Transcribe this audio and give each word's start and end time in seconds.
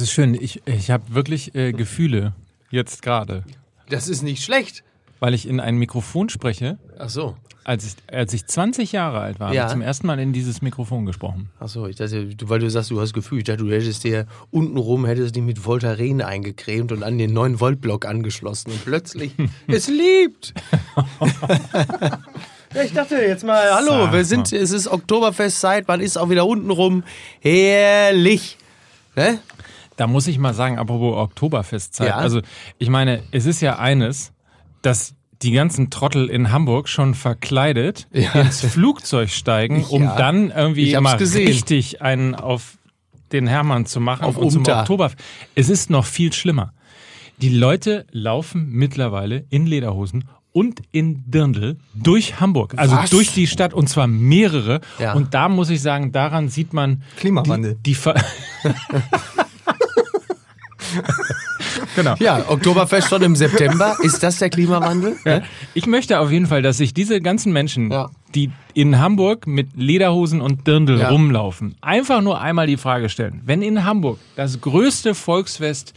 Das 0.00 0.06
ist 0.10 0.14
schön. 0.14 0.34
Ich, 0.40 0.62
ich 0.64 0.92
habe 0.92 1.02
wirklich 1.12 1.56
äh, 1.56 1.72
Gefühle 1.72 2.32
jetzt 2.70 3.02
gerade, 3.02 3.42
Das 3.90 4.06
ist 4.06 4.22
nicht 4.22 4.44
schlecht. 4.44 4.84
weil 5.18 5.34
ich 5.34 5.48
in 5.48 5.58
ein 5.58 5.76
Mikrofon 5.76 6.28
spreche. 6.28 6.78
Ach 7.00 7.08
so. 7.08 7.36
Als 7.64 7.84
ich, 7.84 7.94
als 8.14 8.32
ich 8.32 8.46
20 8.46 8.92
Jahre 8.92 9.18
alt 9.18 9.40
war, 9.40 9.52
Ja. 9.52 9.62
habe 9.62 9.70
ich 9.70 9.72
zum 9.72 9.82
ersten 9.82 10.06
Mal 10.06 10.20
in 10.20 10.32
dieses 10.32 10.62
Mikrofon 10.62 11.04
gesprochen. 11.04 11.50
Ach 11.58 11.66
so, 11.66 11.88
ich 11.88 11.96
dachte, 11.96 12.28
weil 12.44 12.60
du 12.60 12.70
sagst, 12.70 12.92
du 12.92 13.00
hast 13.00 13.12
Gefühl. 13.12 13.38
Ich 13.38 13.44
dachte, 13.44 13.64
du 13.64 13.72
hättest 13.72 14.04
dir 14.04 14.28
untenrum 14.52 15.04
hättest 15.04 15.34
dich 15.34 15.42
mit 15.42 15.64
Voltaren 15.66 16.22
eingecremt 16.22 16.92
und 16.92 17.02
an 17.02 17.18
den 17.18 17.32
9 17.32 17.58
Volt 17.58 17.80
Block 17.80 18.06
angeschlossen 18.06 18.70
und 18.70 18.84
plötzlich 18.84 19.32
es 19.66 19.88
liebt. 19.88 20.54
ja, 22.72 22.82
ich 22.84 22.92
dachte 22.92 23.16
jetzt 23.16 23.44
mal, 23.44 23.68
hallo, 23.74 24.04
Sag 24.04 24.12
wir 24.12 24.24
sind, 24.24 24.52
es 24.52 24.70
ist 24.70 24.86
Oktoberfestzeit, 24.86 25.88
man 25.88 26.00
ist 26.00 26.16
auch 26.18 26.30
wieder 26.30 26.46
untenrum. 26.46 27.02
Herrlich. 27.40 28.58
Ne? 29.16 29.40
Da 29.98 30.06
muss 30.06 30.26
ich 30.28 30.38
mal 30.38 30.54
sagen, 30.54 30.78
apropos 30.78 31.16
Oktoberfestzeit. 31.16 32.08
Ja. 32.08 32.14
Also, 32.16 32.40
ich 32.78 32.88
meine, 32.88 33.22
es 33.32 33.44
ist 33.46 33.60
ja 33.60 33.78
eines, 33.78 34.32
dass 34.80 35.14
die 35.42 35.52
ganzen 35.52 35.90
Trottel 35.90 36.28
in 36.28 36.50
Hamburg 36.52 36.88
schon 36.88 37.14
verkleidet 37.14 38.06
Ja. 38.12 38.32
ins 38.32 38.60
Flugzeug 38.60 39.28
steigen, 39.30 39.84
um 39.84 40.04
Ja. 40.04 40.16
dann 40.16 40.50
irgendwie 40.50 40.96
mal 40.96 41.16
gesehen. 41.16 41.46
richtig 41.48 42.00
einen 42.00 42.34
auf 42.34 42.78
den 43.32 43.46
Hermann 43.46 43.86
zu 43.86 44.00
machen 44.00 44.24
Auf 44.24 44.36
und 44.36 44.50
zum 44.50 44.60
Unter. 44.60 44.80
Oktober. 44.80 45.10
Es 45.54 45.68
ist 45.68 45.90
noch 45.90 46.06
viel 46.06 46.32
schlimmer. 46.32 46.72
Die 47.42 47.50
Leute 47.50 48.06
laufen 48.10 48.70
mittlerweile 48.70 49.44
in 49.50 49.66
Lederhosen 49.66 50.24
und 50.52 50.80
in 50.92 51.22
Dirndl 51.30 51.76
durch 51.94 52.40
Hamburg, 52.40 52.74
also 52.76 52.96
Was? 52.96 53.10
durch 53.10 53.32
die 53.32 53.46
Stadt 53.46 53.74
und 53.74 53.88
zwar 53.88 54.06
mehrere. 54.06 54.80
Ja. 54.98 55.12
Und 55.12 55.34
da 55.34 55.48
muss 55.48 55.70
ich 55.70 55.82
sagen, 55.82 56.10
daran 56.10 56.48
sieht 56.48 56.72
man 56.72 57.02
Klimawandel. 57.16 57.76
Die, 57.84 57.92
die 57.92 57.94
genau. 61.96 62.14
Ja, 62.18 62.44
Oktoberfest 62.48 63.08
schon 63.08 63.22
im 63.22 63.36
September. 63.36 63.96
Ist 64.02 64.22
das 64.22 64.38
der 64.38 64.50
Klimawandel? 64.50 65.16
Ja. 65.24 65.42
Ich 65.74 65.86
möchte 65.86 66.18
auf 66.20 66.30
jeden 66.30 66.46
Fall, 66.46 66.62
dass 66.62 66.78
sich 66.78 66.94
diese 66.94 67.20
ganzen 67.20 67.52
Menschen, 67.52 67.90
Ja. 67.90 68.10
die 68.34 68.50
in 68.74 68.98
Hamburg 68.98 69.46
mit 69.46 69.68
Lederhosen 69.76 70.40
und 70.40 70.66
Dirndl 70.66 70.98
Ja. 70.98 71.08
rumlaufen, 71.10 71.76
einfach 71.80 72.20
nur 72.22 72.40
einmal 72.40 72.66
die 72.66 72.76
Frage 72.76 73.08
stellen, 73.08 73.40
wenn 73.44 73.62
in 73.62 73.84
Hamburg 73.84 74.18
das 74.36 74.60
größte 74.60 75.14
Volksfest 75.14 75.94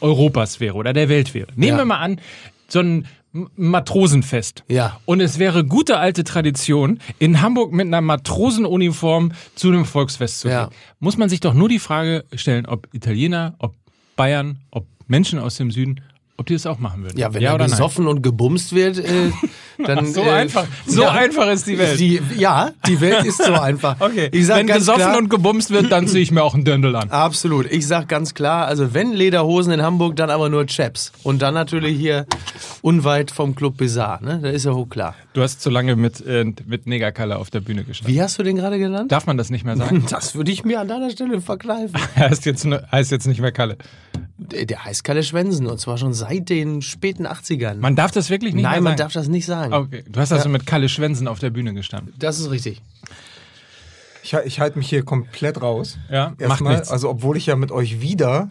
Europas 0.00 0.60
wäre 0.60 0.74
oder 0.74 0.92
der 0.92 1.08
Welt 1.08 1.34
wäre. 1.34 1.48
Nehmen 1.56 1.78
wir 1.78 1.84
mal 1.84 1.98
an, 1.98 2.20
so 2.68 2.80
ein 2.80 3.06
Matrosenfest. 3.56 4.64
Ja. 4.68 5.00
Und 5.04 5.20
es 5.20 5.38
wäre 5.38 5.64
gute 5.64 5.98
alte 5.98 6.22
Tradition, 6.22 7.00
in 7.18 7.42
Hamburg 7.42 7.72
mit 7.72 7.86
einer 7.86 8.00
Matrosenuniform 8.00 9.32
zu 9.56 9.68
einem 9.68 9.84
Volksfest 9.84 10.40
zu 10.40 10.48
gehen. 10.48 10.56
Ja. 10.56 10.70
Muss 11.00 11.16
man 11.16 11.28
sich 11.28 11.40
doch 11.40 11.52
nur 11.52 11.68
die 11.68 11.80
Frage 11.80 12.24
stellen, 12.34 12.66
ob 12.66 12.88
Italiener, 12.94 13.54
ob 13.58 13.74
Bayern, 14.16 14.60
ob 14.70 14.86
Menschen 15.08 15.38
aus 15.40 15.56
dem 15.56 15.70
Süden, 15.70 16.00
ob 16.36 16.46
die 16.46 16.54
das 16.54 16.66
auch 16.66 16.80
machen 16.80 17.04
würden. 17.04 17.16
Ja, 17.16 17.32
wenn 17.32 17.42
ja 17.42 17.54
oder 17.54 17.64
nein? 17.64 17.70
gesoffen 17.70 18.08
und 18.08 18.22
gebumst 18.22 18.74
wird, 18.74 18.98
äh, 18.98 19.30
dann. 19.84 20.12
So 20.12 20.22
äh, 20.22 20.30
einfach. 20.30 20.66
So 20.84 21.02
ja. 21.02 21.12
einfach 21.12 21.48
ist 21.50 21.66
die 21.68 21.78
Welt. 21.78 22.00
Die, 22.00 22.20
ja, 22.36 22.72
die 22.88 23.00
Welt 23.00 23.24
ist 23.24 23.42
so 23.42 23.52
einfach. 23.52 23.96
okay. 24.00 24.30
Wenn 24.32 24.66
ganz 24.66 24.80
gesoffen 24.80 25.02
klar, 25.02 25.18
und 25.18 25.28
gebumst 25.28 25.70
wird, 25.70 25.92
dann 25.92 26.08
ziehe 26.08 26.22
ich 26.22 26.32
mir 26.32 26.42
auch 26.42 26.54
einen 26.54 26.64
Dirndl 26.64 26.96
an. 26.96 27.10
Absolut. 27.10 27.70
Ich 27.70 27.86
sag 27.86 28.08
ganz 28.08 28.34
klar, 28.34 28.66
also 28.66 28.94
wenn 28.94 29.12
Lederhosen 29.12 29.72
in 29.72 29.82
Hamburg, 29.82 30.16
dann 30.16 30.30
aber 30.30 30.48
nur 30.48 30.66
Chaps. 30.66 31.12
Und 31.22 31.40
dann 31.40 31.54
natürlich 31.54 31.96
hier 31.96 32.26
unweit 32.82 33.30
vom 33.30 33.54
Club 33.54 33.76
Bizarre, 33.76 34.24
ne? 34.24 34.40
Da 34.42 34.50
ist 34.50 34.64
ja 34.64 34.72
hoch 34.72 34.88
klar. 34.88 35.14
Du 35.34 35.42
hast 35.42 35.60
zu 35.60 35.70
lange 35.70 35.94
mit, 35.94 36.20
äh, 36.26 36.44
mit 36.66 36.86
Negerkalle 36.86 37.36
auf 37.36 37.50
der 37.50 37.60
Bühne 37.60 37.84
gestanden. 37.84 38.12
Wie 38.12 38.20
hast 38.20 38.38
du 38.38 38.42
den 38.42 38.56
gerade 38.56 38.78
genannt? 38.78 39.12
Darf 39.12 39.26
man 39.26 39.36
das 39.36 39.50
nicht 39.50 39.64
mehr 39.64 39.76
sagen? 39.76 40.04
Das 40.14 40.34
würde 40.34 40.52
ich 40.52 40.64
mir 40.64 40.80
an 40.80 40.88
deiner 40.88 41.10
Stelle 41.10 41.40
verkneifen. 41.40 41.98
heißt, 42.16 42.44
jetzt, 42.44 42.66
heißt 42.66 43.10
jetzt 43.10 43.26
nicht 43.26 43.40
mehr 43.40 43.52
Kalle. 43.52 43.78
Der 44.52 44.84
heißt 44.84 45.04
Kalle 45.04 45.22
Schwensen 45.22 45.66
und 45.66 45.78
zwar 45.80 45.96
schon 45.98 46.12
seit 46.14 46.48
den 46.48 46.82
späten 46.82 47.26
80ern. 47.26 47.76
Man 47.76 47.96
darf 47.96 48.10
das 48.10 48.30
wirklich 48.30 48.54
nicht 48.54 48.62
Nein, 48.62 48.82
man 48.82 48.92
sagen? 48.92 48.98
darf 48.98 49.12
das 49.12 49.28
nicht 49.28 49.46
sagen. 49.46 49.72
Okay. 49.72 50.04
Du 50.08 50.20
hast 50.20 50.32
also 50.32 50.48
mit 50.48 50.66
Kalle 50.66 50.88
Schwensen 50.88 51.28
auf 51.28 51.38
der 51.38 51.50
Bühne 51.50 51.72
gestanden. 51.74 52.14
Das 52.18 52.38
ist 52.38 52.50
richtig. 52.50 52.82
Ich, 54.22 54.32
ich 54.32 54.60
halte 54.60 54.78
mich 54.78 54.88
hier 54.88 55.04
komplett 55.04 55.60
raus. 55.60 55.98
Ja, 56.10 56.30
macht 56.30 56.40
Erstmal, 56.40 56.74
nichts. 56.74 56.90
also 56.90 57.10
obwohl 57.10 57.36
ich 57.36 57.46
ja 57.46 57.56
mit 57.56 57.70
euch 57.72 58.00
wieder 58.00 58.48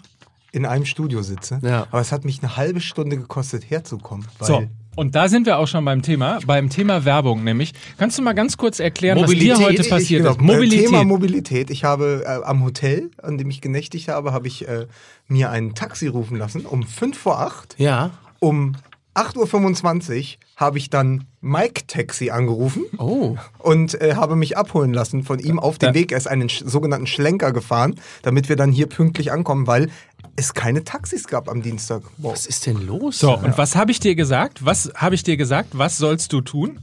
in 0.51 0.65
einem 0.65 0.85
Studio 0.85 1.21
sitze. 1.23 1.59
Ja. 1.63 1.87
Aber 1.89 1.99
es 2.01 2.11
hat 2.11 2.25
mich 2.25 2.41
eine 2.43 2.57
halbe 2.57 2.79
Stunde 2.79 3.17
gekostet, 3.17 3.69
herzukommen. 3.69 4.27
Weil 4.37 4.47
So, 4.47 4.63
und 4.95 5.15
da 5.15 5.27
sind 5.29 5.45
wir 5.45 5.57
auch 5.57 5.67
schon 5.67 5.83
beim 5.85 6.01
Thema, 6.01 6.39
beim 6.45 6.69
Thema 6.69 7.05
Werbung 7.05 7.43
nämlich. 7.43 7.73
Kannst 7.97 8.17
du 8.17 8.21
mal 8.21 8.33
ganz 8.33 8.57
kurz 8.57 8.79
erklären, 8.79 9.19
Mobilität. 9.19 9.51
was 9.51 9.57
dir 9.59 9.65
heute 9.65 9.81
Ich- 9.81 9.89
passiert 9.89 10.21
Genau, 10.23 10.31
ist? 10.35 10.41
Mobilität. 10.41 10.85
Thema 10.85 11.03
Mobilität. 11.03 11.69
Ich 11.69 11.83
habe 11.83 12.23
äh, 12.25 12.43
am 12.45 12.63
Hotel, 12.63 13.11
an 13.21 13.37
dem 13.37 13.49
ich 13.49 13.61
genächtigt 13.61 14.07
habe, 14.09 14.33
habe 14.33 14.47
ich 14.47 14.67
äh, 14.67 14.87
mir 15.27 15.49
ein 15.49 15.73
Taxi 15.75 16.07
rufen 16.07 16.37
lassen 16.37 16.65
um 16.65 16.83
5 16.83 17.17
vor 17.17 17.39
8. 17.41 17.75
Ja. 17.77 18.11
Um 18.39 18.75
8.25 19.15 20.19
Uhr 20.19 20.25
habe 20.57 20.77
ich 20.77 20.89
dann 20.89 21.25
Mike 21.41 21.83
Taxi 21.87 22.29
angerufen 22.29 22.83
Oh. 22.97 23.35
und 23.59 23.99
äh, 24.01 24.15
habe 24.15 24.35
mich 24.35 24.57
abholen 24.57 24.93
lassen 24.93 25.23
von 25.23 25.39
ihm 25.39 25.59
auf 25.59 25.77
dem 25.77 25.89
Ja. 25.89 25.93
Weg. 25.95 26.11
Er 26.11 26.17
ist 26.17 26.27
einen 26.27 26.49
sch 26.49 26.63
sogenannten 26.65 27.07
Schlenker 27.07 27.51
gefahren, 27.51 27.95
damit 28.21 28.49
wir 28.49 28.55
dann 28.55 28.71
hier 28.71 28.87
pünktlich 28.87 29.31
ankommen, 29.31 29.67
weil 29.67 29.89
es 30.35 30.53
keine 30.53 30.83
Taxis 30.83 31.27
gab 31.27 31.49
am 31.49 31.61
Dienstag. 31.61 32.03
Was 32.17 32.45
ist 32.45 32.65
denn 32.65 32.85
los? 32.85 33.19
So, 33.19 33.37
und 33.37 33.57
was 33.57 33.75
habe 33.75 33.91
ich 33.91 33.99
dir 33.99 34.15
gesagt? 34.15 34.65
Was 34.65 34.91
habe 34.95 35.15
ich 35.15 35.23
dir 35.23 35.37
gesagt? 35.37 35.69
Was 35.73 35.97
sollst 35.97 36.33
du 36.33 36.41
tun? 36.41 36.79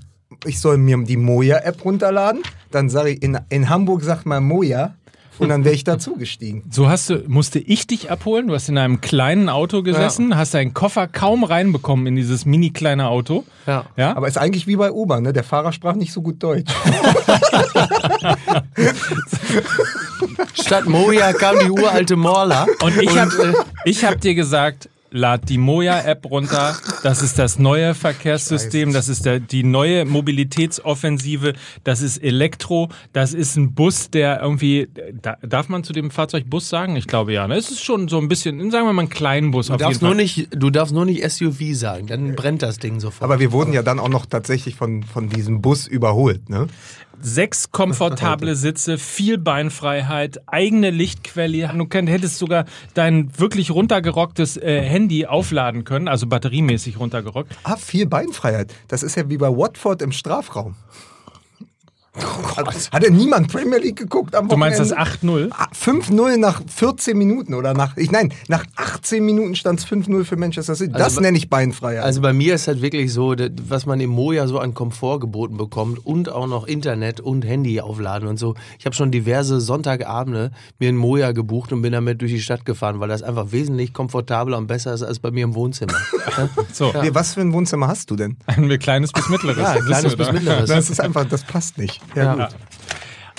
Ich 0.46 0.60
soll 0.60 0.78
mir 0.78 0.96
die 1.04 1.16
Moja-App 1.16 1.84
runterladen. 1.84 2.42
Dann 2.70 2.88
sage 2.88 3.10
ich, 3.10 3.22
in, 3.22 3.38
in 3.48 3.68
Hamburg 3.68 4.02
sagt 4.02 4.26
man 4.26 4.44
Moja. 4.44 4.94
Und 5.40 5.48
dann 5.48 5.64
wäre 5.64 5.74
ich 5.74 5.84
dazugestiegen. 5.84 6.64
So 6.70 6.88
hast 6.88 7.08
du, 7.10 7.24
musste 7.26 7.58
ich 7.58 7.86
dich 7.86 8.10
abholen. 8.10 8.48
Du 8.48 8.54
hast 8.54 8.68
in 8.68 8.76
einem 8.76 9.00
kleinen 9.00 9.48
Auto 9.48 9.82
gesessen, 9.82 10.36
hast 10.36 10.52
deinen 10.54 10.74
Koffer 10.74 11.08
kaum 11.08 11.44
reinbekommen 11.44 12.06
in 12.06 12.16
dieses 12.16 12.44
mini 12.44 12.70
kleine 12.70 13.08
Auto. 13.08 13.44
Ja. 13.66 13.86
Ja. 13.96 14.14
Aber 14.16 14.28
ist 14.28 14.36
eigentlich 14.38 14.66
wie 14.66 14.76
bei 14.76 14.92
Uber, 14.92 15.20
ne? 15.20 15.32
Der 15.32 15.44
Fahrer 15.44 15.72
sprach 15.72 15.94
nicht 15.94 16.12
so 16.12 16.20
gut 16.20 16.42
Deutsch. 16.42 16.70
Statt 20.54 20.86
Moja 20.86 21.32
kam 21.32 21.56
die 21.64 21.70
uralte 21.70 22.16
Morla. 22.16 22.66
Und 22.82 23.00
ich 23.00 23.18
habe 23.18 23.54
ich 23.84 24.04
hab 24.04 24.20
dir 24.20 24.34
gesagt, 24.34 24.88
lad 25.10 25.48
die 25.48 25.58
Moja-App 25.58 26.24
runter. 26.30 26.76
Das 27.02 27.22
ist 27.22 27.38
das 27.38 27.58
neue 27.58 27.94
Verkehrssystem. 27.94 28.92
Das 28.92 29.08
ist 29.08 29.26
der, 29.26 29.40
die 29.40 29.62
neue 29.64 30.04
Mobilitätsoffensive. 30.04 31.54
Das 31.84 32.02
ist 32.02 32.18
Elektro. 32.18 32.88
Das 33.12 33.34
ist 33.34 33.56
ein 33.56 33.74
Bus, 33.74 34.10
der 34.10 34.40
irgendwie. 34.40 34.88
Da, 35.20 35.36
darf 35.42 35.68
man 35.68 35.84
zu 35.84 35.92
dem 35.92 36.10
Fahrzeug 36.10 36.48
Bus 36.48 36.68
sagen? 36.68 36.96
Ich 36.96 37.06
glaube 37.06 37.32
ja. 37.32 37.46
Ne? 37.48 37.56
Es 37.56 37.70
ist 37.70 37.82
schon 37.84 38.08
so 38.08 38.18
ein 38.18 38.28
bisschen, 38.28 38.70
sagen 38.70 38.86
wir 38.86 38.92
mal, 38.92 39.02
ein 39.02 39.08
kleinen 39.08 39.50
Bus 39.50 39.66
Du 39.66 39.74
auf 39.74 39.80
jeden 39.80 39.88
darfst, 39.88 40.00
Fall. 40.00 40.08
nur 40.10 40.16
nicht, 40.16 40.48
du 40.54 40.70
darfst 40.70 40.94
nur 40.94 41.04
nicht 41.04 41.28
SUV 41.28 41.74
sagen, 41.74 42.06
dann 42.06 42.34
brennt 42.34 42.62
das 42.62 42.78
Ding 42.78 43.00
sofort. 43.00 43.22
Aber 43.22 43.40
wir 43.40 43.52
wurden 43.52 43.72
ja 43.72 43.82
dann 43.82 43.98
auch 43.98 44.08
noch 44.08 44.26
tatsächlich 44.26 44.74
von, 44.76 45.02
von 45.02 45.28
diesem 45.28 45.60
Bus 45.60 45.86
überholt, 45.86 46.48
ne? 46.48 46.68
Sechs 47.22 47.70
komfortable 47.70 48.54
Sitze, 48.56 48.98
viel 48.98 49.38
Beinfreiheit, 49.38 50.40
eigene 50.46 50.90
Lichtquelle. 50.90 51.70
Du 51.74 51.86
hättest 52.06 52.38
sogar 52.38 52.64
dein 52.94 53.38
wirklich 53.38 53.70
runtergerocktes 53.70 54.56
äh, 54.56 54.82
Handy 54.82 55.26
aufladen 55.26 55.84
können, 55.84 56.08
also 56.08 56.26
batteriemäßig 56.26 56.98
runtergerockt. 56.98 57.56
Ah, 57.64 57.76
viel 57.76 58.06
Beinfreiheit. 58.06 58.74
Das 58.88 59.02
ist 59.02 59.16
ja 59.16 59.28
wie 59.28 59.36
bei 59.36 59.48
Watford 59.48 60.02
im 60.02 60.12
Strafraum. 60.12 60.74
Hat, 62.56 62.66
hat 62.92 63.04
ja 63.04 63.10
niemand 63.10 63.52
Premier 63.52 63.78
League 63.78 63.96
geguckt 63.96 64.34
am 64.34 64.48
Du 64.48 64.56
meinst 64.56 64.80
das 64.80 64.90
Wochenende? 64.90 65.54
8-0? 65.54 65.56
Ah, 65.56 65.68
5-0 65.72 66.36
nach 66.38 66.60
14 66.66 67.16
Minuten 67.16 67.54
oder 67.54 67.72
nach, 67.72 67.96
ich, 67.96 68.10
nein, 68.10 68.32
nach 68.48 68.64
18 68.74 69.24
Minuten 69.24 69.54
stand 69.54 69.78
es 69.78 69.86
5-0 69.86 70.24
für 70.24 70.36
Manchester 70.36 70.74
City. 70.74 70.92
Das 70.92 71.02
Also, 71.02 71.20
nenne 71.20 71.38
ich 71.38 71.48
Beinfreiheit. 71.48 72.02
Also 72.02 72.20
bei 72.20 72.32
mir 72.32 72.54
ist 72.56 72.66
halt 72.66 72.82
wirklich 72.82 73.12
so, 73.12 73.34
was 73.68 73.86
man 73.86 74.00
im 74.00 74.10
Moja 74.10 74.48
so 74.48 74.58
an 74.58 74.74
Komfort 74.74 75.20
geboten 75.20 75.56
bekommt 75.56 76.04
und 76.04 76.28
auch 76.28 76.48
noch 76.48 76.66
Internet 76.66 77.20
und 77.20 77.42
Handy 77.44 77.80
aufladen 77.80 78.28
und 78.28 78.38
so. 78.38 78.54
Ich 78.80 78.86
habe 78.86 78.96
schon 78.96 79.12
diverse 79.12 79.60
Sonntagabende 79.60 80.50
mir 80.80 80.88
ein 80.88 80.96
Moja 80.96 81.30
gebucht 81.30 81.72
und 81.72 81.80
bin 81.82 81.92
damit 81.92 82.20
durch 82.22 82.32
die 82.32 82.40
Stadt 82.40 82.64
gefahren, 82.66 82.98
weil 82.98 83.08
das 83.08 83.22
einfach 83.22 83.52
wesentlich 83.52 83.92
komfortabler 83.92 84.58
und 84.58 84.66
besser 84.66 84.92
ist 84.92 85.04
als 85.04 85.20
bei 85.20 85.30
mir 85.30 85.44
im 85.44 85.54
Wohnzimmer. 85.54 85.94
So, 86.72 86.92
Nee, 87.02 87.10
was 87.12 87.34
für 87.34 87.40
ein 87.40 87.52
Wohnzimmer 87.52 87.88
hast 87.88 88.10
du 88.10 88.16
denn? 88.16 88.36
ein 88.46 88.68
kleines 88.78 89.12
bis 89.12 89.28
mittleres. 89.28 89.58
Ja, 89.58 89.74
kleines 89.80 90.16
bis 90.16 90.32
mittleres. 90.32 90.68
Das 90.68 90.88
ist 90.88 91.00
einfach, 91.00 91.24
das 91.24 91.42
passt 91.44 91.76
nicht. 91.76 91.99
Ja, 92.14 92.34
gut. 92.34 92.48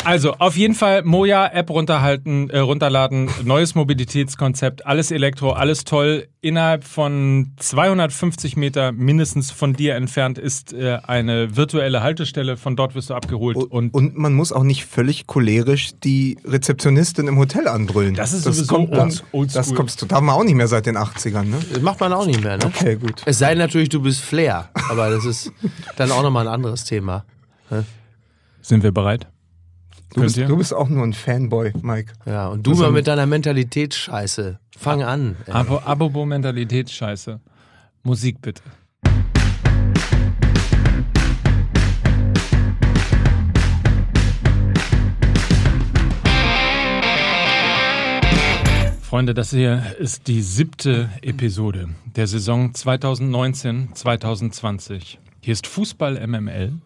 Also, 0.04 0.34
auf 0.34 0.58
jeden 0.58 0.74
Fall 0.74 1.04
Moja-App 1.04 1.70
runterhalten, 1.70 2.50
äh, 2.50 2.60
runterladen, 2.60 3.30
neues 3.44 3.76
Mobilitätskonzept, 3.76 4.86
alles 4.86 5.12
Elektro, 5.12 5.52
alles 5.52 5.84
toll. 5.84 6.28
Innerhalb 6.42 6.84
von 6.84 7.52
250 7.58 8.58
Meter 8.58 8.92
mindestens 8.92 9.52
von 9.52 9.74
dir 9.74 9.94
entfernt 9.96 10.40
ist 10.40 10.74
äh, 10.74 10.98
eine 11.04 11.56
virtuelle 11.56 12.02
Haltestelle. 12.02 12.58
Von 12.58 12.76
dort 12.76 12.96
wirst 12.96 13.12
du 13.12 13.14
abgeholt. 13.14 13.58
Und, 13.58 13.94
Und 13.94 14.18
man 14.18 14.34
muss 14.34 14.52
auch 14.52 14.64
nicht 14.64 14.86
völlig 14.86 15.28
cholerisch 15.28 15.92
die 16.04 16.40
Rezeptionistin 16.46 17.28
im 17.28 17.38
Hotel 17.38 17.68
anbrüllen. 17.68 18.16
Das 18.16 18.34
ist 18.34 18.44
sowieso 18.44 18.74
kommt 18.74 18.96
dann, 18.96 19.14
old-. 19.34 19.56
Das 19.56 19.74
kommt, 19.74 20.12
darf 20.12 20.22
man 20.22 20.34
auch 20.34 20.44
nicht 20.44 20.56
mehr 20.56 20.68
seit 20.68 20.88
den 20.88 20.98
80ern, 20.98 21.44
ne? 21.44 21.60
Das 21.72 21.82
macht 21.82 22.00
man 22.00 22.12
auch 22.12 22.26
nicht 22.26 22.44
mehr, 22.44 22.58
ne? 22.58 22.66
Okay, 22.66 22.96
gut. 22.96 23.22
Es 23.26 23.38
sei 23.38 23.50
denn 23.50 23.60
natürlich, 23.60 23.90
du 23.90 24.02
bist 24.02 24.22
Flair, 24.22 24.70
aber 24.90 25.12
das 25.12 25.26
ist 25.26 25.52
dann 25.96 26.12
auch 26.12 26.24
nochmal 26.24 26.48
ein 26.48 26.54
anderes 26.54 26.86
Thema. 26.86 27.24
Sind 28.62 28.84
wir 28.84 28.92
bereit? 28.92 29.28
Du 30.14 30.22
bist, 30.22 30.38
du 30.38 30.58
bist 30.58 30.74
auch 30.74 30.90
nur 30.90 31.04
ein 31.04 31.14
Fanboy, 31.14 31.72
Mike. 31.82 32.12
Ja, 32.26 32.50
und 32.50 32.68
du 32.68 32.76
mal 32.76 32.92
mit 32.92 33.08
deiner 33.08 33.26
Mentalitätsscheiße. 33.26 34.60
Fang 34.78 35.04
an. 35.04 35.38
Abobo 35.48 36.26
Mentalitätsscheiße. 36.26 37.40
Musik 38.04 38.42
bitte. 38.42 38.62
Freunde, 49.02 49.34
das 49.34 49.52
hier 49.52 49.96
ist 50.00 50.28
die 50.28 50.42
siebte 50.42 51.10
Episode 51.22 51.90
der 52.16 52.28
Saison 52.28 52.72
2019-2020. 52.72 55.18
Hier 55.42 55.52
ist 55.52 55.68
Fußball 55.68 56.26
MML. 56.26 56.80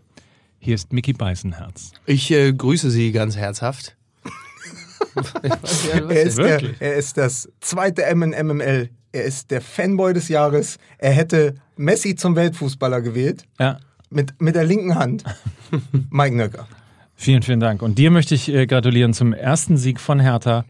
Hier 0.65 0.73
ist 0.73 0.91
Mickey 0.91 1.13
Beißenherz. 1.13 1.91
Ich 2.07 2.31
äh, 2.31 2.51
grüße 2.51 2.89
Sie 2.89 3.12
ganz 3.12 3.38
herzhaft. 3.38 3.95
Er 5.91 6.23
ist, 6.23 6.39
der, 6.39 6.62
er 6.81 6.95
ist 6.95 7.17
das 7.17 7.47
zweite 7.62 8.03
M 8.03 8.23
in 8.23 8.47
MML. 8.47 8.89
Er 9.12 9.23
ist 9.23 9.51
der 9.51 9.62
Fanboy 9.62 10.13
des 10.13 10.27
Jahres. 10.27 10.77
Er 10.97 11.12
hätte 11.12 11.53
Messi 11.77 12.15
zum 12.15 12.35
Weltfußballer 12.35 13.01
gewählt. 13.01 13.45
Ja, 13.59 13.79
Mit, 14.09 14.41
mit 14.41 14.56
der 14.56 14.63
linken 14.63 14.95
Hand. 14.95 15.23
Mike 16.09 16.35
Nöcker. 16.35 16.67
Vielen, 17.15 17.44
vielen 17.44 17.59
Dank. 17.59 17.83
Und 17.83 18.00
dir 18.00 18.09
möchte 18.09 18.33
ich 18.33 18.50
äh, 18.50 18.65
gratulieren 18.65 19.13
zum 19.13 19.33
ersten 19.33 19.77
Sieg 19.77 20.00
von 20.00 20.19
Hertha 20.19 20.65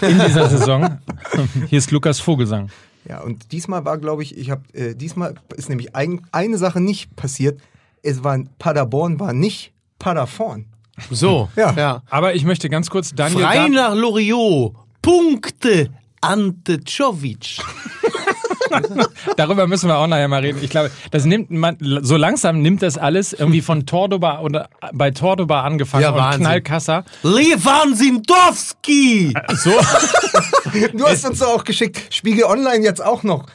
in 0.00 0.18
dieser 0.20 0.48
Saison. 0.48 1.00
Hier 1.68 1.78
ist 1.78 1.90
Lukas 1.90 2.20
Vogelsang. 2.20 2.70
Ja, 3.06 3.20
und 3.20 3.50
diesmal 3.50 3.84
war, 3.84 3.98
glaube 3.98 4.22
ich, 4.22 4.38
ich 4.38 4.50
habe, 4.50 4.62
äh, 4.72 4.94
diesmal 4.94 5.34
ist 5.56 5.68
nämlich 5.68 5.96
ein, 5.96 6.22
eine 6.30 6.56
Sache 6.56 6.80
nicht 6.80 7.16
passiert. 7.16 7.60
Es 8.04 8.22
war, 8.22 8.38
Paderborn 8.58 9.18
war 9.18 9.32
nicht 9.32 9.72
Paderborn. 9.98 10.66
So, 11.10 11.48
Ja. 11.56 11.72
ja. 11.76 12.02
Aber 12.10 12.34
ich 12.34 12.44
möchte 12.44 12.68
ganz 12.68 12.90
kurz 12.90 13.14
Daniel. 13.14 13.42
Frei 13.44 13.68
nach 13.68 13.94
Loriot. 13.94 14.74
Punkte. 15.02 15.90
Ante 16.20 16.80
Czovic. 16.84 17.58
Darüber 19.36 19.66
müssen 19.66 19.88
wir 19.88 19.98
auch 19.98 20.06
nachher 20.06 20.26
mal 20.28 20.40
reden. 20.40 20.58
Ich 20.62 20.70
glaube, 20.70 20.90
das 21.10 21.24
nimmt 21.24 21.50
man, 21.50 21.76
so 22.02 22.16
langsam 22.16 22.60
nimmt 22.62 22.82
das 22.82 22.96
alles 22.98 23.32
irgendwie 23.32 23.60
von 23.60 23.86
Tordoba 23.86 24.40
oder 24.40 24.68
bei 24.92 25.10
Tordoba 25.10 25.62
angefangen 25.62 26.02
Ja, 26.02 26.10
und 26.10 26.16
Wahnsinn. 26.16 26.40
Knallkasser. 26.42 27.04
Levan 27.22 27.94
Sindowski. 27.94 29.34
So, 29.54 29.70
Du 30.94 31.06
hast 31.06 31.24
uns 31.26 31.38
doch 31.38 31.48
auch 31.48 31.64
geschickt, 31.64 32.00
Spiegel 32.14 32.44
Online 32.44 32.82
jetzt 32.84 33.04
auch 33.04 33.22
noch. 33.22 33.46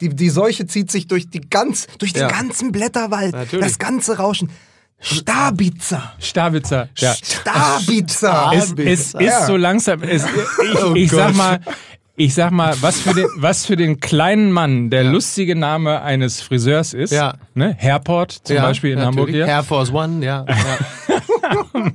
Die, 0.00 0.08
die 0.08 0.30
Seuche 0.30 0.66
zieht 0.66 0.90
sich 0.90 1.06
durch, 1.06 1.28
die 1.28 1.40
ganz, 1.40 1.86
durch 1.98 2.12
den 2.12 2.22
Ja. 2.22 2.28
ganzen 2.28 2.72
Blätterwald, 2.72 3.32
Natürlich. 3.32 3.64
das 3.66 3.78
ganze 3.78 4.16
Rauschen. 4.18 4.50
Stabitzer. 4.98 6.14
Stabitzer. 6.18 6.88
Ja. 6.96 7.14
Stabitzer. 7.14 8.50
Es, 8.54 8.72
es 8.72 9.12
Ja. 9.12 9.20
ist 9.20 9.46
so 9.46 9.56
langsam. 9.56 10.02
Es, 10.02 10.24
ich, 10.24 10.30
Oh 10.84 10.94
ich 10.94 11.10
sag 11.10 11.34
mal, 11.34 11.60
ich 12.16 12.34
sag 12.34 12.50
mal, 12.50 12.74
was 12.80 13.00
für 13.00 13.12
den, 13.12 13.26
was 13.36 13.66
für 13.66 13.76
den 13.76 14.00
kleinen 14.00 14.50
Mann 14.50 14.88
der 14.88 15.04
lustige 15.04 15.54
Name 15.54 16.00
eines 16.00 16.40
Friseurs 16.40 16.94
ist. 16.94 17.12
Ja. 17.12 17.34
Ne? 17.54 17.74
Herport 17.78 18.32
zum 18.44 18.56
Ja, 18.56 18.62
Beispiel 18.62 18.92
in 18.92 19.00
Hamburg 19.00 19.26
natürlich. 19.28 19.44
hier. 19.46 19.54
Air 19.54 19.62
Force 19.64 19.92
One, 19.92 20.24
ja. 20.24 20.46
ja. 20.48 20.78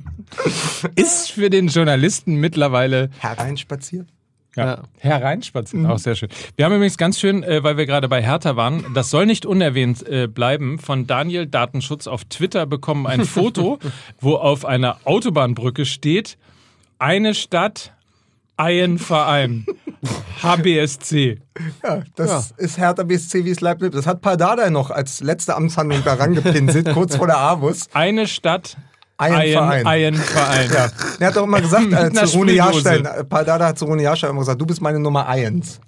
Ist 0.94 1.32
für 1.32 1.50
den 1.50 1.68
Journalisten 1.68 2.36
mittlerweile 2.36 3.10
Hereinspaziert. 3.18 4.08
Ja. 4.56 4.66
Ja. 4.66 4.82
Hereinspazieren, 4.98 5.86
auch 5.86 5.98
sehr 5.98 6.14
schön. 6.14 6.28
Wir 6.56 6.66
haben 6.66 6.74
übrigens 6.74 6.98
ganz 6.98 7.18
schön, 7.18 7.42
äh, 7.42 7.62
weil 7.62 7.76
wir 7.76 7.86
gerade 7.86 8.08
bei 8.08 8.22
Hertha 8.22 8.56
waren, 8.56 8.84
das 8.94 9.10
soll 9.10 9.26
nicht 9.26 9.46
unerwähnt 9.46 10.06
äh, 10.06 10.26
bleiben, 10.26 10.78
von 10.78 11.06
Daniel 11.06 11.46
Datenschutz 11.46 12.06
auf 12.06 12.24
Twitter 12.24 12.66
bekommen 12.66 13.06
ein 13.06 13.24
Foto, 13.24 13.78
wo 14.20 14.34
auf 14.34 14.64
einer 14.64 14.98
Autobahnbrücke 15.04 15.86
steht, 15.86 16.36
eine 16.98 17.34
Stadt, 17.34 17.92
ein 18.56 18.98
Verein. 18.98 19.66
HBSC. 20.42 21.38
Ja, 21.84 22.02
das 22.16 22.52
ist 22.56 22.76
Hertha 22.76 23.04
BSC, 23.04 23.44
wie 23.44 23.50
es 23.50 23.60
lebt. 23.60 23.94
Das 23.94 24.06
hat 24.06 24.20
Pardada 24.20 24.68
noch 24.68 24.90
als 24.90 25.20
letzte 25.20 25.54
Amtshandlung 25.54 26.02
da 26.04 26.14
rangepinselt, 26.14 26.92
kurz 26.92 27.16
vor 27.16 27.28
der 27.28 27.38
Avus. 27.38 27.88
Eine 27.92 28.26
Stadt, 28.26 28.76
Ein 29.22 29.34
ein 29.34 29.52
Verein. 29.52 29.86
Ein 29.86 30.14
Verein. 30.14 30.70
Ja. 30.72 30.88
Er 31.18 31.26
hat 31.28 31.36
doch 31.36 31.44
immer 31.44 31.60
gesagt, 31.60 31.92
äh, 31.92 32.12
zu 32.12 32.38
Rune. 32.38 32.52
Jahrstein, 32.52 33.04
äh, 33.04 33.24
Pardada 33.24 33.68
hat 33.68 33.78
zu 33.78 33.84
Rune 33.84 34.02
Jahrstein 34.02 34.30
immer 34.30 34.40
gesagt, 34.40 34.60
du 34.60 34.66
bist 34.66 34.80
meine 34.80 34.98
Nummer 34.98 35.26
eins. 35.28 35.80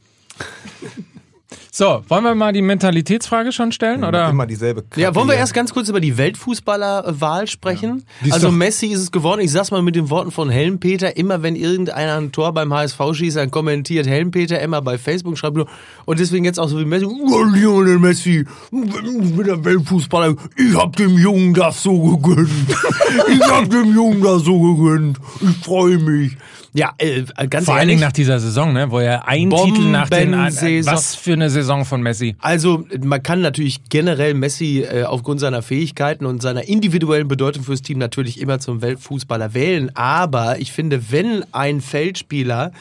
So, 1.77 2.05
wollen 2.07 2.23
wir 2.23 2.37
mal 2.37 2.53
die 2.53 2.63
Mentalitätsfrage 2.63 3.51
schon 3.51 3.73
stellen? 3.73 4.05
Oder? 4.05 4.31
Immer 4.31 4.47
dieselbe 4.47 4.83
Kacke 4.83 5.01
Ja, 5.01 5.13
wollen 5.17 5.27
wir 5.27 5.35
erst 5.35 5.55
ganz 5.55 5.75
kurz 5.75 5.89
über 5.89 5.99
die 5.99 6.17
Weltfußballerwahl 6.17 7.49
sprechen? 7.49 8.05
Ist 8.23 8.33
Also 8.33 8.47
doch- 8.47 8.55
Messi 8.55 8.87
ist 8.87 9.01
es 9.01 9.11
geworden. 9.11 9.41
Ich 9.41 9.51
sag's 9.51 9.73
mal 9.73 9.83
mit 9.83 9.97
den 9.97 10.09
Worten 10.09 10.31
von 10.31 10.51
Helmpeter. 10.51 11.17
Immer 11.17 11.43
wenn 11.43 11.57
irgendeiner 11.57 12.15
ein 12.19 12.31
Tor 12.31 12.53
beim 12.55 12.73
HSV 12.73 13.01
schießt, 13.15 13.39
dann 13.39 13.51
kommentiert 13.51 14.07
Helmpeter 14.07 14.61
immer 14.61 14.83
bei 14.83 14.99
Facebook, 14.99 15.37
schreibt 15.37 15.57
nur, 15.57 15.67
und 16.05 16.21
deswegen 16.21 16.45
jetzt 16.45 16.61
auch 16.61 16.69
so 16.69 16.79
wie 16.79 16.85
Messi, 16.85 17.07
"Oh, 17.07 17.43
Lionel 17.43 17.99
Messi, 17.99 18.47
mit 18.71 19.45
der 19.49 19.65
Weltfußballer, 19.65 20.37
ich 20.57 20.77
hab 20.77 20.95
dem 20.95 21.19
Jungen 21.19 21.55
das 21.55 21.83
so 21.83 22.17
gegönnt. 22.19 22.51
Ich 23.29 23.41
hab 23.43 23.69
dem 23.71 23.93
Jungen 23.95 24.23
das 24.23 24.43
so 24.43 24.75
gegönnt. 24.77 25.19
Ich 25.41 25.57
freue 25.65 25.99
mich. 25.99 26.37
Ja, 26.77 26.93
äh, 26.99 27.23
ganz 27.49 27.67
Vor 27.67 27.75
allen 27.75 27.83
ehrlich. 27.83 27.93
Dingen 27.99 28.01
nach 28.01 28.13
dieser 28.13 28.41
Saison, 28.41 28.73
ne, 28.73 28.91
wo 28.91 28.99
er 28.99 29.29
ein 29.29 29.49
Titel 29.49 29.83
nach 29.91 30.11
den 30.11 30.35
an- 30.35 30.41
Bombensaison. 30.53 30.93
Was 30.93 31.15
für 31.15 31.35
eine 31.35 31.49
Saison 31.49 31.85
von 31.85 32.03
Messi. 32.03 32.35
Also 32.41 32.85
man 33.01 33.23
kann 33.23 33.41
natürlich 33.43 33.85
generell 33.89 34.35
Messi 34.35 34.81
äh, 34.81 35.05
aufgrund 35.05 35.39
seiner 35.39 35.63
Fähigkeiten 35.63 36.27
und 36.27 36.43
seiner 36.43 36.67
individuellen 36.67 37.29
Bedeutung 37.29 37.63
fürs 37.63 37.83
Team 37.83 37.99
natürlich 37.99 38.41
immer 38.41 38.59
zum 38.59 38.83
Weltfußballer 38.83 39.55
wählen. 39.55 39.93
Aber 39.95 40.59
ich 40.59 40.73
finde, 40.73 41.13
wenn 41.13 41.45
ein 41.53 41.81
Feldspieler 41.81 42.73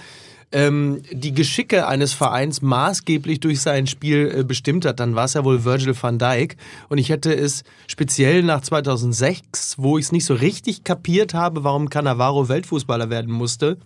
ähm, 0.53 1.01
die 1.11 1.33
Geschicke 1.33 1.87
eines 1.87 2.13
Vereins 2.13 2.61
maßgeblich 2.61 3.39
durch 3.39 3.59
sein 3.59 3.87
Spiel 3.87 4.31
äh, 4.33 4.43
bestimmt 4.43 4.85
hat, 4.85 4.99
dann 4.99 5.15
war 5.15 5.25
es 5.25 5.33
ja 5.33 5.43
wohl 5.43 5.65
Virgil 5.65 5.95
van 5.99 6.19
Dijk. 6.19 6.57
Und 6.89 6.99
ich 6.99 7.09
hätte 7.09 7.33
es 7.33 7.63
speziell 7.87 8.43
nach 8.43 8.61
2006, 8.61 9.79
wo 9.79 9.97
ich 9.97 10.05
es 10.05 10.11
nicht 10.11 10.25
so 10.25 10.35
richtig 10.35 10.83
kapiert 10.83 11.33
habe, 11.33 11.63
warum 11.63 11.89
Cannavaro 11.89 12.47
Weltfußballer 12.49 13.09
werden 13.09 13.31
musste, 13.31 13.77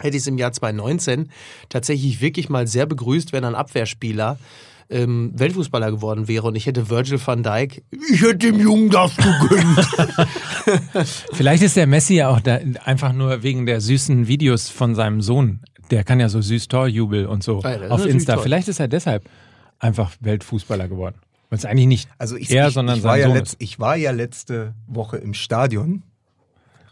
hätte 0.00 0.16
ich 0.16 0.22
es 0.22 0.28
im 0.28 0.38
Jahr 0.38 0.52
2019 0.52 1.30
tatsächlich 1.68 2.20
wirklich 2.20 2.48
mal 2.48 2.68
sehr 2.68 2.86
begrüßt, 2.86 3.32
wenn 3.32 3.44
ein 3.44 3.56
Abwehrspieler 3.56 4.38
ähm, 4.90 5.32
Weltfußballer 5.34 5.90
geworden 5.90 6.28
wäre 6.28 6.46
und 6.46 6.54
ich 6.54 6.66
hätte 6.66 6.88
Virgil 6.88 7.20
van 7.24 7.42
Dijk, 7.42 7.82
ich 7.90 8.22
hätte 8.22 8.36
dem 8.36 8.58
Jungen 8.58 8.88
das 8.88 9.12
gegönnt. 9.16 9.88
Vielleicht 11.32 11.62
ist 11.62 11.76
der 11.76 11.86
Messi 11.86 12.14
ja 12.14 12.28
auch 12.28 12.40
da 12.40 12.58
einfach 12.84 13.12
nur 13.12 13.42
wegen 13.42 13.66
der 13.66 13.80
süßen 13.80 14.28
Videos 14.28 14.68
von 14.70 14.94
seinem 14.94 15.20
Sohn. 15.20 15.60
Der 15.90 16.04
kann 16.04 16.20
ja 16.20 16.28
so 16.28 16.40
süß 16.40 16.68
Torjubel 16.68 17.26
und 17.26 17.42
so 17.42 17.60
Ja, 17.62 17.78
das 17.78 17.82
ist 17.84 17.90
auf 17.90 18.06
Insta. 18.06 18.34
toll. 18.34 18.42
Vielleicht 18.44 18.68
ist 18.68 18.80
er 18.80 18.88
deshalb 18.88 19.24
einfach 19.78 20.12
Weltfußballer 20.20 20.88
geworden. 20.88 21.16
Weil 21.50 21.58
es 21.58 21.64
eigentlich 21.64 21.86
nicht 21.86 22.08
Also 22.18 22.36
ich, 22.36 22.50
er, 22.50 22.68
ich, 22.68 22.74
sondern 22.74 22.98
ich, 22.98 23.04
war 23.04 23.12
sein 23.12 23.20
ja 23.20 23.26
Sohn 23.28 23.36
letzt, 23.36 23.52
ist. 23.54 23.62
ich 23.62 23.80
war 23.80 23.96
ja 23.96 24.10
letzte 24.10 24.74
Woche 24.86 25.16
im 25.16 25.32
Stadion 25.34 26.02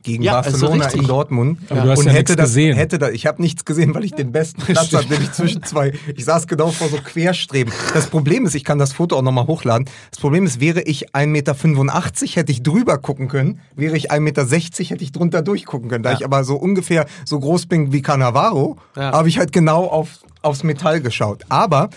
gegen 0.07 0.23
Ja, 0.23 0.37
also 0.41 0.51
Barcelona 0.69 0.89
in 0.91 1.07
Dortmund 1.07 1.59
Aber 1.69 1.81
du 1.83 1.91
hast 1.91 1.99
und 1.99 2.07
ja 2.07 2.13
hätte 2.13 2.37
das 2.37 2.51
gesehen. 2.51 2.77
hätte 2.77 2.99
da 2.99 3.11
ich 3.11 3.27
habe 3.27 3.43
nichts 3.43 3.65
gesehen, 3.65 3.93
weil 3.95 4.05
ich 4.05 4.15
den 4.15 4.31
besten 4.33 4.63
Platz 4.63 4.93
hatte, 4.95 5.09
nämlich 5.11 5.33
zwischen 5.33 5.63
zwei. 5.65 5.93
Ich 6.15 6.25
saß 6.25 6.47
genau 6.47 6.69
vor 6.71 6.89
so 6.89 6.97
Querstreben. 6.99 7.73
Das 7.93 8.07
Problem 8.07 8.47
ist, 8.47 8.55
ich 8.55 8.65
kann 8.65 8.79
das 8.79 8.93
Foto 8.93 9.17
auch 9.17 9.23
nochmal 9.23 9.47
hochladen. 9.49 9.89
Das 10.11 10.21
Problem 10.21 10.47
ist, 10.47 10.61
wäre 10.61 10.81
ich 10.83 11.11
1,85 11.13 11.27
Meter, 11.27 11.55
hätte 12.41 12.53
ich 12.53 12.63
drüber 12.63 12.99
gucken 12.99 13.27
können. 13.29 13.61
Wäre 13.75 13.97
ich 13.97 14.13
1,60 14.13 14.21
Meter, 14.21 14.47
hätte 14.47 15.03
ich 15.05 15.13
drunter 15.13 15.43
durchgucken 15.43 15.89
können. 15.91 16.05
Da 16.05 16.13
ich 16.13 16.25
aber 16.25 16.45
so 16.45 16.55
ungefähr 16.57 17.07
so 17.25 17.41
groß 17.41 17.67
bin 17.67 17.93
wie 17.93 18.01
Cannavaro, 18.03 18.77
Ja. 18.97 19.13
habe 19.13 19.29
ich 19.29 19.39
halt 19.39 19.53
genau 19.53 19.85
auf 19.87 20.21
aufs 20.43 20.63
Metall 20.63 21.01
geschaut. 21.01 21.43
Aber 21.49 21.91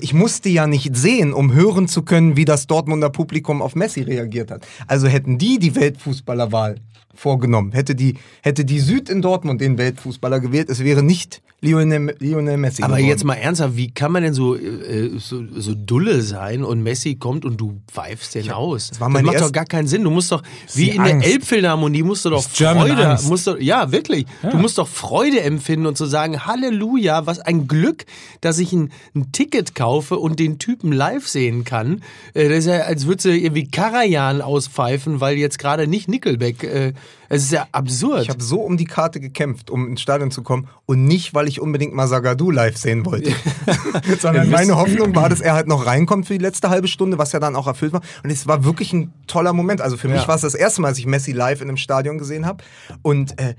ich 0.00 0.14
musste 0.14 0.48
ja 0.48 0.66
nicht 0.66 0.96
sehen, 0.96 1.32
um 1.32 1.54
hören 1.54 1.86
zu 1.86 2.02
können, 2.02 2.36
wie 2.36 2.44
das 2.44 2.66
Dortmunder 2.66 3.08
Publikum 3.08 3.62
auf 3.62 3.76
Messi 3.76 4.02
reagiert 4.02 4.50
hat. 4.50 4.66
Also 4.88 5.06
hätten 5.06 5.38
die 5.38 5.60
die 5.60 5.76
Weltfußballerwahl 5.76 6.80
vorgenommen, 7.14 7.72
hätte 7.72 7.94
die, 7.94 8.14
hätte 8.42 8.64
die 8.64 8.80
Süd 8.80 9.08
in 9.08 9.22
Dortmund 9.22 9.60
den 9.60 9.78
Weltfußballer 9.78 10.40
gewählt, 10.40 10.68
es 10.70 10.82
wäre 10.82 11.02
nicht 11.02 11.42
Lionel, 11.64 12.14
Lionel 12.18 12.56
Messi 12.58 12.82
Aber 12.82 12.96
geworden. 12.96 13.08
jetzt 13.08 13.24
mal 13.24 13.34
ernsthaft, 13.34 13.76
wie 13.76 13.90
kann 13.90 14.12
man 14.12 14.22
denn 14.22 14.34
so, 14.34 14.54
äh, 14.54 15.18
so, 15.18 15.42
so 15.56 15.74
dulle 15.74 16.20
sein 16.20 16.62
und 16.62 16.82
Messi 16.82 17.14
kommt 17.14 17.44
und 17.44 17.58
du 17.58 17.80
pfeifst 17.90 18.34
den 18.34 18.50
aus? 18.50 18.88
Das, 18.88 19.00
war 19.00 19.08
meine 19.08 19.26
macht 19.26 19.40
doch 19.40 19.50
gar 19.50 19.64
keinen 19.64 19.88
Sinn. 19.88 20.04
Du 20.04 20.10
musst 20.10 20.30
doch, 20.30 20.42
wie 20.74 20.90
in 20.90 21.00
Angst. 21.00 21.26
der 21.26 21.32
Elbphilharmonie, 21.32 22.02
musst 22.02 22.24
du 22.26 22.30
doch 22.30 22.44
Das 22.44 22.52
Freude, 22.58 23.18
musst 23.24 23.46
du, 23.46 23.56
ja 23.56 23.90
wirklich, 23.92 24.26
du 24.42 24.58
musst 24.58 24.78
doch 24.78 24.88
Freude 24.88 25.40
empfinden 25.40 25.86
und 25.86 25.96
zu 25.96 26.04
sagen, 26.04 26.44
Halleluja, 26.44 27.26
was 27.26 27.40
ein 27.40 27.66
Glück, 27.66 28.04
dass 28.42 28.58
ich 28.58 28.72
ein, 28.72 28.92
ein 29.14 29.32
Ticket 29.32 29.74
kaufe 29.74 30.18
und 30.18 30.38
den 30.38 30.58
Typen 30.58 30.92
live 30.92 31.26
sehen 31.26 31.64
kann. 31.64 32.02
Äh, 32.34 32.50
das 32.50 32.58
ist 32.58 32.66
ja, 32.66 32.80
als 32.80 33.06
würdest 33.06 33.24
du 33.24 33.30
irgendwie 33.30 33.68
Karajan 33.68 34.42
auspfeifen, 34.42 35.20
weil 35.20 35.38
jetzt 35.38 35.58
gerade 35.58 35.86
nicht 35.86 36.08
Nickelback 36.08 36.62
äh, 36.62 36.92
Es 37.28 37.42
ist 37.44 37.52
ja 37.52 37.66
absurd. 37.72 38.22
Ich 38.22 38.28
habe 38.30 38.42
so 38.42 38.60
um 38.60 38.76
die 38.76 38.84
Karte 38.84 39.20
gekämpft, 39.20 39.70
um 39.70 39.88
ins 39.88 40.00
Stadion 40.00 40.30
zu 40.30 40.42
kommen 40.42 40.68
und 40.86 41.04
nicht, 41.04 41.34
weil 41.34 41.48
ich 41.48 41.60
unbedingt 41.60 41.94
mal 41.94 42.06
Sagadu 42.06 42.50
live 42.50 42.76
sehen 42.76 43.04
wollte. 43.06 43.32
Sondern 44.20 44.50
meine 44.50 44.76
Hoffnung 44.76 45.14
war, 45.14 45.28
dass 45.28 45.40
er 45.40 45.54
halt 45.54 45.66
noch 45.66 45.86
reinkommt 45.86 46.26
für 46.26 46.34
die 46.34 46.42
letzte 46.44 46.70
halbe 46.70 46.88
Stunde, 46.88 47.18
was 47.18 47.32
ja 47.32 47.40
dann 47.40 47.56
auch 47.56 47.66
erfüllt 47.66 47.92
war. 47.92 48.02
Und 48.22 48.30
es 48.30 48.46
war 48.46 48.64
wirklich 48.64 48.92
ein 48.92 49.12
toller 49.26 49.52
Moment. 49.52 49.80
Also 49.80 49.96
für 49.96 50.08
mich 50.08 50.22
Ja. 50.22 50.28
war 50.28 50.36
es 50.36 50.42
das 50.42 50.54
erste 50.54 50.80
Mal, 50.80 50.90
dass 50.90 50.98
ich 50.98 51.06
Messi 51.06 51.32
live 51.32 51.60
in 51.60 51.68
einem 51.68 51.76
Stadion 51.76 52.18
gesehen 52.18 52.46
habe. 52.46 52.62
Und 53.02 53.40
äh, 53.40 53.54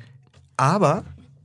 aber 0.57 1.03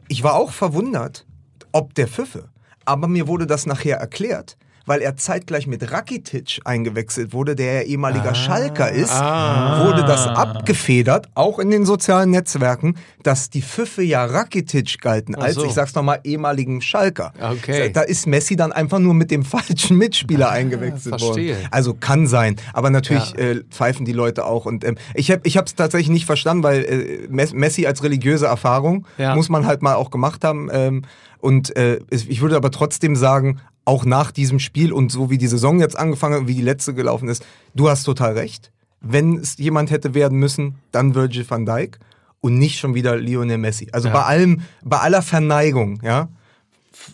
ich 0.09 0.23
war 0.23 0.35
auch 0.35 0.53
verwundert, 0.53 1.27
ob 1.73 1.95
der 1.95 2.07
Pfiffe. 2.09 2.49
Aber 2.85 3.09
mir 3.09 3.27
wurde 3.29 3.47
das 3.47 3.67
nachher 3.67 3.99
erklärt. 3.99 4.57
Weil 4.87 5.01
er 5.03 5.17
zeitgleich 5.17 5.67
mit 5.67 5.93
Rakitic 5.93 6.61
eingewechselt 6.65 7.33
wurde, 7.33 7.55
der 7.55 7.75
ja 7.75 7.81
ehemaliger 7.83 8.35
Schalker 8.35 8.91
ist, 8.91 9.13
wurde 9.13 10.05
das 10.07 10.27
abgefedert, 10.27 11.29
auch 11.35 11.59
in 11.59 11.71
den 11.71 11.85
sozialen 11.87 12.31
Netzwerken, 12.31 12.97
dass 13.23 13.51
die 13.51 13.63
Pfiffe 13.63 14.03
ja 14.03 14.25
Rakitic 14.25 15.01
galten, 15.01 15.35
als, 15.35 15.55
so. 15.55 15.65
ich 15.65 15.73
sag's 15.73 15.95
nochmal, 15.95 16.21
ehemaligen 16.25 16.81
Schalker. 16.81 17.33
Okay. 17.41 17.91
Da 17.93 18.03
ist 18.03 18.27
Messi 18.27 18.57
dann 18.57 18.73
einfach 18.73 18.99
nur 18.99 19.15
mit 19.15 19.31
dem 19.31 19.45
falschen 19.45 19.97
Mitspieler 19.97 20.51
eingewechselt 20.51 21.15
Ah, 21.15 21.19
verstehe. 21.19 21.57
worden. 21.57 21.69
Also 21.71 21.95
kann 21.95 22.27
sein. 22.27 22.57
Aber 22.73 22.91
natürlich 22.91 23.33
Ja. 23.33 23.39
äh, 23.39 23.65
pfeifen 23.71 24.05
die 24.05 24.13
Leute 24.13 24.45
auch. 24.45 24.67
Und 24.67 24.85
ähm, 24.85 24.97
ich 25.15 25.31
habe 25.31 25.43
ich 25.45 25.57
es 25.57 25.75
tatsächlich 25.75 26.09
nicht 26.11 26.27
verstanden, 26.27 26.63
weil 26.63 26.81
äh, 26.85 27.27
Mes- 27.29 27.55
Messi 27.55 27.87
als 27.87 28.03
religiöse 28.03 28.47
Erfahrung 28.47 29.07
Ja. 29.19 29.35
muss 29.35 29.49
man 29.49 29.67
halt 29.67 29.83
mal 29.83 29.95
auch 29.95 30.11
gemacht 30.11 30.45
haben. 30.45 30.69
Ähm, 30.73 31.03
und 31.41 31.77
äh, 31.77 32.01
ich 32.11 32.41
würde 32.41 32.57
aber 32.57 32.71
trotzdem 32.71 33.17
sagen, 33.17 33.61
auch 33.85 34.05
nach 34.05 34.31
diesem 34.31 34.59
Spiel 34.59 34.93
und 34.93 35.11
so 35.11 35.31
wie 35.31 35.39
die 35.39 35.47
Saison 35.47 35.81
jetzt 35.81 35.99
angefangen 35.99 36.35
hat 36.35 36.41
und 36.43 36.49
wie 36.49 36.55
die 36.55 36.63
letzte 36.63 36.95
gelaufen 36.95 37.29
ist, 37.29 37.45
du 37.75 37.89
hast 37.89 38.05
total 38.05 38.35
recht. 38.35 38.71
Wenn 39.01 39.39
es 39.39 39.57
jemand 39.57 39.91
hätte 39.91 40.15
werden 40.15 40.39
müssen, 40.39 40.77
dann 40.93 41.15
Virgil 41.15 41.49
van 41.49 41.65
Dijk 41.65 41.99
und 42.41 42.59
nicht 42.59 42.79
schon 42.79 42.95
wieder 42.95 43.17
Lionel 43.17 43.59
Messi. 43.59 43.89
Also 43.93 44.09
Ja. 44.09 44.15
bei 44.15 44.23
allem, 44.25 44.61
bei 44.85 44.99
aller 44.99 45.23
Verneigung, 45.23 46.01
ja, 46.03 46.29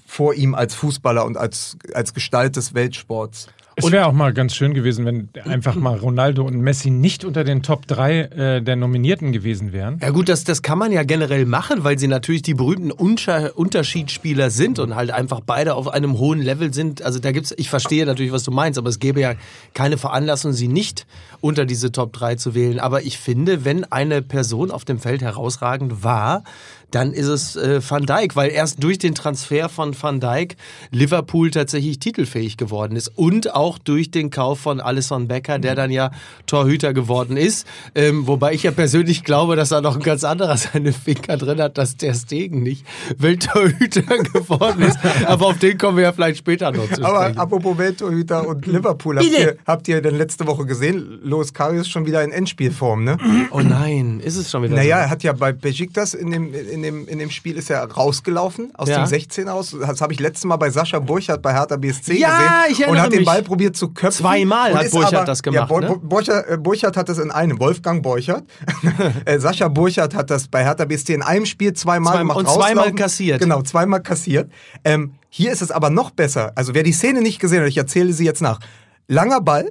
vor 0.07 0.35
ihm 0.35 0.55
als 0.55 0.75
Fußballer 0.75 1.25
und 1.25 1.37
als, 1.37 1.77
als 1.95 2.13
Gestalt 2.13 2.57
des 2.57 2.75
Weltsports. 2.75 3.49
Es 3.79 3.93
wäre 3.93 4.07
auch 4.07 4.13
mal 4.13 4.33
ganz 4.33 4.55
schön 4.55 4.73
gewesen, 4.73 5.05
wenn 5.05 5.29
einfach 5.45 5.75
mal 5.75 5.99
Ronaldo 5.99 6.45
und 6.45 6.59
Messi 6.59 6.89
nicht 6.89 7.27
unter 7.27 7.45
den 7.45 7.63
Top 7.63 7.87
3 7.87 8.21
äh, 8.21 8.63
der 8.63 8.75
Nominierten 8.75 9.33
gewesen 9.33 9.75
wären. 9.75 9.99
Ja 10.01 10.11
gut, 10.11 10.31
das, 10.31 10.45
das 10.45 10.63
kann 10.63 10.79
man 10.79 10.93
ja 10.93 11.03
generell 11.03 11.45
machen, 11.45 11.85
weil 11.85 11.99
sie 11.99 12.09
natürlich 12.09 12.41
die 12.41 12.55
berühmten 12.55 12.91
Unscha 12.91 13.49
Unterschiedsspieler 13.49 14.49
sind 14.49 14.79
und 14.79 14.95
halt 14.95 15.11
einfach 15.11 15.41
beide 15.45 15.75
auf 15.75 15.89
einem 15.89 16.19
hohen 16.19 16.41
Level 16.41 16.73
sind. 16.73 17.03
Also 17.03 17.19
da 17.19 17.33
gibt's, 17.33 17.53
ich 17.59 17.69
verstehe 17.69 18.07
natürlich, 18.07 18.33
was 18.33 18.45
du 18.45 18.51
meinst, 18.51 18.79
aber 18.79 18.89
es 18.89 18.99
gäbe 18.99 19.21
ja 19.21 19.35
keine 19.75 19.99
Veranlassung, 19.99 20.55
sie 20.55 20.69
nicht 20.69 21.07
unter 21.43 21.67
diese 21.67 21.93
Top 21.93 22.15
3 22.15 22.37
zu 22.37 22.55
wählen. 22.55 22.81
Aber 22.81 23.03
ich 23.03 23.19
finde, 23.19 23.67
wenn 23.67 23.85
eine 23.85 24.23
Person 24.23 24.71
auf 24.71 24.87
dem 24.87 24.99
Feld 24.99 25.21
herausragend 25.21 26.03
war, 26.03 26.45
dann 26.91 27.13
ist 27.13 27.27
es 27.27 27.57
äh, 27.57 27.81
Van 27.87 28.07
Dijk, 28.07 28.37
weil 28.37 28.51
erst 28.51 28.83
durch 28.83 28.99
den 28.99 29.15
Transfer 29.15 29.69
von 29.69 29.95
Van 30.01 30.21
Dijk 30.21 30.57
Liverpool 30.91 31.51
tatsächlich 31.51 31.99
titelfähig 31.99 32.57
geworden 32.57 32.97
ist 32.97 33.09
und 33.17 33.55
auch 33.55 33.79
durch 33.79 34.11
den 34.11 34.31
Kauf 34.31 34.61
von 34.61 34.81
Alisson 34.81 35.29
Becker, 35.29 35.59
der 35.59 35.75
dann 35.75 35.91
ja 35.91 36.11
Torhüter 36.47 36.95
geworden 36.95 37.37
ist. 37.37 37.67
Ähm, 37.95 38.27
wobei 38.27 38.55
ich 38.55 38.63
ja 38.63 38.71
persönlich 38.71 39.25
glaube, 39.25 39.57
dass 39.57 39.71
da 39.71 39.81
noch 39.81 39.97
ein 39.97 40.03
ganz 40.03 40.25
anderer 40.25 40.57
seine 40.57 40.93
Finger 40.93 41.37
drin 41.37 41.61
hat, 41.61 41.77
dass 41.77 41.97
der 41.97 42.15
Stegen 42.15 42.63
nicht 42.63 42.85
Welttorhüter 43.19 44.03
geworden 44.33 44.83
ist. 44.83 44.99
Aber 45.27 45.47
auf 45.47 45.59
den 45.59 45.77
kommen 45.79 45.97
wir 45.97 46.05
ja 46.05 46.13
vielleicht 46.13 46.39
später 46.39 46.71
noch 46.71 46.91
zu 46.91 47.05
Aber 47.05 47.23
sprechen. 47.25 47.39
apropos 47.39 47.79
Welttorhüter 47.79 48.47
und 48.47 48.67
Liverpool, 48.67 49.19
habt 49.19 49.27
ihr, 49.27 49.57
habt 49.67 49.89
ihr 49.89 50.01
denn 50.01 50.17
letzte 50.17 50.47
Woche 50.47 50.65
gesehen? 50.67 51.19
Lois 51.23 51.53
Karius 51.53 51.89
schon 51.89 52.07
wieder 52.07 52.23
in 52.23 52.31
Endspielform, 52.33 53.05
ne? 53.05 53.19
Oh 53.51 53.61
nein, 53.61 54.21
ist 54.21 54.37
es 54.37 54.51
schon 54.51 54.63
wieder 54.63 54.77
Naja, 54.77 54.97
so? 54.97 55.03
er 55.03 55.11
hat 55.11 55.23
ja 55.23 55.33
bei 55.33 55.53
Besiktas 55.53 56.15
in 56.15 56.31
dem, 56.31 56.55
in 56.55 56.76
dem, 56.83 57.07
in 57.09 57.19
dem 57.19 57.31
Spiel 57.31 57.57
ist 57.57 57.71
er 57.71 57.85
rausgelaufen 57.91 58.71
aus 58.75 58.89
Ja. 58.89 58.99
dem 58.99 59.07
16 59.07 59.49
aus. 59.49 59.75
Das 59.79 60.01
habe 60.01 60.13
ich 60.13 60.21
letztes 60.21 60.45
Mal 60.45 60.57
bei 60.57 60.71
Sascha 60.71 60.99
Burchardt 60.99 61.43
bei 61.43 61.53
Hertha 61.53 61.77
BSC 61.77 62.19
Ja, 62.19 62.37
gesehen. 62.39 62.53
ich 62.71 62.81
erinnere 62.81 62.91
Und 62.91 63.01
hat 63.03 63.13
den 63.13 63.19
mich. 63.21 63.27
Ball 63.27 63.43
probiert 63.43 63.77
zu 63.77 63.89
köpfen. 63.89 64.25
Zweimal 64.25 64.75
hat 64.75 64.91
Burchardt 64.91 65.29
das 65.29 65.43
gemacht, 65.43 65.71
Ja, 65.71 65.81
ne? 65.81 65.97
Burchardt, 66.03 66.49
äh, 66.49 66.57
Burchardt 66.57 66.97
hat 66.97 67.09
das 67.09 67.19
in 67.19 67.31
einem, 67.31 67.59
Wolfgang 67.61 68.03
Burchardt. 68.03 68.45
Äh, 69.25 69.39
Sascha 69.39 69.69
Burchardt 69.69 70.15
hat 70.15 70.31
das 70.31 70.49
bei 70.49 70.63
Hertha 70.65 70.85
BSC 70.85 71.15
in 71.15 71.23
einem 71.23 71.47
Spiel 71.47 71.73
zweimal 71.73 72.15
Zweimal- 72.15 72.37
gemacht. 72.37 72.39
und 72.57 72.63
zweimal 72.63 72.93
kassiert. 72.95 73.41
Genau, 73.41 73.63
zweimal 73.63 74.03
kassiert. 74.03 74.51
Ähm, 74.85 75.15
hier 75.29 75.53
ist 75.53 75.63
es 75.63 75.71
aber 75.71 75.91
noch 75.91 76.11
besser. 76.11 76.53
Also 76.55 76.75
wer 76.75 76.83
die 76.83 76.93
Szene 76.93 77.21
nicht 77.23 77.41
gesehen 77.41 77.61
hat, 77.63 77.69
ich 77.69 77.77
erzähle 77.77 78.13
sie 78.13 78.25
jetzt 78.25 78.41
nach. 78.43 78.61
Langer 79.09 79.41
Ball. 79.41 79.71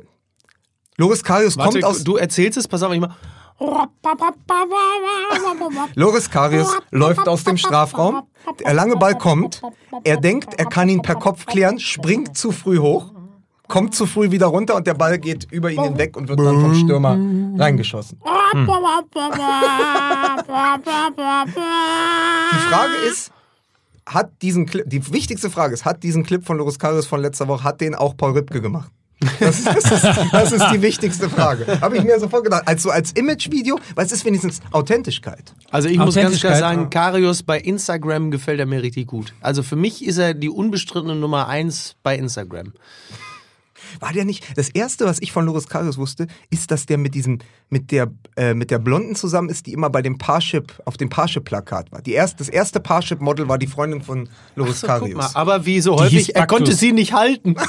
Loris 0.98 1.24
Karius 1.24 1.58
Warte, 1.58 1.72
kommt 1.82 1.84
aus... 1.84 2.04
du 2.04 2.16
erzählst 2.16 2.58
es, 2.58 2.68
pass 2.68 2.82
auf, 2.84 2.94
ich 2.94 3.00
mach. 3.02 3.16
Loris 5.96 6.30
Karius 6.30 6.78
läuft 6.92 7.28
aus 7.28 7.44
dem 7.44 7.58
Strafraum. 7.58 8.24
Der 8.66 8.74
lange 8.74 8.98
Ball 8.98 9.18
kommt. 9.18 9.62
Er 10.04 10.18
denkt, 10.18 10.54
er 10.60 10.66
kann 10.66 10.90
ihn 10.90 11.02
per 11.02 11.16
Kopf 11.16 11.46
klären, 11.46 11.80
springt 11.80 12.38
zu 12.38 12.52
früh 12.52 12.80
hoch, 12.80 13.12
kommt 13.68 13.96
zu 13.96 14.06
früh 14.06 14.30
wieder 14.32 14.48
runter 14.48 14.76
und 14.76 14.86
der 14.88 14.94
Ball 14.94 15.18
geht 15.18 15.48
über 15.52 15.72
ihn 15.72 15.82
hinweg 15.82 16.18
und 16.18 16.28
wird 16.28 16.40
dann 16.40 16.60
vom 16.62 16.76
Stürmer 16.76 17.18
reingeschossen. 17.58 18.20
Die 22.52 22.60
Frage 22.70 22.94
ist, 23.10 23.32
hat 24.08 24.32
diesen 24.42 24.66
Clip, 24.66 24.84
die 24.88 25.12
wichtigste 25.14 25.50
Frage 25.50 25.74
ist, 25.74 25.86
hat 25.86 26.04
diesen 26.04 26.24
Clip 26.24 26.46
von 26.46 26.58
Loris 26.58 26.78
Karius 26.78 27.08
von 27.08 27.22
letzter 27.22 27.48
Woche, 27.48 27.64
hat 27.64 27.82
den 27.82 27.96
auch 27.96 28.16
Paul 28.18 28.34
Ripke 28.34 28.62
gemacht? 28.62 28.92
Das 29.39 29.60
ist, 29.60 29.65
das, 29.67 29.91
ist, 29.91 30.03
das 30.31 30.51
ist 30.51 30.65
die 30.74 30.81
wichtigste 30.81 31.29
Frage. 31.29 31.79
Habe 31.81 31.98
ich 31.98 32.03
mir 32.03 32.19
sofort 32.19 32.43
gedacht. 32.43 32.63
Als, 32.67 32.84
so 32.84 32.89
als 32.91 33.12
Imagevideo, 33.13 33.79
weil 33.95 34.05
es 34.05 34.12
ist 34.12 34.25
wenigstens 34.25 34.60
Authentischkeit. 34.72 35.53
Also 35.72 35.88
ich 35.88 35.98
muss 35.98 36.15
ganz 36.15 36.39
klar 36.39 36.57
sagen, 36.57 36.89
Karius 36.89 37.41
bei 37.43 37.60
Instagram 37.60 38.29
gefällt 38.29 38.60
er 38.60 38.65
mir 38.65 38.81
richtig 38.84 39.07
gut. 39.07 39.34
Also 39.41 39.63
für 39.63 39.77
mich 39.77 40.05
ist 40.05 40.17
er 40.17 40.34
die 40.34 40.50
unbestrittene 40.50 41.15
Nummer 41.15 41.48
eins 41.48 41.95
bei 42.03 42.17
Instagram. 42.17 42.74
War 44.00 44.12
der 44.12 44.25
nicht? 44.25 44.45
Das 44.57 44.69
erste, 44.69 45.05
was 45.05 45.22
ich 45.22 45.31
von 45.31 45.45
Loris 45.45 45.67
Karius 45.67 45.98
wusste, 45.98 46.27
ist, 46.50 46.72
dass 46.72 46.86
der 46.86 46.98
mit 46.98 47.15
diesem, 47.15 47.39
mit 47.69 47.91
der, 47.91 48.12
äh, 48.36 48.53
mit 48.53 48.72
der 48.72 48.79
Blonden 48.79 49.15
zusammen 49.15 49.50
ist, 49.50 49.67
die 49.67 49.74
immer 49.74 49.89
bei 49.89 50.01
dem 50.01 50.17
Parship, 50.17 50.74
auf 50.86 50.98
dem 50.98 51.10
Parship-Plakat 51.10 51.91
war. 51.91 52.01
Die 52.01 52.12
erst, 52.13 52.39
das 52.39 52.50
erste 52.50 52.79
Parship-Model 52.79 53.48
war 53.48 53.57
die 53.57 53.67
Freundin 53.67 54.01
von 54.01 54.27
Loris 54.55 54.81
So, 54.81 54.88
Karius. 54.88 55.15
mal, 55.15 55.29
aber 55.34 55.65
wie 55.65 55.79
so 55.81 55.98
häufig, 55.98 56.36
er 56.36 56.48
konnte 56.48 56.74
sie 56.74 56.91
nicht 56.91 57.13
halten. 57.13 57.55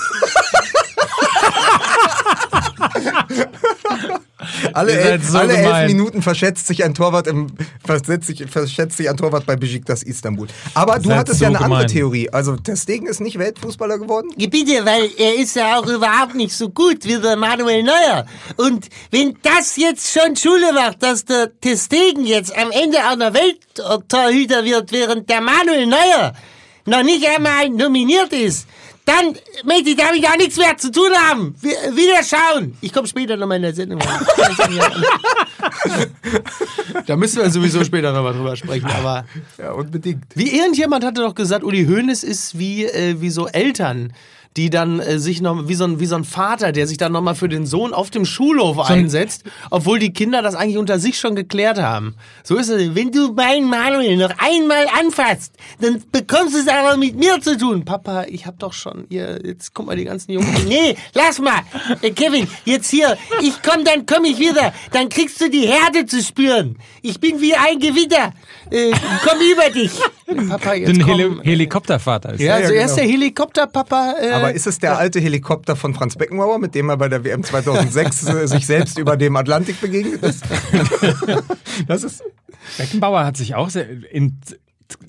Alle, 4.72 4.92
elf, 4.92 5.28
so 5.28 5.38
alle 5.38 5.56
elf. 5.56 5.86
Minuten 5.86 6.22
verschätzt 6.22 6.66
sich 6.66 6.84
ein 6.84 6.94
Torwart 6.94 7.26
im, 7.26 7.46
verschätzt 7.84 8.26
sich, 8.26 8.44
verschätzt 8.48 8.96
sich 8.98 9.08
ein 9.08 9.16
Torwart 9.16 9.46
bei 9.46 9.56
Besiktas 9.56 10.02
Istanbul. 10.02 10.46
Aber 10.74 10.98
du 10.98 11.12
hattest 11.14 11.38
so 11.38 11.44
ja 11.44 11.48
eine 11.48 11.60
andere 11.60 11.80
gemein. 11.80 11.88
Theorie. 11.88 12.30
Also 12.30 12.56
der 12.56 12.76
Stegen 12.76 13.06
ist 13.06 13.20
nicht 13.20 13.38
Weltfußballer 13.38 13.98
geworden? 13.98 14.30
Bitte, 14.36 14.84
weil 14.84 15.08
er 15.16 15.36
ist 15.36 15.56
ja 15.56 15.78
auch 15.78 15.86
überhaupt 15.86 16.34
nicht 16.34 16.54
so 16.54 16.68
gut 16.68 17.04
wie 17.04 17.18
der 17.18 17.36
Manuel 17.36 17.82
Neuer. 17.82 18.26
Und 18.56 18.88
wenn 19.10 19.36
das 19.42 19.76
jetzt 19.76 20.12
schon 20.12 20.36
Schule 20.36 20.72
macht, 20.72 21.02
dass 21.02 21.24
der 21.24 21.58
Testegen 21.58 22.26
jetzt 22.26 22.56
am 22.56 22.70
Ende 22.70 22.98
auch 22.98 23.16
noch 23.16 23.32
Welttorhüter 23.32 24.64
wird, 24.64 24.92
während 24.92 25.30
der 25.30 25.40
Manuel 25.40 25.86
Neuer 25.86 26.34
noch 26.84 27.02
nicht 27.02 27.26
einmal 27.26 27.68
nominiert 27.70 28.32
ist, 28.32 28.66
dann 29.06 29.34
möchte 29.64 29.90
ich 29.90 29.96
damit 29.96 30.26
auch 30.26 30.36
nichts 30.36 30.56
mehr 30.58 30.76
zu 30.76 30.90
tun 30.92 31.10
haben. 31.28 31.54
Wir, 31.60 31.72
wieder 31.96 32.22
schauen. 32.22 32.76
Ich 32.82 32.92
komme 32.92 33.06
später 33.08 33.36
nochmal 33.36 33.56
in 33.56 33.62
der 33.62 33.74
Sendung. 33.74 34.00
Da 37.06 37.16
müssen 37.16 37.40
wir 37.42 37.50
sowieso 37.50 37.84
später 37.84 38.12
nochmal 38.12 38.34
drüber 38.34 38.56
sprechen. 38.56 38.86
Aber 38.86 39.24
Ja, 39.58 39.72
unbedingt. 39.72 40.24
wie 40.34 40.56
irgendjemand 40.58 41.04
hatte 41.04 41.22
doch 41.22 41.34
gesagt, 41.34 41.64
Uli 41.64 41.86
Hoeneß 41.86 42.24
ist 42.24 42.58
wie, 42.58 42.84
äh, 42.84 43.20
wie 43.20 43.30
so 43.30 43.46
Eltern, 43.46 44.12
die 44.56 44.70
dann 44.70 45.00
äh, 45.00 45.18
sich 45.18 45.40
noch, 45.40 45.68
wie 45.68 45.74
so, 45.74 45.84
ein, 45.84 46.00
wie 46.00 46.06
so 46.06 46.16
ein 46.16 46.24
Vater, 46.24 46.72
der 46.72 46.86
sich 46.86 46.96
dann 46.96 47.12
nochmal 47.12 47.34
für 47.34 47.48
den 47.48 47.66
Sohn 47.66 47.92
auf 47.92 48.10
dem 48.10 48.24
Schulhof 48.24 48.78
einsetzt, 48.78 49.44
obwohl 49.70 49.98
die 49.98 50.12
Kinder 50.12 50.42
das 50.42 50.54
eigentlich 50.54 50.78
unter 50.78 50.98
sich 50.98 51.18
schon 51.18 51.36
geklärt 51.36 51.78
haben. 51.78 52.14
So 52.42 52.56
ist 52.56 52.68
es. 52.68 52.94
Wenn 52.94 53.12
du 53.12 53.32
meinen 53.32 53.68
Manuel 53.68 54.16
noch 54.16 54.32
einmal 54.38 54.86
anfasst, 54.98 55.52
dann 55.80 56.02
bekommst 56.10 56.54
du 56.54 56.60
es 56.60 56.68
aber 56.68 56.96
mit 56.96 57.16
mir 57.16 57.40
zu 57.40 57.58
tun. 57.58 57.84
Papa, 57.84 58.24
ich 58.28 58.46
hab 58.46 58.58
doch 58.58 58.72
schon, 58.72 59.06
ihr, 59.10 59.40
jetzt 59.44 59.74
guck 59.74 59.86
mal 59.86 59.96
die 59.96 60.04
ganzen 60.04 60.32
Jungs. 60.32 60.46
Nee, 60.66 60.96
lass 61.14 61.38
mal. 61.38 61.60
Äh, 62.02 62.10
Kevin, 62.10 62.48
jetzt 62.64 62.90
hier. 62.90 63.16
Ich 63.40 63.62
komm, 63.62 63.84
dann 63.84 64.04
komm 64.04 64.24
ich 64.24 64.38
wieder. 64.38 64.72
Dann 64.90 65.08
kriegst 65.08 65.40
du 65.40 65.48
die 65.48 65.66
Härte 65.68 66.06
zu 66.06 66.22
spüren. 66.22 66.76
Ich 67.02 67.20
bin 67.20 67.40
wie 67.40 67.54
ein 67.54 67.78
Gewitter. 67.78 68.32
Äh, 68.70 68.90
komm 69.24 69.38
über 69.40 69.70
dich. 69.72 69.92
Papa, 70.48 70.74
jetzt 70.74 71.00
komm. 71.00 71.08
Heli 71.08 71.36
Helikoptervater 71.42 72.34
ist. 72.34 72.40
Ja, 72.40 72.54
also 72.54 72.72
Ja, 72.72 72.80
er 72.80 72.86
ist 72.86 72.96
der 72.96 73.04
Helikopterpapa. 73.04 74.14
Äh, 74.20 74.30
Aber 74.30 74.52
ist 74.52 74.66
es 74.66 74.78
der 74.78 74.98
alte 74.98 75.20
Helikopter 75.20 75.76
von 75.76 75.94
Franz 75.94 76.16
Beckenbauer, 76.16 76.58
mit 76.58 76.74
dem 76.74 76.88
er 76.88 76.96
bei 76.96 77.08
der 77.08 77.24
WM 77.24 77.42
2006 77.44 78.28
äh, 78.28 78.46
sich 78.48 78.66
selbst 78.66 78.98
über 78.98 79.16
dem 79.16 79.36
Atlantik 79.36 79.80
begegnet 79.80 80.22
ist? 80.22 80.44
Das 81.86 82.02
ist 82.04 82.22
Beckenbauer 82.78 83.24
hat 83.24 83.36
sich 83.36 83.54
auch 83.54 83.68
sehr, 83.70 83.86
in, 84.10 84.38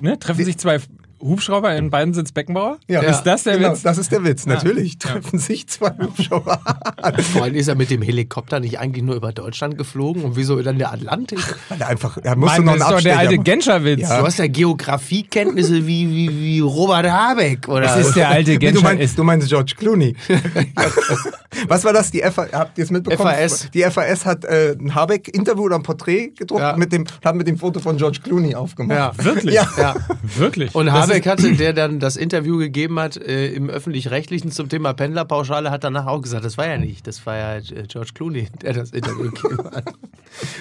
ne, 0.02 0.20
treffen 0.20 0.46
sich 0.46 0.58
zwei 0.58 0.80
Hubschrauber 1.22 1.76
in 1.76 1.90
beiden 1.90 2.14
Sitz 2.14 2.32
Beckenbauer? 2.32 2.78
Ja. 2.88 3.02
Ist 3.02 3.24
das 3.24 3.44
der 3.44 3.58
genau, 3.58 3.72
Witz? 3.72 3.82
Das 3.82 3.98
ist 3.98 4.12
der 4.12 4.24
Witz. 4.24 4.46
Natürlich 4.46 4.98
treffen 5.00 5.40
sich 5.40 5.68
zwei 5.68 5.92
Hubschrauber. 6.02 6.60
Vor 7.34 7.44
allem 7.44 7.56
ist 7.56 7.68
er 7.68 7.76
mit 7.76 7.90
dem 7.90 8.02
Helikopter 8.02 8.60
nicht 8.60 8.80
eigentlich 8.80 9.04
nur 9.04 9.16
über 9.16 9.32
Deutschland 9.32 9.78
geflogen 9.78 10.24
und 10.24 10.36
wieso 10.36 10.62
dann 10.62 10.78
der 10.78 10.92
Atlantik? 10.94 11.40
Weil 11.70 11.82
er 11.82 11.88
einfach, 11.88 12.18
er 12.22 12.36
musste 12.36 12.62
Mann, 12.62 12.78
noch 12.78 12.88
das 12.88 12.88
einen 12.88 12.98
ist 12.98 13.06
doch 13.06 13.10
der 13.12 13.20
alte. 13.20 13.38
Genscher-Witz. 13.40 14.02
Ja. 14.02 14.20
Du 14.20 14.26
hast 14.26 14.38
ja 14.40 14.48
Geografiekenntnisse 14.48 15.88
wie, 15.88 16.10
wie, 16.10 16.40
wie 16.42 16.60
Robert 16.60 17.10
Habeck, 17.10 17.68
oder? 17.68 17.82
Das 17.82 17.98
ist 18.08 18.16
der 18.16 18.30
alte 18.30 18.52
Nee, 18.52 18.56
du, 18.58 18.60
Genscher. 18.60 18.84
meinst, 18.84 19.18
du 19.18 19.24
meinst 19.24 19.48
George 19.50 19.74
Clooney. 19.78 20.16
Was 21.68 21.84
war 21.84 21.94
das? 21.94 22.12
Die 22.12 22.22
FA, 22.22 22.48
habt 22.52 22.78
ihr 22.78 22.84
es 22.84 22.92
mitbekommen? 22.92 23.30
FAS. 23.32 23.70
Die 23.74 23.82
FAS 23.84 24.26
hat 24.26 24.46
äh, 24.46 24.76
ein 24.80 24.94
Habeck-Interview 24.94 25.64
oder 25.64 25.76
ein 25.76 25.84
Porträt 25.84 26.30
gedruckt 26.38 26.62
Ja. 26.62 26.78
mit 26.78 26.92
dem, 26.92 27.06
hat 27.24 27.36
mit 27.36 27.48
dem 27.48 27.58
Foto 27.58 27.80
von 27.80 27.98
George 27.98 28.20
Clooney 28.24 28.54
aufgemacht. 28.56 29.18
Ja. 29.18 29.24
wirklich? 29.26 29.56
Ja. 29.56 29.68
ja. 29.78 29.96
Wirklich. 30.38 30.74
Und 30.76 30.86
Das 30.88 31.07
Habeck 31.10 31.26
hatte, 31.28 31.54
der 31.58 31.74
dann 31.74 32.00
das 32.00 32.16
Interview 32.16 32.58
gegeben 32.58 33.00
hat 33.00 33.18
äh, 33.18 33.48
im 33.54 33.70
Öffentlich-Rechtlichen 33.70 34.52
zum 34.52 34.70
Thema 34.70 34.94
Pendlerpauschale, 34.94 35.72
hat 35.72 35.84
danach 35.84 36.06
auch 36.06 36.22
gesagt, 36.22 36.46
das 36.46 36.58
war 36.58 36.68
ja 36.68 36.78
nicht, 36.78 37.08
das 37.08 37.26
war 37.26 37.36
ja 37.36 37.56
äh, 37.58 37.84
George 37.88 38.12
Clooney, 38.14 38.48
der 38.62 38.74
das 38.74 38.92
Interview 38.92 39.32
gegeben 39.32 39.64
hat. 39.72 39.94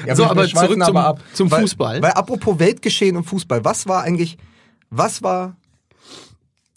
Ja, 0.06 0.16
So, 0.16 0.24
aber 0.24 0.46
zurück 0.48 0.70
zum- 0.72 0.82
aber 0.82 1.04
ab. 1.06 1.20
zum 1.32 1.50
weil, 1.50 1.60
Fußball. 1.62 2.02
Weil 2.02 2.12
apropos 2.12 2.58
Weltgeschehen 2.58 3.16
und 3.16 3.24
Fußball, 3.24 3.64
was 3.64 3.86
war 3.86 4.02
eigentlich, 4.02 4.36
was 4.90 5.22
war 5.22 5.56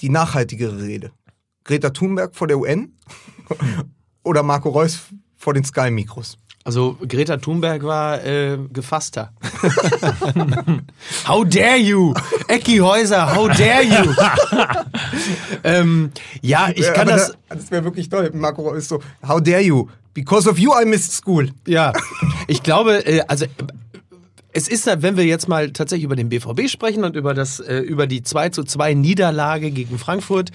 die 0.02 0.10
nachhaltigere 0.10 0.82
Rede? 0.82 1.12
Greta 1.64 1.90
Thunberg 1.92 2.36
vor 2.36 2.48
der 2.48 2.58
UN 2.60 2.94
oder 4.24 4.44
Marco 4.44 4.70
Reus 4.70 5.00
vor 5.38 5.54
den 5.54 5.64
Sky-Mikros? 5.64 6.38
Also 6.70 6.98
Greta 7.02 7.38
Thunberg 7.38 7.82
war 7.82 8.24
äh, 8.24 8.60
gefasster. 8.72 9.34
how 11.28 11.44
dare 11.44 11.78
you? 11.78 12.14
Ecki 12.48 12.78
Häuser, 12.78 13.36
how 13.36 13.48
dare 13.48 13.82
you? 13.82 14.14
ähm, 15.64 16.12
ja, 16.44 16.70
ich 16.76 16.86
kann 16.94 17.10
aber 17.10 17.18
das. 17.18 17.32
Da, 17.50 17.56
das 17.56 17.72
wäre 17.72 17.84
wirklich 17.86 18.08
toll. 18.08 18.30
Marco 18.36 18.70
Reus 18.70 18.88
so, 18.88 19.02
how 19.28 19.42
dare 19.42 19.62
you? 19.62 19.88
Because 20.14 20.48
of 20.48 20.60
you 20.60 20.72
I 20.80 20.86
missed 20.86 21.12
school. 21.12 21.50
Ja, 21.66 21.92
ich 22.48 22.62
glaube, 22.62 23.04
äh, 23.04 23.22
also 23.28 23.48
es 24.54 24.68
ist, 24.68 24.86
ja, 24.86 25.02
wenn 25.02 25.18
wir 25.18 25.26
jetzt 25.26 25.48
mal 25.48 25.72
tatsächlich 25.72 26.04
über 26.04 26.16
den 26.16 26.30
BVB 26.30 26.70
sprechen 26.70 27.04
und 27.04 27.16
über 27.16 27.34
das, 27.34 27.60
äh, 27.60 27.80
über 27.80 28.06
die 28.06 28.22
2 28.22 28.50
zu 28.50 28.64
2 28.64 28.94
Niederlage 28.94 29.72
gegen 29.72 29.98
Frankfurt, 29.98 30.52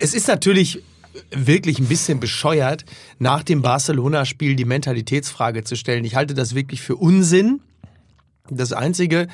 es 0.00 0.14
ist 0.14 0.26
natürlich 0.26 0.82
wirklich 1.30 1.78
ein 1.78 1.86
bisschen 1.86 2.20
bescheuert, 2.20 2.84
nach 3.18 3.42
dem 3.42 3.62
Barcelona-Spiel 3.62 4.56
die 4.56 4.64
Mentalitätsfrage 4.64 5.64
zu 5.64 5.76
stellen. 5.76 6.04
Ich 6.04 6.14
halte 6.14 6.34
das 6.34 6.54
wirklich 6.54 6.80
für 6.80 6.96
Unsinn. 6.96 7.60
Das 8.50 8.72
Einzige, 8.72 9.28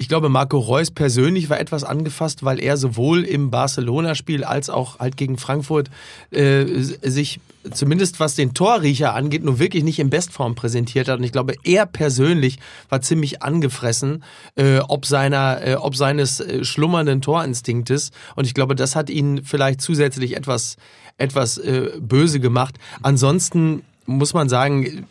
ich 0.00 0.08
glaube, 0.08 0.28
Marco 0.28 0.58
Reus 0.58 0.92
persönlich 0.92 1.50
war 1.50 1.58
etwas 1.58 1.82
angefasst, 1.82 2.44
weil 2.44 2.60
er 2.62 2.76
sowohl 2.76 3.24
im 3.24 3.50
Barcelona-Spiel 3.50 4.44
als 4.44 4.70
auch 4.70 5.00
halt 5.00 5.16
gegen 5.16 5.38
Frankfurt 5.38 5.90
äh, 6.30 6.64
sich 6.64 7.40
zumindest 7.72 8.20
was 8.20 8.36
den 8.36 8.54
Torriecher 8.54 9.14
angeht, 9.14 9.42
nur 9.42 9.58
wirklich 9.58 9.82
nicht 9.82 9.98
in 9.98 10.08
Bestform 10.08 10.54
präsentiert 10.54 11.08
hat. 11.08 11.18
Und 11.18 11.24
ich 11.24 11.32
glaube, 11.32 11.54
er 11.64 11.84
persönlich 11.84 12.60
war 12.88 13.00
ziemlich 13.00 13.42
angefressen, 13.42 14.22
äh, 14.54 14.78
ob 14.78 15.04
seiner, 15.04 15.66
äh, 15.66 15.74
ob 15.74 15.96
seines 15.96 16.38
äh, 16.38 16.64
schlummernden 16.64 17.20
Torinstinktes. 17.20 18.12
Und 18.36 18.46
ich 18.46 18.54
glaube, 18.54 18.76
das 18.76 18.94
hat 18.94 19.10
ihn 19.10 19.42
vielleicht 19.44 19.80
zusätzlich 19.80 20.36
etwas, 20.36 20.76
etwas 21.16 21.58
äh, 21.58 21.90
böse 21.98 22.38
gemacht. 22.38 22.76
Ansonsten 23.02 23.82
muss 24.08 24.34
man 24.34 24.48
sagen, 24.48 25.06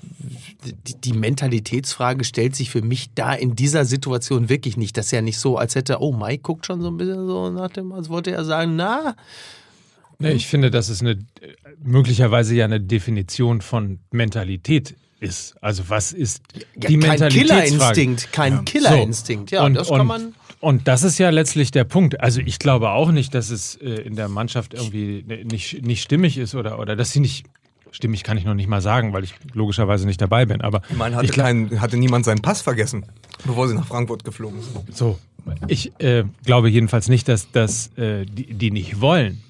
die, 1.04 1.14
Mentalitätsfrage 1.14 2.24
stellt 2.24 2.56
sich 2.56 2.70
für 2.72 2.82
mich 2.82 3.14
da 3.14 3.34
in 3.34 3.56
dieser 3.56 3.86
Situation 3.86 4.50
wirklich 4.50 4.76
nicht. 4.76 4.98
Das 4.98 5.06
ist 5.06 5.12
ja 5.12 5.22
nicht 5.22 5.40
so, 5.40 5.58
als 5.58 5.76
hätte, 5.76 6.02
oh, 6.02 6.12
Mike 6.12 6.42
guckt 6.42 6.66
schon 6.66 6.82
so 6.82 6.90
ein 6.90 6.98
bisschen 6.98 7.28
so 7.28 7.50
nach 7.50 7.70
dem, 7.70 7.92
als 7.92 8.10
wollte 8.10 8.32
er 8.32 8.44
sagen, 8.44 8.76
na, 8.76 9.16
Nee, 10.20 10.32
ich 10.32 10.48
finde, 10.48 10.72
dass 10.72 10.90
es 10.90 11.02
eine 11.02 11.12
äh, 11.12 11.18
möglicherweise 11.84 12.56
ja 12.56 12.66
eine 12.66 12.82
Definition 12.82 13.62
von 13.62 14.00
Mentalität 14.12 14.96
ist. 15.20 15.56
Also 15.62 15.84
was 15.90 16.12
ist 16.12 16.42
ja, 16.56 16.90
die 16.90 16.98
kein 16.98 17.10
Mentalitätsfrage? 17.10 17.70
Killerinstinkt, 17.70 18.34
kein 18.34 18.66
Killerinstinkt. 18.66 19.52
Ja, 19.52 19.64
und, 19.64 19.76
das 19.76 19.90
kann 19.90 20.08
man. 20.08 20.34
Und 20.60 20.88
das 20.88 21.04
ist 21.04 21.20
ja 21.20 21.30
letztlich 21.30 21.70
der 21.70 21.84
Punkt. 21.84 22.20
Also 22.20 22.42
ich 22.42 22.58
glaube 22.58 22.90
auch 22.90 23.12
nicht, 23.12 23.36
dass 23.36 23.52
es 23.52 23.76
äh, 23.76 23.90
in 23.90 24.16
der 24.16 24.28
Mannschaft 24.28 24.74
irgendwie 24.74 25.24
ne- 25.28 25.46
nicht, 25.46 25.84
nicht 25.86 26.02
stimmig 26.02 26.38
ist 26.38 26.56
oder, 26.56 26.80
oder 26.80 26.96
dass 26.96 27.12
sie 27.12 27.20
nicht 27.20 27.46
stimmig 27.92 28.24
kann 28.24 28.38
ich 28.38 28.46
noch 28.46 28.54
nicht 28.54 28.68
mal 28.68 28.82
sagen, 28.82 29.14
weil 29.14 29.24
ich 29.24 29.36
logischerweise 29.54 30.06
nicht 30.06 30.22
dabei 30.22 30.46
bin. 30.46 30.62
Aber 30.62 30.82
Ich 30.90 30.98
meine, 30.98 31.16
hatte, 31.16 31.26
ich 31.26 31.32
glaub- 31.32 31.46
kein, 31.48 31.82
hatte 31.82 31.98
niemand 31.98 32.26
seinen 32.26 32.42
Pass 32.42 32.62
vergessen, 32.62 33.06
bevor 33.46 33.68
sie 33.68 33.76
nach 33.76 33.88
Frankfurt 33.88 34.24
geflogen 34.24 34.62
sind. 34.62 34.96
So, 34.96 35.20
ich 35.68 35.92
äh, 36.00 36.24
glaube 36.46 36.70
jedenfalls 36.70 37.10
nicht, 37.10 37.28
dass, 37.28 37.52
dass 37.52 37.88
äh, 37.98 38.26
die, 38.26 38.54
die 38.54 38.72
nicht 38.72 39.02
wollen. 39.02 39.42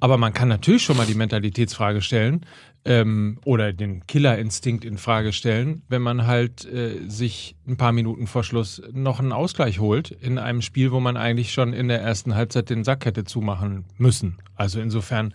Aber 0.00 0.16
man 0.16 0.32
kann 0.32 0.48
natürlich 0.48 0.82
schon 0.82 0.96
mal 0.96 1.04
die 1.04 1.14
Mentalitätsfrage 1.14 2.00
stellen 2.00 2.46
ähm, 2.86 3.38
oder 3.44 3.74
den 3.74 4.06
Killerinstinkt 4.06 4.82
in 4.82 4.96
Frage 4.96 5.34
stellen, 5.34 5.82
wenn 5.90 6.00
man 6.00 6.26
halt 6.26 6.64
äh, 6.64 7.06
sich 7.06 7.54
ein 7.66 7.76
paar 7.76 7.92
Minuten 7.92 8.26
vor 8.26 8.44
Schluss 8.44 8.80
noch 8.94 9.18
einen 9.20 9.30
Ausgleich 9.32 9.78
holt 9.78 10.10
in 10.10 10.38
einem 10.38 10.62
Spiel, 10.62 10.90
wo 10.90 11.00
man 11.00 11.18
eigentlich 11.18 11.52
schon 11.52 11.74
in 11.74 11.88
der 11.88 12.00
ersten 12.00 12.34
Halbzeit 12.34 12.70
den 12.70 12.82
Sack 12.82 13.04
hätte 13.04 13.24
zumachen 13.24 13.84
müssen. 13.98 14.38
Also 14.56 14.80
insofern. 14.80 15.34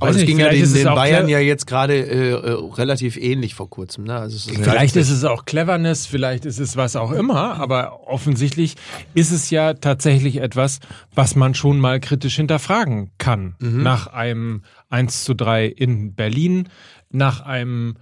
Aber 0.00 0.12
nicht, 0.12 0.26
ging 0.26 0.38
ja 0.38 0.48
den, 0.50 0.62
es 0.62 0.72
den 0.72 0.84
Bayern 0.84 1.28
ja 1.28 1.38
jetzt 1.38 1.66
gerade 1.66 1.94
äh, 1.94 2.30
äh, 2.30 2.72
relativ 2.74 3.16
ähnlich 3.16 3.54
vor 3.54 3.68
kurzem. 3.68 4.04
Ne? 4.04 4.14
Also 4.14 4.36
es 4.36 4.46
ist 4.46 4.64
Vielleicht 4.64 4.96
ist 4.96 5.10
es 5.10 5.24
auch 5.24 5.44
Cleverness, 5.44 6.06
vielleicht 6.06 6.44
ist 6.44 6.58
es 6.58 6.76
was 6.76 6.96
auch 6.96 7.12
immer, 7.12 7.60
aber 7.60 8.06
offensichtlich 8.08 8.76
ist 9.14 9.32
es 9.32 9.50
ja 9.50 9.74
tatsächlich 9.74 10.36
etwas, 10.36 10.80
was 11.14 11.36
man 11.36 11.54
schon 11.54 11.80
mal 11.80 12.00
kritisch 12.00 12.36
hinterfragen 12.36 13.10
kann. 13.18 13.54
Nach 13.58 14.06
einem 14.08 14.62
1 14.90 15.24
zu 15.24 15.34
3 15.34 15.66
in 15.66 16.14
Berlin, 16.14 16.68
nach 17.10 17.40
einem 17.40 17.96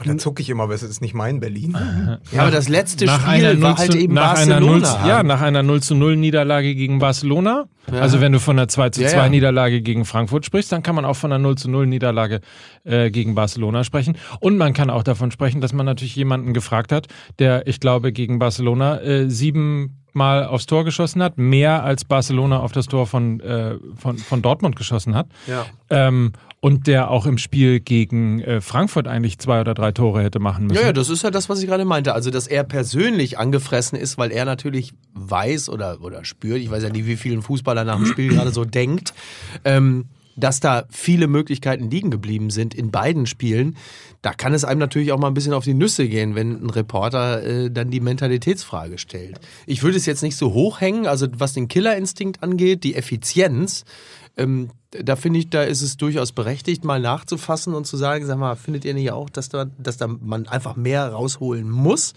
Und 0.00 0.08
da 0.08 0.18
zucke 0.18 0.42
ich 0.42 0.48
immer, 0.50 0.64
aber 0.64 0.74
es 0.74 0.82
ist 0.82 1.00
nicht 1.00 1.14
mein 1.14 1.40
Berlin. 1.40 1.76
ja, 2.32 2.42
aber 2.42 2.50
das 2.50 2.68
letzte 2.68 3.04
nach 3.04 3.20
Spiel 3.20 3.54
0 3.54 3.62
war 3.62 3.78
halt 3.78 3.92
zu, 3.92 3.98
eben 3.98 4.14
nach 4.14 4.34
einer 4.34 4.60
0 4.60 4.80
Barcelona. 4.80 5.02
zu, 5.02 5.08
ja, 5.08 5.22
nach 5.22 5.40
einer 5.40 5.62
0 5.62 5.82
zu 5.82 5.94
0 5.94 6.16
Niederlage 6.16 6.74
gegen 6.74 6.98
Barcelona. 6.98 7.66
Also 7.90 8.20
wenn 8.20 8.32
du 8.32 8.40
von 8.40 8.58
einer 8.58 8.68
2 8.68 8.90
zu 8.90 9.02
Ja, 9.02 9.08
2 9.08 9.16
ja. 9.16 9.28
Niederlage 9.28 9.82
gegen 9.82 10.04
Frankfurt 10.04 10.46
sprichst, 10.46 10.70
dann 10.70 10.82
kann 10.82 10.94
man 10.94 11.04
auch 11.04 11.16
von 11.16 11.32
einer 11.32 11.42
0 11.42 11.56
zu 11.56 11.70
0 11.70 11.86
Niederlage 11.86 12.40
äh, 12.84 13.10
gegen 13.10 13.34
Barcelona 13.34 13.84
sprechen. 13.84 14.16
Und 14.38 14.56
man 14.56 14.72
kann 14.72 14.90
auch 14.90 15.02
davon 15.02 15.30
sprechen, 15.30 15.60
dass 15.60 15.72
man 15.72 15.86
natürlich 15.86 16.16
jemanden 16.16 16.54
gefragt 16.54 16.92
hat, 16.92 17.08
der, 17.38 17.66
ich 17.66 17.80
glaube, 17.80 18.12
gegen 18.12 18.38
Barcelona 18.38 19.00
äh, 19.00 19.28
sieben 19.28 19.96
Mal 20.12 20.44
aufs 20.44 20.66
Tor 20.66 20.84
geschossen 20.84 21.22
hat, 21.22 21.38
mehr 21.38 21.84
als 21.84 22.04
Barcelona 22.04 22.58
auf 22.58 22.72
das 22.72 22.86
Tor 22.86 23.06
von, 23.06 23.38
äh, 23.40 23.76
von, 23.96 24.18
von 24.18 24.42
Dortmund 24.42 24.74
geschossen 24.74 25.14
hat. 25.14 25.28
Ja. 25.46 25.66
Ähm, 25.88 26.32
und 26.60 26.86
der 26.86 27.10
auch 27.10 27.24
im 27.26 27.38
Spiel 27.38 27.80
gegen 27.80 28.40
äh, 28.40 28.60
Frankfurt 28.60 29.08
eigentlich 29.08 29.38
zwei 29.38 29.62
oder 29.62 29.72
drei 29.72 29.92
Tore 29.92 30.22
hätte 30.22 30.38
machen 30.38 30.66
müssen. 30.66 30.78
Ja, 30.80 30.88
ja, 30.88 30.92
das 30.92 31.08
ist 31.08 31.22
ja 31.22 31.30
das, 31.30 31.48
was 31.48 31.60
ich 31.60 31.66
gerade 31.66 31.86
meinte. 31.86 32.14
Also, 32.14 32.30
dass 32.30 32.46
er 32.46 32.64
persönlich 32.64 33.38
angefressen 33.38 33.98
ist, 33.98 34.18
weil 34.18 34.30
er 34.30 34.44
natürlich 34.44 34.92
weiß 35.14 35.70
oder, 35.70 36.02
oder 36.02 36.24
spürt, 36.24 36.58
ich 36.58 36.70
weiß 36.70 36.82
ja 36.82 36.90
nicht, 36.90 37.06
wie 37.06 37.16
vielen 37.16 37.40
Fußballer 37.40 37.84
nach 37.84 37.96
dem 37.96 38.06
Spiel 38.06 38.28
gerade 38.34 38.50
so 38.50 38.66
denkt, 38.66 39.14
ähm, 39.64 40.04
dass 40.36 40.60
da 40.60 40.84
viele 40.90 41.28
Möglichkeiten 41.28 41.90
liegen 41.90 42.10
geblieben 42.10 42.50
sind 42.50 42.74
in 42.74 42.90
beiden 42.90 43.26
Spielen. 43.26 43.76
Da 44.22 44.32
kann 44.32 44.52
es 44.52 44.64
einem 44.64 44.80
natürlich 44.80 45.12
auch 45.12 45.18
mal 45.18 45.28
ein 45.28 45.34
bisschen 45.34 45.54
auf 45.54 45.64
die 45.64 45.74
Nüsse 45.74 46.08
gehen, 46.08 46.34
wenn 46.34 46.64
ein 46.64 46.70
Reporter 46.70 47.42
äh, 47.42 47.70
dann 47.70 47.90
die 47.90 48.00
Mentalitätsfrage 48.00 48.98
stellt. 48.98 49.40
Ich 49.66 49.82
würde 49.82 49.96
es 49.96 50.06
jetzt 50.06 50.22
nicht 50.22 50.36
so 50.36 50.52
hochhängen, 50.52 51.06
also 51.06 51.26
was 51.38 51.54
den 51.54 51.68
Killerinstinkt 51.68 52.42
angeht, 52.42 52.84
die 52.84 52.96
Effizienz, 52.96 53.84
ähm, 54.40 54.70
da 54.90 55.16
finde 55.16 55.38
ich, 55.38 55.50
da 55.50 55.62
ist 55.62 55.82
es 55.82 55.96
durchaus 55.96 56.32
berechtigt, 56.32 56.84
mal 56.84 57.00
nachzufassen 57.00 57.74
und 57.74 57.86
zu 57.86 57.96
sagen, 57.96 58.26
sag 58.26 58.38
mal, 58.38 58.56
findet 58.56 58.84
ihr 58.84 58.94
nicht 58.94 59.12
auch, 59.12 59.30
dass 59.30 59.48
da, 59.48 59.66
dass 59.78 59.98
da 59.98 60.08
man 60.08 60.48
einfach 60.48 60.76
mehr 60.76 61.12
rausholen 61.12 61.70
muss? 61.70 62.14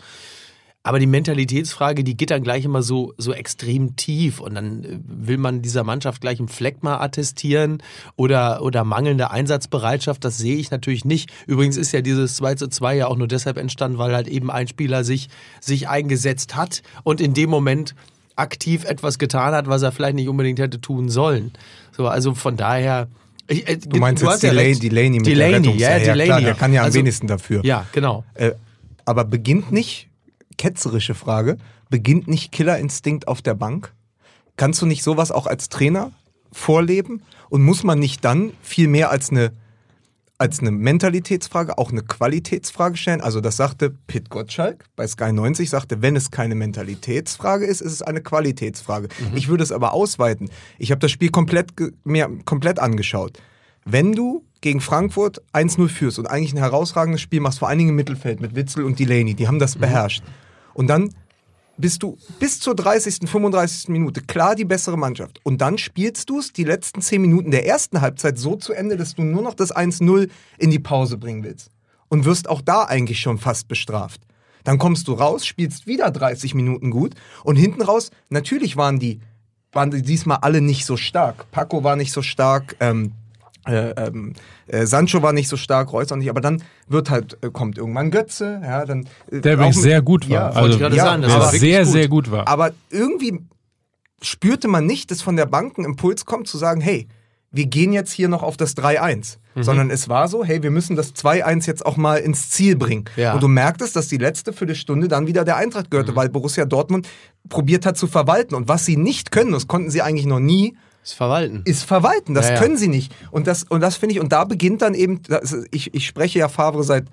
Aber 0.85 0.99
die 0.99 1.07
Mentalitätsfrage, 1.07 2.03
die 2.03 2.17
geht 2.17 2.29
dann 2.29 2.43
gleich 2.43 2.65
immer 2.65 2.83
so, 2.83 3.13
so 3.17 3.31
extrem 3.31 3.95
tief 3.95 4.41
und 4.41 4.55
dann 4.55 4.83
äh, 4.83 4.99
will 5.05 5.37
man 5.37 5.61
dieser 5.61 5.85
Mannschaft 5.85 6.19
gleich 6.19 6.39
einen 6.39 6.49
Fleck 6.49 6.83
mal 6.83 6.97
attestieren 6.97 7.81
oder, 8.17 8.61
oder 8.61 8.83
mangelnde 8.83 9.31
Einsatzbereitschaft, 9.31 10.25
das 10.25 10.37
sehe 10.37 10.57
ich 10.57 10.71
natürlich 10.71 11.05
nicht. 11.05 11.31
Übrigens 11.47 11.77
ist 11.77 11.93
ja 11.93 12.01
dieses 12.01 12.35
2 12.35 12.55
zu 12.55 12.67
2 12.67 12.97
ja 12.97 13.07
auch 13.07 13.15
nur 13.15 13.29
deshalb 13.29 13.57
entstanden, 13.57 13.97
weil 13.97 14.13
halt 14.13 14.27
eben 14.27 14.51
ein 14.51 14.67
Spieler 14.67 15.05
sich, 15.05 15.29
sich 15.61 15.87
eingesetzt 15.87 16.55
hat 16.55 16.81
und 17.03 17.21
in 17.21 17.33
dem 17.33 17.49
Moment 17.49 17.95
aktiv 18.35 18.85
etwas 18.85 19.19
getan 19.19 19.53
hat, 19.53 19.67
was 19.67 19.81
er 19.81 19.91
vielleicht 19.91 20.15
nicht 20.15 20.27
unbedingt 20.29 20.59
hätte 20.59 20.81
tun 20.81 21.09
sollen. 21.09 21.51
So, 21.95 22.07
also 22.07 22.33
von 22.33 22.55
daher. 22.57 23.07
Ich, 23.47 23.67
äh, 23.67 23.77
Du 23.77 23.97
meinst 23.99 24.23
hast 24.23 24.41
jetzt 24.41 24.43
ja 24.43 24.49
Delay, 24.51 24.67
recht. 24.69 24.83
Delaney 24.83 25.09
mit 25.19 25.25
der 25.27 25.33
Delaney, 25.35 25.67
Rettungs- 25.69 25.79
ja, 25.79 25.99
Delaney. 25.99 26.25
klar, 26.25 26.41
der 26.41 26.53
kann 26.55 26.73
ja 26.73 26.81
am 26.81 26.85
Also- 26.85 26.99
wenigsten 26.99 27.27
dafür. 27.27 27.61
Ja, 27.65 27.85
genau. 27.91 28.23
Äh, 28.35 28.51
aber 29.05 29.25
beginnt 29.25 29.71
nicht, 29.71 30.07
ketzerische 30.57 31.13
Frage, 31.13 31.57
beginnt 31.89 32.27
nicht 32.27 32.51
Killerinstinkt 32.51 33.27
auf 33.27 33.41
der 33.41 33.53
Bank? 33.53 33.93
Kannst 34.55 34.81
du 34.81 34.85
nicht 34.85 35.03
sowas 35.03 35.31
auch 35.31 35.45
als 35.47 35.69
Trainer 35.69 36.11
vorleben? 36.51 37.21
Und 37.49 37.63
muss 37.63 37.83
man 37.83 37.99
nicht 37.99 38.23
dann 38.25 38.51
viel 38.61 38.87
mehr 38.87 39.11
als 39.11 39.29
eine, 39.29 39.51
als 40.37 40.59
eine 40.59 40.71
Mentalitätsfrage 40.71 41.77
auch 41.77 41.91
eine 41.91 42.01
Qualitätsfrage 42.01 42.97
stellen. 42.97 43.21
Also 43.21 43.39
das 43.39 43.57
sagte 43.57 43.91
Pit 44.07 44.29
Gottschalk 44.29 44.85
bei 44.95 45.07
Sky 45.07 45.31
90, 45.31 45.69
sagte, 45.69 46.01
wenn 46.01 46.15
es 46.15 46.31
keine 46.31 46.55
Mentalitätsfrage 46.55 47.65
ist, 47.65 47.81
ist 47.81 47.93
es 47.93 48.01
eine 48.01 48.21
Qualitätsfrage. 48.21 49.09
Ich 49.35 49.47
würde 49.47 49.63
es 49.63 49.71
aber 49.71 49.93
ausweiten. 49.93 50.49
Ich 50.79 50.91
habe 50.91 50.99
das 50.99 51.11
Spiel 51.11 51.29
komplett, 51.29 51.73
mir 52.03 52.29
komplett 52.45 52.79
angeschaut. 52.79 53.39
Wenn 53.85 54.13
du 54.13 54.43
gegen 54.61 54.81
Frankfurt 54.81 55.41
1-0 55.53 55.87
führst 55.89 56.19
und 56.19 56.27
eigentlich 56.27 56.53
ein 56.53 56.57
herausragendes 56.57 57.21
Spiel 57.21 57.41
machst, 57.41 57.59
vor 57.59 57.67
allen 57.67 57.77
Dingen 57.77 57.89
im 57.89 57.95
Mittelfeld 57.95 58.41
mit 58.41 58.55
Witzel 58.55 58.85
und 58.85 58.97
Delaney, 58.97 59.35
die 59.35 59.47
haben 59.47 59.59
das 59.59 59.75
beherrscht. 59.75 60.23
Und 60.73 60.87
dann 60.87 61.13
bist 61.77 62.03
du 62.03 62.17
bis 62.39 62.59
zur 62.59 62.75
30., 62.75 63.29
35. 63.29 63.89
Minute 63.89 64.21
klar 64.21 64.55
die 64.55 64.65
bessere 64.65 64.97
Mannschaft. 64.97 65.39
Und 65.43 65.61
dann 65.61 65.77
spielst 65.77 66.29
du 66.29 66.39
es 66.39 66.53
die 66.53 66.63
letzten 66.63 67.01
10 67.01 67.21
Minuten 67.21 67.51
der 67.51 67.65
ersten 67.65 68.01
Halbzeit 68.01 68.37
so 68.37 68.55
zu 68.55 68.73
Ende, 68.73 68.97
dass 68.97 69.15
du 69.15 69.23
nur 69.23 69.41
noch 69.41 69.53
das 69.53 69.75
1-0 69.75 70.29
in 70.57 70.71
die 70.71 70.79
Pause 70.79 71.17
bringen 71.17 71.43
willst. 71.43 71.69
Und 72.09 72.25
wirst 72.25 72.47
auch 72.47 72.61
da 72.61 72.83
eigentlich 72.83 73.19
schon 73.19 73.39
fast 73.39 73.67
bestraft. 73.67 74.21
Dann 74.63 74.77
kommst 74.77 75.07
du 75.07 75.13
raus, 75.13 75.45
spielst 75.45 75.87
wieder 75.87 76.11
30 76.11 76.53
Minuten 76.53 76.91
gut 76.91 77.15
und 77.43 77.55
hinten 77.55 77.81
raus, 77.81 78.11
natürlich 78.29 78.77
waren 78.77 78.99
die, 78.99 79.19
waren 79.71 79.91
die 79.91 80.01
diesmal 80.01 80.37
alle 80.41 80.61
nicht 80.61 80.85
so 80.85 80.95
stark. 80.95 81.49
Paco 81.51 81.83
war 81.83 81.95
nicht 81.95 82.13
so 82.13 82.21
stark, 82.21 82.75
ähm, 82.79 83.13
äh, 83.65 83.89
ähm, 83.91 84.33
äh, 84.67 84.85
Sancho 84.85 85.21
war 85.21 85.33
nicht 85.33 85.47
so 85.47 85.57
stark, 85.57 85.91
Reus 85.93 86.11
auch 86.11 86.15
nicht, 86.17 86.29
aber 86.29 86.41
dann 86.41 86.61
wird 86.87 87.09
halt, 87.09 87.37
äh, 87.43 87.49
kommt 87.49 87.77
irgendwann 87.77 88.11
Götze, 88.11 88.61
ja, 88.63 88.85
dann. 88.85 89.07
Äh, 89.31 89.41
Der 89.41 89.57
mit- 89.57 89.73
sehr 89.73 90.01
gut 90.01 90.29
war. 90.29 90.33
Ja, 90.35 90.47
also, 90.47 90.59
wollte 90.61 90.73
ich 90.75 90.79
gerade 90.81 90.95
ja, 90.95 91.03
sagen, 91.05 91.21
das 91.21 91.31
der 91.31 91.39
war 91.41 91.47
wirklich 91.53 91.61
sehr, 91.61 91.83
gut. 91.83 91.91
sehr 91.93 92.07
gut 92.07 92.31
war. 92.31 92.47
aber 92.47 92.71
irgendwie 92.89 93.39
spürte 94.21 94.67
man 94.67 94.85
nicht, 94.85 95.11
dass 95.11 95.21
von 95.21 95.35
der 95.35 95.45
Bank 95.45 95.77
ein 95.77 95.85
Impuls 95.85 96.25
kommt, 96.25 96.47
zu 96.47 96.57
sagen, 96.57 96.81
hey, 96.81 97.07
wir 97.51 97.65
gehen 97.67 97.93
jetzt 97.93 98.11
hier 98.11 98.29
noch 98.29 98.41
auf 98.41 98.57
das 98.57 98.75
3-1. 98.75 99.37
Mhm. 99.55 99.61
Sondern 99.63 99.89
es 99.91 100.09
war 100.09 100.27
so, 100.27 100.43
hey, 100.43 100.63
wir 100.63 100.71
müssen 100.71 100.95
das 100.95 101.13
2-1 101.13 101.67
jetzt 101.67 101.85
auch 101.85 101.97
mal 101.97 102.17
ins 102.17 102.49
Ziel 102.49 102.75
bringen. 102.75 103.05
Ja. 103.15 103.33
Und 103.35 103.43
du 103.43 103.47
merktest, 103.47 103.95
dass 103.95 104.07
die 104.07 104.17
letzte 104.17 104.51
Viertelstunde 104.53 105.07
dann 105.07 105.27
wieder 105.27 105.43
der 105.45 105.57
Eintracht 105.57 105.91
gehörte, 105.91 106.13
Mhm. 106.13 106.15
weil 106.15 106.29
Borussia 106.29 106.65
Dortmund 106.65 107.07
probiert 107.49 107.85
hat 107.85 107.95
zu 107.95 108.07
verwalten. 108.07 108.55
Und 108.55 108.67
was 108.67 108.85
sie 108.85 108.97
nicht 108.97 109.31
können, 109.31 109.51
das 109.51 109.67
konnten 109.67 109.91
sie 109.91 110.01
eigentlich 110.01 110.25
noch 110.25 110.39
nie, 110.39 110.75
Das 111.03 111.13
Verwalten. 111.13 111.61
ist 111.65 111.83
verwalten. 111.83 112.33
Das 112.33 112.47
Ja, 112.47 112.55
ja. 112.55 112.61
können 112.61 112.77
sie 112.77 112.87
nicht. 112.87 113.13
Und 113.29 113.45
das, 113.47 113.63
und 113.63 113.81
das 113.81 113.97
finde 113.97 114.15
ich, 114.15 114.21
und 114.21 114.31
da 114.31 114.45
beginnt 114.45 114.81
dann 114.81 114.93
eben, 114.93 115.21
ist- 115.41 115.67
ich, 115.71 115.93
ich 115.93 116.05
spreche 116.07 116.39
ja 116.39 116.47
Favre 116.49 116.83
seit 116.83 117.05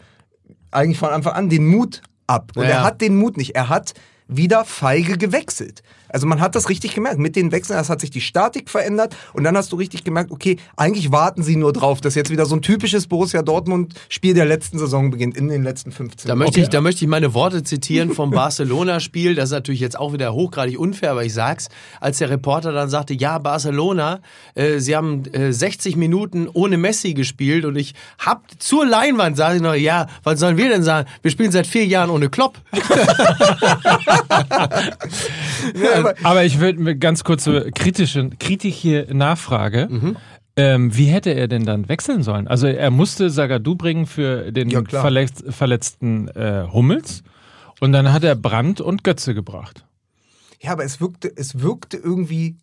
eigentlich 0.70 0.98
von 0.98 1.10
Anfang 1.10 1.32
an 1.34 1.48
den 1.48 1.66
Mut 1.66 2.00
ab. 2.28 2.52
Und 2.54 2.62
Ja, 2.64 2.68
er 2.70 2.82
hat 2.84 3.00
den 3.00 3.16
Mut 3.16 3.36
nicht. 3.36 3.56
Er 3.56 3.68
hat 3.68 3.94
wieder 4.28 4.64
feige 4.64 5.18
gewechselt. 5.18 5.82
Also 6.12 6.26
man 6.26 6.40
hat 6.40 6.54
das 6.54 6.68
richtig 6.68 6.94
gemerkt. 6.94 7.18
Mit 7.18 7.36
den 7.36 7.52
Wechseln, 7.52 7.76
das 7.76 7.88
hat 7.90 8.00
sich 8.00 8.10
die 8.10 8.20
Statik 8.20 8.68
verändert 8.70 9.16
und 9.32 9.44
dann 9.44 9.56
hast 9.56 9.72
du 9.72 9.76
richtig 9.76 10.04
gemerkt, 10.04 10.30
okay, 10.30 10.56
eigentlich 10.76 11.12
warten 11.12 11.42
sie 11.42 11.56
nur 11.56 11.72
drauf, 11.72 12.00
dass 12.00 12.14
jetzt 12.14 12.30
wieder 12.30 12.46
so 12.46 12.54
ein 12.56 12.62
typisches 12.62 13.06
Borussia 13.06 13.42
Dortmund-Spiel 13.42 14.34
der 14.34 14.44
letzten 14.44 14.78
Saison 14.78 15.10
beginnt, 15.10 15.36
in 15.36 15.48
den 15.48 15.62
letzten 15.62 15.92
15 15.92 16.28
Da 16.28 16.34
möchte, 16.34 16.50
Okay. 16.50 16.62
ich, 16.62 16.68
da 16.68 16.80
möchte 16.80 17.04
ich 17.04 17.08
meine 17.08 17.32
Worte 17.34 17.62
zitieren 17.62 18.12
vom 18.12 18.30
Barcelona-Spiel. 18.32 19.34
Das 19.34 19.46
ist 19.50 19.52
natürlich 19.52 19.80
jetzt 19.80 19.98
auch 19.98 20.12
wieder 20.12 20.32
hochgradig 20.34 20.78
unfair, 20.78 21.12
aber 21.12 21.24
ich 21.24 21.32
sag's. 21.34 21.68
Als 22.00 22.18
der 22.18 22.30
Reporter 22.30 22.72
dann 22.72 22.88
sagte, 22.90 23.14
ja, 23.14 23.38
Barcelona, 23.38 24.20
äh, 24.54 24.78
sie 24.78 24.96
haben 24.96 25.24
äh, 25.32 25.52
60 25.52 25.96
Minuten 25.96 26.48
ohne 26.52 26.76
Messi 26.76 27.14
gespielt 27.14 27.64
und 27.64 27.76
ich 27.76 27.94
hab 28.18 28.42
zur 28.58 28.84
Leinwand, 28.86 29.36
sage 29.36 29.56
ich 29.56 29.62
noch, 29.62 29.74
ja, 29.74 30.06
was 30.24 30.40
sollen 30.40 30.56
wir 30.56 30.68
denn 30.68 30.82
sagen? 30.82 31.08
Wir 31.22 31.30
spielen 31.30 31.52
seit 31.52 31.66
vier 31.66 31.86
Jahren 31.86 32.10
ohne 32.10 32.28
Klopp. 32.28 32.58
Ja, 35.74 35.99
aber 36.00 36.14
Aber 36.22 36.44
ich 36.44 36.60
würde 36.60 36.80
mir 36.80 36.96
ganz 36.96 37.24
kurz 37.24 37.44
so 37.44 37.60
kritische, 37.74 38.30
kritische 38.38 39.06
Nachfrage. 39.12 39.88
Mhm. 39.90 40.16
Ähm, 40.56 40.96
wie 40.96 41.06
hätte 41.06 41.30
er 41.30 41.48
denn 41.48 41.64
dann 41.64 41.88
wechseln 41.88 42.22
sollen? 42.22 42.48
Also 42.48 42.66
er 42.66 42.90
musste 42.90 43.30
Sagadu 43.30 43.76
bringen 43.76 44.06
für 44.06 44.52
den 44.52 44.68
Ja, 44.68 44.82
verletz 44.84 45.44
verletzten 45.48 46.28
äh, 46.28 46.66
Hummels 46.72 47.22
und 47.80 47.92
dann 47.92 48.12
hat 48.12 48.24
er 48.24 48.34
Brandt 48.34 48.80
und 48.80 49.04
Götze 49.04 49.34
gebracht. 49.34 49.84
Ja, 50.60 50.72
aber 50.72 50.84
es 50.84 51.00
wirkte, 51.00 51.32
es 51.34 51.60
wirkte 51.60 51.96
irgendwie, 51.96 52.56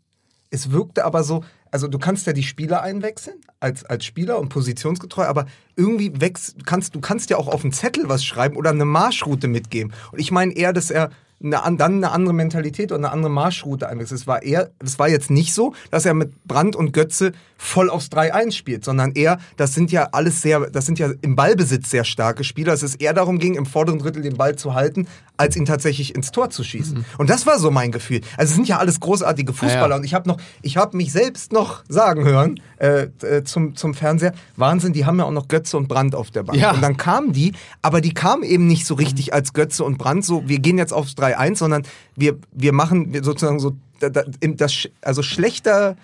es 0.52 0.72
wirkte 0.72 1.06
aber 1.06 1.24
so, 1.24 1.44
also 1.72 1.88
du 1.88 1.98
kannst 1.98 2.28
ja 2.28 2.34
die 2.34 2.44
Spieler 2.44 2.82
einwechseln 2.84 3.38
als, 3.60 3.84
als 3.84 4.06
Spieler 4.06 4.40
und 4.40 4.50
positionsgetreu, 4.50 5.26
aber 5.26 5.48
irgendwie 5.76 6.22
wächst, 6.22 6.66
kannst, 6.66 6.94
du 6.94 7.00
kannst 7.00 7.30
ja 7.30 7.38
auch 7.38 7.48
auf 7.48 7.64
einen 7.64 7.74
Zettel 7.74 8.08
was 8.08 8.24
schreiben 8.24 8.56
oder 8.56 8.70
eine 8.70 8.86
Marschroute 8.86 9.48
mitgeben. 9.48 9.92
Und 10.12 10.20
ich 10.20 10.32
meine 10.32 10.54
eher, 10.54 10.74
dass 10.74 10.92
er 10.92 11.10
eine, 11.44 11.64
an- 11.64 11.78
dann 11.78 11.96
eine 11.96 12.12
andere 12.12 12.34
Mentalität 12.34 12.92
und 12.92 12.98
eine 13.00 13.12
andere 13.12 13.30
Marschroute 13.32 13.88
einwechselt. 13.88 14.22
Es 14.22 14.28
war 14.28 14.42
eher, 14.44 14.72
es 14.84 14.98
war 15.00 15.08
jetzt 15.10 15.30
nicht 15.30 15.54
so, 15.54 15.74
dass 15.92 16.06
er 16.06 16.14
mit 16.14 16.44
Brandt 16.46 16.76
und 16.76 16.94
Götze 16.94 17.32
voll 17.58 17.90
aufs 17.90 18.08
3-1 18.08 18.52
spielt, 18.52 18.86
sondern 18.86 19.12
eher, 19.14 19.40
das 19.56 19.74
sind 19.74 19.92
ja 19.92 20.10
alles 20.12 20.42
sehr, 20.42 20.70
das 20.70 20.86
sind 20.86 21.00
ja 21.00 21.10
im 21.22 21.36
Ballbesitz 21.36 21.90
sehr 21.90 22.04
starke 22.04 22.44
Spieler. 22.44 22.72
dass 22.72 22.84
Es 22.84 22.96
eher 22.96 23.14
darum 23.14 23.40
ging, 23.40 23.56
im 23.56 23.66
vorderen 23.66 24.00
Drittel 24.00 24.22
den 24.22 24.38
Ball 24.38 24.56
zu 24.56 24.74
halten, 24.74 25.08
als 25.38 25.56
ihn 25.56 25.66
tatsächlich 25.66 26.16
ins 26.16 26.32
Tor 26.32 26.50
zu 26.50 26.64
schießen. 26.64 27.06
Und 27.18 27.30
das 27.30 27.46
war 27.46 27.60
so 27.60 27.72
mein 27.72 27.92
Gefühl. 27.92 28.22
Also 28.38 28.52
es 28.52 28.56
sind 28.56 28.68
ja 28.68 28.78
alles 28.78 29.00
großartige 29.00 29.54
Fußballer 29.54 29.82
Ja, 29.82 29.90
ja. 29.90 29.96
und 29.98 30.04
ich 30.04 30.14
habe 30.14 30.28
noch, 30.28 30.38
ich 30.62 30.78
habe 30.78 30.98
mich 30.98 31.12
selbst 31.12 31.52
noch 31.52 31.84
sagen 31.88 32.26
hören 32.26 32.60
äh, 32.78 33.08
äh, 33.22 33.44
zum, 33.44 33.76
zum 33.76 33.94
Fernseher, 33.94 34.34
Wahnsinn, 34.56 34.94
die 34.94 35.06
haben 35.06 35.20
ja 35.20 35.26
auch 35.26 35.32
noch 35.32 35.48
Götze 35.48 35.78
und 35.78 35.88
Brandt 35.88 36.16
auf 36.16 36.32
der 36.32 36.44
Bank. 36.44 36.60
Ja. 36.60 36.72
Und 36.72 36.82
dann 36.82 36.98
kamen 36.98 37.34
die, 37.34 37.54
aber 37.82 38.02
die 38.02 38.14
kamen 38.14 38.44
eben 38.44 38.68
nicht 38.68 38.86
so 38.86 38.96
richtig 38.96 39.34
als 39.34 39.54
Götze 39.54 39.84
und 39.84 39.98
Brandt, 39.98 40.26
so 40.26 40.48
wir 40.48 40.60
gehen 40.60 40.78
jetzt 40.78 40.94
aufs 40.94 41.14
3-1, 41.14 41.58
sondern 41.58 41.84
wir, 42.16 42.38
wir 42.52 42.74
machen 42.74 43.14
sozusagen 43.24 43.60
so 43.60 43.76
da, 44.00 44.10
das, 44.10 44.88
also 45.02 45.24
schlechter, 45.24 45.96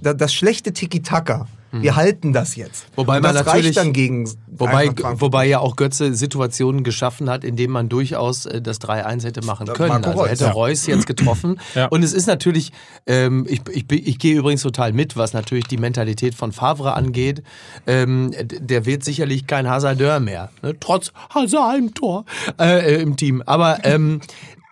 das 0.00 0.32
schlechte 0.32 0.72
Tiki-Taka. 0.72 1.46
Wir 1.70 1.96
halten 1.96 2.32
das 2.32 2.56
jetzt. 2.56 2.84
Mhm. 2.88 2.92
Wobei 2.96 3.16
und 3.18 3.24
man 3.24 3.34
das 3.34 3.44
natürlich- 3.44 3.74
dann 3.76 3.92
gegen 3.92 4.26
Wobei, 4.50 4.90
wobei 5.20 5.46
ja 5.46 5.58
auch 5.60 5.76
Götze 5.76 6.14
Situationen 6.14 6.82
geschaffen 6.82 7.28
hat, 7.28 7.44
in 7.44 7.56
denen 7.56 7.74
man 7.74 7.90
durchaus 7.90 8.46
äh, 8.46 8.62
das 8.62 8.80
3-1 8.80 9.22
hätte 9.24 9.44
machen 9.44 9.66
können. 9.66 9.90
Marco 9.90 10.08
also 10.08 10.20
Reus. 10.22 10.30
hätte 10.30 10.44
Ja. 10.44 10.50
Reus 10.52 10.86
jetzt 10.86 11.06
getroffen. 11.06 11.60
Ja. 11.74 11.86
Und 11.88 12.02
es 12.02 12.14
ist 12.14 12.26
natürlich, 12.26 12.72
ähm, 13.06 13.44
ich, 13.46 13.60
ich, 13.70 13.84
ich 13.92 14.18
gehe 14.18 14.34
übrigens 14.38 14.62
total 14.62 14.94
mit, 14.94 15.16
was 15.18 15.34
natürlich 15.34 15.64
die 15.64 15.76
Mentalität 15.76 16.34
von 16.34 16.52
Favre 16.52 16.94
angeht. 16.94 17.42
Ähm, 17.86 18.32
der 18.40 18.86
wird 18.86 19.04
sicherlich 19.04 19.46
kein 19.46 19.68
Hasardeur 19.68 20.18
mehr, 20.20 20.50
ne? 20.62 20.74
trotz 20.80 21.12
Hazard 21.34 21.76
im 21.78 21.92
Tor 21.94 22.24
äh, 22.58 22.94
äh, 22.96 23.02
im 23.02 23.16
Team. 23.16 23.42
Aber 23.44 23.84
ähm, 23.84 24.20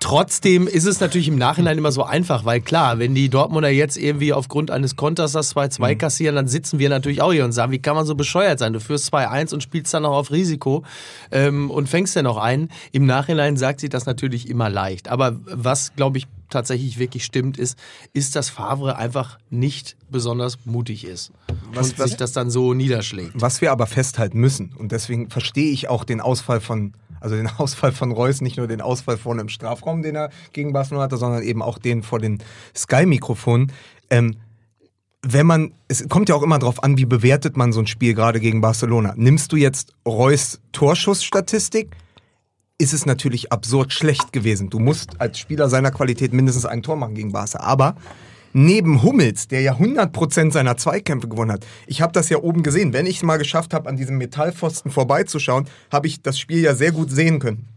Trotzdem 0.06 0.68
ist 0.68 0.84
es 0.84 1.00
natürlich 1.00 1.26
im 1.26 1.34
Nachhinein 1.36 1.76
immer 1.78 1.90
so 1.90 2.04
einfach, 2.04 2.44
weil 2.44 2.60
klar, 2.60 3.00
wenn 3.00 3.16
die 3.16 3.28
Dortmunder 3.28 3.70
jetzt 3.70 3.96
irgendwie 3.96 4.32
aufgrund 4.32 4.70
eines 4.70 4.94
Konters 4.94 5.32
das 5.32 5.52
2-2 5.56 5.94
Mhm. 5.94 5.98
kassieren, 5.98 6.36
dann 6.36 6.46
sitzen 6.46 6.78
wir 6.78 6.88
natürlich 6.88 7.22
auch 7.22 7.32
hier 7.32 7.44
und 7.44 7.50
sagen, 7.50 7.72
wie 7.72 7.80
kann 7.80 7.96
man 7.96 8.06
so 8.06 8.14
bescheuert 8.14 8.60
sein? 8.60 8.72
Du 8.72 8.78
führst 8.78 9.12
2-1 9.12 9.52
und 9.52 9.64
spielst 9.64 9.92
dann 9.92 10.04
noch 10.04 10.12
auf 10.12 10.30
Risiko 10.30 10.84
ähm, 11.32 11.72
und 11.72 11.88
fängst 11.88 12.14
dann 12.14 12.22
noch 12.22 12.36
ein. 12.36 12.68
Im 12.92 13.04
Nachhinein 13.04 13.56
sagt 13.56 13.80
sich 13.80 13.90
das 13.90 14.06
natürlich 14.06 14.48
immer 14.48 14.70
leicht. 14.70 15.08
Aber 15.08 15.40
was, 15.44 15.92
glaube 15.96 16.18
ich, 16.18 16.28
tatsächlich 16.50 17.00
wirklich 17.00 17.24
stimmt, 17.24 17.58
ist, 17.58 17.76
ist, 18.12 18.36
dass 18.36 18.48
Favre 18.48 18.94
einfach 18.98 19.38
nicht 19.50 19.96
besonders 20.08 20.58
mutig 20.66 21.04
ist 21.04 21.32
Was- 21.72 21.90
und 21.90 21.98
was- 21.98 22.10
sich 22.10 22.16
das 22.16 22.30
dann 22.30 22.48
so 22.48 22.74
niederschlägt. 22.74 23.32
Was 23.34 23.60
wir 23.60 23.72
aber 23.72 23.88
festhalten 23.88 24.38
müssen, 24.38 24.72
und 24.78 24.92
deswegen 24.92 25.30
verstehe 25.30 25.72
ich 25.72 25.88
auch 25.88 26.04
den 26.04 26.20
Ausfall 26.20 26.60
von, 26.60 26.92
also 27.26 27.36
den 27.36 27.48
Ausfall 27.58 27.92
von 27.92 28.12
Reus, 28.12 28.40
nicht 28.40 28.56
nur 28.56 28.66
den 28.66 28.80
Ausfall 28.80 29.18
vorne 29.18 29.42
im 29.42 29.48
Strafraum, 29.48 30.02
den 30.02 30.14
er 30.14 30.30
gegen 30.52 30.72
Barcelona 30.72 31.04
hatte, 31.04 31.16
sondern 31.16 31.42
eben 31.42 31.62
auch 31.62 31.78
den 31.78 32.02
vor 32.02 32.18
den 32.18 32.38
Sky-Mikrofonen. 32.74 33.72
Ähm, 34.10 34.36
wenn 35.22 35.46
man, 35.46 35.72
es 35.88 36.08
kommt 36.08 36.28
ja 36.28 36.36
auch 36.36 36.42
immer 36.42 36.60
drauf 36.60 36.84
an, 36.84 36.98
wie 36.98 37.04
bewertet 37.04 37.56
man 37.56 37.72
so 37.72 37.80
ein 37.80 37.88
Spiel 37.88 38.14
gerade 38.14 38.38
gegen 38.38 38.60
Barcelona. 38.60 39.14
Nimmst 39.16 39.50
du 39.50 39.56
jetzt 39.56 39.92
Reus 40.06 40.60
Torschussstatistik, 40.70 41.96
ist 42.78 42.92
es 42.92 43.06
natürlich 43.06 43.50
absurd 43.50 43.92
schlecht 43.92 44.32
gewesen. 44.32 44.70
Du 44.70 44.78
musst 44.78 45.20
als 45.20 45.38
Spieler 45.38 45.68
seiner 45.68 45.90
Qualität 45.90 46.32
mindestens 46.32 46.66
ein 46.66 46.82
Tor 46.82 46.96
machen 46.96 47.14
gegen 47.14 47.32
Barca. 47.32 47.60
Aber 47.60 47.96
neben 48.56 49.02
Hummels, 49.02 49.48
der 49.48 49.60
ja 49.60 49.74
100% 49.74 50.50
seiner 50.50 50.78
Zweikämpfe 50.78 51.28
gewonnen 51.28 51.52
hat, 51.52 51.66
ich 51.86 52.00
habe 52.00 52.14
das 52.14 52.30
ja 52.30 52.38
oben 52.38 52.62
gesehen, 52.62 52.94
wenn 52.94 53.04
ich 53.04 53.16
es 53.16 53.22
mal 53.22 53.36
geschafft 53.36 53.74
habe, 53.74 53.86
an 53.86 53.96
diesem 53.96 54.16
Metallpfosten 54.16 54.90
vorbeizuschauen, 54.90 55.68
habe 55.92 56.06
ich 56.06 56.22
das 56.22 56.38
Spiel 56.38 56.60
ja 56.60 56.74
sehr 56.74 56.92
gut 56.92 57.10
sehen 57.10 57.38
können. 57.38 57.68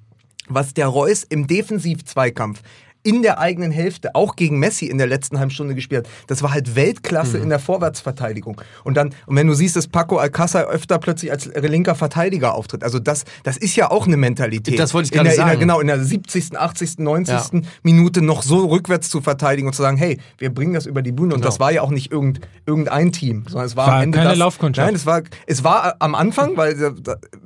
Was 0.48 0.74
der 0.74 0.88
Reus 0.88 1.24
im 1.24 1.48
Defensiv-Zweikampf 1.48 2.62
in 3.10 3.22
der 3.24 3.40
eigenen 3.40 3.72
Hälfte, 3.72 4.14
auch 4.16 4.36
gegen 4.36 4.60
Messi 4.60 4.86
in 4.86 4.98
der 4.98 5.08
letzten 5.08 5.40
halben 5.40 5.52
Stunde 5.52 5.74
gespielt 5.76 6.06
hat, 6.06 6.14
das 6.28 6.44
war 6.44 6.52
halt 6.54 6.76
Weltklasse 6.76 7.38
Mhm. 7.38 7.44
in 7.44 7.50
der 7.50 7.60
Vorwärtsverteidigung. 7.60 8.62
Und 8.84 8.96
dann, 8.98 9.10
und 9.26 9.36
wenn 9.36 9.48
du 9.48 9.54
siehst, 9.54 9.76
dass 9.76 9.88
Paco 9.88 10.18
Alcázar 10.20 10.66
öfter 10.68 11.00
plötzlich 11.00 11.32
als 11.32 11.46
linker 11.56 11.96
Verteidiger 11.96 12.54
auftritt, 12.56 12.84
also 12.84 13.00
das, 13.00 13.26
das 13.44 13.58
ist 13.58 13.76
ja 13.76 13.90
auch 13.92 14.06
eine 14.08 14.18
Mentalität. 14.18 14.78
Das 14.80 14.94
wollte 14.94 15.08
ich 15.08 15.12
in 15.14 15.18
gerade 15.18 15.30
der, 15.30 15.34
In 15.34 15.38
sagen. 15.38 15.50
der, 15.52 15.60
genau, 15.60 15.80
in 15.80 15.88
der 15.88 16.04
70., 16.04 16.58
80., 16.58 17.00
90. 17.00 17.34
Ja. 17.34 17.62
Minute 17.84 18.22
noch 18.22 18.44
so 18.44 18.68
rückwärts 18.68 19.10
zu 19.10 19.22
verteidigen 19.22 19.68
und 19.68 19.74
zu 19.74 19.82
sagen, 19.82 19.98
hey, 19.98 20.20
wir 20.38 20.54
bringen 20.54 20.74
das 20.74 20.86
über 20.86 21.02
die 21.02 21.12
Bühne. 21.12 21.34
Und 21.34 21.40
Genau. 21.42 21.48
das 21.50 21.60
war 21.60 21.72
ja 21.72 21.82
auch 21.82 21.90
nicht 21.92 22.12
irgend, 22.12 22.42
irgendein 22.66 23.12
Team, 23.12 23.46
sondern 23.48 23.66
es 23.68 23.76
war, 23.76 23.88
War 23.88 23.96
am 23.96 24.04
Ende 24.04 24.18
keine 24.18 24.30
das, 24.32 24.38
Laufkundschaft. 24.38 24.86
Nein, 24.86 24.96
es 24.96 25.06
war, 25.06 25.22
es 25.48 25.64
war 25.64 25.96
am 26.00 26.14
Anfang, 26.16 26.58
weil 26.58 26.74
äh, 26.82 26.92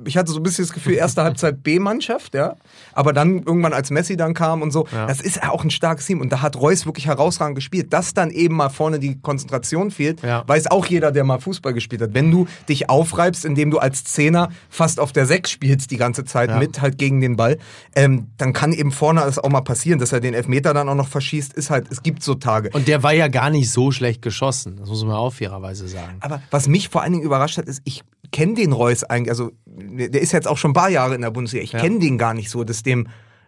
ich 0.04 0.16
hatte 0.16 0.30
so 0.32 0.38
ein 0.40 0.42
bisschen 0.42 0.64
das 0.64 0.72
Gefühl, 0.74 0.94
erste 0.94 1.22
Halbzeit 1.22 1.62
B-Mannschaft, 1.62 2.34
ja. 2.34 2.56
Aber 2.92 3.12
dann 3.12 3.42
irgendwann, 3.44 3.72
als 3.72 3.90
Messi 3.90 4.16
dann 4.16 4.34
kam 4.34 4.62
und 4.62 4.72
so, 4.72 4.86
das 5.06 5.20
ist 5.20 5.42
auch 5.48 5.53
ein 5.62 5.70
starkes 5.70 6.06
Team 6.06 6.20
und 6.20 6.32
da 6.32 6.42
hat 6.42 6.56
Reus 6.56 6.86
wirklich 6.86 7.06
herausragend 7.06 7.54
gespielt. 7.54 7.92
Dass 7.92 8.14
dann 8.14 8.30
eben 8.30 8.56
mal 8.56 8.70
vorne 8.70 8.98
die 8.98 9.20
Konzentration 9.20 9.90
fehlt, 9.92 10.22
Ja. 10.22 10.42
weiß 10.48 10.70
auch 10.70 10.86
jeder, 10.86 11.12
der 11.12 11.22
mal 11.22 11.38
Fußball 11.38 11.72
gespielt 11.74 12.02
hat. 12.02 12.14
Wenn 12.14 12.30
du 12.30 12.46
dich 12.68 12.90
aufreibst, 12.90 13.44
indem 13.44 13.70
du 13.70 13.78
als 13.78 14.02
Zehner 14.04 14.48
fast 14.70 14.98
auf 14.98 15.12
der 15.12 15.26
Sechs 15.26 15.50
spielst 15.50 15.90
die 15.90 15.96
ganze 15.98 16.24
Zeit 16.24 16.50
Ja. 16.50 16.58
mit 16.58 16.80
halt 16.80 16.98
gegen 16.98 17.20
den 17.20 17.36
Ball, 17.36 17.58
ähm, 17.94 18.28
dann 18.38 18.52
kann 18.52 18.72
eben 18.72 18.90
vorne 18.90 19.20
das 19.20 19.38
auch 19.38 19.50
mal 19.50 19.60
passieren, 19.60 19.98
dass 20.00 20.10
er 20.12 20.20
den 20.20 20.34
Elfmeter 20.34 20.74
dann 20.74 20.88
auch 20.88 20.94
noch 20.94 21.08
verschießt, 21.08 21.52
ist 21.52 21.70
halt, 21.70 21.86
es 21.90 22.02
gibt 22.02 22.22
so 22.22 22.34
Tage. 22.34 22.70
Und 22.72 22.88
der 22.88 23.02
war 23.02 23.12
ja 23.12 23.28
gar 23.28 23.50
nicht 23.50 23.70
so 23.70 23.90
schlecht 23.92 24.22
geschossen. 24.22 24.76
Das 24.78 24.88
muss 24.88 25.04
man 25.04 25.14
auch 25.14 25.32
fairerweise 25.34 25.86
sagen. 25.86 26.16
Aber 26.20 26.42
was 26.50 26.66
mich 26.68 26.88
vor 26.88 27.02
allen 27.02 27.12
Dingen 27.12 27.24
überrascht 27.24 27.58
hat, 27.58 27.66
ist, 27.66 27.82
ich 27.84 28.02
kenne 28.32 28.54
den 28.54 28.72
Reus 28.72 29.04
eigentlich, 29.04 29.30
also 29.30 29.50
der 29.66 30.20
ist 30.22 30.32
jetzt 30.32 30.48
auch 30.48 30.56
schon 30.56 30.70
ein 30.70 30.74
paar 30.74 30.88
Jahre 30.88 31.14
in 31.14 31.20
der 31.20 31.30
Bundesliga, 31.30 31.62
ich 31.62 31.72
Ja. 31.72 31.78
kenne 31.80 31.98
den 31.98 32.16
gar 32.18 32.32
nicht 32.34 32.48
so, 32.50 32.64
dass 32.64 32.82
dem 32.82 33.06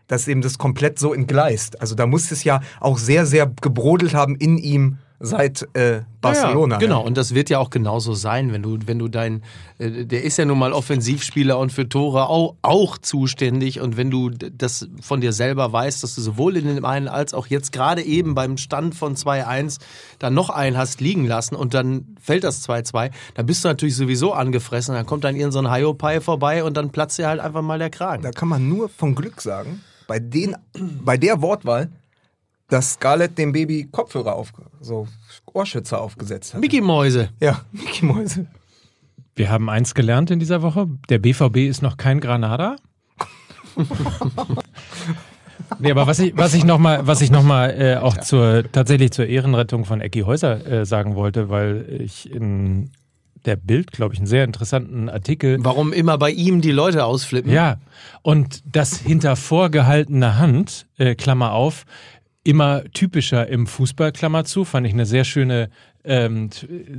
dass 0.09 0.29
eben 0.29 0.43
das 0.43 0.59
komplett 0.59 0.99
so 0.99 1.13
entgleist. 1.15 1.81
Also 1.81 1.95
da 1.95 2.07
muss 2.07 2.31
es 2.31 2.45
ja 2.45 2.61
auch 2.81 2.99
sehr, 2.99 3.27
sehr 3.27 3.51
gebrodelt 3.61 4.15
haben 4.15 4.37
in 4.37 4.59
ihm 4.59 4.99
seit 5.19 5.67
äh, 5.75 6.03
Barcelona. 6.21 6.75
Ja, 6.75 6.79
genau, 6.79 7.03
und 7.03 7.17
das 7.17 7.35
wird 7.35 7.49
ja 7.49 7.59
auch 7.59 7.71
genauso 7.71 8.13
sein, 8.13 8.53
wenn 8.53 8.63
du, 8.63 8.79
wenn 8.85 8.99
du 8.99 9.09
dein, 9.09 9.43
äh, 9.79 10.05
der 10.05 10.25
ist 10.25 10.37
ja 10.37 10.45
nun 10.45 10.59
mal 10.59 10.73
Offensivspieler 10.73 11.59
und 11.59 11.73
für 11.73 11.89
Tore 11.89 12.29
auch, 12.29 12.57
auch 12.63 12.99
zuständig 12.99 13.81
und 13.81 13.97
wenn 13.97 14.11
du 14.11 14.31
das 14.31 14.89
von 15.01 15.21
dir 15.21 15.33
selber 15.33 15.73
weißt, 15.73 16.03
dass 16.03 16.15
du 16.17 16.21
sowohl 16.21 16.57
in 16.57 16.75
dem 16.75 16.85
einen 16.85 17.09
als 17.09 17.33
auch 17.33 17.47
jetzt 17.47 17.73
gerade 17.73 18.03
eben 18.03 18.35
beim 18.35 18.59
Stand 18.59 18.95
von 18.95 19.17
2-1 19.17 19.79
dann 20.19 20.35
noch 20.35 20.51
einen 20.51 20.77
hast 20.77 21.01
liegen 21.01 21.27
lassen 21.27 21.57
und 21.57 21.73
dann 21.73 22.17
fällt 22.21 22.45
das 22.45 22.69
2-2, 22.69 23.11
dann 23.35 23.47
bist 23.47 23.65
du 23.65 23.69
natürlich 23.69 23.97
sowieso 23.97 24.33
angefressen, 24.35 24.95
dann 24.95 25.07
kommt 25.07 25.25
dann 25.25 25.37
irgend 25.37 25.55
so 25.55 25.61
ein 25.61 25.73
Hiopai 25.73 26.21
vorbei 26.21 26.63
und 26.63 26.77
dann 26.77 26.91
platzt 26.91 27.19
dir 27.19 27.29
halt 27.29 27.41
einfach 27.41 27.63
mal 27.63 27.79
der 27.79 27.91
Kragen. 27.91 28.23
Da 28.23 28.33
kann 28.33 28.49
man 28.49 28.69
nur 28.69 28.91
von 28.91 29.15
Glück 29.15 29.41
sagen, 29.41 29.81
bei, 30.07 30.19
den, 30.19 30.57
bei 31.05 31.17
der 31.17 31.43
Wortwahl, 31.43 31.91
dass 32.69 32.95
Scarlett 32.95 33.39
dem 33.39 33.53
Baby 33.53 33.89
Kopfhörer 33.91 34.35
auf, 34.35 34.53
so 34.81 35.07
Ohrschützer 35.53 36.01
aufgesetzt 36.01 36.55
hat. 36.55 36.61
Mickey 36.61 36.81
Mäuse. 36.81 37.31
Ja, 37.41 37.63
Mickey 37.73 38.05
Mäuse. 38.05 38.47
Wir 39.35 39.51
haben 39.51 39.69
eins 39.69 39.95
gelernt 39.95 40.31
in 40.31 40.39
dieser 40.39 40.63
Woche. 40.63 40.89
Der 41.09 41.19
BVB 41.19 41.69
ist 41.69 41.83
noch 41.83 41.97
kein 41.97 42.21
Granada. 42.21 42.77
nee, 45.79 45.91
aber 45.91 46.07
was 46.07 46.19
ich, 46.19 46.37
was 46.37 46.55
ich 46.55 46.65
nochmal, 46.65 47.07
was 47.07 47.21
ich 47.21 47.31
noch 47.31 47.43
mal, 47.43 47.69
äh, 47.71 47.97
auch 47.97 48.17
zur, 48.17 48.65
tatsächlich 48.73 49.11
zur 49.13 49.27
Ehrenrettung 49.27 49.85
von 49.85 50.01
Ecki 50.01 50.21
Häuser 50.21 50.67
äh, 50.67 50.87
sagen 50.87 51.15
wollte, 51.17 51.51
weil 51.51 51.87
ich 52.01 52.31
in 52.31 52.91
der 53.45 53.57
Bild, 53.57 53.93
glaube 53.93 54.15
ich, 54.15 54.21
einen 54.21 54.27
sehr 54.27 54.45
interessanten 54.45 55.09
Artikel 55.09 55.59
Warum 55.61 55.93
immer 55.93 56.19
bei 56.19 56.31
ihm 56.31 56.61
die 56.61 56.73
Leute 56.73 57.05
ausflippen? 57.05 57.53
Ja, 57.53 57.79
und 58.23 58.63
das 58.67 58.99
hinter 58.99 59.37
vorgehaltener 59.37 60.39
Hand, 60.39 60.87
äh, 60.97 61.15
Klammer 61.15 61.53
auf, 61.53 61.85
immer 62.45 62.85
typischer 62.93 63.49
im 63.49 63.67
Fußball, 63.67 64.13
Klammer 64.13 64.45
zu, 64.45 64.65
fand 64.65 64.87
ich 64.87 64.93
eine 64.93 65.07
sehr 65.07 65.25
schöne, 65.25 65.71
ähm, 66.07 66.51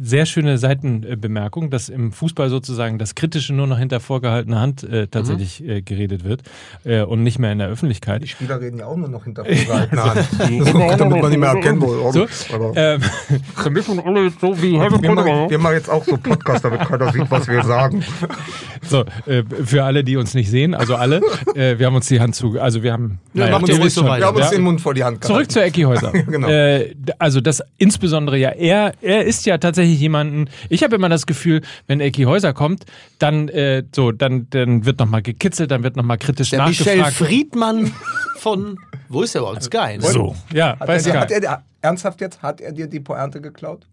sehr 0.02 0.26
schöne 0.26 0.58
Seitenbemerkung, 0.58 1.70
dass 1.70 1.90
im 1.90 2.12
Fußball 2.12 2.50
sozusagen 2.50 2.98
das 3.00 3.16
Kritische 3.16 3.54
nur 3.54 3.68
noch 3.68 3.80
hinter 3.80 4.00
vorgehaltener 4.00 4.60
Hand 4.60 4.84
äh, 4.84 5.08
tatsächlich 5.08 5.64
äh, 5.68 5.82
geredet 5.82 6.24
wird 6.24 6.44
äh, 6.84 7.02
und 7.02 7.24
nicht 7.24 7.40
mehr 7.40 7.52
in 7.52 7.60
der 7.60 7.68
Öffentlichkeit. 7.70 8.24
Die 8.24 8.28
Spieler 8.28 8.60
reden 8.60 8.80
ja 8.80 8.86
auch 8.86 8.98
nur 8.98 9.10
noch 9.10 9.24
hinter 9.24 9.46
vorgehaltener 9.46 10.16
Hand. 10.16 11.00
damit 11.00 11.22
man 11.22 11.30
nicht 11.30 11.40
mehr 11.40 11.50
erkennen 11.50 11.82
will. 11.82 12.12
So, 12.12 12.28
ähm, 12.76 13.02
Wir 13.64 13.72
müssen 13.72 14.00
alle 14.00 14.30
so 14.30 14.62
wie 14.62 14.80
Harry 14.80 15.02
Wir 15.02 15.12
machen, 15.14 15.50
wir 15.50 15.60
machen 15.60 15.76
jetzt 15.76 15.90
auch 15.90 16.04
so 16.04 16.18
Podcast, 16.18 16.64
damit 16.66 16.82
keiner 16.82 17.12
sieht, 17.12 17.30
was 17.30 17.48
wir 17.48 17.64
sagen. 17.64 18.04
so 18.82 19.06
äh, 19.26 19.44
für 19.64 19.84
alle, 19.84 20.04
die 20.04 20.18
uns 20.18 20.34
nicht 20.34 20.50
sehen, 20.50 20.74
also 20.74 20.96
alle, 20.96 21.22
äh, 21.56 21.78
wir 21.78 21.86
haben 21.86 21.96
uns 21.96 22.08
die 22.08 22.20
Hand 22.20 22.36
zu, 22.36 22.60
also 22.60 22.84
wir 22.84 22.94
haben, 22.94 23.20
Ja, 23.34 23.48
ihr 23.48 23.56
ruhig 23.56 23.84
wisst 23.84 23.96
so. 23.96 24.06
Wir 24.06 24.26
haben 24.26 24.36
uns 24.36 24.46
Ja. 24.46 24.52
den 24.52 24.62
Mund 24.62 24.82
vor 24.82 24.94
die 24.94 25.04
Hand 25.04 25.24
Zurück 25.24 25.52
zu 25.52 25.62
Eckihäuser. 25.62 26.12
Genau. 26.12 26.48
äh, 26.48 26.96
also 27.20 27.42
das 27.42 27.64
insbesondere 27.78 28.38
ja, 28.38 28.50
er, 28.50 28.94
er 29.02 29.26
ist 29.26 29.46
ja 29.46 29.58
tatsächlich 29.58 30.00
jemanden, 30.00 30.50
ich 30.70 30.84
habe 30.84 30.96
immer 30.96 31.10
das 31.10 31.26
Gefühl, 31.26 31.62
wenn 31.88 32.00
Eckihäuser 32.00 32.54
kommt, 32.54 32.86
dann 33.20 33.50
äh, 33.50 33.84
so, 33.94 34.12
dann, 34.12 34.48
dann 34.50 34.86
wird 34.86 35.00
nochmal 35.00 35.22
gekitzelt, 35.22 35.72
dann 35.72 35.84
wird 35.84 35.96
nochmal 35.96 36.18
kritisch 36.18 36.50
Der 36.50 36.66
Michel 36.68 36.98
nachgefragt. 36.98 37.30
Friedmann 37.30 37.94
von, 38.38 38.78
wo 39.10 39.22
ist 39.22 39.36
der 39.36 39.42
überhaupt? 39.42 39.64
Sky, 39.64 39.98
ne? 39.98 40.02
so, 40.02 40.36
ja, 40.54 40.80
Hat 40.80 40.82
er, 40.82 40.88
weiß 40.88 41.04
dir, 41.04 41.14
gar 41.14 41.22
hat 41.24 41.32
er 41.32 41.64
ernsthaft 41.82 42.22
jetzt, 42.22 42.42
hat 42.42 42.62
er 42.62 42.72
dir 42.72 42.88
die 42.88 43.00
Pointe 43.00 43.42
geklaut? 43.42 43.88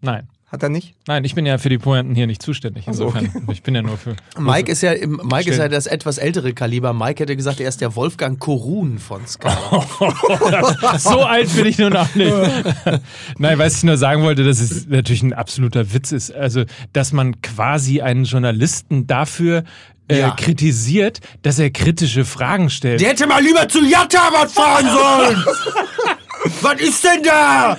Nein. 0.00 0.28
Hat 0.52 0.62
er 0.62 0.68
nicht? 0.68 0.94
Nein, 1.06 1.24
ich 1.24 1.34
bin 1.34 1.46
ja 1.46 1.56
für 1.56 1.70
die 1.70 1.78
Pointen 1.78 2.14
hier 2.14 2.26
nicht 2.26 2.42
zuständig. 2.42 2.86
Insofern, 2.86 3.30
ich 3.50 3.62
bin 3.62 3.74
ja 3.74 3.80
nur 3.80 3.96
für. 3.96 4.16
Mike 4.38 4.70
ist 4.70 4.82
ja, 4.82 4.92
im- 4.92 5.18
Mike 5.24 5.50
ist 5.50 5.56
ja 5.56 5.66
das 5.68 5.86
etwas 5.86 6.18
ältere 6.18 6.52
Kaliber. 6.52 6.92
Mike 6.92 7.22
hätte 7.22 7.34
gesagt, 7.36 7.58
er 7.60 7.70
ist 7.70 7.80
der 7.80 7.96
Wolfgang 7.96 8.38
Korun 8.38 8.98
von 8.98 9.26
Sky. 9.26 9.48
so 10.98 11.22
alt 11.22 11.56
bin 11.56 11.64
ich 11.64 11.78
nun 11.78 11.96
auch 11.96 12.14
nicht. 12.14 12.30
Nein, 13.38 13.58
was 13.58 13.76
ich 13.78 13.84
nur 13.84 13.96
sagen 13.96 14.22
wollte, 14.24 14.44
dass 14.44 14.60
es 14.60 14.86
natürlich 14.86 15.22
ein 15.22 15.32
absoluter 15.32 15.94
Witz 15.94 16.12
ist. 16.12 16.30
Also, 16.34 16.64
dass 16.92 17.12
man 17.12 17.40
quasi 17.40 18.02
einen 18.02 18.24
Journalisten 18.24 19.06
dafür 19.06 19.64
äh, 20.08 20.18
Ja. 20.20 20.32
kritisiert, 20.32 21.20
dass 21.40 21.58
er 21.58 21.70
kritische 21.70 22.26
Fragen 22.26 22.68
stellt. 22.68 23.00
Der 23.00 23.08
hätte 23.08 23.26
mal 23.26 23.42
lieber 23.42 23.66
zu 23.68 23.82
Jattabat 23.82 24.50
fahren 24.52 24.84
sollen! 24.86 25.44
Was 26.60 26.78
ist 26.78 27.02
denn 27.04 27.22
da? 27.22 27.78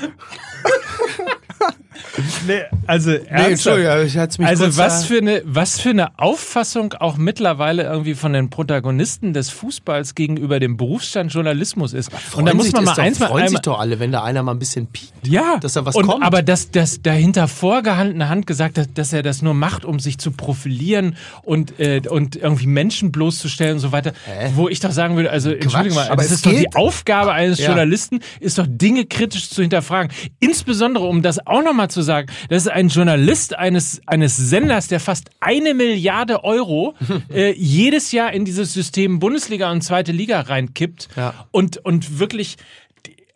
Nee, 2.48 2.62
also, 2.88 3.12
Nee. 3.12 3.20
Entschuldigung, 3.52 4.06
ich 4.06 4.18
hatte 4.18 4.42
mich 4.42 4.50
Also 4.50 4.78
was 4.78 5.06
für, 5.06 5.18
eine, 5.18 5.42
was 5.46 5.80
für 5.80 5.90
eine 5.92 6.18
Auffassung 6.20 6.94
auch 6.94 7.18
mittlerweile 7.18 7.84
irgendwie 7.84 8.14
von 8.16 8.34
den 8.34 8.50
Protagonisten 8.50 9.34
des 9.34 9.50
Fußballs 9.50 10.16
gegenüber 10.16 10.60
dem 10.60 10.78
Berufsstand 10.78 11.32
Journalismus 11.34 11.94
ist. 11.94 12.12
Und 12.36 12.46
da 12.46 12.54
muss 12.54 12.72
man 12.72 12.84
mal 12.86 12.92
doch- 12.96 13.04
eins 13.04 13.20
mal 13.20 13.28
freuen 13.28 13.48
sich 13.50 13.60
doch 13.60 13.80
alle, 13.80 14.00
wenn 14.00 14.12
da 14.12 14.24
einer 14.24 14.44
mal 14.44 14.52
ein 14.54 14.60
bisschen 14.60 14.88
piekt. 14.88 15.14
ja, 15.26 15.58
dass 15.60 15.74
da 15.74 15.86
was 15.86 15.96
und, 15.96 16.08
kommt. 16.08 16.24
Aber 16.24 16.42
dass, 16.42 16.72
dass 16.72 17.02
dahinter 17.02 17.48
vorgehaltener 17.48 18.30
Hand 18.30 18.48
gesagt 18.48 18.78
hat, 18.78 18.90
dass 18.96 19.14
er 19.14 19.24
das 19.24 19.42
nur 19.42 19.54
macht, 19.54 19.86
um 19.86 20.00
sich 20.00 20.18
zu 20.18 20.32
profilieren 20.32 21.16
und, 21.44 21.80
äh, 21.80 22.02
und 22.10 22.36
irgendwie 22.36 22.68
Menschen 22.68 23.12
bloßzustellen 23.12 23.76
und 23.76 23.80
so 23.80 23.92
weiter. 23.92 24.14
Wo 24.56 24.70
ich 24.70 24.80
doch 24.80 24.92
sagen 24.92 25.16
würde, 25.16 25.30
also 25.32 25.52
Entschuldigung 25.52 25.96
mal, 25.98 26.08
aber 26.08 26.18
das 26.18 26.26
es 26.28 26.32
ist 26.34 26.46
doch 26.46 26.52
die 26.52 26.74
Aufgabe 26.76 27.32
eines 27.34 27.60
Ja. 27.60 27.68
Journalisten, 27.68 28.20
ist 28.40 28.58
doch 28.58 28.66
Dinge 28.68 29.06
kritisch 29.06 29.50
zu 29.50 29.62
hinterfragen. 29.62 30.12
Insbesondere, 30.40 31.06
um 31.06 31.22
das 31.22 31.46
auch 31.46 31.64
nochmal 31.64 31.83
zu 31.90 32.02
sagen, 32.02 32.28
das 32.50 32.64
ist 32.64 32.72
ein 32.72 32.88
Journalist 32.90 33.58
eines, 33.58 34.02
eines 34.06 34.36
Senders, 34.38 34.88
der 34.88 35.00
fast 35.00 35.30
eine 35.40 35.74
Milliarde 35.74 36.44
Euro 36.44 36.96
äh, 37.34 37.52
jedes 37.54 38.12
Jahr 38.12 38.34
in 38.34 38.46
dieses 38.46 38.74
System 38.74 39.20
Bundesliga 39.20 39.72
und 39.72 39.82
zweite 39.82 40.12
Liga 40.12 40.42
reinkippt 40.42 41.10
Ja. 41.16 41.34
und, 41.52 41.78
und 41.78 42.20
wirklich 42.20 42.58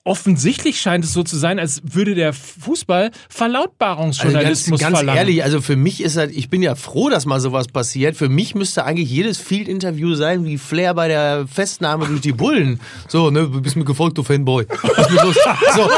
offensichtlich 0.07 0.79
scheint 0.81 1.03
es 1.03 1.13
so 1.13 1.23
zu 1.23 1.37
sein, 1.37 1.59
als 1.59 1.81
würde 1.83 2.15
der 2.15 2.33
Fußball 2.33 3.03
Also 3.07 3.19
Verlautbarungsjournalismus 3.29 4.79
ganz, 4.79 4.89
ganz 4.89 4.97
verlangen. 4.97 5.17
ehrlich, 5.17 5.43
also 5.43 5.61
für 5.61 5.75
mich 5.75 6.01
ist 6.01 6.17
halt, 6.17 6.31
ich 6.31 6.49
bin 6.49 6.61
ja 6.61 6.75
froh, 6.75 7.09
dass 7.09 7.25
mal 7.25 7.39
sowas 7.39 7.67
passiert. 7.67 8.15
Für 8.15 8.29
mich 8.29 8.55
müsste 8.55 8.85
eigentlich 8.85 9.09
jedes 9.09 9.37
Field-Interview 9.37 10.15
sein, 10.15 10.45
wie 10.45 10.57
Flair 10.57 10.93
bei 10.93 11.07
der 11.07 11.45
Festnahme 11.47 12.07
durch 12.07 12.21
die 12.21 12.31
Bullen. 12.31 12.79
So, 13.07 13.29
ne, 13.29 13.41
du 13.41 13.61
bist 13.61 13.75
mir 13.75 13.85
gefolgt, 13.85 14.17
du 14.17 14.23
Fanboy. 14.23 14.65
So, 15.75 15.89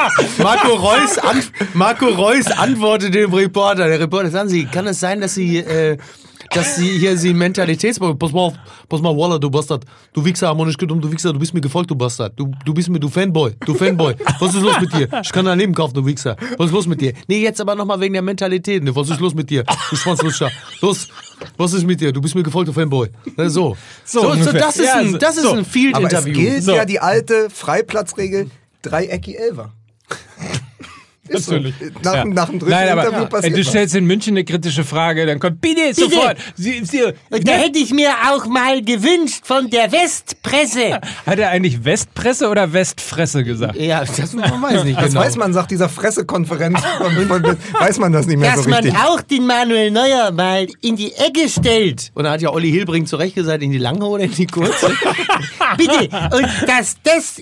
Marco 0.43 0.73
Reus, 0.73 1.17
an, 1.17 1.41
Marco 1.73 2.07
Reus 2.07 2.47
antwortet 2.47 3.13
dem 3.13 3.33
Reporter. 3.33 3.87
Der 3.87 3.99
Reporter, 3.99 4.29
sagen 4.29 4.49
Sie, 4.49 4.65
kann 4.65 4.87
es 4.87 4.99
sein, 4.99 5.21
dass 5.21 5.35
Sie, 5.35 5.57
äh, 5.57 5.97
dass 6.51 6.75
Sie 6.77 6.97
hier 6.97 7.17
Sie 7.17 7.33
Mentalitätsproblem, 7.33 8.17
pass 8.17 8.31
mal 8.31 8.41
auf, 8.41 8.53
pass 8.87 9.01
mal, 9.01 9.15
Waller, 9.15 9.39
du 9.39 9.49
Bastard, 9.49 9.85
du 10.13 10.23
Wichser, 10.25 10.47
harmonisch 10.47 10.77
gedumm, 10.77 10.99
du 11.01 11.11
Wichser, 11.11 11.31
du 11.33 11.39
bist 11.39 11.53
mir 11.53 11.61
gefolgt, 11.61 11.91
du 11.91 11.95
Bastard, 11.95 12.33
du, 12.37 12.51
du 12.65 12.73
bist 12.73 12.89
mir, 12.89 12.99
du 12.99 13.09
Fanboy, 13.09 13.51
du 13.65 13.73
Fanboy, 13.73 14.15
was 14.39 14.55
ist 14.55 14.61
los 14.61 14.79
mit 14.81 14.93
dir? 14.93 15.07
Ich 15.23 15.31
kann 15.31 15.45
dein 15.45 15.57
Leben 15.59 15.73
kaufen, 15.73 15.93
du 15.93 16.05
Wichser, 16.05 16.35
was 16.57 16.67
ist 16.67 16.73
los 16.73 16.87
mit 16.87 17.01
dir? 17.01 17.13
Nee, 17.27 17.41
jetzt 17.41 17.61
aber 17.61 17.75
nochmal 17.75 17.99
wegen 17.99 18.13
der 18.13 18.21
Mentalität, 18.23 18.83
ne? 18.83 18.95
was 18.95 19.09
ist 19.09 19.19
los 19.19 19.33
mit 19.35 19.49
dir? 19.49 19.63
Du 19.89 19.95
Schwanzlutscher, 19.95 20.49
los, 20.81 21.07
was 21.57 21.73
ist 21.73 21.85
mit 21.85 22.01
dir? 22.01 22.11
Du 22.11 22.21
bist 22.21 22.35
mir 22.35 22.43
gefolgt, 22.43 22.67
du 22.69 22.73
Fanboy. 22.73 23.09
Ne, 23.37 23.49
so. 23.49 23.77
So, 24.05 24.21
so, 24.21 24.29
ungefähr. 24.31 24.53
das 24.61 24.77
ist 24.77 24.85
Ja, 24.85 24.95
ein, 24.95 25.11
so- 25.11 25.17
das 25.17 25.37
ist 25.37 25.43
so. 25.43 25.49
ein 25.49 25.53
Aber 25.57 25.61
es 25.63 25.67
Field-Interview. 25.69 26.33
gilt 26.33 26.63
So. 26.63 26.75
ja 26.75 26.85
die 26.85 26.99
alte 26.99 27.49
Freiplatzregel, 27.49 28.49
Dreiecki 28.81 29.35
Elfer. 29.35 29.71
Ist 31.29 31.45
so. 31.45 31.53
Natürlich. 31.53 31.75
Nach, 32.03 32.13
Ja. 32.15 32.25
nach 32.25 32.49
dem 32.49 32.59
dritten 32.59 32.71
Nein, 32.71 32.89
aber 32.89 33.05
Interview 33.05 33.25
passiert 33.27 33.55
du 33.55 33.59
was. 33.61 33.67
stellst 33.67 33.95
in 33.95 34.05
München 34.05 34.33
eine 34.35 34.43
kritische 34.43 34.83
Frage, 34.83 35.25
dann 35.25 35.39
kommt 35.39 35.61
bitte, 35.61 35.93
sofort. 35.93 36.37
Sie, 36.55 36.83
sie, 36.83 37.03
Und 37.29 37.47
da 37.47 37.51
hätte 37.53 37.79
ich 37.79 37.91
mir 37.93 38.09
auch 38.31 38.45
mal 38.47 38.81
gewünscht 38.81 39.41
von 39.43 39.69
der 39.69 39.91
Westpresse. 39.91 40.99
hat 41.25 41.39
er 41.39 41.49
eigentlich 41.49 41.83
Westpresse 41.85 42.49
oder 42.49 42.73
Westfresse 42.73 43.43
gesagt? 43.43 43.75
Ja, 43.77 44.03
das 44.03 44.33
man 44.33 44.61
weiß 44.61 44.83
nicht 44.83 44.97
Das 44.99 45.09
genau. 45.09 45.21
weiß 45.21 45.35
man, 45.37 45.53
sagt 45.53 45.71
dieser 45.71 45.87
Pressekonferenz, 45.87 46.79
von, 47.27 47.43
weiß 47.79 47.99
man 47.99 48.11
das 48.11 48.25
nicht 48.25 48.37
mehr 48.39 48.51
dass 48.53 48.63
so 48.63 48.69
man 48.69 48.83
richtig. 48.83 48.99
auch 49.01 49.21
den 49.21 49.45
Manuel 49.45 49.91
Neuer 49.91 50.31
mal 50.31 50.67
in 50.81 50.95
die 50.95 51.13
Ecke 51.13 51.47
stellt. 51.49 52.11
Und 52.15 52.23
da 52.25 52.31
hat 52.31 52.41
ja 52.41 52.51
Olli 52.51 52.69
Hilbring 52.71 53.05
zu 53.05 53.15
Recht 53.17 53.35
gesagt, 53.35 53.61
in 53.63 53.71
die 53.71 53.77
lange 53.77 54.05
oder 54.05 54.23
in 54.23 54.31
die 54.33 54.47
kurze. 54.47 54.91
Bitte. 55.77 56.09
Und 56.35 56.47
dass 56.67 56.97
das 57.03 57.39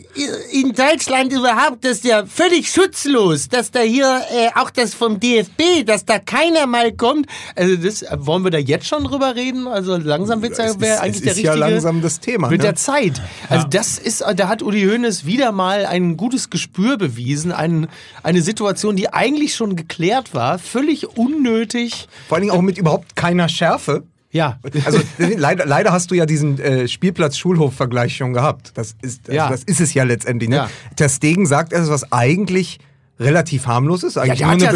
in 0.52 0.74
Deutschland 0.74 1.32
überhaupt, 1.32 1.84
das 1.84 1.94
ist 1.98 2.06
ja 2.06 2.26
völlig 2.26 2.70
schutzlos, 2.72 3.48
dass 3.50 3.72
da 3.78 3.84
hier 3.84 4.22
äh, 4.32 4.50
auch 4.60 4.70
das 4.70 4.94
vom 4.94 5.20
DFB, 5.20 5.86
dass 5.86 6.06
da 6.06 6.20
keiner 6.20 6.66
mal 6.68 6.92
kommt. 6.92 7.28
Also 7.56 7.76
das, 7.76 8.02
äh, 8.02 8.18
wollen 8.20 8.44
wir 8.44 8.52
da 8.52 8.58
jetzt 8.58 8.88
schon 8.88 9.04
drüber 9.04 9.36
reden? 9.36 9.68
Also 9.68 9.98
langsam 9.98 10.42
wird's 10.42 10.58
ja, 10.58 10.66
ist, 10.66 10.76
eigentlich 10.84 11.00
der 11.00 11.12
ist 11.12 11.26
richtige. 11.38 11.48
ja 11.48 11.54
langsam 11.54 12.02
das 12.02 12.20
Thema. 12.20 12.50
Mit 12.50 12.60
Ne? 12.60 12.66
der 12.68 12.76
Zeit. 12.76 13.22
Also 13.50 13.68
das 13.68 13.98
ist, 13.98 14.24
da 14.36 14.48
hat 14.48 14.62
Uli 14.64 14.84
Hoeneß 14.84 15.26
wieder 15.26 15.52
mal 15.52 15.86
ein 15.86 16.18
gutes 16.18 16.50
Gespür 16.50 16.98
bewiesen. 16.98 17.52
Ein, 17.52 17.88
eine 18.24 18.42
Situation, 18.42 18.96
die 18.96 19.14
eigentlich 19.14 19.56
schon 19.56 19.76
geklärt 19.76 20.34
war, 20.34 20.60
völlig 20.60 21.18
unnötig. 21.18 22.08
Vor 22.28 22.36
allen 22.38 22.44
Dingen 22.48 22.56
auch 22.58 22.62
mit 22.62 22.78
überhaupt 22.78 23.16
keiner 23.16 23.50
Schärfe. 23.50 24.04
Ja, 24.30 24.60
Also 24.86 25.00
leider, 25.18 25.66
leider 25.66 25.92
hast 25.94 26.12
du 26.12 26.16
ja 26.16 26.26
diesen 26.26 26.60
äh, 26.60 26.88
Spielplatz-Schulhof-Vergleich 26.88 28.18
schon 28.18 28.34
gehabt. 28.34 28.72
Das 28.76 28.96
ist, 29.02 29.22
also 29.30 29.36
Ja. 29.38 29.50
das 29.50 29.64
ist 29.64 29.80
es 29.80 29.94
ja 29.94 30.04
letztendlich. 30.04 30.50
Ne? 30.50 30.56
Ja. 30.58 30.70
Der 31.00 31.10
Stegen 31.10 31.46
sagt 31.46 31.74
etwas, 31.74 31.90
was 31.90 32.12
eigentlich 32.12 32.80
relativ 33.20 33.66
harmlos 33.68 34.04
ist. 34.04 34.18
Eigentlich 34.18 34.40
der 34.40 34.48
nur 34.48 34.54
eine 34.56 34.64
ja 34.66 34.72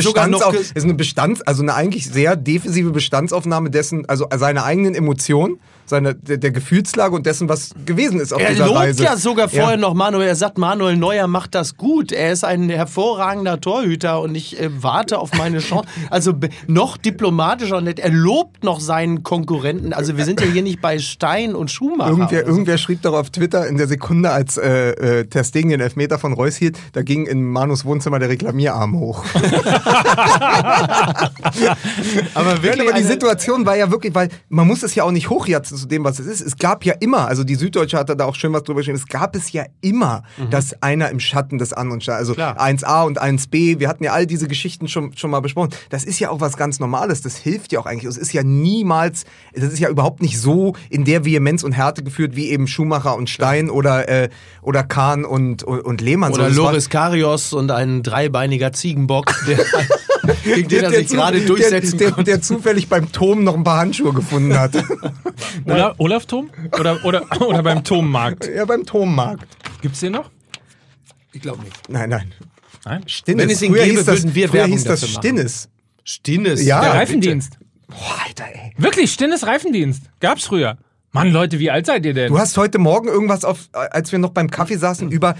ge- 0.51 0.61
ist 0.73 0.83
eine 0.83 0.93
Bestands, 0.93 1.41
also 1.41 1.61
eine 1.61 1.73
eigentlich 1.75 2.07
sehr 2.09 2.35
defensive 2.35 2.91
Bestandsaufnahme 2.91 3.69
dessen, 3.69 4.07
also 4.09 4.27
seiner 4.35 4.63
eigenen 4.63 4.95
Emotionen, 4.95 5.59
seiner, 5.85 6.13
der, 6.13 6.37
der 6.37 6.51
Gefühlslage 6.51 7.13
und 7.13 7.25
dessen, 7.25 7.49
was 7.49 7.71
gewesen 7.85 8.19
ist 8.21 8.33
auf 8.33 8.41
Er 8.41 8.51
dieser 8.51 8.65
lobt 8.67 8.77
Reise. 8.79 9.03
ja 9.03 9.17
sogar 9.17 9.49
vorher 9.49 9.75
noch 9.77 9.93
Manuel. 9.93 10.27
Er 10.27 10.35
sagt, 10.35 10.57
Manuel 10.57 10.95
Neuer 10.95 11.27
macht 11.27 11.53
das 11.53 11.75
gut. 11.75 12.11
Er 12.13 12.31
ist 12.31 12.45
ein 12.45 12.69
hervorragender 12.69 13.59
Torhüter 13.59 14.21
und 14.21 14.33
ich 14.35 14.57
äh, 14.59 14.69
warte 14.81 15.19
auf 15.19 15.33
meine 15.37 15.59
Chance. 15.59 15.87
Also 16.09 16.33
noch 16.67 16.97
diplomatischer 16.97 17.77
und 17.77 17.85
nett. 17.85 17.99
Er 17.99 18.09
lobt 18.11 18.63
noch 18.63 18.79
seinen 18.79 19.23
Konkurrenten. 19.23 19.93
Also 19.93 20.17
wir 20.17 20.25
sind 20.25 20.39
ja 20.41 20.47
hier 20.47 20.61
nicht 20.63 20.81
bei 20.81 20.99
Stein 20.99 21.55
und 21.55 21.69
Schumacher. 21.71 22.09
Irgendwer, 22.11 22.41
so. 22.41 22.47
irgendwer 22.47 22.77
schrieb 22.77 23.01
doch 23.01 23.13
auf 23.13 23.29
Twitter 23.29 23.67
in 23.67 23.77
der 23.77 23.87
Sekunde, 23.87 24.29
als 24.31 24.57
äh, 24.57 24.91
äh, 24.91 25.25
Ter 25.25 25.43
Stegen 25.43 25.69
den 25.69 25.79
Elfmeter 25.81 26.19
von 26.19 26.33
Reus 26.33 26.55
hielt, 26.55 26.77
da 26.93 27.01
ging 27.01 27.25
in 27.25 27.43
Manus 27.43 27.83
Wohnzimmer 27.85 28.19
der 28.19 28.29
Reklamierarm 28.31 28.97
hoch. 28.99 29.23
Aber 32.33 32.63
wirklich 32.63 32.89
aber 32.89 32.97
die 32.97 33.03
Situation 33.03 33.65
war 33.65 33.75
ja 33.77 33.91
wirklich, 33.91 34.15
weil 34.15 34.29
man 34.49 34.67
muss 34.67 34.83
es 34.83 34.95
ja 34.95 35.03
auch 35.03 35.11
nicht 35.11 35.29
hochjatzen 35.29 35.77
zu 35.77 35.87
dem, 35.87 36.03
was 36.03 36.19
es 36.19 36.25
ist. 36.25 36.41
Es 36.41 36.57
gab 36.57 36.85
ja 36.85 36.93
immer, 36.99 37.27
also 37.27 37.43
die 37.43 37.55
Süddeutsche 37.55 37.97
hat 37.97 38.09
da 38.09 38.25
auch 38.25 38.35
schön 38.35 38.53
was 38.53 38.63
drüber 38.63 38.79
geschrieben, 38.79 38.97
es 38.97 39.07
gab 39.07 39.35
es 39.35 39.51
ja 39.51 39.65
immer, 39.81 40.23
dass 40.49 40.81
einer 40.81 41.09
im 41.09 41.19
Schatten 41.19 41.57
des 41.57 41.73
anderen 41.73 42.01
stand. 42.01 42.17
Also 42.17 42.31
Mhm. 42.31 42.35
Klar. 42.35 42.59
1a 42.59 43.03
und 43.05 43.21
1b, 43.21 43.79
wir 43.79 43.87
hatten 43.87 44.03
ja 44.03 44.13
all 44.13 44.25
diese 44.25 44.47
Geschichten 44.47 44.87
schon, 44.87 45.15
schon 45.15 45.29
mal 45.29 45.41
besprochen. 45.41 45.69
Das 45.89 46.03
ist 46.03 46.19
ja 46.19 46.29
auch 46.29 46.39
was 46.39 46.57
ganz 46.57 46.79
Normales, 46.79 47.21
das 47.21 47.37
hilft 47.37 47.71
ja 47.71 47.79
auch 47.79 47.85
eigentlich. 47.85 48.05
Es 48.05 48.17
ist 48.17 48.33
ja 48.33 48.43
niemals, 48.43 49.25
das 49.53 49.73
ist 49.73 49.79
ja 49.79 49.89
überhaupt 49.89 50.21
nicht 50.21 50.39
so 50.39 50.73
in 50.89 51.05
der 51.05 51.25
Vehemenz 51.25 51.63
und 51.63 51.73
Härte 51.73 52.03
geführt 52.03 52.35
wie 52.35 52.49
eben 52.49 52.67
Schumacher 52.67 53.15
und 53.15 53.29
Stein 53.29 53.69
oder, 53.69 54.07
äh, 54.09 54.29
oder 54.61 54.83
Kahn 54.83 55.25
und, 55.25 55.63
und, 55.63 55.81
und 55.81 56.01
Lehmann. 56.01 56.31
Oder 56.33 56.49
Loris 56.49 56.89
Karios 56.89 57.53
und 57.53 57.71
ein 57.71 58.03
dreibeiniger 58.21 58.71
Ziegenbock, 58.73 59.33
der, 59.47 59.57
gegen 60.43 60.67
den 60.69 60.83
er 60.83 60.91
sich 60.91 61.07
gerade 61.07 61.41
durchsetzen 61.41 61.97
der, 61.97 62.07
der, 62.07 62.15
konnte. 62.15 62.31
der 62.31 62.41
zufällig 62.41 62.87
beim 62.87 63.11
Tom 63.11 63.43
noch 63.43 63.55
ein 63.55 63.63
paar 63.63 63.79
Handschuhe 63.79 64.13
gefunden 64.13 64.57
hat. 64.57 64.71
Olaf, 65.65 65.95
Olaf 65.97 66.25
Thom? 66.25 66.49
Oder, 66.79 67.03
oder, 67.05 67.25
oder 67.41 67.63
beim 67.63 67.83
Thommarkt? 67.83 68.47
ja, 68.53 68.65
beim 68.65 68.85
Tommarkt. 68.85 69.47
Gibt's 69.81 69.99
den 70.01 70.13
noch? 70.13 70.29
Ich 71.33 71.41
glaube 71.41 71.63
nicht. 71.63 71.89
Nein, 71.89 72.09
nein. 72.09 72.33
Nein? 72.85 73.03
Stinnes. 73.07 73.43
Wenn 73.43 73.49
es 73.49 73.61
ihn 73.61 73.71
früher 73.71 73.83
gäbe, 73.85 73.97
hieß 73.97 74.05
das, 74.05 74.23
würden 74.23 74.35
wir 74.35 74.47
früher 74.49 74.59
Werbung 74.59 74.73
hieß 74.73 74.83
das 74.83 75.01
dafür 75.01 75.13
machen. 75.15 75.23
Stinnes. 75.23 75.69
Stinnes. 76.03 76.65
Ja, 76.65 76.81
Der. 76.81 76.93
Reifendienst. 76.93 77.57
Boah, 77.87 77.97
Alter, 78.27 78.45
ey. 78.53 78.73
Wirklich, 78.77 79.11
Stinnes 79.11 79.45
Reifendienst. 79.45 80.03
Gab's 80.19 80.45
früher. 80.45 80.77
Mann, 81.13 81.31
Leute, 81.31 81.59
wie 81.59 81.69
alt 81.69 81.85
seid 81.85 82.05
ihr 82.05 82.13
denn? 82.13 82.29
Du 82.31 82.39
hast 82.39 82.57
heute 82.57 82.79
Morgen 82.79 83.07
irgendwas 83.07 83.43
auf, 83.43 83.69
als 83.73 84.11
wir 84.11 84.19
noch 84.19 84.29
beim 84.29 84.49
Kaffee 84.49 84.77
saßen, 84.77 85.11
über 85.11 85.35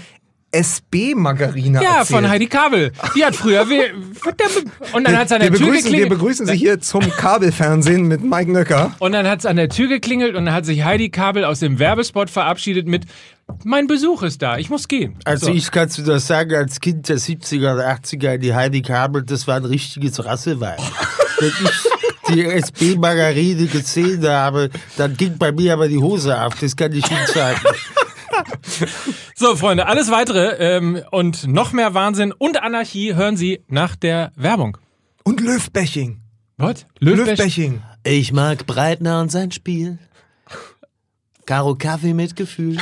SB-Margarine 0.52 1.82
ja, 1.82 1.98
erzählt. 1.98 2.08
von 2.08 2.28
Heidi 2.28 2.46
Kabel. 2.46 2.92
Die 3.16 3.24
hat 3.24 3.34
früher. 3.34 3.66
Und 4.92 5.04
dann 5.04 5.16
hat's 5.16 5.32
an 5.32 5.40
wir, 5.40 5.50
der 5.50 5.58
Tür 5.58 5.66
begrüßen, 5.66 5.72
wir 5.72 5.82
geklingelt. 5.82 6.08
begrüßen 6.10 6.46
Sie 6.46 6.56
hier 6.56 6.80
zum 6.80 7.00
Kabelfernsehen 7.10 8.06
mit 8.06 8.22
Mike 8.22 8.52
Nöcker. 8.52 8.94
Und 8.98 9.12
dann 9.12 9.26
hat's 9.26 9.46
an 9.46 9.56
der 9.56 9.68
Tür 9.70 9.88
geklingelt 9.88 10.36
und 10.36 10.44
dann 10.44 10.54
hat 10.54 10.66
sich 10.66 10.84
Heidi 10.84 11.08
Kabel 11.10 11.44
aus 11.44 11.60
dem 11.60 11.78
Werbespot 11.78 12.28
verabschiedet 12.30 12.86
mit 12.86 13.06
Mein 13.64 13.86
Besuch 13.86 14.22
ist 14.22 14.42
da, 14.42 14.58
ich 14.58 14.68
muss 14.70 14.88
gehen. 14.88 15.16
Also 15.24 15.46
So. 15.46 15.52
ich 15.52 15.70
kannst 15.70 15.98
du 15.98 16.02
das 16.02 16.26
sagen, 16.26 16.54
als 16.54 16.80
Kind 16.80 17.08
der 17.08 17.18
70er 17.18 17.74
oder 17.74 17.88
80er, 17.90 18.36
die 18.38 18.54
Heidi 18.54 18.82
Kabel, 18.82 19.22
das 19.22 19.46
war 19.46 19.56
ein 19.56 19.64
richtiges 19.64 20.24
Rassewein. 20.24 20.78
Wenn 21.38 21.48
ich 21.48 22.34
die 22.34 22.44
SB-Margarine 22.46 23.66
gesehen 23.66 24.26
habe, 24.28 24.70
dann 24.96 25.16
ging 25.16 25.38
bei 25.38 25.50
mir 25.50 25.72
aber 25.72 25.88
die 25.88 25.98
Hose 25.98 26.36
ab, 26.36 26.54
das 26.60 26.76
kann 26.76 26.92
ich 26.92 27.10
Ihnen 27.10 27.26
sagen. 27.26 27.58
So, 29.42 29.56
Freunde, 29.56 29.88
alles 29.88 30.08
weitere 30.12 30.54
ähm, 30.76 31.02
und 31.10 31.48
noch 31.48 31.72
mehr 31.72 31.94
Wahnsinn 31.94 32.30
und 32.30 32.62
Anarchie 32.62 33.16
hören 33.16 33.36
Sie 33.36 33.64
nach 33.66 33.96
der 33.96 34.30
Werbung. 34.36 34.78
Und 35.24 35.40
Löwbeching. 35.40 36.20
Was? 36.58 36.86
Löwbeching. 37.00 37.82
Ich 38.04 38.32
mag 38.32 38.66
Breitner 38.66 39.20
und 39.20 39.32
sein 39.32 39.50
Spiel. 39.50 39.98
Karo 41.44 41.74
Kaffee 41.74 42.14
mit 42.14 42.36
Gefühl. 42.36 42.76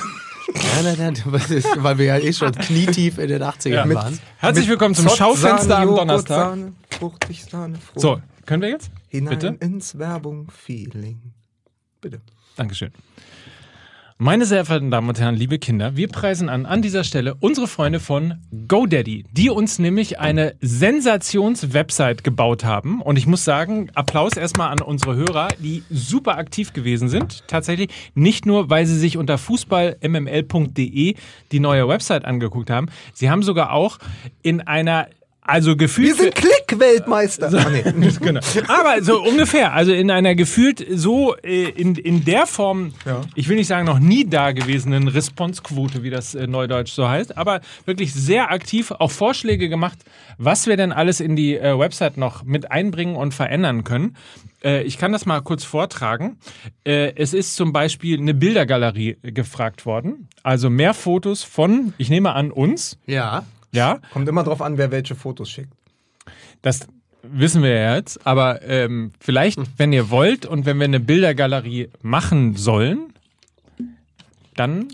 Nein, 0.53 0.85
nein, 0.85 0.97
nein, 0.99 1.33
das 1.33 1.51
ist, 1.51 1.67
weil 1.79 1.97
wir 1.97 2.05
ja 2.05 2.19
eh 2.19 2.35
schon 2.35 2.53
knietief 2.53 3.17
in 3.17 3.29
den 3.29 3.43
80ern 3.43 3.71
Ja. 3.71 3.95
waren. 3.95 4.19
Herzlich 4.37 4.69
willkommen 4.69 4.95
zum 4.95 5.09
Zott, 5.09 5.17
Schaufenster 5.17 5.67
Sahne, 5.67 5.91
am 5.93 5.97
Donnerstag. 5.97 6.37
Sahne, 6.51 6.73
fruchtig, 6.91 7.43
Sahne, 7.47 7.79
Frucht. 7.79 8.01
So, 8.01 8.21
können 8.45 8.61
wir 8.61 8.69
jetzt? 8.69 8.91
Hinein 9.09 9.31
Bitte? 9.39 9.57
ins 9.61 9.97
Werbung-Feeling. 9.99 11.23
Bitte. 12.03 12.21
Dankeschön. 12.57 12.91
Meine 14.23 14.45
sehr 14.45 14.67
verehrten 14.67 14.91
Damen 14.91 15.09
und 15.09 15.19
Herren, 15.19 15.35
liebe 15.35 15.59
Kinder, 15.59 15.97
wir 15.97 16.07
preisen 16.07 16.51
an 16.51 16.67
an 16.67 16.83
dieser 16.83 17.05
Stelle 17.05 17.37
unsere 17.41 17.67
Freunde 17.67 18.01
von 18.01 18.35
GoDaddy, 18.69 19.25
die 19.33 19.49
uns 19.49 19.79
nämlich 19.79 20.21
eine 20.21 20.57
Sensations-Website 20.61 22.23
gebaut 22.23 22.63
haben. 22.63 23.01
Und 23.01 23.17
ich 23.17 23.27
muss 23.27 23.47
sagen, 23.47 23.89
Applaus 23.95 24.37
erstmal 24.37 24.73
an 24.73 24.83
unsere 24.83 25.17
Hörer, 25.17 25.49
die 25.59 25.85
super 25.89 26.37
aktiv 26.37 26.75
gewesen 26.75 27.09
sind. 27.09 27.49
Tatsächlich 27.49 27.89
nicht 28.15 28.45
nur, 28.45 28.69
weil 28.69 28.85
sie 28.85 28.99
sich 28.99 29.17
unter 29.17 29.39
fußballmml.de 29.39 31.15
die 31.51 31.61
neue 31.61 31.89
Website 31.89 32.27
angeguckt 32.27 32.69
haben. 32.69 32.89
Sie 33.15 33.31
haben 33.31 33.43
sogar 33.43 33.73
auch 33.73 33.97
in 34.43 34.61
einer, 34.61 35.09
also 35.43 35.77
gefühlt. 35.77 36.09
Wir 36.09 36.15
sind 36.15 36.35
Klick-Weltmeister. 36.35 37.51
Ah, 37.53 37.71
nee. 37.71 37.83
genau. 38.21 38.41
Aber 38.69 39.03
so 39.03 39.21
ungefähr, 39.23 39.73
also 39.73 39.93
in 39.93 40.11
einer 40.11 40.35
gefühlt 40.35 40.85
so 40.91 41.35
äh, 41.37 41.71
in, 41.71 41.95
in 41.97 42.25
der 42.25 42.47
Form, 42.47 42.93
Ja. 43.05 43.23
ich 43.35 43.49
will 43.49 43.57
nicht 43.57 43.67
sagen 43.67 43.87
noch 43.87 43.99
nie 43.99 44.25
dagewesenen 44.25 45.09
Responsequote, 45.09 46.03
wie 46.03 46.11
das 46.11 46.35
äh, 46.35 46.47
Neudeutsch 46.47 46.93
so 46.93 47.09
heißt, 47.09 47.37
aber 47.37 47.61
wirklich 47.85 48.13
sehr 48.15 48.51
aktiv 48.51 48.91
auch 48.93 49.11
Vorschläge 49.11 49.69
gemacht, 49.69 49.99
was 50.39 50.67
wir 50.67 50.77
denn 50.77 50.93
alles 50.93 51.21
in 51.21 51.37
die 51.37 51.57
äh, 51.57 51.79
Website 51.79 52.17
noch 52.17 52.45
mit 52.45 52.71
einbringen 52.71 53.17
und 53.17 53.35
verändern 53.35 53.85
können. 53.85 54.17
Ich 54.85 54.99
kann 54.99 55.11
das 55.11 55.25
mal 55.25 55.41
kurz 55.41 55.65
vortragen. 55.65 56.37
Es 56.85 57.33
ist 57.33 57.57
zum 57.57 57.73
Beispiel 57.73 58.19
eine 58.19 58.35
Bildergalerie 58.35 59.17
gefragt 59.23 59.87
worden. 59.87 60.29
Also 60.43 60.69
mehr 60.69 60.93
Fotos 60.93 61.43
von, 61.43 61.95
ich 61.97 62.11
nehme 62.11 62.35
an, 62.35 62.51
uns. 62.51 62.99
Ja. 63.07 63.47
Ja, 63.73 63.99
Kommt 64.13 64.29
immer 64.29 64.43
drauf 64.45 64.61
an, 64.63 64.79
wer 64.79 64.91
welche 64.91 65.15
Fotos 65.15 65.49
schickt. 65.51 65.73
das 66.63 66.81
wissen 67.23 67.63
wir 67.63 67.71
ja 67.75 67.97
jetzt, 67.97 68.27
aber 68.27 68.63
ähm, 68.63 69.13
vielleicht, 69.21 69.59
wenn 69.79 69.93
ihr 69.93 70.11
wollt 70.11 70.47
und 70.47 70.65
wenn 70.67 70.79
wir 70.79 70.85
eine 70.85 71.01
Bildergalerie 71.01 71.91
machen 72.03 72.57
sollen, 72.57 73.13
dann 74.57 74.89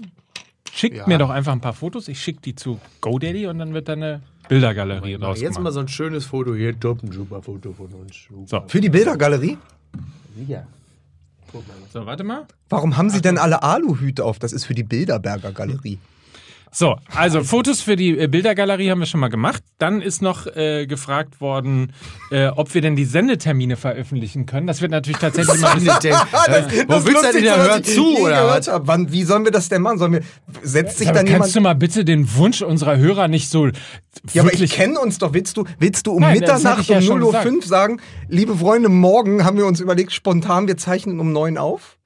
schickt 0.73 0.97
Ja. 0.97 1.07
mir 1.07 1.19
doch 1.19 1.31
einfach 1.31 1.53
ein 1.53 1.61
paar 1.61 1.73
Fotos. 1.73 2.09
Ich 2.09 2.21
schicke 2.21 2.41
die 2.43 2.55
zu 2.55 2.81
GoDaddy 3.01 3.47
und 3.47 3.59
dann 3.59 3.73
wird 3.75 3.89
da 3.89 3.93
eine 3.95 4.21
Bildergalerie 4.49 5.19
draus 5.19 5.41
Jetzt 5.41 5.59
mal 5.61 5.73
so 5.73 5.81
ein 5.81 5.89
schönes 5.89 6.25
Foto 6.27 6.55
hier. 6.55 6.79
Top, 6.79 7.03
ein 7.03 7.13
super 7.13 7.43
Foto 7.43 7.73
von 7.73 7.87
uns. 7.95 8.29
So, 8.47 8.63
Für 8.69 8.81
die 8.81 8.89
Bildergalerie? 8.91 9.57
Ja. 10.47 10.67
so, 11.93 12.05
warte 12.07 12.25
mal. 12.25 12.47
Warum 12.69 12.97
haben 12.97 13.11
Sie 13.11 13.21
denn 13.23 13.39
alle 13.39 13.63
Aluhüte 13.63 14.25
auf? 14.25 14.39
Das 14.39 14.53
ist 14.53 14.65
für 14.67 14.75
die 14.75 14.83
Bilderberger 14.85 15.53
Galerie. 15.53 15.99
So, 16.79 16.99
also 17.15 17.43
Fotos 17.43 17.81
für 17.81 17.97
die 17.97 18.19
äh, 18.19 18.27
Bildergalerie 18.27 18.91
haben 18.91 18.99
wir 18.99 19.07
schon 19.07 19.21
mal 19.21 19.31
gemacht. 19.31 19.63
Dann 19.79 20.03
ist 20.03 20.21
noch 20.21 20.47
äh, 20.47 20.87
gefragt 20.87 21.41
worden, 21.41 21.95
äh, 22.31 22.49
ob 22.49 22.75
wir 22.75 22.83
denn 22.83 22.97
die 22.97 23.07
Sendetermine 23.07 23.79
veröffentlichen 23.79 24.45
können. 24.45 24.67
Das 24.67 24.83
wird 24.83 24.91
natürlich 24.91 25.17
tatsächlich 25.19 25.59
mal 25.59 25.71
ein 25.73 25.79
bisschen 25.79 26.13
Wo 26.87 27.03
willst 27.07 27.25
du 27.25 27.33
denn 27.33 27.45
da? 27.47 27.83
Zu, 27.83 28.19
oder 28.19 28.49
was? 28.49 28.71
Wann, 28.71 29.11
wie 29.11 29.23
sollen 29.23 29.47
wir 29.47 29.53
das 29.53 29.71
denn 29.71 29.81
machen? 29.81 29.97
Sollen 29.97 30.13
wir, 30.13 30.21
setzt 30.63 30.99
sich 30.99 31.09
Aber 31.09 31.17
dann 31.17 31.25
kannst 31.25 31.55
jemand... 31.55 31.57
du 31.57 31.61
mal 31.63 31.75
bitte 31.77 32.05
den 32.05 32.37
Wunsch 32.37 32.61
unserer 32.61 32.99
Hörer 32.99 33.27
nicht 33.27 33.49
so 33.49 33.71
Ja, 34.35 34.43
aber 34.43 34.53
ich 34.53 34.71
kenne 34.71 35.01
uns 35.01 35.17
doch. 35.17 35.33
Willst 35.33 35.57
du, 35.57 35.65
willst 35.79 36.07
du 36.07 36.13
um 36.13 36.21
Nein, 36.21 36.41
Mitternacht 36.41 36.87
ja 36.89 36.99
um 36.99 37.03
schon 37.03 37.23
0.05 37.23 37.57
Uhr 37.57 37.63
sagen, 37.63 38.01
liebe 38.29 38.55
Freunde, 38.55 38.91
morgen 38.91 39.47
haben 39.47 39.57
wir 39.57 39.65
uns 39.65 39.81
überlegt, 39.81 40.13
spontan, 40.13 40.69
wir 40.69 40.77
zeichnen 40.77 41.21
um 41.21 41.33
9 41.33 41.57
auf? 41.57 41.97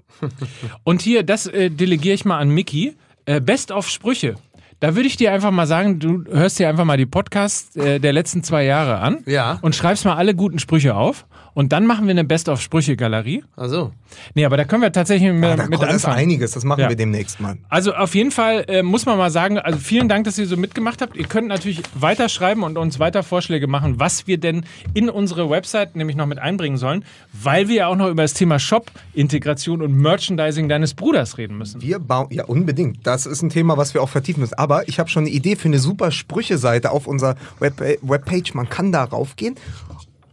Und 0.84 1.02
hier, 1.02 1.24
das 1.24 1.48
äh, 1.48 1.70
delegiere 1.70 2.14
ich 2.14 2.24
mal 2.24 2.38
an 2.38 2.50
Mickey. 2.50 2.94
Äh, 3.30 3.40
Best 3.40 3.70
of 3.70 3.88
Sprüche. 3.88 4.34
Da 4.80 4.96
würde 4.96 5.06
ich 5.08 5.16
dir 5.18 5.32
einfach 5.32 5.50
mal 5.50 5.66
sagen, 5.66 5.98
du 5.98 6.24
hörst 6.30 6.58
dir 6.58 6.68
einfach 6.68 6.84
mal 6.86 6.96
die 6.96 7.04
Podcasts 7.06 7.76
äh, 7.76 7.98
der 8.00 8.12
letzten 8.14 8.42
zwei 8.42 8.64
Jahre 8.64 8.98
an 9.00 9.18
Ja. 9.26 9.58
und 9.60 9.76
schreibst 9.76 10.06
mal 10.06 10.16
alle 10.16 10.34
guten 10.34 10.58
Sprüche 10.58 10.94
auf. 10.94 11.26
Und 11.60 11.72
dann 11.72 11.84
machen 11.84 12.06
wir 12.06 12.12
eine 12.12 12.24
Best-of-Sprüche-Galerie. 12.24 13.44
Also, 13.54 13.92
Nee, 14.34 14.44
aber 14.46 14.56
da 14.56 14.64
können 14.64 14.80
wir 14.82 14.90
tatsächlich 14.92 15.30
mit, 15.30 15.44
Ah, 15.44 15.56
da 15.56 15.66
mit 15.66 15.80
anfangen. 15.82 16.16
einiges, 16.16 16.52
das 16.52 16.64
machen 16.64 16.80
Ja. 16.80 16.88
wir 16.88 16.96
demnächst 16.96 17.38
mal. 17.38 17.58
Also 17.68 17.92
auf 17.92 18.14
jeden 18.14 18.30
Fall 18.30 18.64
äh, 18.66 18.82
muss 18.82 19.04
man 19.04 19.18
mal 19.18 19.30
sagen, 19.30 19.58
also 19.58 19.78
vielen 19.78 20.08
Dank, 20.08 20.24
dass 20.24 20.38
ihr 20.38 20.46
so 20.46 20.56
mitgemacht 20.56 21.02
habt. 21.02 21.16
Ihr 21.16 21.26
könnt 21.26 21.48
natürlich 21.48 21.82
weiterschreiben 21.94 22.62
und 22.62 22.78
uns 22.78 22.98
weiter 22.98 23.22
Vorschläge 23.22 23.66
machen, 23.66 24.00
was 24.00 24.26
wir 24.26 24.38
denn 24.38 24.64
in 24.94 25.10
unsere 25.10 25.50
Website 25.50 25.96
nämlich 25.96 26.16
noch 26.16 26.24
mit 26.26 26.38
einbringen 26.38 26.78
sollen, 26.78 27.04
weil 27.34 27.68
wir 27.68 27.74
ja 27.76 27.86
auch 27.88 27.96
noch 27.96 28.08
über 28.08 28.22
das 28.22 28.32
Thema 28.32 28.58
Shop, 28.58 28.90
Integration 29.12 29.82
und 29.82 29.94
Merchandising 29.94 30.66
deines 30.68 30.94
Bruders 30.94 31.36
reden 31.36 31.58
müssen. 31.58 31.82
Wir 31.82 31.98
bauen, 31.98 32.28
ja 32.30 32.44
unbedingt. 32.46 33.06
Das 33.06 33.26
ist 33.26 33.42
ein 33.42 33.50
Thema, 33.50 33.76
was 33.76 33.92
wir 33.92 34.02
auch 34.02 34.08
vertiefen 34.08 34.40
müssen. 34.40 34.54
Aber 34.54 34.88
ich 34.88 34.98
habe 34.98 35.10
schon 35.10 35.24
eine 35.24 35.30
Idee 35.30 35.56
für 35.56 35.68
eine 35.68 35.78
super 35.78 36.10
Sprüche-Seite 36.10 36.90
auf 36.90 37.06
unserer 37.06 37.36
Web 37.58 37.80
Webpage. 38.00 38.54
Man 38.54 38.68
kann 38.70 38.92
da 38.92 39.04
raufgehen 39.04 39.56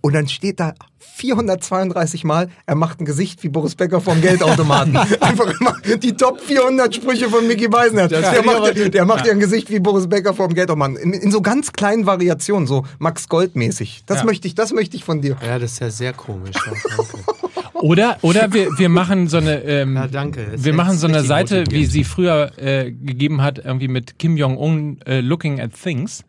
und 0.08 0.14
dann 0.14 0.28
steht 0.30 0.60
da 0.62 0.74
432 1.00 2.24
Mal, 2.24 2.50
er 2.66 2.76
macht 2.76 3.02
ein 3.02 3.06
Gesicht 3.06 3.44
wie 3.44 3.50
Boris 3.50 3.76
Becker 3.76 4.00
vom 4.00 4.22
Geldautomaten. 4.22 4.96
Einfach 5.20 5.60
immer 5.60 5.76
die 5.98 6.14
Top 6.14 6.40
400 6.40 6.96
Sprüche 6.96 7.28
von 7.30 7.46
Mickey 7.46 7.68
Beisenherz. 7.68 8.10
Der 8.10 8.40
aber 8.40 8.62
macht, 8.62 8.94
der 8.94 9.06
macht 9.06 9.26
ja 9.26 9.34
ein 9.34 9.40
Gesicht 9.42 9.70
wie 9.70 9.80
Boris 9.80 10.08
Becker 10.08 10.34
vom 10.34 10.54
Geldautomaten. 10.54 10.96
In, 10.96 11.12
in 11.14 11.30
so 11.32 11.42
ganz 11.42 11.74
kleinen 11.74 12.06
Variationen, 12.06 12.68
so 12.68 12.86
Max 13.00 13.28
Gold 13.28 13.58
mäßig. 13.58 14.04
Das 14.06 14.20
Ja. 14.20 14.24
möchte 14.26 14.48
ich, 14.48 14.56
das 14.56 14.72
möchte 14.72 14.96
ich 14.96 15.04
von 15.04 15.22
dir. 15.22 15.36
ja, 15.46 15.60
das 15.60 15.74
ist 15.74 15.80
ja 15.80 15.90
sehr 15.90 16.14
komisch. 16.14 16.56
Ja, 16.56 16.72
danke. 16.98 17.18
Oder, 17.74 18.18
oder 18.24 18.52
wir, 18.54 18.70
wir 18.80 18.90
machen 18.90 19.28
so 19.28 19.38
eine, 19.38 19.62
ähm, 19.64 19.96
Ja, 19.96 20.08
danke. 20.08 20.48
Wir 20.56 20.74
machen 20.74 20.98
so 20.98 21.06
eine 21.06 21.22
Seite, 21.24 21.64
wie 21.70 21.86
sie 21.86 22.04
früher 22.06 22.52
äh, 22.58 22.92
gegeben 22.92 23.44
hat, 23.44 23.60
irgendwie 23.60 23.88
mit 23.88 24.18
Kim 24.18 24.36
Jong-un 24.36 25.00
äh, 25.06 25.20
Looking 25.20 25.60
at 25.62 25.74
Things. 25.80 26.24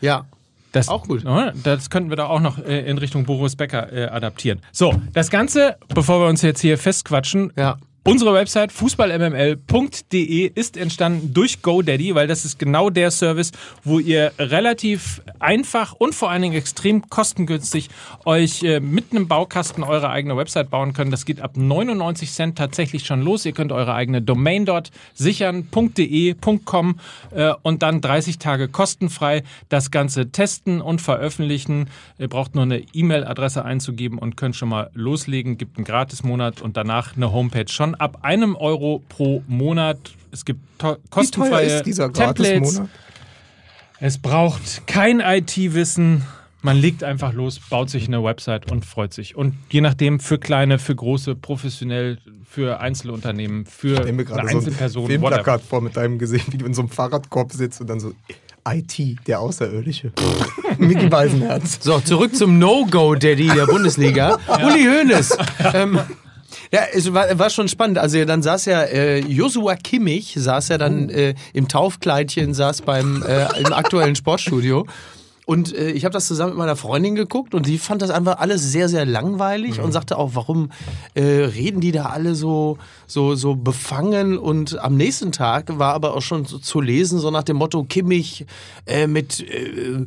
ja. 0.00 0.24
Das, 0.74 0.88
Auch 0.88 1.06
gut. 1.06 1.22
Ja, 1.22 1.52
Das 1.62 1.88
könnten 1.88 2.10
wir 2.10 2.16
da 2.16 2.26
auch 2.26 2.40
noch 2.40 2.58
äh, 2.58 2.80
in 2.80 2.98
Richtung 2.98 3.24
Boris 3.24 3.54
Becker 3.54 3.92
äh, 3.92 4.06
adaptieren. 4.06 4.60
So, 4.72 4.92
das 5.12 5.30
Ganze, 5.30 5.76
bevor 5.94 6.20
wir 6.20 6.26
uns 6.26 6.42
jetzt 6.42 6.60
hier 6.60 6.76
festquatschen, 6.78 7.52
Ja. 7.56 7.76
Unsere 8.06 8.34
Website 8.34 8.70
fußballmml.de 8.70 10.50
ist 10.54 10.76
entstanden 10.76 11.32
durch 11.32 11.62
GoDaddy, 11.62 12.14
weil 12.14 12.26
das 12.26 12.44
ist 12.44 12.58
genau 12.58 12.90
der 12.90 13.10
Service, 13.10 13.50
wo 13.82 13.98
ihr 13.98 14.30
relativ 14.38 15.22
einfach 15.40 15.94
und 15.94 16.14
vor 16.14 16.30
allen 16.30 16.42
Dingen 16.42 16.54
extrem 16.54 17.08
kostengünstig 17.08 17.88
euch 18.26 18.62
äh, 18.62 18.80
mit 18.80 19.12
einem 19.12 19.26
Baukasten 19.26 19.82
eure 19.82 20.10
eigene 20.10 20.36
Website 20.36 20.68
bauen 20.68 20.92
könnt. 20.92 21.14
Das 21.14 21.24
geht 21.24 21.40
ab 21.40 21.56
99 21.56 22.30
Cent 22.30 22.58
tatsächlich 22.58 23.06
schon 23.06 23.22
los. 23.22 23.46
Ihr 23.46 23.52
könnt 23.52 23.72
eure 23.72 23.94
eigene 23.94 24.20
Domain 24.20 24.66
dort 24.66 24.90
sichern, 25.14 25.68
.de, 25.72 26.34
.com 26.66 27.00
äh, 27.30 27.54
und 27.62 27.82
dann 27.82 28.02
30 28.02 28.38
Tage 28.38 28.68
kostenfrei 28.68 29.44
das 29.70 29.90
Ganze 29.90 30.30
testen 30.30 30.82
und 30.82 31.00
veröffentlichen. 31.00 31.88
Ihr 32.18 32.28
braucht 32.28 32.54
nur 32.54 32.64
eine 32.64 32.82
E-Mail-Adresse 32.92 33.64
einzugeben 33.64 34.18
und 34.18 34.36
könnt 34.36 34.56
schon 34.56 34.68
mal 34.68 34.90
loslegen. 34.92 35.56
Gibt 35.56 35.78
einen 35.78 35.86
Gratis-Monat 35.86 36.60
und 36.60 36.76
danach 36.76 37.16
eine 37.16 37.32
Homepage 37.32 37.64
schon 37.68 37.93
ab 38.00 38.18
einem 38.22 38.56
Euro 38.56 39.02
pro 39.08 39.42
Monat. 39.46 39.98
Es 40.32 40.44
gibt 40.44 40.60
to- 40.78 40.88
Wie 40.88 40.92
teuer 40.94 40.98
kostenfreie 41.10 41.66
ist 41.76 41.82
dieser 41.86 42.12
Templates. 42.12 42.82
Es 44.00 44.18
braucht 44.18 44.86
kein 44.86 45.20
IT-Wissen. 45.20 46.22
Man 46.62 46.78
legt 46.78 47.04
einfach 47.04 47.32
los, 47.34 47.60
baut 47.68 47.90
sich 47.90 48.08
eine 48.08 48.24
Website 48.24 48.70
und 48.72 48.84
freut 48.86 49.12
sich. 49.12 49.36
Und 49.36 49.54
je 49.70 49.80
nachdem, 49.82 50.18
für 50.18 50.38
kleine, 50.38 50.78
für 50.78 50.94
große, 50.94 51.34
professionell, 51.34 52.18
für 52.48 52.80
Einzelunternehmen, 52.80 53.66
für 53.66 53.96
stell 53.96 54.06
mir 54.06 54.10
eine 54.12 54.24
gerade 54.24 54.48
so 54.48 54.48
ein 54.48 54.56
Einzelperson, 54.58 55.02
whatever. 55.04 55.20
Filmplakat 55.28 55.60
vor 55.62 55.80
mit 55.82 55.96
deinem 55.96 56.18
Gesicht, 56.18 56.52
wie 56.52 56.58
du 56.58 56.64
in 56.66 56.72
so 56.72 56.82
einem 56.82 56.88
Fahrradkorb 56.88 57.52
sitzt 57.52 57.80
und 57.82 57.88
dann 57.90 58.00
so 58.00 58.12
IT, 58.66 58.98
der 59.26 59.40
Außerirdische. 59.40 60.12
Mickey 60.78 61.08
Beisenherz. 61.08 61.78
So, 61.82 62.00
zurück 62.00 62.34
zum 62.34 62.58
No-Go-Daddy 62.58 63.48
der 63.48 63.66
Bundesliga. 63.66 64.38
Uli 64.64 64.84
Hoeneß. 64.84 65.36
Ähm, 65.74 65.98
ja, 66.74 66.82
es 66.92 67.14
war, 67.14 67.38
war 67.38 67.50
schon 67.50 67.68
spannend. 67.68 67.98
Also 67.98 68.24
dann 68.24 68.42
saß 68.42 68.64
ja 68.64 68.82
äh, 68.82 69.20
Joshua 69.20 69.76
Kimmich, 69.76 70.34
saß 70.36 70.70
ja 70.70 70.78
dann 70.78 71.08
äh, 71.08 71.36
im 71.52 71.68
Taufkleidchen, 71.68 72.52
saß 72.52 72.82
beim 72.82 73.22
äh, 73.22 73.46
im 73.60 73.72
aktuellen 73.72 74.16
Sportstudio. 74.16 74.84
Und 75.46 75.72
äh, 75.72 75.90
ich 75.90 76.04
habe 76.04 76.12
das 76.12 76.26
zusammen 76.26 76.50
mit 76.50 76.58
meiner 76.58 76.74
Freundin 76.74 77.14
geguckt 77.14 77.54
und 77.54 77.66
die 77.66 77.78
fand 77.78 78.02
das 78.02 78.10
einfach 78.10 78.38
alles 78.38 78.72
sehr, 78.72 78.88
sehr 78.88 79.04
langweilig 79.04 79.78
und 79.78 79.92
sagte 79.92 80.18
auch, 80.18 80.30
warum 80.34 80.72
äh, 81.14 81.22
reden 81.22 81.80
die 81.80 81.92
da 81.92 82.06
alle 82.06 82.34
so, 82.34 82.78
so, 83.06 83.36
so 83.36 83.54
befangen? 83.54 84.36
Und 84.36 84.76
am 84.80 84.96
nächsten 84.96 85.30
Tag 85.30 85.78
war 85.78 85.94
aber 85.94 86.16
auch 86.16 86.22
schon 86.22 86.44
so 86.44 86.58
zu 86.58 86.80
lesen, 86.80 87.20
so 87.20 87.30
nach 87.30 87.44
dem 87.44 87.58
Motto, 87.58 87.84
Kimmich 87.84 88.46
äh, 88.86 89.06
mit, 89.06 89.40
äh, 89.48 90.06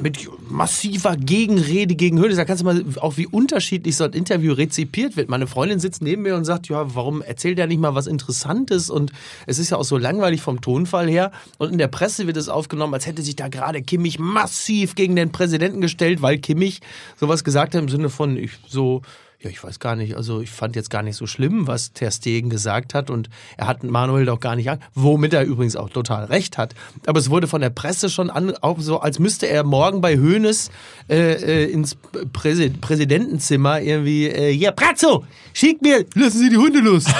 mit 0.00 0.28
massiver 0.48 1.16
Gegenrede 1.16 1.94
gegen 1.94 2.18
Höhle. 2.18 2.34
Da 2.34 2.44
kannst 2.44 2.62
du 2.62 2.64
mal 2.64 2.84
auch, 3.00 3.16
wie 3.16 3.26
unterschiedlich 3.26 3.96
so 3.96 4.04
ein 4.04 4.12
Interview 4.12 4.52
rezipiert 4.52 5.16
wird. 5.16 5.28
Meine 5.28 5.46
Freundin 5.46 5.80
sitzt 5.80 6.02
neben 6.02 6.22
mir 6.22 6.36
und 6.36 6.44
sagt, 6.44 6.68
ja, 6.68 6.94
warum 6.94 7.22
erzählt 7.22 7.58
er 7.58 7.66
nicht 7.66 7.80
mal 7.80 7.94
was 7.94 8.06
Interessantes? 8.06 8.90
Und 8.90 9.12
es 9.46 9.58
ist 9.58 9.70
ja 9.70 9.76
auch 9.76 9.84
so 9.84 9.98
langweilig 9.98 10.40
vom 10.40 10.60
Tonfall 10.60 11.08
her. 11.08 11.30
Und 11.58 11.72
in 11.72 11.78
der 11.78 11.88
Presse 11.88 12.26
wird 12.26 12.36
es 12.36 12.48
aufgenommen, 12.48 12.94
als 12.94 13.06
hätte 13.06 13.22
sich 13.22 13.36
da 13.36 13.48
gerade 13.48 13.82
Kimmich 13.82 14.18
massiv 14.18 14.94
gegen 14.94 15.16
den 15.16 15.32
Präsidenten 15.32 15.80
gestellt, 15.80 16.22
weil 16.22 16.38
Kimmich 16.38 16.80
sowas 17.18 17.44
gesagt 17.44 17.74
hat 17.74 17.82
im 17.82 17.88
Sinne 17.88 18.08
von, 18.08 18.36
ich 18.36 18.52
so, 18.66 19.02
ja, 19.42 19.48
ich 19.48 19.64
weiß 19.64 19.78
gar 19.78 19.96
nicht, 19.96 20.16
also 20.16 20.42
ich 20.42 20.50
fand 20.50 20.76
jetzt 20.76 20.90
gar 20.90 21.02
nicht 21.02 21.16
so 21.16 21.26
schlimm, 21.26 21.66
was 21.66 21.92
Ter 21.92 22.10
Stegen 22.10 22.50
gesagt 22.50 22.92
hat 22.92 23.08
und 23.08 23.30
er 23.56 23.66
hat 23.68 23.82
Manuel 23.82 24.26
doch 24.26 24.38
gar 24.38 24.54
nicht 24.54 24.70
an, 24.70 24.80
womit 24.94 25.32
er 25.32 25.44
übrigens 25.44 25.76
auch 25.76 25.88
total 25.88 26.26
recht 26.26 26.58
hat. 26.58 26.74
Aber 27.06 27.18
es 27.18 27.30
wurde 27.30 27.46
von 27.46 27.62
der 27.62 27.70
Presse 27.70 28.10
schon 28.10 28.28
an, 28.28 28.54
auch 28.60 28.80
so, 28.80 29.00
als 29.00 29.18
müsste 29.18 29.46
er 29.46 29.64
morgen 29.64 30.02
bei 30.02 30.18
Hoeneß 30.18 30.70
äh, 31.08 31.64
äh, 31.64 31.70
ins 31.70 31.96
Präsi 32.34 32.68
Präsidentenzimmer 32.70 33.80
irgendwie, 33.80 34.26
äh, 34.28 34.52
hier, 34.52 34.72
Pratzo, 34.72 35.24
schick 35.54 35.80
mir, 35.80 36.04
lassen 36.14 36.38
Sie 36.38 36.50
die 36.50 36.58
Hunde 36.58 36.80
los. 36.80 37.04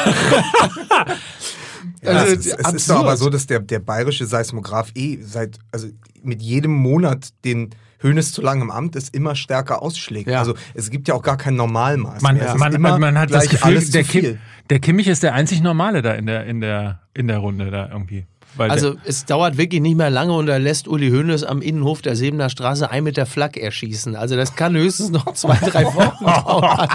Ja, 2.03 2.13
Also, 2.13 2.35
es, 2.35 2.47
ist, 2.47 2.59
es 2.59 2.73
ist 2.73 2.91
doch 2.91 3.01
aber 3.01 3.17
so, 3.19 3.29
dass 3.29 3.47
der, 3.47 3.61
der 3.61 3.79
bayerische 3.79 4.25
Seismograph 4.25 4.91
eh 4.95 5.19
seit, 5.23 5.59
also 5.71 5.89
mit 6.23 6.41
jedem 6.41 6.73
Monat 6.73 7.29
den 7.45 7.71
Hönes 8.03 8.33
zu 8.33 8.43
lang 8.43 8.61
im 8.63 8.71
Amt 8.71 8.97
ist, 8.97 9.15
immer 9.15 9.35
stärker 9.35 9.83
ausschlägt. 9.83 10.29
Ja. 10.29 10.39
Also 10.39 10.55
es 10.75 10.91
gibt 10.91 11.09
ja 11.09 11.15
auch 11.15 11.23
gar 11.23 11.37
kein 11.37 11.57
Normalmaß. 11.57 12.23
Man, 12.23 12.37
ist 12.37 12.57
man, 12.57 12.81
man, 12.81 13.01
man 13.01 13.19
hat 13.19 13.33
das 13.33 13.49
Gefühl, 13.49 13.81
der. 13.91 14.05
Kim, 14.05 14.39
der 14.71 14.79
Kimmich 14.79 15.09
ist 15.09 15.23
der 15.23 15.35
einzig 15.35 15.61
Normale 15.63 16.01
da 16.01 16.15
in 16.15 16.27
der, 16.27 16.47
in 16.47 16.61
der, 16.61 17.01
in 17.13 17.27
der 17.27 17.39
Runde 17.39 17.71
da 17.71 17.89
irgendwie. 17.91 18.27
Weil 18.57 18.71
Also 18.71 18.95
es 19.05 19.25
dauert 19.25 19.57
wirklich 19.57 19.81
nicht 19.81 19.97
mehr 19.97 20.11
lange 20.11 20.33
und 20.33 20.49
er 20.49 20.59
lässt 20.59 20.89
Uli 20.89 21.11
Hoeneß 21.11 21.45
am 21.45 21.63
Innenhof 21.63 22.03
der 22.03 22.17
Sebener 22.17 22.51
Straße 22.51 22.91
ein 22.91 23.05
mit 23.05 23.17
der 23.17 23.27
Flak 23.27 23.57
erschießen. 23.57 24.17
Also 24.17 24.37
das 24.37 24.55
kann 24.57 24.75
höchstens 24.77 25.11
noch 25.11 25.33
zwei, 25.35 25.57
drei 25.57 25.85
Wochen 25.87 26.25
dauern. 26.25 26.89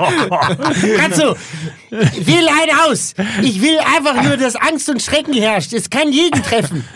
Katzo, 0.97 1.36
will 1.91 2.47
ein 2.47 2.89
aus. 2.89 3.14
Ich 3.41 3.62
will 3.62 3.78
einfach 3.80 4.22
nur, 4.24 4.38
dass 4.38 4.56
Angst 4.56 4.89
und 4.89 5.01
Schrecken 5.01 5.34
herrscht. 5.34 5.74
Es 5.74 5.89
kann 5.89 6.12
jeden 6.12 6.41
treffen. 6.43 6.84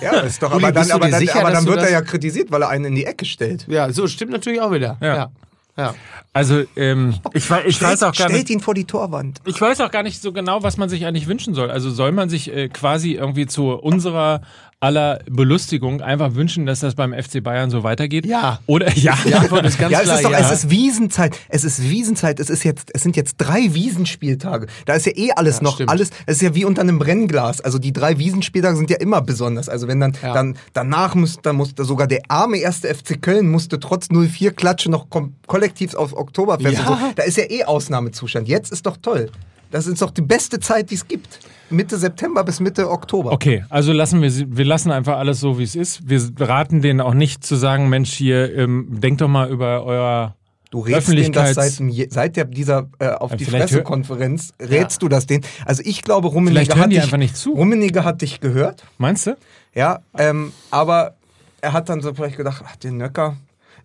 Ja, 0.00 0.20
ist 0.20 0.42
doch, 0.42 0.54
Uli, 0.54 0.64
aber 0.64 0.72
dann, 0.72 0.90
aber 0.90 1.08
dann, 1.10 1.20
sicher, 1.20 1.40
aber 1.40 1.50
dann 1.50 1.66
wird 1.66 1.80
er 1.80 1.90
ja 1.90 2.00
kritisiert, 2.00 2.50
weil 2.50 2.62
er 2.62 2.68
einen 2.70 2.86
in 2.86 2.94
die 2.94 3.04
Ecke 3.04 3.26
stellt. 3.26 3.66
Ja, 3.68 3.92
so 3.92 4.06
stimmt 4.06 4.32
natürlich 4.32 4.60
auch 4.60 4.72
wieder. 4.72 4.96
Ja. 5.02 5.16
Ja. 5.16 5.30
Ja. 5.76 5.94
also 6.32 6.62
ähm, 6.76 7.14
ich, 7.34 7.50
ich 7.50 7.82
weiß 7.82 8.02
auch 8.02 8.06
gar 8.06 8.14
stellt 8.14 8.32
nicht. 8.32 8.50
ihn 8.50 8.60
vor 8.60 8.74
die 8.74 8.84
Torwand. 8.84 9.40
Ich 9.44 9.60
weiß 9.60 9.80
auch 9.80 9.90
gar 9.90 10.02
nicht 10.02 10.20
so 10.20 10.32
genau, 10.32 10.62
was 10.62 10.76
man 10.76 10.88
sich 10.88 11.06
eigentlich 11.06 11.26
wünschen 11.26 11.54
soll. 11.54 11.70
Also 11.70 11.90
soll 11.90 12.12
man 12.12 12.28
sich 12.28 12.52
äh, 12.52 12.68
quasi 12.68 13.12
irgendwie 13.12 13.46
zu 13.46 13.70
unserer 13.70 14.40
aller 14.86 15.18
Belustigung 15.28 16.00
einfach 16.00 16.34
wünschen, 16.34 16.64
dass 16.66 16.80
das 16.80 16.94
beim 16.94 17.12
FC 17.12 17.42
Bayern 17.42 17.70
so 17.70 17.82
weitergeht? 17.82 18.24
Ja. 18.24 18.60
Oder 18.66 18.92
ja. 18.96 19.16
Die 19.26 19.34
Antwort 19.34 19.66
ist 19.66 19.78
ganz 19.78 19.92
Ja, 19.92 19.98
es 19.98 20.04
klar 20.04 20.16
ist 20.18 20.24
doch, 20.24 20.30
ja. 20.30 20.38
es 20.38 20.50
ist 20.52 20.70
Wiesenzeit. 20.70 21.36
Es 21.48 21.64
ist 21.64 21.82
Wiesenzeit. 21.82 22.40
Es 22.40 22.48
ist 22.50 22.62
jetzt, 22.64 22.90
es 22.94 23.02
sind 23.02 23.16
jetzt 23.16 23.34
drei 23.38 23.74
Wiesenspieltage. 23.74 24.66
Da 24.84 24.94
ist 24.94 25.06
ja 25.06 25.12
eh 25.16 25.30
alles 25.34 25.60
noch, 25.60 25.74
stimmt. 25.74 25.90
alles, 25.90 26.10
es 26.26 26.36
ist 26.36 26.42
ja 26.42 26.54
wie 26.54 26.64
unter 26.64 26.82
einem 26.82 26.98
Brennglas. 26.98 27.60
Also 27.60 27.78
die 27.78 27.92
drei 27.92 28.18
Wiesenspieltage 28.18 28.76
sind 28.76 28.90
ja 28.90 28.96
immer 28.98 29.20
besonders. 29.22 29.68
Also 29.68 29.88
wenn 29.88 30.00
dann, 30.00 30.12
Ja. 30.22 30.32
dann, 30.32 30.56
danach 30.72 31.14
muss, 31.14 31.38
dann 31.42 31.56
musste 31.56 31.84
sogar 31.84 32.06
der 32.06 32.20
arme 32.28 32.58
erste 32.58 32.88
FC 32.94 33.20
Köln 33.20 33.48
musste 33.50 33.80
trotz 33.80 34.08
04 34.10 34.52
Klatsche 34.52 34.90
noch 34.90 35.10
kom 35.10 35.34
kollektiv 35.46 35.94
auf 35.94 36.16
Oktoberfest 36.16 36.78
Ja. 36.78 36.88
und 36.88 36.98
so. 37.00 37.06
Da 37.16 37.22
ist 37.24 37.36
ja 37.36 37.44
eh 37.50 37.64
Ausnahmezustand. 37.64 38.46
Jetzt 38.48 38.72
ist 38.72 38.86
doch 38.86 38.96
toll. 38.96 39.30
Das 39.70 39.86
ist 39.86 40.00
doch 40.02 40.10
die 40.10 40.22
beste 40.22 40.60
Zeit, 40.60 40.90
die 40.90 40.94
es 40.94 41.06
gibt. 41.06 41.40
Mitte 41.70 41.98
September 41.98 42.44
bis 42.44 42.60
Mitte 42.60 42.88
Oktober. 42.90 43.32
Okay, 43.32 43.64
also 43.68 43.92
lassen 43.92 44.22
wir 44.22 44.30
sie- 44.30 44.46
wir 44.56 44.64
lassen 44.64 44.92
einfach 44.92 45.18
alles 45.18 45.40
so, 45.40 45.58
wie 45.58 45.64
es 45.64 45.74
ist. 45.74 46.08
Wir 46.08 46.20
raten 46.38 46.80
denen 46.80 47.00
auch 47.00 47.14
nicht 47.14 47.44
zu 47.44 47.56
sagen, 47.56 47.88
Mensch, 47.88 48.12
hier, 48.12 48.54
ähm, 48.56 48.86
denkt 49.00 49.20
doch 49.20 49.28
mal 49.28 49.50
über 49.50 49.84
euer 49.84 50.36
Du 50.70 50.80
rätst 50.80 51.12
denen 51.12 51.32
das 51.32 51.54
seit, 51.54 51.72
seit 52.12 52.56
dieser 52.56 52.88
äh, 52.98 53.08
auf 53.10 53.30
Ja, 53.30 53.36
die 53.36 53.44
Pressekonferenz, 53.44 54.52
rätst 54.60 55.00
du 55.00 55.08
das 55.08 55.26
denen. 55.26 55.44
Also 55.64 55.82
ich 55.84 56.02
glaube, 56.02 56.28
Rummenigge 56.28 56.74
hören 56.74 56.80
hat 56.82 56.92
dich, 56.92 57.02
einfach 57.02 57.16
nicht 57.18 57.36
zu. 57.36 57.52
Rummenigge 57.54 58.04
hat 58.04 58.20
dich 58.20 58.40
gehört, 58.40 58.84
Meinst 58.98 59.26
du? 59.28 59.36
ja, 59.74 60.00
ähm, 60.18 60.52
aber 60.70 61.14
er 61.60 61.72
hat 61.72 61.88
dann 61.88 62.00
so 62.02 62.12
vielleicht 62.14 62.36
gedacht, 62.36 62.62
ach, 62.66 62.76
den 62.76 62.96
Nöcker, 62.96 63.36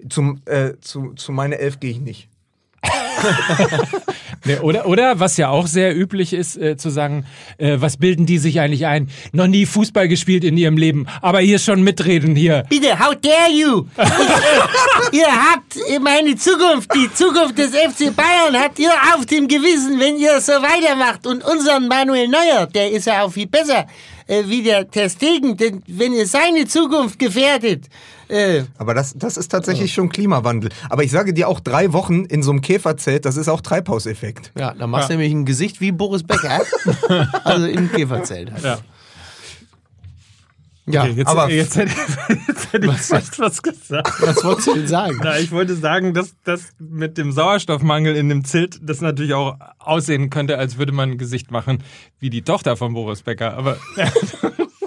zum, 0.10 0.42
äh, 0.46 0.72
zu, 0.82 1.14
zu 1.14 1.32
meiner 1.32 1.58
Elf 1.58 1.80
gehe 1.80 1.92
ich 1.92 2.00
nicht. 2.02 2.28
Nee, 4.46 4.58
oder, 4.58 4.88
oder 4.88 5.20
was 5.20 5.38
ja 5.38 5.50
auch 5.50 5.68
sehr 5.68 5.96
üblich 5.96 6.34
ist, 6.34 6.58
äh, 6.58 6.78
zu 6.78 6.90
sagen, 6.90 7.26
äh, 7.58 7.78
was 7.80 7.98
bilden 7.98 8.26
die 8.26 8.40
sich 8.40 8.60
eigentlich 8.60 8.88
ein? 8.88 9.10
Noch 9.34 9.48
nie 9.48 9.66
Fußball 9.66 10.08
gespielt 10.08 10.44
in 10.44 10.58
ihrem 10.58 10.78
Leben, 10.78 11.06
aber 11.22 11.40
hier 11.40 11.60
schon 11.60 11.84
mitreden 11.84 12.36
hier. 12.36 12.64
Bitte, 12.70 13.00
how 13.00 13.16
dare 13.16 13.52
you? 13.52 13.86
Ich, 15.12 15.20
ihr 15.20 15.28
habt 15.28 16.02
meine 16.02 16.36
Zukunft, 16.36 16.94
die 16.96 17.14
Zukunft 17.14 17.58
des 17.58 17.72
FC 17.72 18.16
Bayern 18.16 18.56
habt 18.56 18.80
ihr 18.80 18.92
auf 19.16 19.26
dem 19.26 19.48
Gewissen, 19.48 20.00
wenn 20.00 20.18
ihr 20.18 20.42
so 20.42 20.54
weitermacht. 20.54 21.28
Und 21.28 21.44
unseren 21.44 21.88
Manuel 21.88 22.28
Neuer, 22.28 22.66
der 22.66 22.92
ist 22.92 23.06
ja 23.06 23.24
auch 23.24 23.32
viel 23.32 23.48
besser 23.48 23.86
äh, 24.28 24.44
wie 24.48 24.64
der 24.64 24.90
Ter 24.90 25.10
Stegen, 25.10 25.58
denn 25.58 25.84
wenn 25.88 26.14
ihr 26.14 26.26
seine 26.26 26.66
Zukunft 26.66 27.20
gefährdet, 27.20 27.86
äh, 28.32 28.64
Aber 28.78 28.94
das, 28.94 29.14
das 29.16 29.38
ist 29.38 29.50
tatsächlich 29.50 29.94
schon 29.94 30.10
Klimawandel. 30.10 30.70
Aber 30.90 31.04
ich 31.04 31.12
sage 31.12 31.34
dir 31.34 31.48
auch 31.48 31.60
drei 31.60 31.94
Wochen 31.94 32.26
in 32.26 32.44
so 32.44 32.52
einem 32.52 32.62
Käferzelt, 32.62 33.26
das 33.26 33.38
ist 33.38 33.48
auch 33.48 33.62
Treibhauseffekt. 33.62 34.52
Ja, 34.58 34.74
dann 34.74 34.90
machst 34.90 35.10
du 35.10 35.14
nämlich 35.14 35.34
ein 35.34 35.46
Gesicht 35.46 35.82
wie 35.82 35.92
Boris 35.92 36.24
Becker. 36.24 36.62
also 37.44 37.66
im 37.68 37.92
Käferzelt. 37.92 38.52
Halt. 38.52 38.64
Ja. 38.64 38.78
Ja, 40.88 41.04
Okay, 41.04 41.14
jetzt, 41.16 41.28
aber 41.28 41.50
jetzt, 41.50 41.78
hätte, 41.78 41.94
jetzt 42.48 42.74
hätte 42.74 42.88
ich 42.92 42.98
fast 42.98 43.40
was 43.40 43.62
gesagt. 43.62 44.12
was 44.20 44.44
wolltest 44.44 44.68
du 44.68 44.74
denn 44.74 44.88
sagen? 44.88 45.20
Na, 45.24 45.38
ich 45.38 45.52
wollte 45.52 45.76
sagen, 45.76 46.14
dass 46.14 46.34
das 46.44 46.72
mit 46.80 47.18
dem 47.20 47.32
Sauerstoffmangel 47.32 48.16
in 48.16 48.30
dem 48.30 48.44
Zelt 48.44 48.80
das 48.82 49.00
natürlich 49.00 49.36
auch 49.36 49.58
aussehen 49.78 50.32
könnte, 50.32 50.58
als 50.58 50.78
würde 50.78 50.92
man 50.92 51.12
ein 51.12 51.18
Gesicht 51.20 51.52
machen 51.52 51.84
wie 52.20 52.32
die 52.32 52.42
Tochter 52.42 52.76
von 52.78 52.94
Boris 52.94 53.22
Becker. 53.22 53.56
Aber 53.56 53.78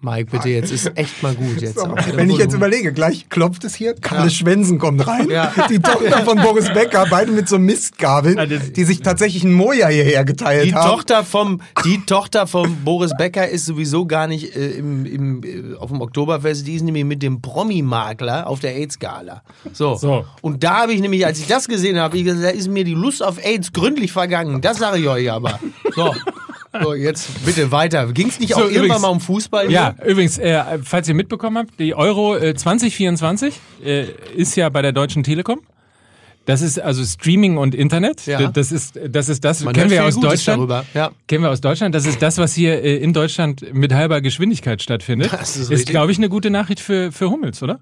Mike, 0.00 0.30
bitte, 0.30 0.48
jetzt 0.48 0.70
ist 0.70 0.92
echt 0.96 1.24
mal 1.24 1.34
gut. 1.34 1.56
Jetzt 1.60 1.76
auch. 1.80 1.96
Wenn 2.14 2.30
ich 2.30 2.38
jetzt 2.38 2.54
überlege, 2.54 2.92
gleich 2.92 3.28
klopft 3.28 3.64
es 3.64 3.74
hier, 3.74 3.94
Kalle 3.94 4.30
Schwensen 4.30 4.78
kommt 4.78 5.04
rein, 5.08 5.28
Ja. 5.28 5.52
die 5.68 5.80
Tochter 5.80 6.24
von 6.24 6.36
Boris 6.40 6.72
Becker, 6.72 7.04
beide 7.10 7.32
mit 7.32 7.48
so 7.48 7.58
Mistgabeln, 7.58 8.36
Ja, 8.38 8.46
das- 8.46 8.72
die 8.72 8.84
sich 8.84 9.00
tatsächlich 9.00 9.42
einen 9.44 9.54
Moja 9.54 9.88
hierher 9.88 10.24
geteilt 10.24 10.66
Die 10.66 10.74
haben. 10.74 10.88
Tochter 10.88 11.24
vom, 11.24 11.60
die 11.84 12.00
Tochter 12.06 12.46
vom 12.46 12.76
Boris 12.84 13.10
Becker 13.18 13.48
ist 13.48 13.66
sowieso 13.66 14.06
gar 14.06 14.28
nicht 14.28 14.54
äh, 14.54 14.70
im, 14.70 15.04
im, 15.04 15.42
äh, 15.42 15.74
auf 15.76 15.90
dem 15.90 16.00
Oktoberfest, 16.00 16.64
die 16.64 16.74
ist 16.76 16.82
nämlich 16.82 17.04
mit 17.04 17.20
dem 17.20 17.42
Promi-Makler 17.42 18.46
auf 18.46 18.60
der 18.60 18.76
AIDS-Gala. 18.76 19.42
So. 19.72 19.96
So. 19.96 20.24
Und 20.42 20.62
da 20.62 20.82
habe 20.82 20.92
ich 20.92 21.00
nämlich, 21.00 21.26
als 21.26 21.40
ich 21.40 21.48
das 21.48 21.66
gesehen 21.66 21.98
habe, 21.98 22.16
ich 22.16 22.22
gesagt, 22.24 22.44
da 22.44 22.50
ist 22.50 22.68
mir 22.68 22.84
die 22.84 22.94
Lust 22.94 23.20
auf 23.20 23.44
AIDS 23.44 23.72
gründlich 23.72 24.12
vergangen. 24.12 24.60
Das 24.60 24.78
sage 24.78 24.98
ich 24.98 25.08
euch 25.08 25.32
aber. 25.32 25.58
So. 25.96 26.14
So, 26.82 26.94
jetzt 26.94 27.44
bitte 27.44 27.70
weiter. 27.70 28.06
Ging 28.12 28.28
es 28.28 28.38
nicht 28.40 28.50
So, 28.54 28.56
auch 28.56 28.60
irgendwann 28.64 28.84
übrigens- 28.84 29.02
mal 29.02 29.08
um 29.08 29.20
Fußball? 29.20 29.70
ja, 29.70 29.94
übrigens, 30.06 30.38
äh, 30.38 30.62
falls 30.82 31.08
ihr 31.08 31.14
mitbekommen 31.14 31.58
habt, 31.58 31.78
die 31.78 31.94
Euro 31.94 32.36
äh, 32.36 32.54
2024 32.54 33.54
äh, 33.84 34.04
ist 34.36 34.56
ja 34.56 34.68
bei 34.68 34.82
der 34.82 34.92
Deutschen 34.92 35.22
Telekom. 35.22 35.60
Das 36.46 36.62
ist 36.62 36.80
also 36.80 37.04
Streaming 37.04 37.58
und 37.58 37.74
Internet. 37.74 38.24
Ja. 38.24 38.48
Das 38.48 38.72
ist 38.72 38.98
das 39.06 39.28
ist 39.28 39.44
das 39.44 39.62
Man 39.64 39.74
kennen 39.74 39.90
wir 39.90 40.02
aus 40.06 40.14
Gutes 40.14 40.30
Deutschland. 40.30 40.58
darüber. 40.60 40.84
Ja. 40.94 41.10
Kennen 41.26 41.42
wir 41.44 41.50
aus 41.50 41.60
Deutschland. 41.60 41.94
Das 41.94 42.06
ist 42.06 42.22
das, 42.22 42.38
was 42.38 42.54
hier 42.54 42.82
äh, 42.82 42.96
in 42.96 43.12
Deutschland 43.12 43.74
mit 43.74 43.92
halber 43.92 44.22
Geschwindigkeit 44.22 44.80
stattfindet. 44.82 45.30
Das 45.32 45.58
ist 45.58 45.70
ist 45.70 45.88
glaube 45.90 46.10
ich, 46.10 46.16
eine 46.16 46.30
gute 46.30 46.48
Nachricht 46.48 46.80
für, 46.80 47.12
für 47.12 47.28
Hummels, 47.28 47.62
oder? 47.62 47.80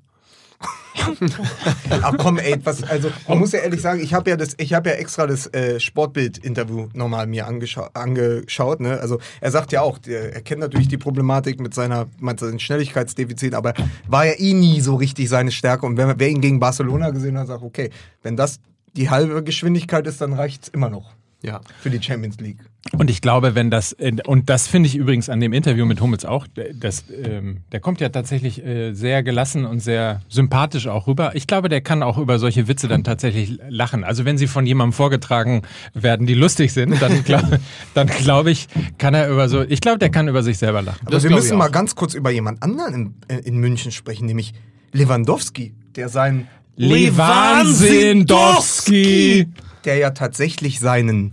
Ach 2.03 2.15
komm, 2.19 2.39
ey, 2.39 2.57
was, 2.65 2.83
also 2.83 3.11
man 3.29 3.39
muss 3.39 3.53
ja 3.53 3.61
ehrlich 3.61 3.81
sagen, 3.81 4.01
ich 4.01 4.15
habe 4.15 4.31
ja 4.31 4.37
das, 4.37 4.55
ich 4.59 4.73
habe 4.75 4.91
ja 4.91 4.97
extra 4.97 5.27
das 5.27 5.47
äh, 5.53 5.79
Sportbild-Interview 5.79 6.89
nochmal 6.95 7.27
mir 7.27 7.47
angescha 7.47 7.91
angeschaut. 7.95 8.81
Ne? 8.81 8.99
Also 9.01 9.19
er 9.41 9.51
sagt 9.51 9.73
ja 9.73 9.83
auch, 9.83 9.99
der, 9.99 10.35
er 10.35 10.41
kennt 10.43 10.61
natürlich 10.61 10.89
die 10.89 10.99
Problematik 10.99 11.61
mit 11.61 11.75
seiner, 11.75 12.07
mit 12.19 12.41
seinem 12.41 12.59
Schnelligkeitsdefizit, 12.59 13.55
aber 13.55 13.75
war 14.09 14.27
ja 14.27 14.33
eh 14.39 14.55
nie 14.55 14.81
so 14.81 14.97
richtig 14.97 15.29
seine 15.29 15.53
Stärke. 15.53 15.87
Und 15.87 15.97
wenn, 15.97 16.19
wer 16.19 16.29
ihn 16.29 16.41
gegen 16.41 16.61
Barcelona 16.61 17.11
gesehen 17.11 17.39
hat, 17.39 17.49
sagt, 17.49 17.63
okay, 17.63 17.91
wenn 18.23 18.37
das 18.37 18.61
die 18.97 19.11
halbe 19.11 19.43
Geschwindigkeit 19.43 20.07
ist, 20.07 20.21
dann 20.21 20.33
reicht's 20.33 20.69
immer 20.69 20.89
noch 20.89 21.15
Ja. 21.47 21.61
für 21.81 21.91
die 21.91 22.03
Champions 22.03 22.41
League. 22.41 22.59
Und 22.99 23.09
ich 23.11 23.21
glaube, 23.21 23.55
wenn 23.55 23.71
das, 23.71 23.93
äh, 23.93 24.17
und 24.27 24.51
das 24.51 24.67
finde 24.69 24.89
ich 24.89 24.97
übrigens 24.97 25.29
an 25.29 25.41
dem 25.41 25.53
Interview 25.53 25.85
mit 25.87 26.01
Hummels 26.01 26.25
auch, 26.25 26.47
das, 26.75 27.05
ähm, 27.11 27.59
der 27.73 27.81
kommt 27.81 28.01
ja 28.01 28.09
tatsächlich 28.09 28.65
äh, 28.65 28.95
sehr 28.95 29.23
gelassen 29.23 29.65
und 29.65 29.81
sehr 29.81 30.23
sympathisch 30.29 30.87
auch 30.87 31.07
rüber. 31.07 31.33
Ich 31.35 31.47
glaube, 31.47 31.69
der 31.69 31.81
kann 31.81 32.03
auch 32.03 32.19
über 32.19 32.39
solche 32.39 32.69
Witze 32.69 32.89
dann 32.89 33.05
tatsächlich 33.05 33.59
lachen. 33.69 34.05
Also 34.05 34.25
wenn 34.25 34.39
sie 34.39 34.49
von 34.49 34.67
jemandem 34.67 34.93
vorgetragen 34.93 35.63
werden, 35.95 36.27
die 36.27 36.35
lustig 36.35 36.73
sind, 36.73 37.01
dann 37.01 37.25
glaube 37.25 37.61
dann 37.95 38.09
glaub 38.09 38.47
ich, 38.47 38.69
kann 38.99 39.15
er 39.15 39.29
über 39.29 39.49
so, 39.49 39.63
ich 39.63 39.81
glaube, 39.81 39.99
der 39.99 40.11
kann 40.11 40.29
über 40.29 40.43
sich 40.43 40.59
selber 40.59 40.83
lachen. 40.83 41.03
Aber 41.03 41.13
Das 41.13 41.23
wir 41.23 41.31
müssen 41.31 41.57
mal 41.59 41.69
ganz 41.69 41.95
kurz 41.95 42.15
über 42.15 42.31
jemand 42.31 42.63
anderen 42.63 43.15
in, 43.29 43.39
in 43.39 43.59
München 43.59 43.93
sprechen, 43.93 44.27
nämlich 44.27 44.53
Lewandowski, 44.93 45.75
der 45.95 46.09
sein, 46.09 46.49
Lewandowski! 46.77 49.47
Der 49.87 49.97
ja 49.97 50.11
tatsächlich 50.11 50.81
seinen 50.81 51.33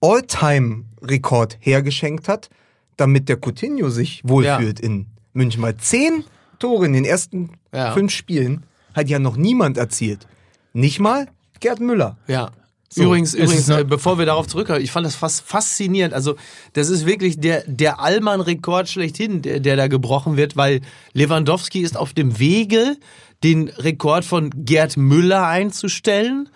All-Time-Rekord 0.00 1.56
hergeschenkt 1.60 2.28
hat, 2.28 2.50
damit 2.96 3.28
der 3.28 3.36
Coutinho 3.36 3.88
sich 3.88 4.20
wohlfühlt 4.24 4.80
in 4.80 5.06
München. 5.32 5.62
Weil 5.62 5.76
zehn 5.76 6.24
Tore 6.58 6.86
in 6.86 6.92
den 6.92 7.04
ersten 7.04 7.50
Ja. 7.72 7.92
fünf 7.92 8.12
Spielen 8.12 8.64
hat 8.94 9.08
ja 9.08 9.18
noch 9.18 9.36
niemand 9.36 9.78
erzielt. 9.78 10.26
Nicht 10.72 11.00
mal 11.00 11.28
Gerd 11.60 11.80
Müller. 11.80 12.16
Ja. 12.26 12.50
So, 12.88 13.04
übrigens, 13.04 13.32
übrigens 13.32 13.68
äh, 13.70 13.84
bevor 13.84 14.18
wir 14.18 14.26
darauf 14.26 14.46
zurückkommen, 14.46 14.82
ich 14.82 14.90
fand 14.90 15.06
das 15.06 15.14
fast 15.14 15.40
faszinierend. 15.42 16.12
Also, 16.12 16.36
das 16.74 16.90
ist 16.90 17.06
wirklich 17.06 17.40
der, 17.40 17.64
der 17.66 18.00
Allmann-Rekord 18.00 18.86
schlechthin, 18.86 19.40
der, 19.40 19.60
der 19.60 19.76
da 19.76 19.86
gebrochen 19.88 20.36
wird, 20.36 20.56
weil 20.58 20.82
Lewandowski 21.14 21.80
ist 21.80 21.96
auf 21.96 22.12
dem 22.12 22.38
Wege, 22.38 22.98
den 23.42 23.68
Rekord 23.68 24.24
von 24.24 24.50
Gerd 24.64 24.96
Müller 24.96 25.46
einzustellen. 25.46 26.48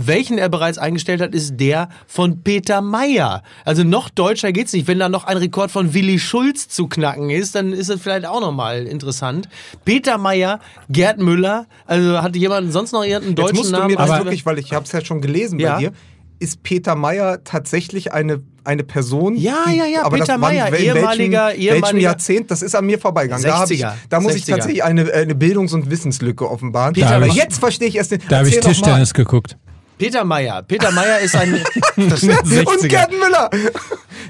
Welchen 0.00 0.38
er 0.38 0.48
bereits 0.48 0.78
eingestellt 0.78 1.20
hat, 1.20 1.34
ist 1.34 1.56
der 1.56 1.88
von 2.06 2.44
Peter 2.44 2.80
Meyer. 2.82 3.42
Also 3.64 3.82
noch 3.82 4.10
deutscher 4.10 4.52
geht's 4.52 4.72
nicht. 4.72 4.86
Wenn 4.86 5.00
da 5.00 5.08
noch 5.08 5.24
ein 5.24 5.36
Rekord 5.38 5.72
von 5.72 5.92
Willi 5.92 6.20
Schulz 6.20 6.68
zu 6.68 6.86
knacken 6.86 7.30
ist, 7.30 7.56
dann 7.56 7.72
ist 7.72 7.88
es 7.88 8.00
vielleicht 8.00 8.24
auch 8.26 8.40
nochmal 8.40 8.86
interessant. 8.86 9.48
Peter 9.84 10.16
Meyer, 10.16 10.60
Gerd 10.88 11.18
Müller, 11.18 11.66
also 11.86 12.22
hatte 12.22 12.38
jemand 12.38 12.72
sonst 12.72 12.92
noch 12.92 13.02
irgendeinen 13.02 13.30
Jetzt 13.30 13.38
deutschen 13.38 13.56
musst 13.56 13.72
du 13.72 13.76
Namen? 13.76 13.90
mir 13.90 13.96
das 13.96 14.10
wirklich, 14.10 14.46
weil 14.46 14.58
ich 14.60 14.72
habe 14.72 14.84
es 14.84 14.92
ja 14.92 15.04
schon 15.04 15.20
gelesen 15.20 15.58
Ja. 15.58 15.74
bei 15.74 15.80
dir. 15.80 15.92
Ist 16.40 16.62
Peter 16.62 16.94
Meyer 16.94 17.42
tatsächlich 17.42 18.12
eine, 18.12 18.40
eine 18.62 18.84
Person? 18.84 19.34
Ja, 19.34 19.64
ja, 19.68 19.86
ja, 19.86 20.00
aber 20.04 20.10
Peter 20.18 20.26
das 20.26 20.28
wann- 20.34 20.40
Meyer, 20.40 20.68
in 20.68 20.74
ehemaliger- 20.74 21.46
welchem, 21.48 21.58
welchem 21.58 21.76
ehemaliger- 21.76 22.00
Jahrzehnt? 22.00 22.50
Das 22.50 22.62
ist 22.62 22.74
an 22.76 22.86
mir 22.86 22.98
vorbeigegangen. 23.00 23.44
Da, 23.44 23.58
hab 23.58 23.70
ich, 23.70 23.84
60er, 23.84 23.94
da 24.08 24.20
muss 24.20 24.34
ich 24.34 24.44
60er. 24.44 24.50
tatsächlich 24.56 24.84
eine, 24.84 25.12
eine 25.12 25.34
Bildungs- 25.34 25.72
und 25.74 25.90
Wissenslücke 25.90 26.48
offenbaren. 26.48 26.94
Peter 26.94 27.10
aber 27.16 27.26
jetzt 27.26 27.58
verstehe 27.58 27.88
ich 27.88 27.96
erst 27.96 28.12
den. 28.12 28.20
Da 28.28 28.38
habe 28.38 28.48
ich. 28.48 28.60
Tischtennis 28.60 29.12
geguckt. 29.14 29.56
Peter 29.98 30.24
Meyer. 30.24 30.62
Peter 30.62 30.92
Meyer 30.92 31.18
ist 31.18 31.34
ein 31.34 31.60
Das 31.96 32.22
und 32.22 32.30
60er. 32.30 32.86
Gerd 32.86 33.10
Müller. 33.10 33.50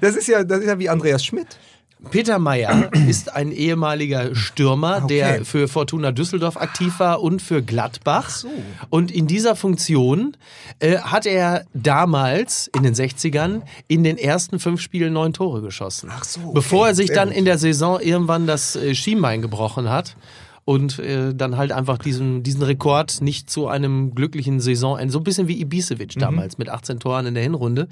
Das 0.00 0.16
ist 0.16 0.28
ja, 0.28 0.42
das 0.44 0.60
ist 0.60 0.66
ja 0.66 0.78
wie 0.78 0.88
Andreas 0.88 1.22
Schmidt. 1.22 1.58
Peter 2.10 2.38
Meyer 2.38 2.90
ist 3.08 3.34
ein 3.34 3.50
ehemaliger 3.52 4.34
Stürmer, 4.34 5.02
Okay. 5.04 5.18
der 5.18 5.44
für 5.44 5.68
Fortuna 5.68 6.12
Düsseldorf 6.12 6.56
aktiv 6.56 6.98
war 7.00 7.22
und 7.22 7.42
für 7.42 7.62
Gladbach. 7.62 8.44
Und 8.90 9.10
in 9.10 9.26
dieser 9.26 9.56
Funktion 9.56 10.36
äh, 10.78 10.98
hat 10.98 11.26
er 11.26 11.64
damals 11.74 12.70
in 12.74 12.82
den 12.82 12.94
60ern 12.94 13.62
in 13.88 14.04
den 14.04 14.16
ersten 14.18 14.58
fünf 14.58 14.80
Spielen 14.80 15.12
neun 15.12 15.32
Tore 15.32 15.60
geschossen. 15.60 16.10
Ach 16.12 16.24
so, 16.24 16.40
okay. 16.40 16.50
Bevor 16.54 16.88
er 16.88 16.94
sich 16.94 17.10
dann 17.12 17.30
in 17.30 17.44
der 17.44 17.58
Saison 17.58 18.00
irgendwann 18.00 18.46
das 18.46 18.76
äh, 18.76 18.94
Schienbein 18.94 19.42
gebrochen 19.42 19.88
hat. 19.90 20.16
Und 20.64 20.98
äh, 20.98 21.34
dann 21.34 21.56
halt 21.56 21.72
einfach 21.72 21.96
diesen, 21.96 22.42
diesen 22.42 22.60
Rekord 22.60 23.22
nicht 23.22 23.48
zu 23.48 23.68
einem 23.68 24.14
glücklichen 24.14 24.60
Saisonende, 24.60 25.10
so 25.10 25.18
ein 25.18 25.24
bisschen 25.24 25.48
wie 25.48 25.58
Ibisevic 25.62 26.16
Mhm. 26.16 26.20
damals 26.20 26.58
mit 26.58 26.68
18 26.68 27.00
Toren 27.00 27.24
in 27.24 27.32
der 27.32 27.42
Hinrunde. 27.42 27.88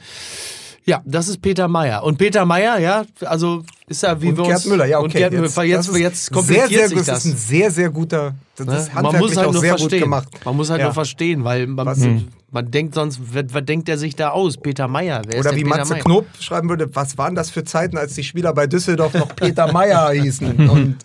Ja, 0.88 1.02
das 1.04 1.26
ist 1.28 1.42
Peter 1.42 1.66
Meyer. 1.66 2.04
Und 2.04 2.16
Peter 2.16 2.44
Meyer, 2.46 2.78
ja, 2.78 3.04
also 3.24 3.64
ist 3.88 4.04
ja 4.04 4.22
wie 4.22 4.28
Und 4.28 4.36
wir 4.38 4.44
Gerd 4.44 4.56
uns... 4.58 4.66
Müller, 4.66 4.86
ja, 4.86 4.98
okay. 4.98 5.04
Und 5.06 5.12
Gerd 5.14 5.32
Müller, 5.32 5.42
das 5.48 5.56
jetzt, 5.66 5.88
ist 5.88 5.98
jetzt 5.98 6.24
sehr, 6.26 6.34
kompliziert 6.34 6.68
sehr, 6.70 6.88
sich 6.88 6.98
das. 6.98 7.06
das. 7.06 7.24
ist 7.24 7.32
ein 7.32 7.36
sehr, 7.36 7.70
sehr 7.72 7.90
guter, 7.90 8.34
das 8.56 8.66
ne? 8.68 8.76
ist 8.76 8.94
man 8.94 9.04
muss 9.18 9.36
halt 9.36 9.48
auch 9.48 9.52
nur 9.52 9.60
sehr 9.60 9.70
verstehen. 9.70 9.90
gut 9.98 10.00
gemacht. 10.04 10.28
Man 10.44 10.56
muss 10.56 10.70
halt 10.70 10.78
Ja. 10.80 10.86
nur 10.86 10.94
verstehen, 10.94 11.42
weil 11.42 11.66
man, 11.66 11.86
Was- 11.86 12.06
man 12.52 12.70
denkt 12.70 12.94
sonst, 12.94 13.20
was, 13.34 13.44
was 13.52 13.64
denkt 13.64 13.88
er 13.88 13.98
sich 13.98 14.14
da 14.14 14.30
aus? 14.30 14.56
Peter 14.58 14.86
Meyer, 14.86 15.22
wer 15.26 15.40
Oder 15.40 15.56
wie 15.56 15.64
Peter 15.64 15.76
Matze 15.76 15.92
Meyer? 15.94 16.02
Knob 16.04 16.26
schreiben 16.38 16.68
würde, 16.68 16.94
was 16.94 17.18
waren 17.18 17.34
das 17.34 17.50
für 17.50 17.64
Zeiten, 17.64 17.98
als 17.98 18.14
die 18.14 18.22
Spieler 18.22 18.54
bei 18.54 18.68
Düsseldorf 18.68 19.12
noch 19.14 19.34
Peter 19.34 19.72
Meyer 19.72 20.10
hießen? 20.12 20.68
Und 20.70 20.96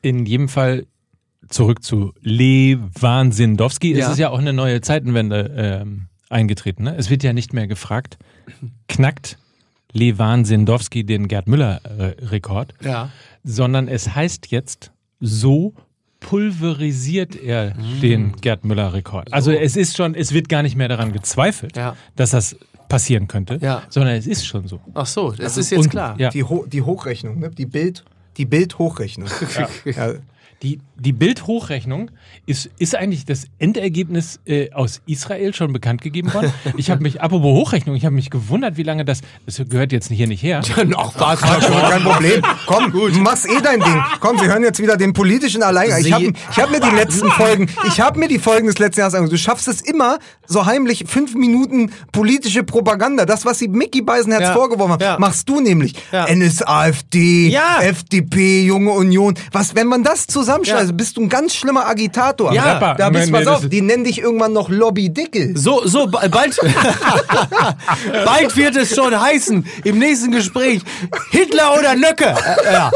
in 0.00 0.24
jedem 0.24 0.48
Fall 0.48 0.86
zurück 1.50 1.82
zu 1.84 2.12
Lewandowski. 2.22 3.92
Es 3.92 3.98
Ja. 3.98 4.12
ist 4.12 4.18
ja 4.18 4.30
auch 4.30 4.38
eine 4.38 4.52
neue 4.54 4.80
Zeitenwende 4.80 5.52
ähm, 5.56 6.06
eingetreten. 6.30 6.84
Ne? 6.84 6.94
Es 6.96 7.10
wird 7.10 7.22
ja 7.22 7.32
nicht 7.32 7.52
mehr 7.52 7.66
gefragt, 7.66 8.18
knackt 8.88 9.38
Lewandowski 9.92 11.04
den 11.04 11.28
Gerd 11.28 11.48
Müller-Rekord, 11.48 12.74
Ja. 12.82 13.10
sondern 13.44 13.88
es 13.88 14.14
heißt 14.14 14.48
jetzt, 14.50 14.92
so 15.20 15.74
pulverisiert 16.20 17.36
er 17.36 17.72
den 18.02 18.32
Gerd 18.36 18.64
Müller-Rekord. 18.64 19.32
Also 19.32 19.50
es 19.52 19.76
ist 19.76 19.96
schon, 19.96 20.14
es 20.14 20.32
wird 20.32 20.48
gar 20.48 20.62
nicht 20.62 20.76
mehr 20.76 20.88
daran 20.88 21.12
gezweifelt, 21.12 21.76
Ja. 21.76 21.96
dass 22.16 22.30
das 22.30 22.56
passieren 22.88 23.28
könnte, 23.28 23.58
Ja. 23.60 23.82
sondern 23.88 24.14
es 24.14 24.26
ist 24.26 24.46
schon 24.46 24.66
so. 24.68 24.80
Ach 24.94 25.06
so, 25.06 25.32
das 25.32 25.56
ist 25.56 25.70
jetzt 25.70 25.80
Und- 25.84 25.90
klar. 25.90 26.18
Ja. 26.18 26.30
die, 26.30 26.42
Ho 26.44 26.64
die 26.66 26.82
Hochrechnung, 26.82 27.38
ne? 27.40 27.50
die 27.50 27.66
Bild, 27.66 28.04
die 28.36 28.44
Bild-Hochrechnung. 28.46 29.28
ja. 29.84 30.14
Die, 30.62 30.80
die 31.00 31.12
Bildhochrechnung 31.12 32.10
ist, 32.46 32.70
ist 32.78 32.94
eigentlich 32.96 33.24
das 33.24 33.44
Endergebnis 33.58 34.40
äh, 34.46 34.72
aus 34.72 35.00
Israel 35.06 35.54
schon 35.54 35.72
bekannt 35.72 36.02
gegeben 36.02 36.32
worden. 36.34 36.52
Ich 36.76 36.90
habe 36.90 37.02
mich, 37.02 37.20
apropos 37.20 37.52
Hochrechnung, 37.54 37.96
ich 37.96 38.04
habe 38.04 38.14
mich 38.14 38.30
gewundert, 38.30 38.76
wie 38.76 38.82
lange 38.82 39.04
das, 39.04 39.20
das 39.46 39.60
gehört 39.68 39.92
jetzt 39.92 40.10
hier 40.10 40.26
nicht 40.26 40.42
her. 40.42 40.60
Ach, 40.96 41.12
was, 41.18 41.42
was, 41.42 41.66
kein 41.66 42.02
Problem. 42.02 42.42
Komm, 42.66 42.92
du 43.12 43.20
machst 43.20 43.46
eh 43.46 43.60
dein 43.62 43.80
Ding. 43.80 44.02
Komm, 44.20 44.40
wir 44.40 44.48
hören 44.48 44.62
jetzt 44.62 44.80
wieder 44.80 44.96
den 44.96 45.12
politischen 45.12 45.62
Alleingang. 45.62 46.00
Ich 46.00 46.12
habe 46.12 46.24
ich 46.24 46.58
hab 46.58 46.70
mir 46.70 46.80
die 46.80 46.94
letzten 46.94 47.30
Folgen, 47.30 47.68
ich 47.86 48.00
habe 48.00 48.18
mir 48.18 48.28
die 48.28 48.38
Folgen 48.38 48.66
des 48.66 48.78
letzten 48.78 49.00
Jahres 49.00 49.14
angeguckt. 49.14 49.32
Du 49.32 49.38
schaffst 49.38 49.68
es 49.68 49.80
immer, 49.80 50.18
so 50.46 50.66
heimlich 50.66 51.04
fünf 51.06 51.34
Minuten 51.34 51.90
politische 52.12 52.62
Propaganda. 52.62 53.24
Das, 53.26 53.44
was 53.44 53.58
sie 53.58 53.68
Mickey 53.68 54.02
Beisenherz 54.02 54.42
Ja, 54.42 54.52
vorgeworfen 54.52 54.92
haben, 54.92 55.02
ja. 55.02 55.18
machst 55.18 55.48
du 55.48 55.60
nämlich. 55.60 55.94
Ja. 56.12 56.26
NSAFD, 56.34 57.48
Ja. 57.48 57.80
FDP, 57.82 58.64
Junge 58.64 58.92
Union. 58.92 59.34
Was, 59.52 59.74
wenn 59.74 59.86
man 59.86 60.02
das 60.02 60.26
zusammenschneidet, 60.26 60.87
bist 60.92 61.16
du 61.16 61.22
ein 61.22 61.28
ganz 61.28 61.54
schlimmer 61.54 61.86
Agitator. 61.86 62.52
Ja. 62.52 62.78
da, 62.78 62.94
da 62.94 63.10
bist, 63.10 63.26
Nee, 63.26 63.32
pass 63.32 63.44
nee, 63.44 63.50
auf, 63.50 63.68
die 63.68 63.80
nennen 63.82 64.04
dich 64.04 64.20
irgendwann 64.20 64.52
noch 64.52 64.68
Lobby 64.68 65.10
Dickel. 65.10 65.56
So, 65.56 65.86
so, 65.86 66.06
ba- 66.06 66.26
bald, 66.28 66.56
bald 68.24 68.56
wird 68.56 68.76
es 68.76 68.94
schon 68.94 69.18
heißen, 69.18 69.64
im 69.84 69.98
nächsten 69.98 70.32
Gespräch, 70.32 70.80
Hitler 71.30 71.74
oder 71.78 71.94
Nöcke. 71.94 72.26
Äh, 72.26 72.72
ja. 72.72 72.90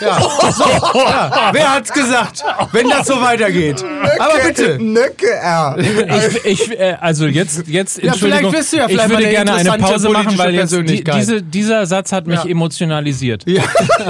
Ja. 0.00 0.20
So, 0.52 0.64
ja. 0.98 1.50
Wer 1.52 1.74
hat's 1.74 1.92
gesagt, 1.92 2.42
wenn 2.72 2.88
das 2.88 3.06
so 3.06 3.20
weitergeht? 3.20 3.84
Aber 4.18 4.38
bitte. 4.46 4.78
Nöcke, 4.82 5.30
R. 5.30 5.76
Ich, 5.78 6.44
ich, 6.44 6.80
äh, 6.80 6.96
also 7.00 7.26
jetzt, 7.26 7.66
jetzt 7.68 7.96
Ja, 8.02 8.12
vielleicht 8.14 8.42
Entschuldigung, 8.42 8.52
bist 8.52 8.72
du 8.72 8.76
ja 8.78 8.84
ich 8.86 8.92
vielleicht 8.92 9.08
würde 9.10 9.22
mal 9.22 9.28
eine 9.28 9.34
gerne 9.44 9.72
eine 9.72 9.82
Pause 9.82 10.08
machen, 10.10 10.38
weil 10.38 10.54
jetzt 10.54 10.72
die, 10.72 11.04
diese, 11.04 11.42
dieser 11.42 11.86
Satz 11.86 12.12
hat 12.12 12.26
mich 12.26 12.42
Ja. 12.44 12.50
emotionalisiert. 12.50 13.44
Ja. 13.46 13.62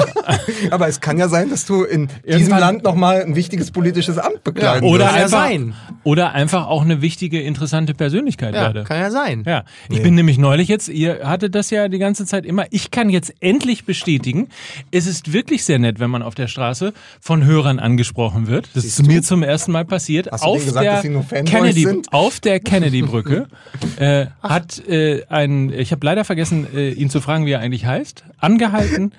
Aber 0.71 0.89
es 0.89 1.01
kann 1.01 1.19
ja 1.19 1.29
sein, 1.29 1.51
dass 1.51 1.65
du 1.67 1.85
in 1.85 2.07
diesem 2.09 2.23
Irgendwann- 2.25 2.61
Land 2.93 3.03
nochmal 3.03 3.22
ein 3.22 3.34
wichtiges 3.34 3.70
politisches 3.70 4.18
Amt 4.18 4.45
bekleiden 4.45 4.88
Oder 4.88 5.07
Kann 5.07 5.16
ja 5.16 5.24
einfach, 5.24 5.38
sein. 5.38 5.74
oder 6.05 6.32
einfach 6.32 6.66
auch 6.66 6.82
eine 6.82 7.01
wichtige, 7.03 7.40
interessante 7.40 7.95
Persönlichkeit 7.95 8.55
Ja, 8.55 8.62
werde. 8.62 8.84
kann 8.84 8.99
ja 8.99 9.11
sein. 9.11 9.45
Ja, 9.47 9.64
ich 9.88 10.03
bin 10.03 10.14
nämlich 10.14 10.38
neulich 10.38 10.68
jetzt, 10.68 10.88
ihr 10.88 11.20
hattet 11.24 11.55
das 11.55 11.70
ja 11.70 11.88
die 11.88 11.99
ganze 11.99 12.26
Zeit 12.26 12.45
immer, 12.45 12.66
ich 12.70 12.90
kann 12.90 13.09
jetzt 13.11 13.32
endlich 13.40 13.84
bestätigen, 13.84 14.49
es 14.90 15.07
ist 15.07 15.32
wirklich 15.32 15.64
sehr 15.64 15.78
nett, 15.78 16.01
wenn 16.01 16.11
man 16.11 16.22
auf 16.22 16.34
der 16.34 16.49
Straße 16.49 16.93
von 17.20 17.45
Hörern 17.45 17.78
angesprochen 17.78 18.47
wird. 18.47 18.68
Das 18.74 18.84
ist 18.84 19.07
mir 19.07 19.22
zum 19.22 19.43
ersten 19.43 19.72
Mal 19.72 19.84
passiert. 19.84 20.28
Hast 20.30 20.45
du 20.45 20.49
auf 20.49 20.64
gesagt, 20.64 20.84
der 20.84 20.93
dass 20.93 21.03
sie 21.03 21.09
nur 21.09 21.22
Fanboys 21.22 21.51
Kennedy, 21.51 21.82
sind? 21.84 22.12
Auf 22.12 22.40
der 22.40 22.61
Kennedy-Brücke 22.61 23.47
äh, 23.97 24.26
hat 24.43 24.86
äh, 24.86 25.24
ein, 25.28 25.72
ich 25.72 25.93
habe 25.93 26.05
leider 26.05 26.24
vergessen, 26.24 26.66
äh, 26.74 26.90
ihn 26.90 27.11
zu 27.11 27.20
fragen, 27.20 27.47
wie 27.47 27.53
er 27.53 27.61
eigentlich 27.61 27.86
heißt, 27.86 28.24
angehalten, 28.38 29.12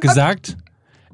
gesagt, 0.00 0.56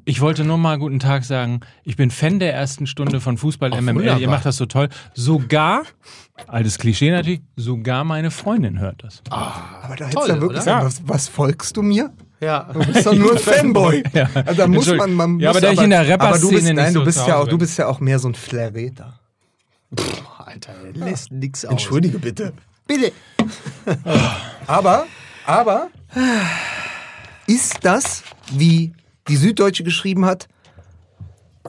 ich 0.08 0.20
wollte 0.20 0.44
nur 0.44 0.56
mal 0.56 0.78
guten 0.78 1.00
Tag 1.00 1.24
sagen. 1.24 1.60
Ich 1.82 1.96
bin 1.96 2.12
Fan 2.12 2.38
der 2.38 2.54
ersten 2.54 2.86
Stunde 2.86 3.20
von 3.20 3.36
Fußball 3.36 3.70
MML. 3.70 3.78
Ihr 3.78 3.94
wunderbar. 3.94 4.28
macht 4.28 4.46
das 4.46 4.56
so 4.56 4.64
toll. 4.64 4.88
Sogar, 5.14 5.82
altes 6.46 6.78
Klischee 6.78 7.10
natürlich, 7.10 7.40
sogar 7.56 8.04
meine 8.04 8.30
Freundin 8.30 8.78
hört 8.78 9.02
das. 9.02 9.20
Aber 9.28 9.96
da 9.96 10.06
hättest 10.06 10.12
Toll, 10.12 10.28
du 10.28 10.34
ja 10.34 10.40
wirklich 10.40 10.62
sagen, 10.62 10.86
was, 10.86 11.02
was 11.04 11.28
folgst 11.28 11.76
du 11.76 11.82
mir? 11.82 12.12
Ja. 12.40 12.70
Du 12.72 12.78
bist 12.86 13.04
doch 13.04 13.14
nur 13.14 13.32
ein 13.36 13.38
Fanboy. 13.38 14.04
Ja. 14.12 14.30
Also 14.32 14.54
da 14.54 14.68
muss 14.68 14.86
man, 14.94 15.12
man 15.12 15.40
Ja, 15.40 15.48
muss 15.50 15.56
aber 15.56 15.66
da 15.66 15.72
ich 15.72 15.82
in 15.82 15.90
der 15.90 16.00
aber 16.00 16.38
du 16.38 16.50
bist, 16.50 16.52
Rapper-Szene 16.52 16.62
nicht 16.62 16.74
nein, 16.76 16.94
du 16.94 17.00
so 17.00 17.04
bist 17.04 17.18
zu 17.18 17.28
ja 17.28 17.36
auch, 17.38 17.48
du 17.48 17.58
bist 17.58 17.78
ja 17.78 17.86
auch 17.88 17.98
mehr 17.98 18.20
so 18.20 18.28
ein 18.28 18.34
Flareter. 18.34 19.18
Alter, 20.38 20.72
er 20.84 20.92
lässt 20.92 21.32
nix 21.32 21.64
aus. 21.64 21.72
Entschuldige 21.72 22.20
bitte. 22.20 22.52
Bitte. 22.86 23.10
Aber, 24.68 25.06
aber, 25.44 25.88
ist 27.48 27.78
das, 27.82 28.22
wie 28.52 28.92
die 29.28 29.36
Süddeutsche 29.36 29.84
geschrieben 29.84 30.24
hat, 30.24 30.48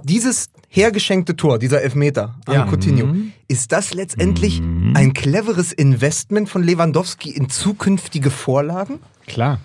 dieses 0.04 0.50
hergeschenkte 0.70 1.36
Tor, 1.36 1.60
dieser 1.60 1.82
Elfmeter 1.82 2.36
an 2.46 2.54
Ja. 2.54 2.66
Coutinho, 2.66 3.16
ist 3.48 3.72
das 3.72 3.94
letztendlich 3.94 4.62
ein 4.94 5.14
cleveres 5.14 5.72
Investment 5.74 6.50
von 6.50 6.64
Lewandowski 6.64 7.32
in 7.32 7.50
zukünftige 7.50 8.30
Vorlagen? 8.30 9.00
Klar, 9.26 9.60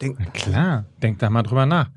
Denk, 0.00 0.34
klar. 0.34 0.84
Denk 1.02 1.18
da 1.20 1.30
mal 1.30 1.42
drüber 1.42 1.66
nach. 1.66 1.88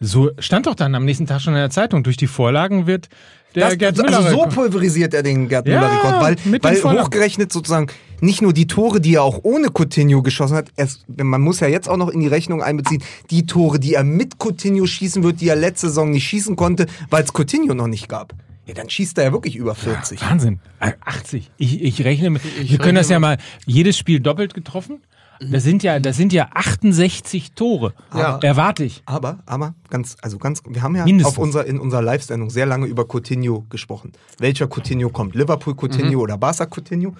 So 0.00 0.30
stand 0.38 0.66
doch 0.66 0.74
dann 0.74 0.94
am 0.94 1.04
nächsten 1.04 1.26
Tag 1.26 1.40
schon 1.42 1.52
in 1.54 1.60
der 1.60 1.70
Zeitung. 1.70 2.02
Durch 2.02 2.16
die 2.16 2.26
Vorlagen 2.26 2.86
wird 2.86 3.08
der 3.54 3.68
das, 3.68 3.78
Gerd 3.78 4.00
also 4.00 4.20
Müller. 4.22 4.30
so 4.30 4.46
pulverisiert 4.46 5.14
er 5.14 5.22
den 5.22 5.48
Gerd 5.48 5.68
Ja, 5.68 5.80
Müller-Rekord, 5.80 6.22
weil, 6.22 6.34
den 6.36 6.62
weil 6.62 6.76
Vorlagen. 6.76 7.04
hochgerechnet 7.06 7.52
sozusagen 7.52 7.86
nicht 8.22 8.40
nur 8.40 8.52
die 8.52 8.66
Tore, 8.66 9.00
die 9.00 9.14
er 9.16 9.24
auch 9.24 9.40
ohne 9.42 9.68
Coutinho 9.68 10.22
geschossen 10.22 10.56
hat, 10.56 10.70
es, 10.76 11.00
man 11.08 11.40
muss 11.40 11.60
ja 11.60 11.68
jetzt 11.68 11.88
auch 11.88 11.96
noch 11.96 12.08
in 12.08 12.20
die 12.20 12.28
Rechnung 12.28 12.62
einbeziehen, 12.62 13.02
die 13.30 13.46
Tore, 13.46 13.80
die 13.80 13.94
er 13.94 14.04
mit 14.04 14.38
Coutinho 14.38 14.86
schießen 14.86 15.22
wird, 15.22 15.40
die 15.40 15.48
er 15.48 15.56
letzte 15.56 15.88
Saison 15.88 16.10
nicht 16.10 16.26
schießen 16.26 16.56
konnte, 16.56 16.86
weil 17.10 17.24
es 17.24 17.32
Coutinho 17.32 17.74
noch 17.74 17.88
nicht 17.88 18.08
gab. 18.08 18.34
Ja, 18.66 18.74
dann 18.74 18.88
schießt 18.88 19.18
er 19.18 19.24
ja 19.24 19.32
wirklich 19.32 19.56
über 19.56 19.74
40. 19.74 20.22
Wahnsinn. 20.22 20.60
Äh, 20.78 20.92
80. 21.04 21.50
Ich, 21.58 21.82
ich 21.82 22.04
rechne 22.04 22.30
mit. 22.30 22.42
wir 22.44 22.78
können 22.78 22.94
das 22.94 23.08
ja 23.08 23.18
mal. 23.18 23.38
Jedes 23.66 23.98
Spiel 23.98 24.20
doppelt 24.20 24.54
getroffen. 24.54 25.02
Das 25.50 25.64
sind 25.64 25.82
ja, 25.82 25.98
das 25.98 26.16
sind 26.16 26.32
ja 26.32 26.50
68 26.54 27.52
Tore. 27.54 27.94
Ja. 28.14 28.38
Erwarte 28.42 28.84
ich. 28.84 29.02
Aber, 29.06 29.40
aber, 29.46 29.74
ganz, 29.90 30.16
also 30.22 30.38
ganz, 30.38 30.62
wir 30.68 30.82
haben 30.82 30.94
ja 30.94 31.04
Mindestens. 31.04 31.36
auf 31.36 31.42
unser, 31.42 31.66
in 31.66 31.80
unserer 31.80 32.02
Live-Sendung 32.02 32.50
sehr 32.50 32.66
lange 32.66 32.86
über 32.86 33.04
Coutinho 33.04 33.66
gesprochen. 33.68 34.12
Welcher 34.38 34.68
Coutinho 34.68 35.08
kommt? 35.08 35.34
Liverpool 35.34 35.74
Coutinho 35.74 36.20
oder 36.20 36.38
Barca 36.38 36.66
Coutinho? 36.66 37.16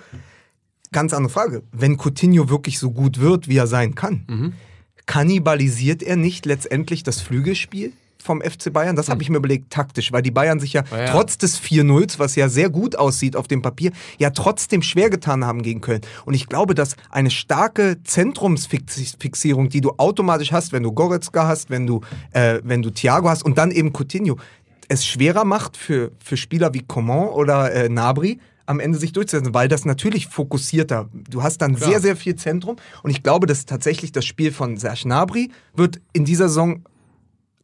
Ganz 0.93 1.13
andere 1.15 1.33
Frage. 1.33 1.63
Wenn 1.73 1.97
Coutinho 1.97 2.49
wirklich 2.49 2.79
so 2.79 2.91
gut 2.91 3.19
wird, 3.19 3.49
wie 3.49 3.57
er 3.57 3.67
sein 3.67 3.95
kann, 3.95 4.55
kannibalisiert 5.07 6.03
er 6.03 6.17
nicht 6.17 6.47
letztendlich 6.47 7.03
das 7.03 7.21
Flügelspiel? 7.21 7.93
Vom 8.23 8.41
FC 8.41 8.73
Bayern, 8.73 8.95
das 8.95 9.09
habe 9.09 9.21
ich 9.21 9.31
mir 9.31 9.39
überlegt, 9.39 9.73
taktisch, 9.73 10.13
weil 10.13 10.23
die 10.23 10.31
Bayern 10.31 10.61
sich 10.61 10.75
ja, 10.75 10.85
ja. 10.93 11.07
trotz 11.07 11.39
des 11.39 11.61
4-0s, 11.61 12.21
was 12.21 12.37
ja 12.37 12.49
sehr 12.49 12.71
gut 12.71 12.95
aussieht 12.95 13.35
auf 13.35 13.49
dem 13.49 13.63
Papier, 13.63 13.91
ja 14.17 14.31
trotzdem 14.31 14.83
schwer 14.83 15.11
getan 15.11 15.45
haben 15.45 15.63
gegen 15.63 15.81
Köln. 15.81 16.03
Und 16.25 16.35
ich 16.35 16.47
glaube, 16.47 16.77
dass 16.77 16.95
eine 17.11 17.33
starke 17.33 18.01
Zentrumsfixierung, 18.05 19.71
die 19.71 19.81
du 19.81 19.95
automatisch 19.97 20.53
hast, 20.53 20.73
wenn 20.73 20.85
du 20.85 20.93
Goretzka 20.93 21.49
hast, 21.49 21.69
wenn 21.69 21.85
du, 21.89 22.01
äh, 22.31 22.61
wenn 22.63 22.83
du 22.83 22.91
Thiago 22.91 23.29
hast 23.29 23.45
und 23.45 23.59
dann 23.59 23.73
eben 23.73 23.93
Coutinho, 23.93 24.37
es 24.89 25.05
schwerer 25.05 25.45
macht 25.45 25.77
für, 25.77 26.13
für 26.23 26.37
Spieler 26.37 26.75
wie 26.75 26.83
Coman 26.83 27.29
oder 27.29 27.73
äh, 27.73 27.89
Nabri, 27.89 28.39
am 28.73 28.81
Ende 28.81 28.99
sich 28.99 29.13
durchzusetzen, 29.13 29.55
weil 29.55 29.69
das 29.69 29.85
natürlich 29.85 30.27
fokussierter. 30.27 31.09
Du 31.31 31.43
hast 31.43 31.59
dann 31.59 31.77
sehr, 31.77 32.01
sehr 32.01 32.17
viel 32.17 32.35
Zentrum 32.35 32.77
und 33.03 33.11
ich 33.11 33.23
glaube, 33.23 33.47
dass 33.47 33.67
tatsächlich 33.67 34.11
das 34.11 34.25
Spiel 34.25 34.51
von 34.51 34.77
Serge 34.77 35.07
Nabri 35.07 35.51
wird 35.75 36.01
in 36.13 36.25
dieser 36.25 36.49
Saison 36.49 36.83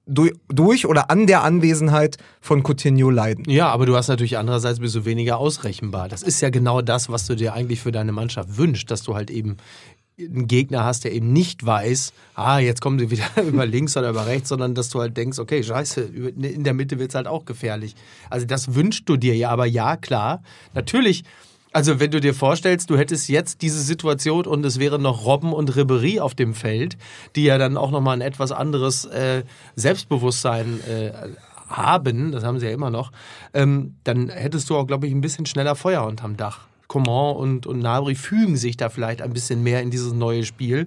durch, 0.08 0.32
durch 0.48 0.86
oder 0.86 1.10
an 1.10 1.26
der 1.26 1.42
Anwesenheit 1.44 2.16
von 2.40 2.62
Coutinho 2.62 3.10
leiden. 3.10 3.44
Ja, 3.48 3.68
aber 3.68 3.86
du 3.86 3.94
hast 3.94 4.08
natürlich 4.08 4.38
andererseits 4.38 4.80
bist 4.80 4.94
du 4.94 5.04
weniger 5.04 5.38
ausrechenbar. 5.38 6.08
Das 6.08 6.22
ist 6.22 6.40
ja 6.40 6.50
genau 6.50 6.80
das, 6.80 7.10
was 7.10 7.26
du 7.26 7.34
dir 7.34 7.52
eigentlich 7.52 7.80
für 7.80 7.92
deine 7.92 8.12
Mannschaft 8.12 8.56
wünschst, 8.56 8.90
dass 8.90 9.02
du 9.02 9.14
halt 9.14 9.30
eben 9.30 9.58
einen 10.18 10.48
Gegner 10.48 10.84
hast, 10.84 11.04
der 11.04 11.12
eben 11.12 11.32
nicht 11.32 11.64
weiß, 11.64 12.12
ah, 12.34 12.58
jetzt 12.58 12.80
kommen 12.80 12.98
sie 12.98 13.10
wieder 13.10 13.26
über 13.46 13.66
links 13.66 13.96
oder 13.96 14.10
über 14.10 14.26
rechts, 14.26 14.48
sondern 14.48 14.74
dass 14.74 14.88
du 14.90 15.00
halt 15.00 15.16
denkst, 15.16 15.38
okay, 15.38 15.62
scheiße, 15.62 16.00
in 16.00 16.64
der 16.64 16.74
Mitte 16.74 16.98
wird 16.98 17.10
es 17.10 17.14
halt 17.14 17.26
auch 17.26 17.44
gefährlich. 17.44 17.94
Also 18.30 18.46
das 18.46 18.74
wünschst 18.74 19.08
du 19.08 19.16
dir 19.16 19.36
ja, 19.36 19.50
aber 19.50 19.66
ja, 19.66 19.96
klar, 19.96 20.42
natürlich, 20.74 21.24
also 21.72 22.00
wenn 22.00 22.10
du 22.10 22.20
dir 22.20 22.34
vorstellst, 22.34 22.90
du 22.90 22.96
hättest 22.96 23.28
jetzt 23.28 23.62
diese 23.62 23.80
Situation 23.80 24.46
und 24.46 24.64
es 24.64 24.78
wären 24.78 25.02
noch 25.02 25.24
Robben 25.24 25.52
und 25.52 25.76
Ribery 25.76 26.20
auf 26.20 26.34
dem 26.34 26.54
Feld, 26.54 26.96
die 27.36 27.44
ja 27.44 27.58
dann 27.58 27.76
auch 27.76 27.90
nochmal 27.90 28.16
ein 28.16 28.22
etwas 28.22 28.52
anderes 28.52 29.04
äh, 29.04 29.44
Selbstbewusstsein 29.76 30.80
äh, 30.88 31.12
haben, 31.68 32.32
das 32.32 32.44
haben 32.44 32.58
sie 32.58 32.66
ja 32.66 32.72
immer 32.72 32.90
noch, 32.90 33.12
ähm, 33.52 33.96
dann 34.04 34.30
hättest 34.30 34.70
du 34.70 34.76
auch, 34.76 34.86
glaube 34.86 35.06
ich, 35.06 35.12
ein 35.12 35.20
bisschen 35.20 35.46
schneller 35.46 35.76
Feuer 35.76 36.04
unterm 36.04 36.36
Dach. 36.36 36.67
Coman 36.88 37.36
und, 37.36 37.66
und 37.66 37.78
Nabri 37.80 38.14
fügen 38.14 38.56
sich 38.56 38.76
da 38.76 38.88
vielleicht 38.88 39.22
ein 39.22 39.32
bisschen 39.32 39.62
mehr 39.62 39.82
in 39.82 39.90
dieses 39.90 40.12
neue 40.12 40.44
Spiel. 40.44 40.86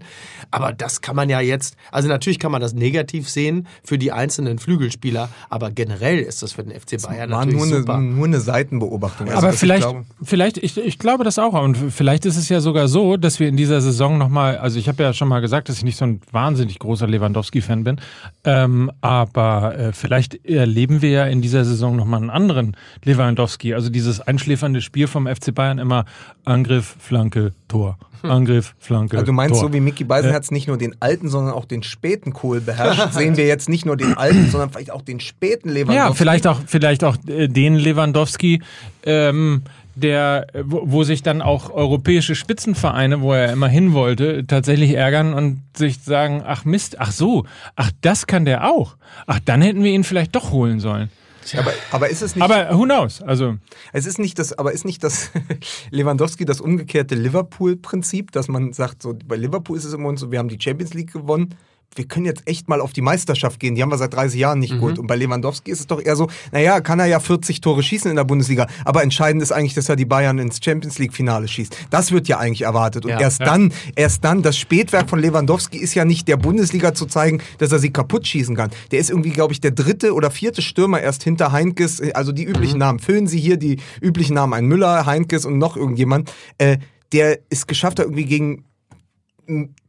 Aber 0.49 0.73
das 0.73 1.01
kann 1.01 1.15
man 1.15 1.29
ja 1.29 1.39
jetzt, 1.39 1.75
also 1.91 2.09
natürlich 2.09 2.39
kann 2.39 2.51
man 2.51 2.59
das 2.59 2.73
negativ 2.73 3.29
sehen 3.29 3.67
für 3.83 3.97
die 3.97 4.11
einzelnen 4.11 4.59
Flügelspieler, 4.59 5.29
aber 5.49 5.71
generell 5.71 6.19
ist 6.19 6.41
das 6.43 6.53
für 6.53 6.63
den 6.63 6.71
FC 6.79 7.01
Bayern 7.01 7.29
War 7.29 7.45
natürlich 7.45 7.69
nur 7.69 7.79
super. 7.79 7.93
eine, 7.95 8.05
nur 8.05 8.25
eine 8.25 8.39
Seitenbeobachtung. 8.39 9.27
Also, 9.27 9.37
Aber 9.37 9.47
dass 9.47 9.55
ich 9.55 9.59
vielleicht, 9.61 9.83
glaube- 9.83 10.05
vielleicht, 10.23 10.57
ich, 10.57 10.77
ich 10.77 10.97
glaube 10.99 11.23
das 11.23 11.37
auch. 11.39 11.53
Und 11.61 11.77
vielleicht 11.77 12.25
ist 12.25 12.37
es 12.37 12.49
ja 12.49 12.59
sogar 12.61 12.87
so, 12.87 13.15
dass 13.17 13.39
wir 13.39 13.47
in 13.47 13.55
dieser 13.57 13.79
Saison 13.81 14.17
nochmal, 14.17 14.57
also 14.57 14.79
ich 14.79 14.87
habe 14.87 15.03
ja 15.03 15.13
schon 15.13 15.27
mal 15.27 15.39
gesagt, 15.39 15.69
dass 15.69 15.77
ich 15.77 15.83
nicht 15.83 15.97
so 15.97 16.05
ein 16.05 16.21
wahnsinnig 16.31 16.79
großer 16.79 17.07
Lewandowski-Fan 17.07 17.83
bin. 17.83 18.01
Ähm, 18.43 18.91
aber 19.01 19.77
äh, 19.77 19.93
vielleicht 19.93 20.45
erleben 20.45 21.01
wir 21.03 21.09
ja 21.11 21.25
in 21.25 21.41
dieser 21.41 21.63
Saison 21.63 21.95
nochmal 21.95 22.21
einen 22.21 22.29
anderen 22.31 22.75
Lewandowski. 23.03 23.73
Also 23.75 23.89
dieses 23.89 24.19
einschläfernde 24.21 24.81
Spiel 24.81 25.07
vom 25.07 25.27
FC 25.27 25.53
Bayern 25.53 25.77
immer 25.91 26.05
Angriff, 26.45 26.95
Flanke, 26.99 27.53
Tor. 27.67 27.97
Angriff, 28.23 28.75
Flanke. 28.77 29.17
Also 29.17 29.25
du 29.25 29.33
meinst, 29.33 29.55
Tor. 29.55 29.69
so 29.69 29.73
wie 29.73 29.79
Mickey 29.79 30.03
Beisenherz 30.03 30.51
nicht 30.51 30.67
nur 30.67 30.77
den 30.77 30.95
alten, 30.99 31.27
sondern 31.27 31.55
auch 31.55 31.65
den 31.65 31.81
späten 31.81 32.33
Kohl 32.33 32.61
beherrscht, 32.61 33.11
sehen 33.13 33.35
wir 33.35 33.47
jetzt 33.47 33.67
nicht 33.67 33.85
nur 33.85 33.97
den 33.97 34.15
alten, 34.15 34.49
sondern 34.49 34.69
vielleicht 34.69 34.91
auch 34.91 35.01
den 35.01 35.19
späten 35.19 35.69
Lewandowski. 35.69 35.95
Ja, 35.95 36.13
vielleicht 36.13 36.45
auch, 36.45 36.59
vielleicht 36.67 37.03
auch 37.03 37.17
äh, 37.27 37.47
den 37.47 37.75
Lewandowski, 37.75 38.61
ähm, 39.03 39.63
der, 39.95 40.45
wo, 40.63 40.83
wo 40.85 41.03
sich 41.03 41.23
dann 41.23 41.41
auch 41.41 41.71
europäische 41.71 42.35
Spitzenvereine, 42.35 43.21
wo 43.21 43.33
er 43.33 43.51
immer 43.51 43.67
hin 43.67 43.93
wollte, 43.93 44.45
tatsächlich 44.45 44.93
ärgern 44.93 45.33
und 45.33 45.61
sich 45.75 45.99
sagen, 45.99 46.43
ach 46.45 46.63
Mist, 46.63 46.99
ach 46.99 47.11
so, 47.11 47.45
ach 47.75 47.89
das 48.01 48.27
kann 48.27 48.45
der 48.45 48.69
auch. 48.69 48.97
Ach, 49.25 49.39
dann 49.43 49.63
hätten 49.63 49.83
wir 49.83 49.91
ihn 49.91 50.03
vielleicht 50.03 50.35
doch 50.35 50.51
holen 50.51 50.79
sollen. 50.79 51.09
Aber, 51.57 51.71
aber 51.91 52.09
ist 52.09 52.21
es 52.21 52.35
nicht, 52.35 52.43
Aber 52.43 52.77
who 52.77 52.83
knows? 52.83 53.21
Also, 53.21 53.57
es 53.93 54.05
ist 54.05 54.19
nicht 54.19 54.37
das, 54.39 54.53
aber 54.53 54.71
ist 54.71 54.85
nicht 54.85 55.03
das 55.03 55.31
Lewandowski 55.89 56.45
das 56.45 56.61
umgekehrte 56.61 57.15
Liverpool-Prinzip, 57.15 58.31
dass 58.31 58.47
man 58.47 58.73
sagt, 58.73 59.01
so 59.01 59.17
bei 59.25 59.35
Liverpool 59.35 59.77
ist 59.77 59.85
es 59.85 59.93
immer 59.93 60.15
so, 60.17 60.31
wir 60.31 60.39
haben 60.39 60.49
die 60.49 60.59
Champions 60.59 60.93
League 60.93 61.13
gewonnen. 61.13 61.55
Wir 61.95 62.05
können 62.05 62.25
jetzt 62.25 62.43
echt 62.47 62.69
mal 62.69 62.79
auf 62.79 62.93
die 62.93 63.01
Meisterschaft 63.01 63.59
gehen. 63.59 63.75
Die 63.75 63.81
haben 63.81 63.91
wir 63.91 63.97
seit 63.97 64.13
30 64.13 64.39
Jahren 64.39 64.59
nicht 64.59 64.73
geholt. 64.73 64.97
Und 64.97 65.07
bei 65.07 65.15
Lewandowski 65.17 65.71
ist 65.71 65.81
es 65.81 65.87
doch 65.87 66.01
eher 66.01 66.15
so, 66.15 66.29
naja, 66.53 66.79
kann 66.79 66.99
er 66.99 67.05
ja 67.07 67.19
40 67.19 67.59
Tore 67.59 67.83
schießen 67.83 68.09
in 68.09 68.15
der 68.15 68.23
Bundesliga. 68.23 68.67
Aber 68.85 69.03
entscheidend 69.03 69.43
ist 69.43 69.51
eigentlich, 69.51 69.73
dass 69.73 69.89
er 69.89 69.97
die 69.97 70.05
Bayern 70.05 70.39
ins 70.39 70.59
Champions 70.63 70.99
League-Finale 70.99 71.49
schießt. 71.49 71.75
Das 71.89 72.11
wird 72.13 72.29
ja 72.29 72.37
eigentlich 72.37 72.61
erwartet. 72.61 73.03
Und 73.05 73.11
Ja. 73.11 73.19
erst 73.19 73.41
dann, 73.41 73.73
erst 73.95 74.23
dann, 74.23 74.41
das 74.41 74.57
Spätwerk 74.57 75.09
von 75.09 75.19
Lewandowski 75.19 75.77
ist 75.79 75.93
ja 75.93 76.05
nicht 76.05 76.29
der 76.29 76.37
Bundesliga 76.37 76.93
zu 76.93 77.07
zeigen, 77.07 77.41
dass 77.57 77.73
er 77.73 77.79
sie 77.79 77.91
kaputt 77.91 78.25
schießen 78.25 78.55
kann. 78.55 78.71
Der 78.91 78.99
ist 78.99 79.09
irgendwie, 79.09 79.31
glaube 79.31 79.51
ich, 79.51 79.59
der 79.59 79.71
dritte 79.71 80.13
oder 80.13 80.31
vierte 80.31 80.61
Stürmer 80.61 81.01
erst 81.01 81.23
hinter 81.23 81.51
Heinkes, 81.51 82.01
also 82.13 82.31
die 82.31 82.45
üblichen 82.45 82.79
Namen. 82.79 82.99
Füllen 82.99 83.27
Sie 83.27 83.39
hier 83.39 83.57
die 83.57 83.79
üblichen 83.99 84.35
Namen 84.35 84.53
ein. 84.53 84.65
Müller, 84.65 85.05
Heinkes 85.05 85.45
und 85.45 85.57
noch 85.57 85.75
irgendjemand. 85.75 86.31
Äh, 86.57 86.77
der 87.11 87.39
es 87.49 87.67
geschafft 87.67 87.99
hat, 87.99 88.05
irgendwie 88.05 88.23
gegen 88.23 88.63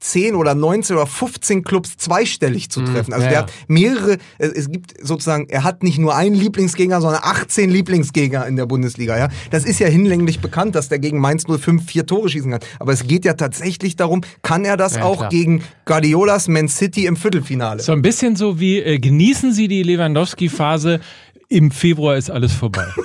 10 0.01 0.35
oder 0.35 0.55
19 0.55 0.97
oder 0.97 1.07
15 1.07 1.63
Clubs 1.63 1.97
zweistellig 1.97 2.71
zu 2.71 2.83
treffen. 2.83 3.13
Also 3.13 3.25
ja, 3.25 3.31
der 3.31 3.39
hat 3.41 3.53
mehrere, 3.69 4.19
es 4.39 4.69
gibt 4.71 4.95
sozusagen, 5.01 5.49
er 5.49 5.63
hat 5.65 5.83
nicht 5.83 5.99
nur 5.99 6.17
einen 6.17 6.35
Lieblingsgegner, 6.35 7.01
sondern 7.01 7.21
18 7.23 7.71
Lieblingsgegner 7.71 8.47
in 8.47 8.57
der 8.57 8.67
Bundesliga. 8.67 9.17
Ja? 9.17 9.29
Das 9.51 9.65
ist 9.65 9.79
ja 9.79 9.87
hinlänglich 9.87 10.41
bekannt, 10.41 10.75
dass 10.75 10.89
der 10.89 10.99
gegen 10.99 11.19
Mainz 11.21 11.45
05 11.47 11.87
vier 11.87 12.05
Tore 12.07 12.29
schießen 12.29 12.51
kann. 12.51 12.61
Aber 12.81 12.93
es 12.93 13.07
geht 13.07 13.25
ja 13.25 13.35
tatsächlich 13.35 13.95
darum, 13.97 14.23
kann 14.43 14.65
er 14.65 14.77
das 14.77 14.97
Ja, 14.97 15.05
auch 15.05 15.19
klar. 15.19 15.31
gegen 15.31 15.63
Guardiolas 15.85 16.49
Man 16.49 16.69
City 16.69 17.07
im 17.07 17.17
Viertelfinale? 17.17 17.81
so 17.83 17.93
ein 17.93 18.03
bisschen 18.03 18.35
so 18.37 18.59
wie, 18.59 18.79
äh, 18.81 18.99
genießen 18.99 19.53
Sie 19.53 19.69
die 19.69 19.83
Lewandowski-Phase. 19.83 21.01
Im 21.53 21.71
Februar 21.71 22.17
ist 22.17 22.31
alles 22.31 22.53
vorbei. 22.55 22.87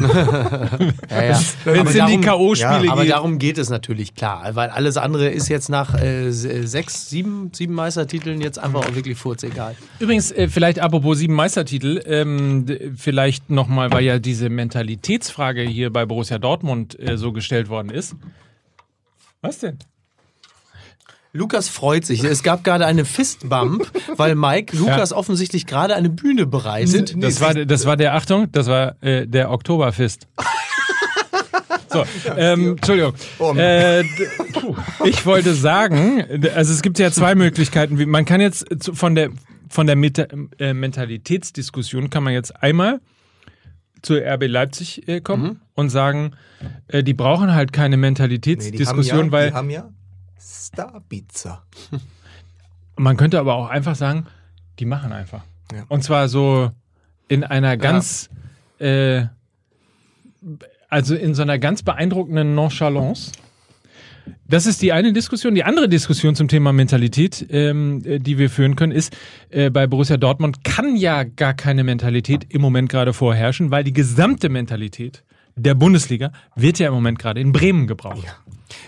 Ja, 1.10 1.24
ja. 1.24 1.40
Wenn 1.66 1.88
es 1.88 1.96
in 1.96 2.06
die 2.06 2.20
darum- 2.20 2.22
K.O.-Spiele 2.22 2.86
ja, 2.86 2.92
Aber 2.92 3.02
geht. 3.04 3.12
darum 3.12 3.40
geht 3.40 3.58
es 3.58 3.70
natürlich 3.70 4.14
klar, 4.16 4.56
weil 4.56 4.70
alles 4.70 4.98
andere 4.98 5.30
ist 5.30 5.48
jetzt 5.50 5.70
nach 5.70 6.00
äh, 6.02 6.32
se- 6.32 6.66
sechs, 6.68 7.10
sieben, 7.10 7.52
sieben 7.54 7.74
Meistertiteln 7.74 8.40
jetzt 8.42 8.60
einfach 8.60 8.86
auch 8.88 8.96
wirklich 8.96 9.18
furzegal. 9.18 9.76
Übrigens, 10.00 10.32
äh, 10.32 10.48
vielleicht 10.48 10.80
apropos 10.80 11.18
sieben 11.18 11.34
Meistertitel, 11.34 12.02
ähm, 12.06 12.66
vielleicht 12.96 13.50
nochmal, 13.50 13.92
weil 13.92 14.04
ja 14.04 14.20
diese 14.20 14.50
Mentalitätsfrage 14.50 15.62
hier 15.64 15.92
bei 15.92 16.06
Borussia 16.06 16.38
Dortmund 16.40 16.98
äh, 17.00 17.18
so 17.18 17.32
gestellt 17.32 17.70
worden 17.70 17.90
ist. 17.90 18.16
Was 19.42 19.60
denn? 19.60 19.78
Lukas 21.38 21.70
freut 21.70 22.04
sich. 22.06 22.24
Es 22.24 22.42
gab 22.44 22.64
gerade 22.64 22.86
eine 22.86 23.06
Fistbump, 23.06 23.92
weil 24.16 24.36
Mike 24.36 24.76
Lukas 24.76 25.14
offensichtlich 25.14 25.66
gerade 25.68 25.96
eine 25.96 26.10
Bühne 26.10 26.48
bereitet. 26.48 27.16
Das 27.18 27.40
war, 27.42 27.54
das 27.54 27.86
war 27.86 27.96
der, 27.96 28.16
Achtung, 28.16 28.52
das 28.52 28.68
war 28.68 29.02
äh, 29.04 29.28
der 29.28 29.52
Oktoberfest. 29.52 30.28
So, 31.90 32.04
ähm, 32.36 32.72
Entschuldigung. 32.72 33.14
Äh, 33.56 34.04
d- 34.04 34.10
puh. 34.52 34.76
ich 35.06 35.26
wollte 35.26 35.54
sagen, 35.54 36.22
also 36.54 36.74
es 36.74 36.82
gibt 36.82 37.00
ja 37.00 37.12
zwei 37.12 37.34
Möglichkeiten. 37.34 37.96
Man 38.10 38.26
kann 38.26 38.42
jetzt 38.42 38.66
von 38.94 39.16
der 39.16 39.30
von 39.70 39.88
der 39.88 39.96
Meta, 39.96 40.26
äh, 40.60 40.74
Mentalitätsdiskussion 40.74 42.10
kann 42.10 42.24
man 42.24 42.34
jetzt 42.34 42.62
einmal 42.62 43.00
zur 44.02 44.18
RB 44.22 44.48
Leipzig 44.48 45.08
äh, 45.08 45.22
kommen 45.22 45.62
und 45.76 45.90
sagen, 45.90 46.32
äh, 46.90 47.04
die 47.04 47.14
brauchen 47.14 47.54
halt 47.56 47.72
keine 47.72 47.96
Nee, 47.96 48.02
Mentalitätsdiskussion, 48.02 49.28
ja, 49.28 49.32
weil 49.32 49.54
ja 50.38 50.44
Starbizza. 50.68 51.64
Man 52.96 53.18
könnte 53.18 53.40
aber 53.40 53.56
auch 53.56 53.70
einfach 53.70 53.96
sagen, 53.96 54.26
die 54.80 54.86
machen 54.86 55.12
einfach. 55.12 55.44
Ja. 55.72 55.84
Und 55.90 56.04
zwar 56.04 56.28
so 56.28 56.72
in 57.28 57.44
einer 57.44 57.78
ganz, 57.78 58.30
äh, 58.80 59.26
also 60.90 61.16
in 61.16 61.36
so 61.36 61.42
einer 61.42 61.60
ganz 61.60 61.84
beeindruckenden 61.84 62.56
Nonchalance. 62.56 63.32
Das 64.48 64.66
ist 64.66 64.82
die 64.82 64.92
eine 64.94 65.14
Diskussion. 65.14 65.56
Die 65.56 65.64
andere 65.64 65.90
Diskussion 65.90 66.36
zum 66.36 66.48
Thema 66.48 66.74
Mentalität, 66.74 67.46
ähm, 67.50 68.02
äh, 68.06 68.20
die 68.20 68.38
wir 68.38 68.50
führen 68.50 68.76
können, 68.76 68.92
ist, 68.92 69.16
äh, 69.50 69.70
bei 69.70 69.88
Borussia 69.88 70.18
Dortmund 70.18 70.64
kann 70.64 70.96
ja 70.96 71.24
gar 71.24 71.54
keine 71.54 71.84
Mentalität 71.84 72.46
im 72.50 72.62
Moment 72.62 72.90
gerade 72.90 73.14
vorherrschen, 73.14 73.72
weil 73.72 73.84
die 73.84 73.94
gesamte 73.94 74.50
Mentalität 74.50 75.24
der 75.56 75.76
Bundesliga 75.76 76.32
wird 76.56 76.80
ja 76.80 76.88
im 76.88 76.94
Moment 76.94 77.20
gerade 77.20 77.42
in 77.42 77.52
Bremen 77.52 77.88
gebraucht. 77.88 78.26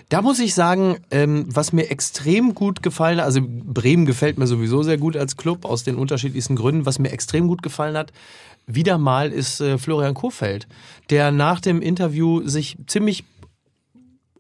Da 0.10 0.22
muss 0.22 0.40
ich 0.40 0.54
sagen, 0.54 0.98
ähm, 1.12 1.46
was 1.48 1.74
mir 1.74 1.90
extrem 1.90 2.54
gut 2.56 2.84
gefallen 2.84 3.20
hat, 3.20 3.26
also 3.26 3.42
Bremen 3.44 4.06
gefällt 4.06 4.38
mir 4.38 4.48
sowieso 4.48 4.84
sehr 4.84 4.98
gut 4.98 5.16
als 5.16 5.38
Club 5.38 5.66
aus 5.66 5.84
den 5.84 5.96
unterschiedlichsten 5.96 6.56
Gründen. 6.56 6.86
Was 6.86 7.00
mir 7.00 7.12
extrem 7.12 7.48
gut 7.48 7.62
gefallen 7.62 7.98
hat, 7.98 8.12
wieder 8.68 8.98
mal 8.98 9.32
ist 9.32 9.62
äh, 9.62 9.78
Florian 9.78 10.14
Kohfeldt, 10.14 10.68
der 11.10 11.32
nach 11.32 11.60
dem 11.60 11.82
Interview 11.82 12.48
sich 12.48 12.78
ziemlich 12.88 13.24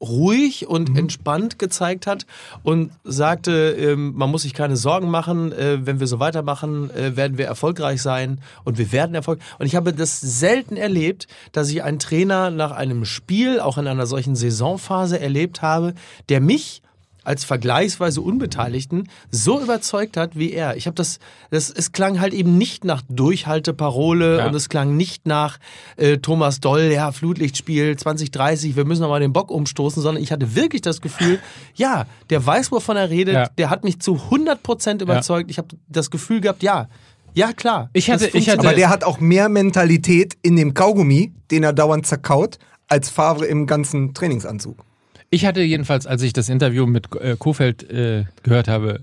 ruhig 0.02 0.68
und 0.68 0.98
entspannt 0.98 1.60
gezeigt 1.60 2.08
hat 2.08 2.26
und 2.64 2.92
sagte, 3.04 3.76
ähm, 3.78 4.14
man 4.16 4.30
muss 4.30 4.44
sich 4.44 4.54
keine 4.54 4.78
Sorgen 4.78 5.10
machen, 5.10 5.52
äh, 5.52 5.86
wenn 5.86 6.00
wir 6.00 6.08
so 6.08 6.20
weitermachen, 6.20 6.90
äh, 6.92 7.16
werden 7.16 7.38
wir 7.38 7.46
erfolgreich 7.46 8.02
sein 8.02 8.40
und 8.64 8.78
wir 8.78 8.92
werden 8.92 9.16
erfolgreich. 9.16 9.46
Und 9.60 9.66
ich 9.66 9.76
habe 9.76 9.94
das 9.94 10.20
selten 10.22 10.78
erlebt, 10.78 11.28
dass 11.52 11.70
ich 11.70 11.84
einen 11.84 12.00
Trainer 12.00 12.50
nach 12.50 12.72
einem 12.72 13.06
Spiel, 13.06 13.60
auch 13.60 13.78
in 13.78 13.88
einer 13.88 14.06
solchen 14.06 14.36
Saisonphase 14.36 15.20
erlebt 15.20 15.62
habe, 15.62 15.94
der 16.30 16.42
mich 16.42 16.82
als 17.24 17.44
vergleichsweise 17.44 18.22
Unbeteiligten 18.22 19.10
so 19.30 19.60
überzeugt 19.62 20.18
hat 20.18 20.38
wie 20.38 20.52
er. 20.54 20.78
Ich 20.78 20.86
habe 20.88 20.96
das, 20.96 21.20
das, 21.52 21.70
es 21.70 21.92
klang 21.92 22.20
halt 22.20 22.34
eben 22.34 22.58
nicht 22.58 22.84
nach 22.86 23.02
Durchhalteparole 23.10 24.38
Ja. 24.40 24.48
und 24.48 24.56
es 24.56 24.70
klang 24.70 24.96
nicht 24.98 25.26
nach 25.28 25.58
äh, 25.98 26.18
Thomas 26.18 26.60
Doll, 26.60 26.92
ja, 26.94 27.12
Flutlichtspiel 27.12 27.98
2030, 27.98 28.76
wir 28.76 28.86
müssen 28.86 29.02
nochmal 29.02 29.20
den 29.20 29.34
Bock 29.34 29.52
umstoßen, 29.52 30.02
sondern 30.02 30.24
ich 30.24 30.32
hatte 30.32 30.56
wirklich 30.56 30.82
das 30.82 31.02
Gefühl, 31.02 31.40
ja, 31.76 32.06
der 32.30 32.46
weiß, 32.46 32.72
wovon 32.72 32.98
er 32.98 33.10
redet, 33.10 33.34
Ja. 33.36 33.50
der 33.58 33.70
hat 33.70 33.84
mich 33.84 34.00
zu 34.00 34.16
100% 34.32 35.02
überzeugt. 35.02 35.50
Ich 35.52 35.58
habe 35.58 35.70
das 35.88 36.10
Gefühl 36.12 36.42
gehabt, 36.42 36.64
ja, 36.64 36.88
ja, 37.34 37.54
klar. 37.54 37.90
Ich 37.94 38.10
hatte- 38.10 38.30
ich 38.34 38.50
hatte- 38.50 38.62
Aber 38.68 38.74
der 38.76 38.90
hat 38.90 39.04
auch 39.04 39.20
mehr 39.20 39.50
Mentalität 39.50 40.36
in 40.42 40.56
dem 40.56 40.74
Kaugummi, 40.74 41.34
den 41.52 41.64
er 41.64 41.74
dauernd 41.74 42.06
zerkaut, 42.08 42.58
als 42.88 43.10
Favre 43.10 43.46
im 43.46 43.68
ganzen 43.68 44.14
Trainingsanzug. 44.16 44.84
Ich 45.30 45.46
hatte 45.46 45.62
jedenfalls, 45.62 46.08
als 46.08 46.22
ich 46.24 46.34
das 46.34 46.50
Interview 46.50 46.86
mit 46.86 47.08
äh, 47.16 47.36
Kofeld 47.38 47.90
äh, 47.90 48.26
gehört 48.44 48.68
habe, 48.68 49.02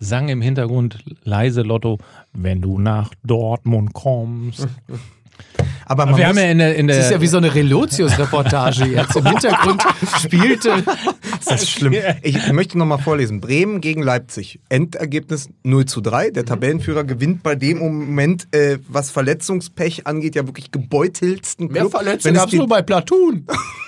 sang 0.00 0.28
im 0.28 0.40
Hintergrund 0.40 0.98
leise 1.24 1.62
Lotto, 1.62 1.98
wenn 2.32 2.60
du 2.60 2.78
nach 2.78 3.12
Dortmund 3.24 3.92
kommst. 3.92 4.66
Aber 5.86 6.04
man 6.04 6.16
Wir 6.16 6.26
muss, 6.26 6.36
haben 6.36 6.44
ja 6.44 6.50
in 6.50 6.58
der, 6.58 6.76
in 6.76 6.88
das 6.88 6.96
ist 6.96 7.04
ja 7.04 7.10
der 7.12 7.20
wie 7.22 7.26
so 7.28 7.36
eine 7.38 7.54
Relotius-Reportage 7.54 8.86
jetzt. 8.86 9.16
Im 9.16 9.24
Hintergrund 9.24 9.82
spielte 10.20 10.82
das 11.44 11.62
ist 11.62 11.70
schlimm. 11.70 11.94
Ich 12.22 12.52
möchte 12.52 12.76
noch 12.76 12.86
mal 12.86 12.98
vorlesen. 12.98 13.40
Bremen 13.40 13.80
gegen 13.80 14.02
Leipzig. 14.02 14.60
Endergebnis 14.68 15.48
0 15.62 15.86
zu 15.86 16.00
3. 16.00 16.28
Mhm. 16.28 16.32
Der 16.34 16.44
Tabellenführer 16.44 17.04
gewinnt 17.04 17.42
bei 17.42 17.54
dem 17.54 17.78
Moment, 17.78 18.48
äh, 18.54 18.78
was 18.88 19.10
Verletzungspech 19.10 20.06
angeht, 20.06 20.34
ja 20.34 20.46
wirklich 20.46 20.70
gebeutelsten 20.70 21.68
mehr 21.68 21.86
Club. 21.86 21.94
Wenn 22.04 22.34
es 22.34 22.40
gab 22.40 22.48
es 22.48 22.54
nur 22.54 22.68
bei 22.68 22.82
Platoon. 22.82 23.46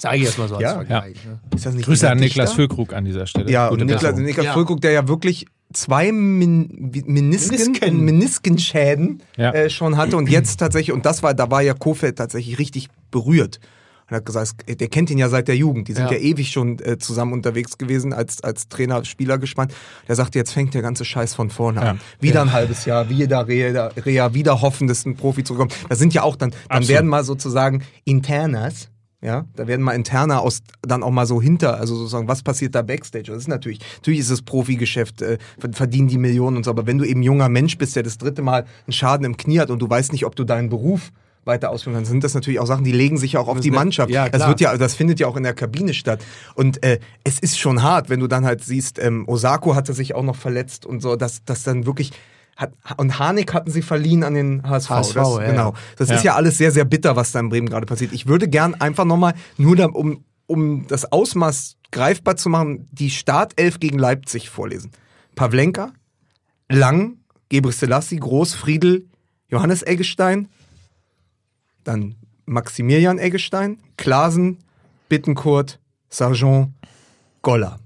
Sage 0.00 0.16
ich 0.16 0.22
jetzt 0.24 0.38
mal 0.38 0.48
so 0.48 0.54
als 0.56 0.62
Ja. 0.62 0.74
Vergleich. 0.74 1.16
Ne? 1.26 1.40
Ist 1.54 1.66
das 1.66 1.74
nicht 1.74 1.84
Grüße 1.84 2.10
an 2.10 2.18
Niklas? 2.18 2.52
Füllkrug 2.54 2.92
an 2.94 3.04
dieser 3.04 3.26
Stelle. 3.26 3.50
Ja, 3.50 3.68
Gute 3.68 3.82
und 3.82 3.86
Niklas, 3.86 4.02
Besserung. 4.02 4.24
Niklas 4.24 4.46
Ja. 4.46 4.52
Füllkrug, 4.54 4.80
der 4.80 4.92
ja 4.92 5.08
wirklich 5.08 5.46
zwei 5.72 6.10
Min 6.10 6.90
Menisken, 7.06 7.72
Menisken. 7.72 8.04
Meniskenschäden 8.04 9.22
Ja. 9.36 9.52
äh, 9.52 9.70
schon 9.70 9.96
hatte 9.96 10.16
und 10.16 10.28
jetzt 10.28 10.56
tatsächlich, 10.56 10.92
und 10.92 11.06
das 11.06 11.22
war, 11.22 11.34
da 11.34 11.50
war 11.50 11.62
ja 11.62 11.74
Kofeld 11.74 12.16
tatsächlich 12.16 12.58
richtig 12.58 12.88
berührt. 13.10 13.60
Und 14.08 14.16
hat 14.16 14.26
gesagt, 14.26 14.64
es- 14.66 14.76
der 14.78 14.88
kennt 14.88 15.10
ihn 15.10 15.18
ja 15.18 15.28
seit 15.28 15.46
der 15.46 15.54
Jugend. 15.56 15.86
Die 15.86 15.92
sind 15.92 16.06
ja, 16.10 16.16
Ja. 16.16 16.18
ewig 16.18 16.50
schon 16.50 16.80
äh, 16.80 16.98
zusammen 16.98 17.32
unterwegs 17.32 17.78
gewesen, 17.78 18.12
als, 18.12 18.42
als 18.42 18.68
Trainer, 18.68 19.04
Spieler 19.04 19.38
gespannt. 19.38 19.72
Der 20.08 20.16
sagte, 20.16 20.36
jetzt 20.38 20.50
fängt 20.52 20.74
der 20.74 20.82
ganze 20.82 21.04
Scheiß 21.04 21.34
von 21.34 21.50
vorne 21.50 21.80
an. 21.82 22.00
Wieder 22.18 22.40
ein 22.42 22.52
halbes 22.52 22.86
Jahr, 22.86 23.08
wieder 23.08 23.46
Rea, 23.46 23.86
Rea 24.04 24.34
wieder 24.34 24.62
hoffen, 24.62 24.88
dass 24.88 25.06
ein 25.06 25.14
Profi 25.14 25.44
zurückkommt. 25.44 25.76
Das 25.88 26.00
sind 26.00 26.12
ja 26.14 26.22
auch 26.24 26.34
dann, 26.34 26.50
dann 26.50 26.58
Absolut. 26.78 26.88
werden 26.88 27.06
mal 27.08 27.22
sozusagen 27.22 27.82
Internas, 28.04 28.88
ja, 29.22 29.44
da 29.54 29.66
werden 29.66 29.82
mal 29.82 29.92
Interna 29.92 30.38
aus 30.38 30.62
dann 30.82 31.02
auch 31.02 31.10
mal 31.10 31.26
so 31.26 31.42
hinter, 31.42 31.76
also 31.76 31.94
sozusagen, 31.94 32.26
was 32.26 32.42
passiert 32.42 32.74
da 32.74 32.82
Backstage? 32.82 33.30
Das 33.30 33.38
ist 33.38 33.48
natürlich, 33.48 33.80
natürlich 33.96 34.20
ist 34.20 34.30
es 34.30 34.42
Profigeschäft, 34.42 35.20
äh, 35.20 35.38
verdienen 35.72 36.08
die 36.08 36.18
Millionen 36.18 36.56
und 36.56 36.64
so, 36.64 36.70
aber 36.70 36.86
wenn 36.86 36.96
du 36.96 37.04
eben 37.04 37.22
junger 37.22 37.48
Mensch 37.48 37.76
bist, 37.76 37.96
der 37.96 38.02
das 38.02 38.16
dritte 38.16 38.40
Mal 38.40 38.64
einen 38.86 38.92
Schaden 38.92 39.26
im 39.26 39.36
Knie 39.36 39.60
hat 39.60 39.70
und 39.70 39.80
du 39.80 39.90
weißt 39.90 40.12
nicht, 40.12 40.24
ob 40.24 40.36
du 40.36 40.44
deinen 40.44 40.70
Beruf 40.70 41.12
weiter 41.44 41.70
ausführen 41.70 41.96
kannst, 41.96 42.10
sind 42.10 42.24
das 42.24 42.34
natürlich 42.34 42.60
auch 42.60 42.66
Sachen, 42.66 42.84
die 42.84 42.92
legen 42.92 43.18
sich 43.18 43.32
ja 43.32 43.40
auch 43.40 43.48
auf 43.48 43.60
die 43.60 43.70
ne- 43.70 43.76
Mannschaft. 43.76 44.10
ja, 44.10 44.28
das 44.28 44.46
wird 44.46 44.60
ja, 44.60 44.76
das 44.76 44.94
findet 44.94 45.20
ja 45.20 45.26
auch 45.26 45.36
in 45.36 45.42
der 45.42 45.54
Kabine 45.54 45.94
statt. 45.94 46.22
Und 46.54 46.82
äh, 46.82 46.98
es 47.24 47.38
ist 47.38 47.58
schon 47.58 47.82
hart, 47.82 48.08
wenn 48.08 48.20
du 48.20 48.26
dann 48.26 48.44
halt 48.44 48.62
siehst, 48.64 48.98
ähm, 48.98 49.26
Osako 49.26 49.74
hatte 49.74 49.92
sich 49.92 50.14
auch 50.14 50.22
noch 50.22 50.36
verletzt 50.36 50.86
und 50.86 51.00
so, 51.00 51.16
dass 51.16 51.44
das 51.44 51.62
dann 51.62 51.86
wirklich 51.86 52.12
hat, 52.60 52.72
und 52.98 53.18
Harnik 53.18 53.54
hatten 53.54 53.70
sie 53.70 53.82
verliehen 53.82 54.22
an 54.22 54.34
den 54.34 54.62
HSV. 54.62 54.90
HSV, 54.90 55.14
das, 55.14 55.36
ja, 55.38 55.46
genau. 55.50 55.74
Das 55.96 56.08
Ja. 56.10 56.14
ist 56.16 56.24
ja 56.24 56.34
alles 56.34 56.58
sehr, 56.58 56.70
sehr 56.70 56.84
bitter, 56.84 57.16
was 57.16 57.32
da 57.32 57.40
in 57.40 57.48
Bremen 57.48 57.68
gerade 57.68 57.86
passiert. 57.86 58.12
Ich 58.12 58.26
würde 58.26 58.48
gern 58.48 58.74
einfach 58.74 59.04
nochmal, 59.04 59.34
nur 59.56 59.76
da, 59.76 59.86
um, 59.86 60.24
um 60.46 60.86
das 60.86 61.10
Ausmaß 61.10 61.76
greifbar 61.90 62.36
zu 62.36 62.48
machen, 62.48 62.88
die 62.92 63.10
Startelf 63.10 63.80
gegen 63.80 63.98
Leipzig 63.98 64.50
vorlesen. 64.50 64.90
Pavlenka, 65.34 65.92
Lang, 66.68 67.16
Gebre 67.48 67.72
Selassie, 67.72 68.16
Groß, 68.18 68.54
Friedel, 68.54 69.06
Johannes 69.48 69.82
Eggestein, 69.82 70.48
dann 71.84 72.14
Maximilian 72.46 73.18
Eggestein, 73.18 73.78
Klaasen, 73.96 74.58
Bittenkurt, 75.08 75.80
Sargent, 76.08 76.72
Goller. 77.42 77.78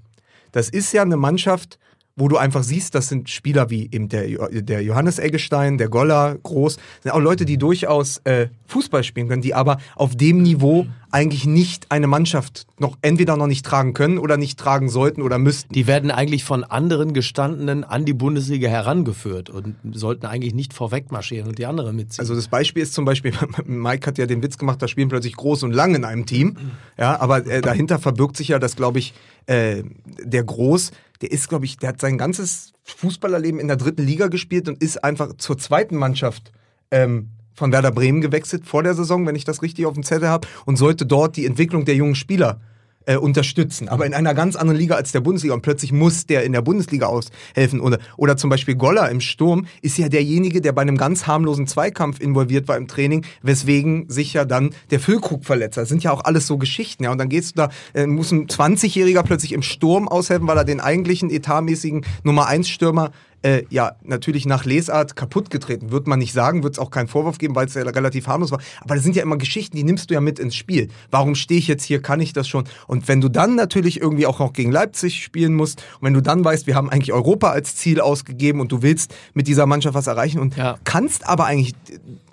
Das 0.51 0.69
ist 0.69 0.91
ja 0.93 1.01
eine 1.01 1.17
Mannschaft, 1.17 1.79
wo 2.15 2.29
du 2.29 2.37
einfach 2.37 2.63
siehst, 2.63 2.95
das 2.95 3.09
sind 3.09 3.29
Spieler 3.29 3.69
wie 3.69 3.89
eben 3.91 4.07
der, 4.07 4.27
der 4.49 4.81
Johannes 4.81 5.19
Eggestein, 5.19 5.77
der 5.77 5.89
Goller, 5.89 6.37
Groß, 6.43 6.77
das 6.77 7.03
sind 7.03 7.11
auch 7.11 7.19
Leute, 7.19 7.43
die 7.43 7.57
durchaus 7.57 8.21
äh, 8.23 8.47
Fußball 8.67 9.03
spielen 9.03 9.27
können, 9.27 9.41
die 9.41 9.53
aber 9.53 9.77
auf 9.95 10.15
dem 10.15 10.41
Niveau 10.41 10.87
eigentlich 11.11 11.45
nicht 11.45 11.91
eine 11.91 12.07
Mannschaft 12.07 12.67
noch 12.79 12.97
entweder 13.01 13.37
noch 13.37 13.47
nicht 13.47 13.65
tragen 13.65 13.93
können 13.93 14.17
oder 14.17 14.37
nicht 14.37 14.59
tragen 14.59 14.89
sollten 14.89 15.21
oder 15.21 15.37
müssten. 15.37 15.73
Die 15.73 15.87
werden 15.87 16.09
eigentlich 16.11 16.43
von 16.43 16.63
anderen 16.63 17.13
Gestandenen 17.13 17.83
an 17.83 18.05
die 18.05 18.13
Bundesliga 18.13 18.69
herangeführt 18.69 19.49
und 19.49 19.75
sollten 19.93 20.25
eigentlich 20.25 20.53
nicht 20.53 20.73
vorweg 20.73 21.11
marschieren 21.11 21.49
und 21.49 21.57
die 21.57 21.65
anderen 21.65 21.95
mitziehen. 21.95 22.21
Also 22.21 22.35
das 22.35 22.47
Beispiel 22.47 22.83
ist 22.83 22.93
zum 22.93 23.05
Beispiel, 23.05 23.33
Mike 23.65 24.07
hat 24.07 24.17
ja 24.17 24.25
den 24.25 24.41
Witz 24.41 24.57
gemacht, 24.57 24.81
da 24.81 24.87
spielen 24.87 25.09
plötzlich 25.09 25.35
groß 25.35 25.63
und 25.63 25.71
lang 25.71 25.95
in 25.95 26.05
einem 26.05 26.25
Team. 26.25 26.57
Ja, 26.97 27.19
aber 27.19 27.45
äh, 27.45 27.61
dahinter 27.61 27.99
verbirgt 27.99 28.37
sich 28.37 28.49
ja, 28.49 28.59
dass, 28.59 28.75
glaube 28.75 28.99
ich, 28.99 29.13
äh, 29.47 29.83
der 30.21 30.43
Groß, 30.43 30.91
der 31.25 31.31
ist, 31.31 31.49
glaube 31.49 31.65
ich, 31.65 31.77
der 31.77 31.89
hat 31.89 31.99
sein 31.99 32.19
ganzes 32.19 32.73
Fußballerleben 32.83 33.59
in 33.59 33.67
der 33.67 33.77
dritten 33.77 34.03
Liga 34.03 34.27
gespielt 34.27 34.67
und 34.67 34.79
ist 34.83 35.03
einfach 35.03 35.33
zur 35.37 35.57
zweiten 35.57 35.95
Mannschaft 35.95 36.51
ähm, 36.91 37.29
von 37.55 37.71
Werder 37.71 37.89
Bremen 37.89 38.21
gewechselt 38.21 38.67
vor 38.67 38.83
der 38.83 38.93
Saison, 38.93 39.25
wenn 39.25 39.35
ich 39.35 39.43
das 39.43 39.63
richtig 39.63 39.87
auf 39.87 39.95
dem 39.95 40.03
Zettel 40.03 40.29
habe, 40.29 40.47
und 40.65 40.75
sollte 40.75 41.07
dort 41.07 41.35
die 41.35 41.47
Entwicklung 41.47 41.83
der 41.83 41.95
jungen 41.95 42.13
Spieler 42.13 42.59
äh, 42.61 42.74
unterstützen, 43.13 43.87
aber 43.87 44.05
in 44.05 44.13
einer 44.13 44.33
ganz 44.33 44.55
anderen 44.55 44.79
Liga 44.79 44.95
als 44.95 45.11
der 45.11 45.21
Bundesliga 45.21 45.53
und 45.53 45.61
plötzlich 45.61 45.91
muss 45.91 46.25
der 46.25 46.43
in 46.43 46.53
der 46.53 46.61
Bundesliga 46.61 47.07
aushelfen. 47.07 47.79
Oder, 47.79 47.99
oder 48.17 48.37
zum 48.37 48.49
Beispiel 48.49 48.75
Goller 48.75 49.09
im 49.09 49.21
Sturm 49.21 49.67
ist 49.81 49.97
ja 49.97 50.09
derjenige, 50.09 50.61
der 50.61 50.71
bei 50.71 50.81
einem 50.81 50.97
ganz 50.97 51.27
harmlosen 51.27 51.67
Zweikampf 51.67 52.19
involviert 52.19 52.67
war 52.67 52.77
im 52.77 52.87
Training, 52.87 53.25
weswegen 53.41 54.09
sich 54.09 54.33
ja 54.33 54.45
dann 54.45 54.71
der 54.91 54.99
Füllkrug 54.99 55.45
verletzt. 55.45 55.77
Das 55.77 55.89
sind 55.89 56.03
ja 56.03 56.11
auch 56.11 56.23
alles 56.23 56.47
so 56.47 56.57
Geschichten, 56.57 57.03
ja. 57.03 57.11
Und 57.11 57.17
dann 57.17 57.29
gehst 57.29 57.51
du 57.51 57.63
da, 57.63 57.69
äh, 57.93 58.07
muss 58.07 58.31
ein 58.31 58.47
20-Jähriger 58.47 59.23
plötzlich 59.23 59.53
im 59.53 59.61
Sturm 59.61 60.07
aushelfen, 60.07 60.47
weil 60.47 60.57
er 60.57 60.65
den 60.65 60.79
eigentlichen 60.79 61.29
etatmäßigen 61.29 62.05
Nummer 62.23 62.47
1 62.47 62.67
Stürmer 62.67 63.11
äh, 63.45 63.63
ja, 63.69 63.95
natürlich 64.03 64.47
nach 64.47 64.65
Lesart 64.65 65.15
kaputt 65.15 65.51
getreten. 65.51 65.91
Wird 65.91 66.07
man 66.07 66.17
nicht 66.17 66.33
sagen, 66.33 66.63
wird 66.63 66.73
es 66.73 66.79
auch 66.79 66.89
keinen 66.89 67.07
Vorwurf 67.07 67.37
geben, 67.37 67.53
weil 67.55 67.67
es 67.67 67.75
ja 67.75 67.83
relativ 67.83 68.25
harmlos 68.25 68.49
war. 68.49 68.59
Aber 68.81 68.95
das 68.95 69.03
sind 69.03 69.15
ja 69.15 69.21
immer 69.21 69.37
Geschichten, 69.37 69.77
die 69.77 69.83
nimmst 69.83 70.09
du 70.09 70.15
ja 70.15 70.21
mit 70.21 70.39
ins 70.39 70.55
Spiel. 70.55 70.89
Warum 71.11 71.35
stehe 71.35 71.59
ich 71.59 71.67
jetzt 71.67 71.83
hier? 71.83 72.01
Kann 72.01 72.19
ich 72.19 72.33
das 72.33 72.47
schon? 72.47 72.63
Und 72.87 73.07
wenn 73.07 73.21
du 73.21 73.29
dann 73.29 73.53
natürlich 73.55 74.01
irgendwie 74.01 74.25
auch 74.25 74.39
noch 74.39 74.51
gegen 74.53 74.71
Leipzig 74.71 75.23
spielen 75.23 75.53
musst 75.53 75.83
und 75.99 76.07
wenn 76.07 76.13
du 76.15 76.21
dann 76.21 76.43
weißt, 76.43 76.65
wir 76.65 76.73
haben 76.75 76.89
eigentlich 76.89 77.13
Europa 77.13 77.51
als 77.51 77.75
Ziel 77.75 78.01
ausgegeben 78.01 78.59
und 78.61 78.71
du 78.71 78.81
willst 78.81 79.13
mit 79.35 79.47
dieser 79.47 79.67
Mannschaft 79.67 79.93
was 79.93 80.07
erreichen 80.07 80.39
und 80.39 80.57
Ja. 80.57 80.77
kannst 80.83 81.27
aber 81.27 81.45
eigentlich, 81.45 81.75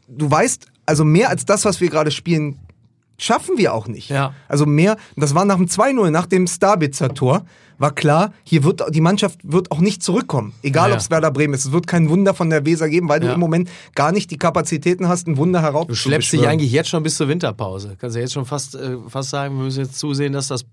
du 0.09 0.31
weißt, 0.31 0.67
also 0.87 1.05
mehr 1.05 1.29
als 1.29 1.45
das, 1.45 1.67
was 1.67 1.81
wir 1.83 1.91
gerade 1.91 2.11
spielen, 2.11 2.59
schaffen 3.19 3.59
wir 3.59 3.75
auch 3.75 3.87
nicht. 3.87 4.09
Ja. 4.09 4.35
Also 4.49 4.65
mehr, 4.67 4.97
das 5.17 5.35
war 5.35 5.45
nach 5.45 5.57
dem 5.57 5.67
2-0, 5.67 6.11
nach 6.11 6.27
dem 6.27 6.47
Starbitzer-Tor, 6.47 7.45
war 7.83 7.91
klar, 7.95 8.33
hier 8.45 8.65
wird 8.65 8.83
die 8.95 9.01
Mannschaft 9.03 9.41
wird 9.43 9.71
auch 9.73 9.81
nicht 9.81 10.03
zurückkommen. 10.03 10.55
Egal, 10.63 10.89
Ja. 10.89 10.95
ob 10.95 11.01
es 11.01 11.11
Werder 11.11 11.31
Bremen 11.31 11.53
ist. 11.53 11.67
Es 11.67 11.73
wird 11.73 11.87
kein 11.87 12.09
Wunder 12.09 12.33
von 12.33 12.49
der 12.49 12.65
Weser 12.65 12.89
geben, 12.89 13.09
weil 13.11 13.21
du 13.21 13.27
Ja. 13.27 13.35
im 13.35 13.41
Moment 13.41 13.69
gar 13.95 14.13
nicht 14.13 14.31
die 14.31 14.39
Kapazitäten 14.39 15.09
hast, 15.09 15.27
ein 15.29 15.37
Wunder 15.37 15.61
heraus 15.61 15.87
Du 15.89 15.95
schleppst 15.95 16.33
dich 16.33 16.47
eigentlich 16.49 16.73
jetzt 16.73 16.89
schon 16.89 17.03
bis 17.03 17.17
zur 17.17 17.29
Winterpause. 17.29 17.97
Kannst 18.01 18.17
ja 18.17 18.23
jetzt 18.23 18.33
schon 18.33 18.47
fast, 18.47 18.75
äh, 18.77 18.97
fast 19.09 19.31
sagen, 19.31 19.57
wir 19.59 19.65
müssen 19.65 19.81
jetzt 19.85 19.99
zusehen, 19.99 20.33
dass 20.33 20.49
das 20.49 20.65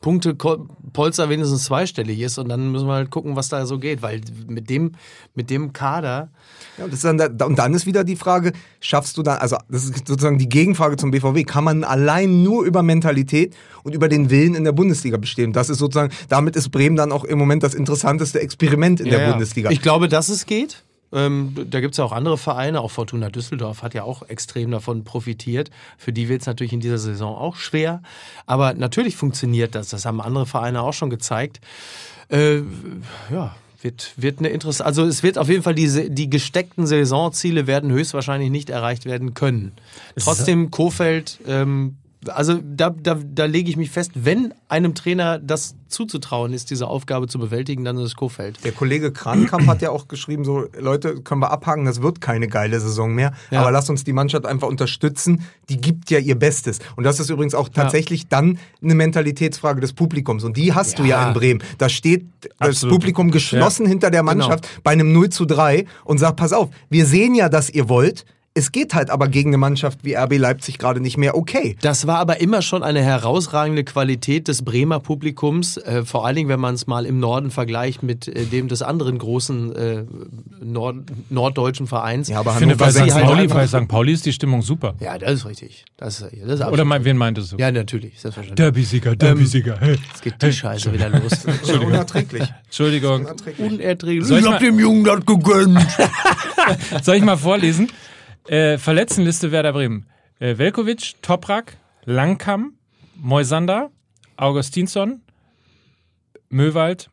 Punktepolster 0.00 1.28
wenigstens 1.28 1.64
zweistellig 1.64 2.20
ist 2.20 2.38
und 2.38 2.48
dann 2.48 2.70
müssen 2.72 2.86
wir 2.86 2.94
halt 2.94 3.10
gucken, 3.10 3.36
was 3.36 3.48
da 3.48 3.66
so 3.66 3.78
geht, 3.78 4.02
weil 4.02 4.20
mit 4.46 4.68
dem, 4.70 4.92
mit 5.34 5.50
dem 5.50 5.72
Kader, 5.72 6.30
Ja, 6.78 6.84
und, 6.84 7.04
dann, 7.04 7.36
da- 7.38 7.46
und 7.46 7.58
dann 7.58 7.74
ist 7.74 7.86
wieder 7.86 8.04
die 8.04 8.16
Frage, 8.16 8.52
schaffst 8.80 9.16
du 9.16 9.22
dann, 9.22 9.38
also 9.38 9.56
das 9.68 9.84
ist 9.84 10.06
sozusagen 10.08 10.38
die 10.38 10.48
Gegenfrage 10.48 10.96
zum 10.96 11.10
BVW, 11.10 11.44
kann 11.44 11.64
man 11.64 11.84
allein 11.84 12.42
nur 12.42 12.64
über 12.64 12.82
Mentalität 12.82 13.54
und 13.82 13.94
über 13.94 14.08
den 14.08 14.30
Willen 14.30 14.54
in 14.54 14.64
der 14.64 14.72
Bundesliga 14.72 15.16
bestehen? 15.16 15.52
Das 15.52 15.68
ist 15.70 15.78
sozusagen, 15.78 16.12
damit 16.28 16.51
ist 16.56 16.70
Bremen 16.70 16.96
dann 16.96 17.12
auch 17.12 17.24
im 17.24 17.38
Moment 17.38 17.62
das 17.62 17.74
interessanteste 17.74 18.40
Experiment 18.40 19.00
in 19.00 19.06
der 19.06 19.18
Ja, 19.18 19.24
ja. 19.24 19.30
Bundesliga. 19.30 19.70
Ich 19.70 19.82
glaube, 19.82 20.08
dass 20.08 20.28
es 20.28 20.46
geht. 20.46 20.82
Ähm, 21.12 21.54
da 21.70 21.80
gibt 21.80 21.92
es 21.92 21.98
ja 21.98 22.04
auch 22.04 22.12
andere 22.12 22.38
Vereine, 22.38 22.80
auch 22.80 22.90
Fortuna 22.90 23.28
Düsseldorf 23.28 23.82
hat 23.82 23.92
ja 23.92 24.02
auch 24.04 24.28
extrem 24.28 24.70
davon 24.70 25.04
profitiert. 25.04 25.70
Für 25.98 26.12
die 26.12 26.28
wird 26.28 26.40
es 26.40 26.46
natürlich 26.46 26.72
in 26.72 26.80
dieser 26.80 26.98
Saison 26.98 27.36
auch 27.36 27.56
schwer. 27.56 28.02
Aber 28.46 28.72
natürlich 28.72 29.16
funktioniert 29.16 29.74
das. 29.74 29.90
Das 29.90 30.06
haben 30.06 30.20
andere 30.20 30.46
Vereine 30.46 30.80
auch 30.80 30.94
schon 30.94 31.10
gezeigt. 31.10 31.60
Äh, 32.28 32.62
ja, 33.30 33.54
wird, 33.82 34.14
wird 34.16 34.38
eine 34.38 34.48
interessante. 34.48 34.86
Also 34.86 35.04
es 35.04 35.22
wird 35.22 35.36
auf 35.36 35.48
jeden 35.48 35.62
Fall 35.62 35.74
diese, 35.74 36.08
die 36.08 36.30
gesteckten 36.30 36.86
Saisonziele 36.86 37.66
werden 37.66 37.90
höchstwahrscheinlich 37.90 38.50
nicht 38.50 38.70
erreicht 38.70 39.04
werden 39.04 39.34
können. 39.34 39.72
Trotzdem 40.16 40.70
Kofeld, 40.70 41.40
ähm, 41.46 41.96
also 42.28 42.58
da, 42.62 42.90
da, 42.90 43.14
da 43.22 43.44
lege 43.46 43.68
ich 43.70 43.76
mich 43.76 43.90
fest, 43.90 44.12
wenn 44.14 44.54
einem 44.68 44.94
Trainer 44.94 45.38
das 45.38 45.74
zuzutrauen 45.88 46.52
ist, 46.54 46.70
diese 46.70 46.86
Aufgabe 46.86 47.26
zu 47.26 47.38
bewältigen, 47.38 47.84
dann 47.84 47.96
ist 47.98 48.04
es 48.04 48.16
Kofeld. 48.16 48.64
Der 48.64 48.72
Kollege 48.72 49.12
Krankamp 49.12 49.66
hat 49.66 49.82
ja 49.82 49.90
auch 49.90 50.08
geschrieben, 50.08 50.44
so 50.44 50.64
Leute, 50.78 51.16
können 51.22 51.40
wir 51.42 51.50
abhaken, 51.50 51.84
das 51.84 52.00
wird 52.00 52.20
keine 52.20 52.48
geile 52.48 52.80
Saison 52.80 53.14
mehr, 53.14 53.32
Ja. 53.50 53.60
aber 53.60 53.70
lasst 53.72 53.90
uns 53.90 54.04
die 54.04 54.12
Mannschaft 54.12 54.46
einfach 54.46 54.68
unterstützen, 54.68 55.44
die 55.68 55.80
gibt 55.80 56.10
ja 56.10 56.18
ihr 56.18 56.38
Bestes. 56.38 56.78
Und 56.96 57.04
das 57.04 57.20
ist 57.20 57.28
übrigens 57.28 57.54
auch 57.54 57.68
tatsächlich 57.68 58.28
dann 58.28 58.58
eine 58.82 58.94
Mentalitätsfrage 58.94 59.80
des 59.80 59.92
Publikums 59.92 60.44
und 60.44 60.56
die 60.56 60.72
hast 60.72 60.98
du 60.98 61.02
ja 61.04 61.22
Ja. 61.22 61.28
in 61.28 61.34
Bremen. 61.34 61.62
Da 61.78 61.88
steht 61.88 62.24
das 62.58 62.68
Absolut. 62.68 62.94
Publikum 63.00 63.30
geschlossen 63.30 63.84
hinter 63.86 64.10
der 64.10 64.22
Mannschaft 64.22 64.68
bei 64.82 64.92
einem 64.92 65.12
0 65.12 65.28
zu 65.30 65.44
3 65.44 65.84
und 66.04 66.18
sagt, 66.18 66.36
pass 66.36 66.52
auf, 66.52 66.70
wir 66.88 67.04
sehen 67.04 67.34
ja, 67.34 67.48
dass 67.48 67.68
ihr 67.68 67.88
wollt, 67.88 68.24
es 68.54 68.70
geht 68.70 68.94
halt 68.94 69.08
aber 69.08 69.28
gegen 69.28 69.50
eine 69.50 69.56
Mannschaft 69.58 70.00
wie 70.02 70.14
RB 70.14 70.36
Leipzig 70.36 70.78
gerade 70.78 71.00
nicht 71.00 71.16
mehr 71.16 71.34
okay. 71.36 71.76
Das 71.80 72.06
war 72.06 72.18
aber 72.18 72.40
immer 72.40 72.60
schon 72.60 72.82
eine 72.82 73.02
herausragende 73.02 73.82
Qualität 73.82 74.46
des 74.48 74.62
Bremer 74.62 75.00
Publikums, 75.00 75.78
äh, 75.78 76.04
vor 76.04 76.26
allen 76.26 76.36
Dingen, 76.36 76.48
wenn 76.50 76.60
man 76.60 76.74
es 76.74 76.86
mal 76.86 77.06
im 77.06 77.18
Norden 77.18 77.50
vergleicht 77.50 78.02
mit 78.02 78.28
äh, 78.28 78.44
dem 78.44 78.68
des 78.68 78.82
anderen 78.82 79.16
großen 79.18 79.74
äh, 79.74 80.04
Nord 80.62 80.96
norddeutschen 81.30 81.86
Vereins. 81.86 82.28
Ja, 82.28 82.40
aber 82.40 82.52
Ich 82.52 82.58
finde, 82.58 82.76
bei 82.76 82.90
St. 82.90 83.08
Pauli, 83.08 83.46
bei 83.46 83.66
St. 83.66 83.88
Pauli 83.88 84.12
ist 84.12 84.26
die 84.26 84.32
Stimmung 84.32 84.60
super. 84.60 84.94
Ja, 85.00 85.16
das 85.16 85.32
ist 85.32 85.46
richtig. 85.46 85.84
Das 85.96 86.20
ist, 86.20 86.32
das 86.44 86.60
ist 86.60 86.66
Oder 86.66 86.84
mein, 86.84 87.04
wen 87.04 87.16
meintest 87.16 87.52
du? 87.52 87.56
Ja, 87.56 87.70
natürlich, 87.72 88.20
selbstverständlich. 88.20 88.56
Derbysieger, 88.64 89.16
Derbysieger. 89.16 89.76
Hey. 89.80 89.98
Jetzt 90.10 90.22
geht 90.22 90.42
die 90.42 90.52
Scheiße 90.52 90.92
wieder 90.92 91.08
los. 91.08 91.46
unerträglich. 91.82 92.52
Entschuldigung. 92.66 93.26
Unerträglich. 93.58 94.26
Soll 94.26 94.40
ich 94.40 94.44
mal- 94.44 94.58
dem 94.58 94.78
Jungen 94.78 95.04
das 95.04 95.24
gegönnt. 95.24 95.78
Soll 97.02 97.16
ich 97.16 97.22
mal 97.22 97.36
vorlesen? 97.38 97.88
Äh, 98.48 98.78
Verletztenliste 98.78 99.52
Werder 99.52 99.72
Bremen. 99.72 100.06
Äh, 100.40 100.58
Velkovic, 100.58 101.14
Toprak, 101.22 101.76
Langkamp, 102.04 102.74
Moisander, 103.16 103.90
Augustinsson, 104.36 105.20
Möwald, 106.48 107.10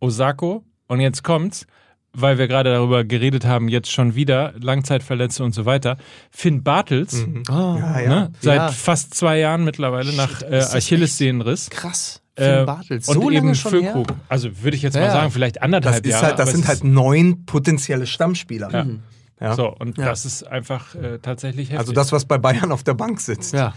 Osako. 0.00 0.64
Und 0.88 1.00
jetzt 1.00 1.22
kommt's, 1.24 1.66
weil 2.12 2.38
wir 2.38 2.48
gerade 2.48 2.70
darüber 2.72 3.04
geredet 3.04 3.44
haben, 3.44 3.68
jetzt 3.68 3.90
schon 3.90 4.14
wieder 4.14 4.54
Langzeitverletzte 4.60 5.44
und 5.44 5.52
so 5.54 5.64
weiter. 5.66 5.96
Finn 6.30 6.62
Bartels, 6.62 7.26
Ja, 7.48 8.00
ja. 8.00 8.08
ne, 8.08 8.32
seit 8.40 8.56
Ja. 8.56 8.68
fast 8.68 9.14
zwei 9.14 9.38
Jahren 9.38 9.64
mittlerweile 9.64 10.12
nach 10.14 10.42
äh, 10.42 10.50
das 10.50 10.74
Achillessehnenriss. 10.74 11.70
Krass. 11.70 12.22
Äh, 12.36 12.56
Finn 12.58 12.66
Bartels. 12.66 13.08
und 13.08 13.14
So 13.14 13.20
lange 13.22 13.36
eben 13.36 13.54
schon 13.54 13.70
Füllkrug. 13.72 14.08
her? 14.10 14.16
Also 14.28 14.62
würde 14.62 14.76
ich 14.76 14.82
jetzt 14.82 14.94
Ja, 14.94 15.02
mal 15.02 15.10
sagen, 15.10 15.30
vielleicht 15.30 15.56
Das, 15.56 15.62
anderthalb 15.62 16.04
ist 16.06 16.12
Jahre. 16.12 16.26
halt, 16.26 16.38
das 16.38 16.50
sind 16.52 16.66
halt 16.68 16.84
neun 16.84 17.44
potenzielle 17.46 18.06
Stammspieler. 18.06 18.84
Mhm. 18.84 19.02
Ja. 19.40 19.54
so 19.54 19.68
und 19.68 19.98
Ja. 19.98 20.06
das 20.06 20.24
ist 20.24 20.44
einfach 20.44 20.94
äh, 20.94 21.18
tatsächlich 21.18 21.68
heftig. 21.68 21.78
Also 21.80 21.92
das, 21.92 22.12
was 22.12 22.24
bei 22.24 22.38
Bayern 22.38 22.72
auf 22.72 22.82
der 22.82 22.94
Bank 22.94 23.20
sitzt. 23.20 23.52
Ja. 23.54 23.74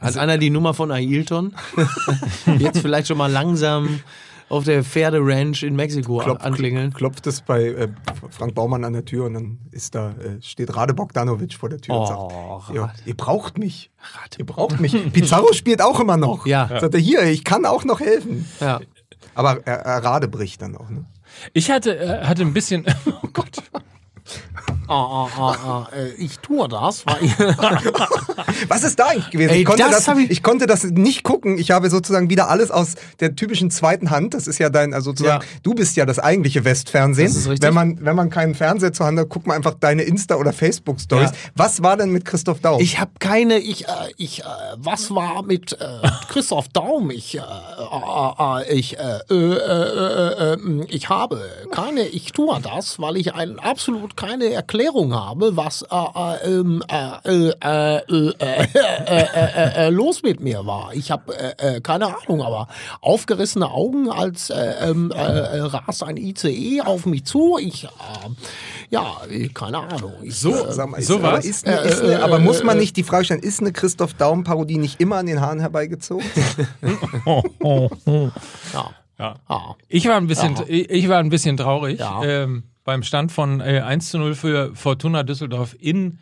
Hat 0.00 0.16
einer 0.16 0.38
die 0.38 0.48
Nummer 0.50 0.72
von 0.72 0.90
Ailton? 0.90 1.54
Jetzt 2.58 2.78
vielleicht 2.78 3.08
schon 3.08 3.18
mal 3.18 3.30
langsam 3.30 4.00
auf 4.48 4.64
der 4.64 4.84
Pferderanch 4.84 5.62
in 5.62 5.74
Mexiko 5.76 6.18
Klopf, 6.18 6.42
anklingeln. 6.42 6.92
klopft 6.92 7.26
es 7.26 7.40
bei 7.42 7.64
äh, 7.64 7.88
Frank 8.30 8.54
Baumann 8.54 8.84
an 8.84 8.92
der 8.92 9.04
Tür 9.04 9.26
und 9.26 9.34
dann 9.34 9.58
ist 9.70 9.94
da, 9.94 10.10
äh, 10.12 10.40
steht 10.40 10.74
Rade 10.76 10.94
Bogdanovic 10.94 11.54
vor 11.54 11.68
der 11.68 11.78
Tür 11.80 11.94
und 11.94 12.02
Oh, 12.10 12.62
sagt, 12.66 12.74
ja, 12.76 12.92
ihr 13.04 13.16
braucht 13.16 13.58
mich. 13.58 13.90
Ihr 14.38 14.46
braucht 14.46 14.80
mich. 14.80 14.92
Pizarro 15.12 15.52
spielt 15.52 15.82
auch 15.82 15.98
immer 16.00 16.16
noch. 16.16 16.46
Ja. 16.46 16.68
Sagt 16.80 16.94
er, 16.94 17.00
hier, 17.00 17.22
ich 17.24 17.44
kann 17.44 17.66
auch 17.66 17.84
noch 17.84 18.00
helfen. 18.00 18.46
Ja. 18.60 18.80
Aber 19.34 19.66
er, 19.66 19.76
er 19.80 20.04
Rade 20.04 20.28
bricht 20.28 20.62
dann 20.62 20.76
auch. 20.76 20.88
Ne? 20.90 21.04
Ich 21.52 21.70
hatte, 21.70 21.98
äh, 21.98 22.24
hatte 22.24 22.42
ein 22.42 22.52
bisschen, 22.52 22.84
oh 23.22 23.28
Gott, 23.32 23.62
Ah, 24.88 24.94
ah, 24.94 25.28
ah, 25.38 25.56
ah, 25.66 25.88
äh, 25.96 26.12
ich 26.14 26.38
tue 26.40 26.68
das, 26.68 27.04
weil 27.06 27.20
Was 28.68 28.84
ist 28.84 28.98
da 28.98 29.06
eigentlich 29.06 29.30
gewesen? 29.30 29.50
Ey, 29.50 29.60
ich, 29.60 29.64
konnte 29.64 29.82
das 29.90 30.04
das, 30.04 30.18
ich, 30.18 30.30
ich- 30.30 30.42
konnte 30.42 30.66
das 30.66 30.84
nicht 30.84 31.22
gucken. 31.22 31.58
Ich 31.58 31.70
habe 31.70 31.88
sozusagen 31.90 32.30
wieder 32.30 32.48
alles 32.50 32.70
aus 32.70 32.94
der 33.20 33.34
typischen 33.34 33.70
zweiten 33.70 34.10
Hand. 34.10 34.34
Das 34.34 34.46
ist 34.46 34.58
ja 34.58 34.70
dein, 34.70 34.92
also 34.94 35.10
sozusagen, 35.10 35.42
Ja. 35.44 35.48
du 35.62 35.74
bist 35.74 35.96
ja 35.96 36.06
das 36.06 36.18
eigentliche 36.18 36.64
Westfernsehen. 36.64 37.28
Das 37.28 37.36
ist 37.36 37.48
richtig. 37.48 37.62
Wenn 37.66 37.74
man, 37.74 38.04
wenn 38.04 38.16
man 38.16 38.30
keinen 38.30 38.54
Fernseher 38.54 38.92
zur 38.92 39.06
Hand 39.06 39.18
hat, 39.18 39.28
guckt 39.28 39.46
man 39.46 39.56
einfach 39.56 39.74
deine 39.74 40.02
Insta- 40.02 40.36
oder 40.36 40.52
Facebook-Stories. 40.52 41.30
Ja. 41.30 41.36
Was 41.56 41.82
war 41.82 41.96
denn 41.96 42.10
mit 42.10 42.24
Christoph 42.24 42.60
Daum? 42.60 42.80
Ich 42.80 43.00
habe 43.00 43.12
keine, 43.18 43.58
ich, 43.58 43.86
äh, 43.88 43.90
ich, 44.16 44.40
äh, 44.40 44.44
was 44.76 45.10
war 45.14 45.42
mit 45.42 45.72
äh, 45.72 46.08
Christoph 46.28 46.68
Daum? 46.68 47.10
Ich, 47.10 47.36
äh, 47.36 47.40
äh, 47.40 48.62
äh, 48.70 48.74
ich, 48.74 48.98
äh, 48.98 49.18
äh, 49.30 49.34
äh, 49.34 50.52
äh, 50.52 50.54
äh, 50.54 50.84
ich 50.88 51.08
habe 51.08 51.40
keine, 51.70 52.02
ich 52.02 52.32
tue 52.32 52.58
das, 52.60 52.98
weil 52.98 53.16
ich 53.16 53.34
ein, 53.34 53.58
absolut 53.58 54.16
keine 54.16 54.50
Erklärung 54.52 54.73
Erklärung 54.74 55.14
habe, 55.14 55.56
was 55.56 55.82
los 59.90 60.22
mit 60.24 60.40
mir 60.40 60.66
war. 60.66 60.92
Ich 60.94 61.12
habe 61.12 61.38
äh, 61.58 61.80
keine 61.80 62.06
Ahnung, 62.06 62.42
aber 62.42 62.66
aufgerissene 63.00 63.70
Augen 63.70 64.10
als 64.10 64.50
äh, 64.50 64.56
äh, 64.56 65.60
ras 65.60 66.02
ein 66.02 66.16
ICE 66.16 66.80
auf 66.82 67.06
mich 67.06 67.24
zu. 67.24 67.56
Ich 67.60 67.86
ja, 68.90 69.16
keine 69.54 69.78
Ahnung. 69.78 70.14
Ich, 70.22 70.40
so, 70.40 70.52
sag 70.70 70.90
mal, 70.90 70.98
ist, 70.98 71.06
so 71.06 71.22
was? 71.22 71.44
Ist 71.44 71.68
eine, 71.68 71.76
ist 71.78 72.02
eine, 72.02 72.24
aber 72.24 72.40
muss 72.40 72.64
man 72.64 72.76
nicht 72.76 72.96
die 72.96 73.04
Frage 73.04 73.26
stellen, 73.26 73.42
ist 73.42 73.60
eine 73.60 73.72
Christoph 73.72 74.14
Daum-Parodie 74.14 74.78
nicht 74.78 75.00
immer 75.00 75.18
an 75.18 75.26
den 75.26 75.40
Haaren 75.40 75.60
herbeigezogen? 75.60 76.26
ja. 78.72 78.90
Ja. 79.16 79.36
Ah. 79.46 79.74
Ich 79.86 80.08
war 80.08 80.16
ein 80.16 80.26
bisschen, 80.26 80.56
ja. 80.56 80.64
ich 80.66 81.08
war 81.08 81.18
ein 81.18 81.28
bisschen 81.28 81.56
traurig. 81.56 82.00
Ja. 82.00 82.24
Ähm, 82.24 82.64
beim 82.84 83.02
Stand 83.02 83.32
von 83.32 83.60
äh, 83.60 83.80
1 83.84 84.10
zu 84.10 84.18
0 84.18 84.34
für 84.34 84.74
Fortuna 84.74 85.22
Düsseldorf 85.22 85.74
in 85.78 86.18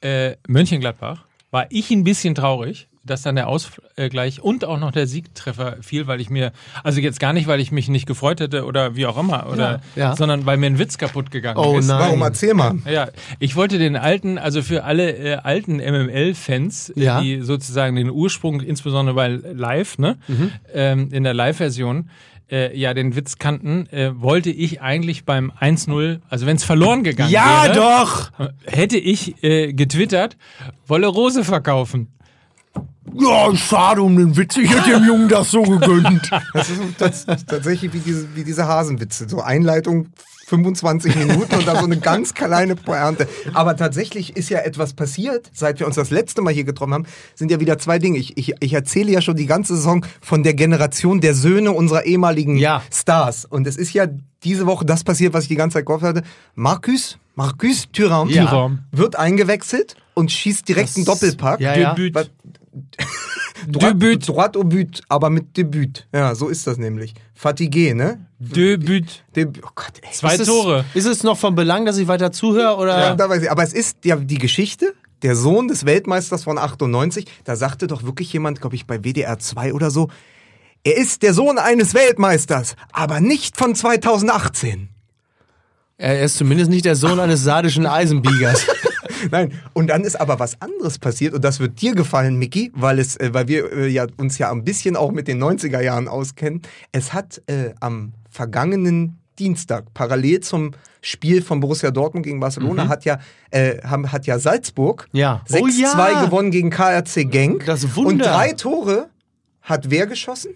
äh, 0.00 0.36
Mönchengladbach. 0.48 1.24
War 1.50 1.66
ich 1.70 1.90
ein 1.90 2.04
bisschen 2.04 2.34
traurig, 2.34 2.86
dass 3.04 3.22
dann 3.22 3.34
der 3.34 3.48
Ausgleich 3.48 4.40
und 4.40 4.64
auch 4.64 4.78
noch 4.78 4.92
der 4.92 5.06
Siegtreffer 5.08 5.78
fiel, 5.80 6.06
weil 6.06 6.20
ich 6.20 6.30
mir, 6.30 6.52
also 6.84 7.00
jetzt 7.00 7.18
gar 7.18 7.32
nicht, 7.32 7.48
weil 7.48 7.58
ich 7.58 7.72
mich 7.72 7.88
nicht 7.88 8.06
gefreut 8.06 8.40
hätte 8.40 8.64
oder 8.66 8.94
wie 8.94 9.04
auch 9.06 9.18
immer, 9.18 9.48
oder, 9.50 9.80
Ja, 9.96 10.10
ja. 10.10 10.16
sondern 10.16 10.46
weil 10.46 10.58
mir 10.58 10.66
ein 10.66 10.78
Witz 10.78 10.96
kaputt 10.96 11.30
gegangen 11.30 11.58
Oh 11.58 11.78
ist. 11.78 11.88
nein. 11.88 11.98
Warum? 11.98 12.22
Erzähl 12.22 12.54
mal. 12.54 12.76
Ja, 12.88 13.08
ich 13.40 13.56
wollte 13.56 13.78
den 13.78 13.96
alten, 13.96 14.38
also 14.38 14.62
für 14.62 14.84
alle 14.84 15.10
äh, 15.16 15.34
alten 15.36 15.78
MML-Fans, 15.78 16.90
äh, 16.90 17.02
Ja. 17.02 17.20
die 17.20 17.40
sozusagen 17.40 17.96
den 17.96 18.10
Ursprung, 18.10 18.60
insbesondere 18.60 19.16
bei 19.16 19.28
Live, 19.28 19.98
ne, 19.98 20.16
Mhm. 20.28 20.52
ähm, 20.72 21.08
in 21.12 21.24
der 21.24 21.34
Live-Version, 21.34 22.10
äh, 22.50 22.76
ja, 22.76 22.94
den 22.94 23.14
Witz 23.16 23.38
kannten, 23.38 23.86
äh, 23.92 24.12
wollte 24.20 24.50
ich 24.50 24.80
eigentlich 24.82 25.24
beim 25.24 25.50
1-0, 25.60 26.20
also 26.28 26.46
wenn 26.46 26.56
es 26.56 26.64
verloren 26.64 27.04
gegangen 27.04 27.30
Ja, 27.30 27.64
wäre, 27.64 27.74
doch! 27.74 28.30
hätte 28.66 28.96
ich 28.98 29.42
äh, 29.44 29.72
getwittert, 29.72 30.36
wolle 30.86 31.06
Rose 31.06 31.44
verkaufen. 31.44 32.08
Ja, 33.18 33.54
schade 33.56 34.02
um 34.02 34.16
den 34.16 34.36
Witz. 34.36 34.56
Ich 34.56 34.70
hätte 34.72 34.90
dem 34.90 35.04
Jungen 35.04 35.28
das 35.28 35.50
so 35.50 35.62
gegönnt. 35.62 36.30
Das 36.54 36.70
ist 36.70 36.80
tats- 36.98 37.46
tatsächlich 37.46 37.92
wie 37.92 37.98
diese, 37.98 38.28
wie 38.36 38.44
diese 38.44 38.66
Hasenwitze. 38.66 39.28
So 39.28 39.40
Einleitung 39.40 40.08
25 40.50 41.14
Minuten 41.16 41.54
und 41.54 41.66
dann 41.66 41.76
so 41.78 41.84
eine 41.84 41.98
ganz 41.98 42.34
kleine 42.34 42.74
Pointe. 42.76 43.28
Aber 43.54 43.76
tatsächlich 43.76 44.36
ist 44.36 44.50
ja 44.50 44.58
etwas 44.58 44.92
passiert, 44.92 45.48
seit 45.54 45.78
wir 45.80 45.86
uns 45.86 45.96
das 45.96 46.10
letzte 46.10 46.42
Mal 46.42 46.52
hier 46.52 46.64
getroffen 46.64 46.92
haben, 46.92 47.06
sind 47.34 47.50
ja 47.50 47.60
wieder 47.60 47.78
zwei 47.78 47.98
Dinge. 47.98 48.18
Ich, 48.18 48.36
ich, 48.36 48.54
ich 48.60 48.72
erzähle 48.72 49.12
ja 49.12 49.20
schon 49.22 49.36
die 49.36 49.46
ganze 49.46 49.76
Saison 49.76 50.04
von 50.20 50.42
der 50.42 50.54
Generation 50.54 51.20
der 51.20 51.34
Söhne 51.34 51.72
unserer 51.72 52.04
ehemaligen 52.04 52.56
Ja. 52.56 52.82
Stars. 52.92 53.44
Und 53.44 53.66
es 53.66 53.76
ist 53.76 53.92
ja 53.92 54.06
diese 54.42 54.66
Woche 54.66 54.84
das 54.84 55.04
passiert, 55.04 55.32
was 55.34 55.44
ich 55.44 55.48
die 55.48 55.56
ganze 55.56 55.74
Zeit 55.78 55.86
gehofft 55.86 56.04
hatte. 56.04 56.22
Marcus, 56.54 57.18
Marcus 57.36 57.86
Thuram 57.92 58.28
Ja. 58.28 58.70
Wird 58.90 59.16
eingewechselt 59.16 59.94
und 60.14 60.32
schießt 60.32 60.68
direkt 60.68 60.96
einen 60.96 61.04
Doppelpack. 61.04 61.60
Ja, 61.60 61.76
ja. 61.76 61.94
Debüt. 61.94 62.14
Debüt. 63.66 64.28
Droit 64.28 64.56
au 64.56 64.64
but, 64.64 65.02
aber 65.08 65.30
mit 65.30 65.56
Debüt. 65.56 66.06
Ja, 66.12 66.34
so 66.34 66.48
ist 66.48 66.66
das 66.66 66.78
nämlich. 66.78 67.14
Fatigué, 67.40 67.94
ne? 67.94 68.26
Debüt. 68.38 69.24
Debüt. 69.36 69.62
Oh 69.64 69.70
Gott, 69.74 69.92
ey. 70.02 70.12
Zwei 70.12 70.34
ist 70.34 70.46
Tore. 70.46 70.84
Es, 70.94 71.04
ist 71.04 71.18
es 71.18 71.22
noch 71.22 71.38
von 71.38 71.54
Belang, 71.54 71.84
dass 71.84 71.96
ich 71.98 72.08
weiter 72.08 72.32
zuhöre? 72.32 72.76
Oder? 72.76 72.98
Ja, 72.98 73.14
da 73.14 73.28
weiß 73.28 73.42
ich. 73.42 73.50
Aber 73.50 73.62
es 73.62 73.72
ist 73.72 74.04
ja 74.04 74.16
die 74.16 74.38
Geschichte. 74.38 74.94
Der 75.22 75.36
Sohn 75.36 75.68
des 75.68 75.84
Weltmeisters 75.84 76.44
von 76.44 76.56
98, 76.56 77.26
da 77.44 77.54
sagte 77.54 77.86
doch 77.86 78.04
wirklich 78.04 78.32
jemand, 78.32 78.60
glaube 78.62 78.74
ich, 78.76 78.86
bei 78.86 79.00
WDR 79.00 79.38
2 79.38 79.74
oder 79.74 79.90
so, 79.90 80.08
er 80.82 80.96
ist 80.96 81.22
der 81.22 81.34
Sohn 81.34 81.58
eines 81.58 81.92
Weltmeisters, 81.92 82.74
aber 82.90 83.20
nicht 83.20 83.58
von 83.58 83.74
2018. 83.74 84.88
Er 85.98 86.22
ist 86.22 86.38
zumindest 86.38 86.70
nicht 86.70 86.86
der 86.86 86.96
Sohn 86.96 87.20
eines 87.20 87.44
sardischen 87.44 87.84
Eisenbiegers. 87.84 88.66
Nein, 89.30 89.52
und 89.72 89.88
dann 89.88 90.02
ist 90.04 90.20
aber 90.20 90.38
was 90.38 90.60
anderes 90.60 90.98
passiert 90.98 91.34
und 91.34 91.42
das 91.44 91.60
wird 91.60 91.80
dir 91.80 91.94
gefallen, 91.94 92.36
Mickey, 92.36 92.70
weil 92.74 92.98
es, 92.98 93.16
äh, 93.16 93.30
weil 93.32 93.48
wir 93.48 93.72
äh, 93.72 93.88
ja 93.88 94.06
uns 94.16 94.38
ja 94.38 94.50
ein 94.50 94.64
bisschen 94.64 94.96
auch 94.96 95.12
mit 95.12 95.28
den 95.28 95.42
90er 95.42 95.80
Jahren 95.80 96.08
auskennen. 96.08 96.62
Es 96.92 97.12
hat 97.12 97.42
äh, 97.46 97.72
am 97.80 98.12
vergangenen 98.30 99.18
Dienstag 99.38 99.92
parallel 99.94 100.40
zum 100.40 100.72
Spiel 101.02 101.40
von 101.40 101.60
Borussia 101.60 101.90
Dortmund 101.90 102.26
gegen 102.26 102.40
Barcelona 102.40 102.88
hat 102.88 103.04
ja 103.06 103.18
äh, 103.50 103.78
haben, 103.82 104.12
hat 104.12 104.26
ja 104.26 104.38
Salzburg 104.38 105.08
Ja. 105.12 105.42
6-2 105.48 105.62
Oh 105.64 105.96
ja. 106.12 106.24
gewonnen 106.26 106.50
gegen 106.50 106.68
KRC 106.70 107.24
Genk 107.30 107.64
Das 107.64 107.96
Wunder. 107.96 108.10
und 108.10 108.18
drei 108.18 108.52
Tore 108.52 109.08
hat 109.62 109.90
wer 109.90 110.06
geschossen? 110.06 110.52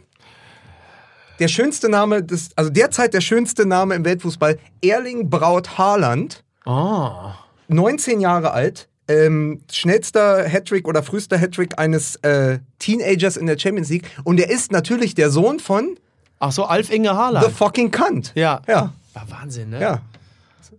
Der 1.40 1.48
schönste 1.48 1.88
Name 1.88 2.22
des 2.22 2.50
also 2.56 2.70
derzeit 2.70 3.14
der 3.14 3.20
schönste 3.22 3.66
Name 3.66 3.94
im 3.94 4.04
Weltfußball 4.04 4.58
Erling 4.82 5.30
Braut 5.30 5.78
Haaland. 5.78 6.44
Oh. 6.66 7.10
19 7.68 8.20
Jahre 8.20 8.52
alt, 8.52 8.88
ähm, 9.08 9.60
schnellster 9.70 10.48
Hattrick 10.48 10.88
oder 10.88 11.02
frühester 11.02 11.38
Hattrick 11.38 11.78
eines 11.78 12.16
äh, 12.16 12.58
Teenagers 12.78 13.36
in 13.36 13.46
der 13.46 13.58
Champions 13.58 13.90
League. 13.90 14.04
Und 14.24 14.40
er 14.40 14.50
ist 14.50 14.72
natürlich 14.72 15.14
der 15.14 15.30
Sohn 15.30 15.60
von 15.60 15.96
Ach 16.38 16.52
so, 16.52 16.64
Alf 16.64 16.90
Inge 16.90 17.08
The 17.10 17.14
Haaland. 17.14 17.52
Fucking 17.52 17.90
Cunt. 17.90 18.32
Ja. 18.34 18.60
Ja, 18.66 18.92
War 19.14 19.30
Wahnsinn, 19.30 19.70
ne? 19.70 19.80
ja. 19.80 20.02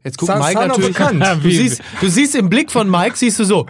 Jetzt 0.03 0.19
guckt 0.19 0.37
Mike 0.37 0.59
a 0.59 0.67
natürlich. 0.67 0.95
Du 1.41 1.49
siehst, 1.49 1.81
du 1.99 2.07
siehst 2.07 2.35
im 2.35 2.49
Blick 2.49 2.71
von 2.71 2.89
Mike, 2.89 3.17
siehst 3.17 3.39
du 3.39 3.43
so. 3.43 3.65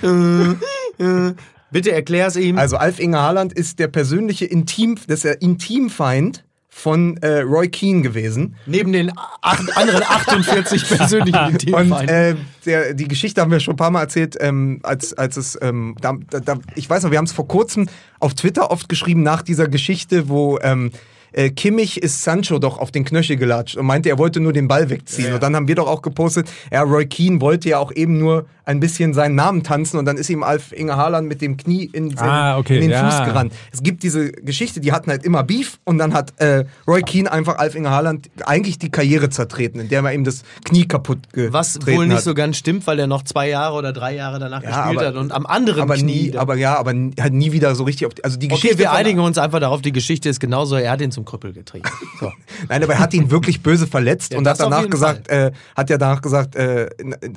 Bitte 1.70 1.90
erklär's 1.90 2.36
ihm. 2.36 2.58
Also 2.58 2.76
Alf 2.76 3.00
Inge 3.00 3.18
Haaland 3.18 3.52
ist 3.52 3.80
der 3.80 3.88
persönliche 3.88 4.44
Intim, 4.44 4.96
das 5.08 5.16
ist 5.16 5.24
der 5.24 5.42
Intimfeind 5.42 6.44
von 6.76 7.16
äh, 7.18 7.38
Roy 7.42 7.68
Keane 7.68 8.02
gewesen. 8.02 8.56
Neben 8.66 8.92
den 8.92 9.12
acht, 9.16 9.76
anderen 9.76 10.02
48 10.02 10.88
persönlichen 10.96 11.38
Und 11.38 11.52
Intimfeinden. 11.62 12.08
äh, 12.08 12.34
der, 12.66 12.94
die 12.94 13.06
Geschichte 13.06 13.40
haben 13.40 13.52
wir 13.52 13.60
schon 13.60 13.74
ein 13.74 13.76
paar 13.76 13.92
Mal 13.92 14.00
erzählt, 14.00 14.36
ähm, 14.40 14.80
als, 14.82 15.14
als 15.14 15.36
es, 15.36 15.56
ähm, 15.62 15.94
da, 16.00 16.14
da, 16.28 16.58
ich 16.74 16.90
weiß 16.90 17.04
noch, 17.04 17.12
wir 17.12 17.18
haben 17.18 17.26
es 17.26 17.32
vor 17.32 17.46
kurzem 17.46 17.88
auf 18.18 18.34
Twitter 18.34 18.72
oft 18.72 18.88
geschrieben 18.88 19.22
nach 19.22 19.42
dieser 19.42 19.68
Geschichte, 19.68 20.28
wo 20.28 20.58
ähm, 20.62 20.90
äh, 21.34 21.50
Kimmich 21.50 22.02
ist 22.02 22.22
Sancho 22.22 22.58
doch 22.58 22.78
auf 22.78 22.90
den 22.90 23.04
Knöchel 23.04 23.36
gelatscht 23.36 23.76
und 23.76 23.86
meinte, 23.86 24.08
er 24.08 24.18
wollte 24.18 24.40
nur 24.40 24.52
den 24.52 24.68
Ball 24.68 24.88
wegziehen. 24.90 25.34
Und 25.34 25.42
dann 25.42 25.54
haben 25.54 25.68
wir 25.68 25.74
doch 25.74 25.88
auch 25.88 26.00
gepostet, 26.02 26.48
ja, 26.72 26.82
Roy 26.82 27.06
Keane 27.06 27.40
wollte 27.40 27.68
ja 27.68 27.78
auch 27.78 27.92
eben 27.92 28.18
nur 28.18 28.46
ein 28.66 28.80
bisschen 28.80 29.12
seinen 29.12 29.34
Namen 29.34 29.62
tanzen 29.62 29.98
und 29.98 30.06
dann 30.06 30.16
ist 30.16 30.30
ihm 30.30 30.42
Alf 30.42 30.72
Inge 30.72 30.96
Haaland 30.96 31.28
mit 31.28 31.42
dem 31.42 31.58
Knie 31.58 31.84
in, 31.92 32.16
seinen, 32.16 32.30
Ah, 32.30 32.56
okay, 32.56 32.76
in 32.76 32.80
den 32.82 32.90
ja. 32.92 33.10
Fuß 33.10 33.26
gerannt. 33.26 33.52
Es 33.70 33.82
gibt 33.82 34.02
diese 34.02 34.32
Geschichte, 34.32 34.80
die 34.80 34.90
hatten 34.90 35.10
halt 35.10 35.22
immer 35.22 35.42
Beef 35.42 35.78
und 35.84 35.98
dann 35.98 36.14
hat 36.14 36.32
äh, 36.40 36.64
Roy 36.88 37.02
Keane 37.02 37.30
einfach 37.30 37.58
Alf 37.58 37.74
Inge 37.74 37.90
Haaland 37.90 38.30
eigentlich 38.46 38.78
die 38.78 38.90
Karriere 38.90 39.28
zertreten, 39.28 39.80
indem 39.80 40.06
er 40.06 40.14
ihm 40.14 40.24
das 40.24 40.44
Knie 40.64 40.86
kaputt 40.88 41.18
Was 41.50 41.74
getreten 41.74 41.98
wohl 41.98 42.06
nicht 42.06 42.16
hat. 42.18 42.24
so 42.24 42.32
ganz 42.32 42.56
stimmt, 42.56 42.86
weil 42.86 42.98
er 42.98 43.06
noch 43.06 43.22
zwei 43.24 43.50
Jahre 43.50 43.74
oder 43.76 43.92
drei 43.92 44.14
Jahre 44.14 44.38
danach 44.38 44.62
Ja, 44.62 44.68
gespielt 44.84 44.98
aber- 44.98 45.06
hat 45.08 45.16
und 45.16 45.32
am 45.32 45.44
anderen 45.44 45.82
aber 45.82 45.96
Knie. 45.96 46.30
nie, 46.30 46.36
aber 46.38 46.54
ja, 46.56 46.78
aber 46.78 46.94
hat 47.20 47.32
nie 47.34 47.52
wieder 47.52 47.74
so 47.74 47.84
richtig 47.84 48.06
auf 48.06 48.14
die, 48.14 48.24
also 48.24 48.38
die 48.38 48.48
Geschichte 48.48 48.76
okay, 48.76 48.78
wir 48.78 48.92
einigen 48.92 49.20
uns 49.20 49.36
einfach 49.36 49.60
darauf, 49.60 49.82
die 49.82 49.92
Geschichte 49.92 50.30
ist 50.30 50.40
genauso, 50.40 50.76
er 50.76 50.90
hat 50.90 51.02
ihn 51.02 51.10
zum 51.12 51.23
Krüppel 51.24 51.52
getrieben. 51.52 51.88
So. 52.20 52.32
Nein, 52.68 52.82
aber 52.82 52.92
er 52.92 52.98
hat 53.00 53.12
ihn 53.12 53.30
wirklich 53.30 53.60
böse 53.62 53.88
verletzt 53.88 54.32
Ja, 54.32 54.38
und 54.38 54.46
hat 54.46 54.60
danach 54.60 54.88
gesagt, 54.88 55.28
äh, 55.28 55.50
hat 55.74 55.90
ja 55.90 55.98
danach 55.98 56.22
gesagt, 56.22 56.54
äh, 56.54 56.88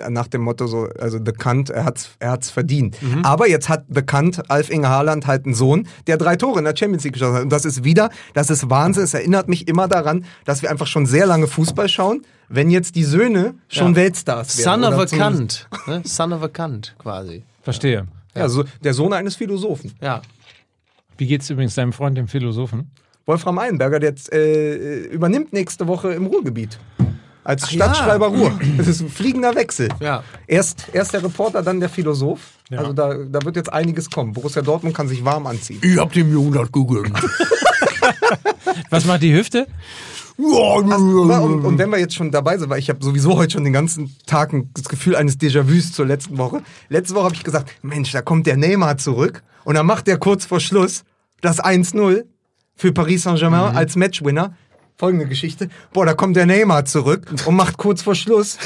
nach 0.08 0.28
dem 0.28 0.42
Motto 0.42 0.68
so, 0.68 0.88
also 1.00 1.18
The 1.24 1.32
Kant, 1.32 1.72
er 1.72 1.84
hat's, 1.84 2.12
er 2.20 2.32
hat's 2.32 2.52
verdient. 2.52 3.02
Mhm. 3.02 3.26
Aber 3.26 3.50
jetzt 3.50 3.70
hat 3.70 3.86
The 3.90 4.04
Kant, 4.04 4.50
Alf 4.52 4.70
Inge 4.70 4.88
Haaland, 4.88 5.26
halt 5.26 5.46
einen 5.46 5.56
Sohn, 5.56 5.88
der 6.06 6.18
drei 6.18 6.36
Tore 6.36 6.60
in 6.60 6.66
der 6.66 6.76
Champions 6.78 7.04
League 7.06 7.14
geschossen 7.14 7.36
hat. 7.36 7.44
Und 7.44 7.52
das 7.52 7.66
ist 7.66 7.84
wieder, 7.84 8.12
das 8.34 8.52
ist 8.52 8.70
Wahnsinn. 8.70 9.04
Es 9.04 9.14
erinnert 9.16 9.48
mich 9.50 9.68
immer 9.68 9.88
daran, 9.88 10.26
dass 10.46 10.62
wir 10.62 10.70
einfach 10.70 10.88
schon 10.88 11.08
sehr 11.08 11.26
lange 11.26 11.48
Fußball 11.48 11.90
schauen, 11.90 12.24
wenn 12.50 12.70
jetzt 12.70 12.96
die 12.96 13.04
Söhne 13.04 13.56
schon 13.68 13.96
Weltstars 13.96 14.58
werden. 14.60 14.84
Son 14.84 14.94
of 14.94 15.00
a 15.00 15.06
Kant. 15.06 15.68
Ne? 15.88 16.02
Son 16.06 16.34
of 16.34 16.44
a 16.44 16.48
Kant 16.48 16.96
quasi. 17.00 17.44
Verstehe. 17.62 18.08
Ja, 18.36 18.48
so, 18.50 18.64
der 18.84 18.94
Sohn 18.94 19.14
eines 19.14 19.36
Philosophen. 19.36 19.94
Ja. 20.00 20.22
Wie 21.18 21.26
geht's 21.26 21.50
übrigens 21.50 21.76
deinem 21.76 21.94
Freund, 21.94 22.18
dem 22.18 22.28
Philosophen? 22.28 22.92
Wolfram 23.28 23.60
Eilenberger, 23.60 24.00
der 24.00 24.10
jetzt, 24.12 24.32
äh, 24.34 25.04
übernimmt 25.10 25.54
nächste 25.54 25.86
Woche 25.88 26.14
im 26.14 26.26
Ruhrgebiet. 26.28 26.80
Als 27.44 27.64
Ach 27.66 27.70
Stadtschreiber 27.70 28.28
Ruhr. 28.28 28.52
Das 28.78 28.88
ist 28.88 29.02
ein 29.02 29.10
fliegender 29.10 29.54
Wechsel. 29.56 29.90
Ja. 30.00 30.24
Erst, 30.48 30.88
erst 30.94 31.14
der 31.14 31.24
Reporter, 31.24 31.62
dann 31.62 31.80
der 31.80 31.90
Philosoph. 31.90 32.40
Ja. 32.70 32.80
Also 32.80 32.94
da, 32.94 33.14
da 33.14 33.42
wird 33.44 33.56
jetzt 33.58 33.72
einiges 33.72 34.10
kommen. 34.10 34.34
Borussia 34.34 34.62
Dortmund 34.62 34.96
kann 34.96 35.08
sich 35.08 35.24
warm 35.24 35.46
anziehen. 35.46 35.80
Ich 35.84 35.98
hab 35.98 36.12
dem 36.14 36.32
Jungen 36.32 36.54
das 36.54 36.72
gegönnt. 36.72 37.14
Was 38.90 39.06
macht 39.06 39.22
die 39.24 39.34
Hüfte? 39.34 39.68
Und, 40.38 41.66
und 41.66 41.78
wenn 41.80 41.90
wir 41.90 42.00
jetzt 42.00 42.14
schon 42.16 42.32
dabei 42.32 42.58
sind, 42.58 42.70
weil 42.70 42.80
ich 42.80 42.90
habe 42.90 43.04
sowieso 43.04 43.36
heute 43.38 43.54
schon 43.54 43.64
den 43.64 43.74
ganzen 43.74 44.16
Tag 44.28 44.54
ein- 44.54 44.70
das 44.74 44.88
Gefühl 44.88 45.16
eines 45.16 45.38
Déjà-vus 45.40 45.94
zur 45.94 46.06
letzten 46.06 46.38
Woche. 46.38 46.62
Letzte 46.90 47.16
Woche 47.16 47.26
habe 47.26 47.36
ich 47.36 47.44
gesagt, 47.44 47.72
Mensch, 47.82 48.12
da 48.12 48.22
kommt 48.22 48.46
der 48.46 48.56
Neymar 48.56 48.98
zurück 48.98 49.42
und 49.64 49.76
dann 49.76 49.86
macht 49.86 50.08
er 50.08 50.18
kurz 50.18 50.46
vor 50.46 50.60
Schluss 50.60 51.04
das 51.42 51.60
1-0 51.64 52.24
für 52.78 52.94
Paris 52.94 53.24
Saint-Germain 53.24 53.76
als 53.76 53.96
Matchwinner. 53.98 54.54
folgende 55.00 55.28
Geschichte. 55.28 55.70
Boah, 55.94 56.06
da 56.08 56.14
kommt 56.16 56.36
der 56.36 56.46
Neymar 56.48 56.86
zurück 56.86 57.28
und 57.46 57.56
macht 57.56 57.78
kurz 57.78 58.02
vor 58.02 58.16
Schluss 58.16 58.58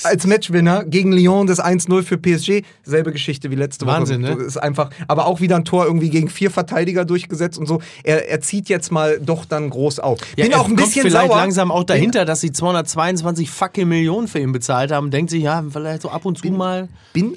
als 0.02 0.26
Matchwinner 0.26 0.82
gegen 0.84 1.12
Lyon 1.12 1.46
das 1.46 1.62
1-0 1.62 2.02
für 2.02 2.18
PSG. 2.18 2.64
Selbe 2.82 3.12
Geschichte 3.12 3.50
wie 3.52 3.54
letzte 3.54 3.86
Wahnsinn, 3.86 4.22
Woche. 4.24 4.36
ne? 4.36 4.42
Ist 4.42 4.56
einfach, 4.56 4.90
aber 5.06 5.26
auch 5.26 5.40
wieder 5.40 5.54
ein 5.54 5.64
Tor 5.64 5.84
irgendwie 5.84 6.10
gegen 6.10 6.28
vier 6.28 6.50
Verteidiger 6.50 7.04
durchgesetzt 7.04 7.56
und 7.58 7.66
so. 7.66 7.80
Er, 8.02 8.28
er 8.28 8.40
zieht 8.40 8.68
jetzt 8.68 8.90
mal 8.90 9.20
doch 9.20 9.44
dann 9.44 9.70
groß 9.70 10.00
auf. 10.00 10.18
Bin 10.34 10.50
er 10.50 10.60
auch 10.60 10.64
ein 10.64 10.74
kommt 10.74 10.78
bisschen 10.78 11.02
vielleicht 11.02 11.28
sauer. 11.28 11.36
langsam 11.36 11.70
auch 11.70 11.84
dahinter, 11.84 12.24
dass 12.24 12.40
sie 12.40 12.50
222 12.50 13.48
fucking 13.50 13.86
Millionen 13.88 14.26
für 14.26 14.40
ihn 14.40 14.50
bezahlt 14.50 14.90
haben. 14.90 15.12
Denkt 15.12 15.30
sich, 15.30 15.42
ja, 15.44 15.64
vielleicht 15.70 16.02
so 16.02 16.10
ab 16.10 16.24
und 16.24 16.38
zu 16.38 16.48
mal. 16.48 16.88
Bin 17.12 17.36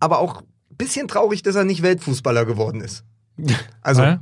aber 0.00 0.20
auch 0.20 0.40
ein 0.40 0.76
bisschen 0.78 1.06
traurig, 1.08 1.42
dass 1.42 1.54
er 1.54 1.64
nicht 1.64 1.82
Weltfußballer 1.82 2.44
geworden 2.46 2.80
ist. 2.80 3.04
Also, 3.82 4.02
Weil? 4.02 4.20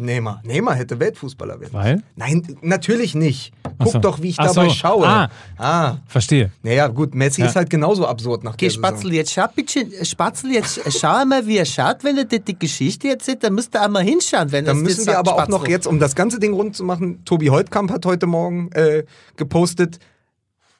Neymar. 0.00 0.40
Neymar 0.44 0.74
hätte 0.74 0.98
Weltfußballer 0.98 1.60
werden. 1.60 1.72
Weil? 1.72 2.02
Nein, 2.16 2.58
natürlich 2.62 3.14
nicht. 3.14 3.52
Guck 3.78 3.92
so. 3.92 3.98
doch, 3.98 4.20
wie 4.22 4.30
ich 4.30 4.38
Ach 4.38 4.46
dabei 4.52 4.68
so. 4.68 4.74
schaue. 4.74 5.06
Ah. 5.06 5.30
ah. 5.58 5.96
Verstehe. 6.06 6.50
Naja, 6.62 6.88
gut, 6.88 7.14
Messi 7.14 7.40
Ja. 7.40 7.46
ist 7.46 7.56
halt 7.56 7.70
genauso 7.70 8.06
absurd 8.06 8.44
nach 8.44 8.54
Okay, 8.54 8.66
der. 8.66 8.70
Spatzel, 8.74 9.12
jetzt 9.12 9.32
schau, 9.32 9.46
bitte, 9.54 10.04
Spatzel, 10.04 10.52
jetzt 10.52 10.84
äh, 10.86 10.90
schau 10.90 11.24
mal, 11.24 11.46
wie 11.46 11.56
er 11.58 11.64
schaut, 11.64 12.02
wenn 12.04 12.18
er 12.18 12.24
die, 12.24 12.40
die 12.40 12.58
Geschichte 12.58 13.08
erzählt, 13.08 13.42
dann 13.44 13.54
müsst 13.54 13.74
ihr 13.74 13.82
einmal 13.82 14.02
hinschauen, 14.02 14.52
wenn 14.52 14.64
Dann 14.64 14.76
das 14.76 14.82
müssen 14.84 14.98
wir 15.06 15.14
sagt, 15.14 15.18
aber 15.18 15.34
auch 15.36 15.48
noch 15.48 15.58
Spatzel. 15.60 15.70
jetzt, 15.70 15.86
um 15.86 15.98
das 15.98 16.14
ganze 16.14 16.38
Ding 16.40 16.52
rund 16.52 16.74
zu 16.76 16.84
machen, 16.84 17.24
Tobi 17.24 17.48
Holtkamp 17.50 17.90
hat 17.90 18.04
heute 18.06 18.26
Morgen 18.26 18.70
äh, 18.72 19.04
gepostet 19.36 19.98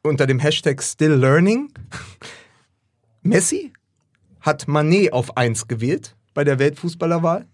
unter 0.03 0.27
dem 0.27 0.39
Hashtag 0.39 0.83
Still 0.83 1.13
Learning. 1.15 1.73
Messi 3.23 3.73
hat 4.41 4.69
Manet 4.69 5.13
auf 5.13 5.37
1 5.37 5.69
gewählt 5.69 6.17
bei 6.33 6.45
der 6.45 6.59
Weltfußballerwahl, 6.59 7.47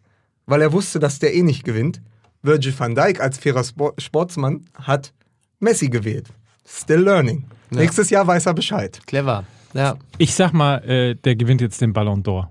weil 0.47 0.63
er 0.63 0.73
wusste, 0.73 0.99
dass 0.99 1.19
der 1.19 1.35
eh 1.35 1.43
nicht 1.43 1.65
gewinnt. 1.65 2.01
Virgil 2.43 2.73
van 2.79 2.95
Dijk 2.95 3.21
als 3.21 3.39
fairer 3.39 3.65
Sport 3.65 4.01
Sportsmann 4.01 4.65
hat 4.75 5.13
Messi 5.59 5.89
gewählt. 5.89 6.29
Still 6.67 7.01
Learning. 7.01 7.45
Nächstes 7.71 8.11
Jahr 8.11 8.27
weiß 8.27 8.47
er 8.47 8.55
Bescheid. 8.55 9.01
Clever, 9.07 9.45
ja. 9.75 9.97
Ich 10.19 10.35
sag 10.35 10.53
mal, 10.53 10.79
äh, 10.85 11.15
der 11.15 11.37
gewinnt 11.37 11.61
jetzt 11.61 11.81
den 11.81 11.93
Ballon 11.93 12.23
d'Or. 12.23 12.49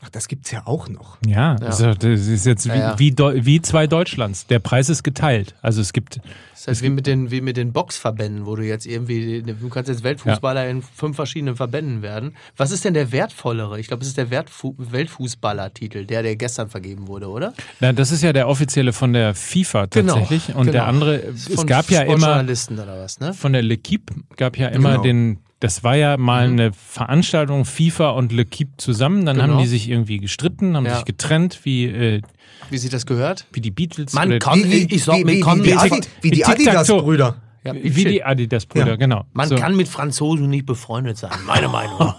Ach, 0.00 0.10
das 0.10 0.28
gibt's 0.28 0.52
ja 0.52 0.62
auch 0.64 0.88
noch. 0.88 1.18
Ja, 1.26 1.56
Das, 1.56 1.80
ist, 1.80 1.86
doch- 1.86 1.94
das 1.96 2.26
ist 2.28 2.46
jetzt 2.46 2.66
wie, 2.66 2.68
Ja, 2.68 2.76
ja. 2.96 2.98
Wie, 3.00 3.16
wie 3.18 3.60
zwei 3.60 3.88
Deutschlands. 3.88 4.46
Der 4.46 4.60
Preis 4.60 4.88
ist 4.88 5.02
geteilt. 5.02 5.56
Also 5.60 5.80
es 5.80 5.92
gibt, 5.92 6.18
Das 6.52 6.60
ist 6.60 6.66
halt 6.68 6.82
wie 6.82 6.90
mit, 6.90 7.06
den, 7.08 7.32
wie 7.32 7.40
mit 7.40 7.56
den 7.56 7.72
Boxverbänden, 7.72 8.46
wo 8.46 8.54
du 8.54 8.64
jetzt 8.64 8.86
irgendwie, 8.86 9.42
du 9.42 9.68
kannst 9.68 9.88
jetzt 9.88 10.04
Weltfußballer 10.04 10.68
in 10.68 10.82
fünf 10.82 11.16
verschiedenen 11.16 11.56
Verbänden 11.56 12.00
werden. 12.02 12.36
Was 12.56 12.70
ist 12.70 12.84
denn 12.84 12.94
der 12.94 13.10
wertvollere? 13.10 13.80
Ich 13.80 13.88
glaube, 13.88 14.02
es 14.02 14.08
ist 14.08 14.16
der 14.18 14.30
Wertfu 14.30 14.76
Weltfußballer-Titel, 14.78 16.04
der, 16.06 16.22
der 16.22 16.36
gestern 16.36 16.68
vergeben 16.68 17.08
wurde, 17.08 17.28
oder? 17.28 17.52
na, 17.80 17.92
das 17.92 18.12
ist 18.12 18.22
ja 18.22 18.32
der 18.32 18.46
offizielle 18.48 18.92
von 18.92 19.12
der 19.12 19.34
FIFA 19.34 19.88
tatsächlich. 19.88 20.54
Und 20.54 20.66
der 20.66 20.72
genau. 20.74 20.84
andere, 20.84 21.16
es 21.16 21.48
Von 21.52 21.66
gab 21.66 21.90
ja 21.90 22.02
immer, 22.02 22.12
Sportjournalisten 22.18 22.78
oder 22.78 22.98
was, 23.02 23.18
ne? 23.18 23.34
von 23.34 23.52
der 23.52 23.62
L'Equipe 23.64 24.12
gab 24.36 24.56
ja 24.56 24.68
immer 24.68 24.90
Genau. 24.92 25.02
den, 25.02 25.38
das 25.60 25.82
war 25.82 25.96
ja 25.96 26.16
mal 26.16 26.44
eine 26.48 26.72
Veranstaltung 26.72 27.64
FIFA 27.64 28.10
und 28.10 28.32
L'Equipe 28.32 28.70
zusammen. 28.76 29.26
Dann 29.26 29.36
Genau. 29.38 29.54
haben 29.54 29.60
die 29.62 29.66
sich 29.66 29.88
irgendwie 29.90 30.18
gestritten, 30.18 30.76
haben 30.76 30.86
Ja. 30.86 30.96
sich 30.96 31.04
getrennt, 31.04 31.60
wie, 31.64 31.86
äh, 31.86 32.22
Wie 32.70 32.78
sich 32.78 32.90
das 32.90 33.06
gehört? 33.06 33.46
wie 33.52 33.60
die 33.60 33.70
Beatles. 33.70 34.12
Man 34.12 34.28
oder- 34.28 34.38
kann- 34.38 34.62
Wie, 34.64 34.86
Ich 34.90 35.04
sag, 35.04 35.16
wie, 35.18 35.24
mir 35.24 35.32
wie, 35.34 36.30
die, 36.30 36.36
wie. 36.38 36.44
Adidas-Brüder. 36.44 37.36
Ja, 37.74 37.82
wie 37.82 38.04
die 38.04 38.24
Adidas-Brüder, 38.24 38.86
Ja. 38.88 38.96
genau. 38.96 39.24
Man 39.32 39.48
So. 39.48 39.56
kann 39.56 39.76
mit 39.76 39.88
Franzosen 39.88 40.48
nicht 40.50 40.66
befreundet 40.66 41.16
sein, 41.18 41.30
meine 41.46 41.68
Meinung. 41.68 42.14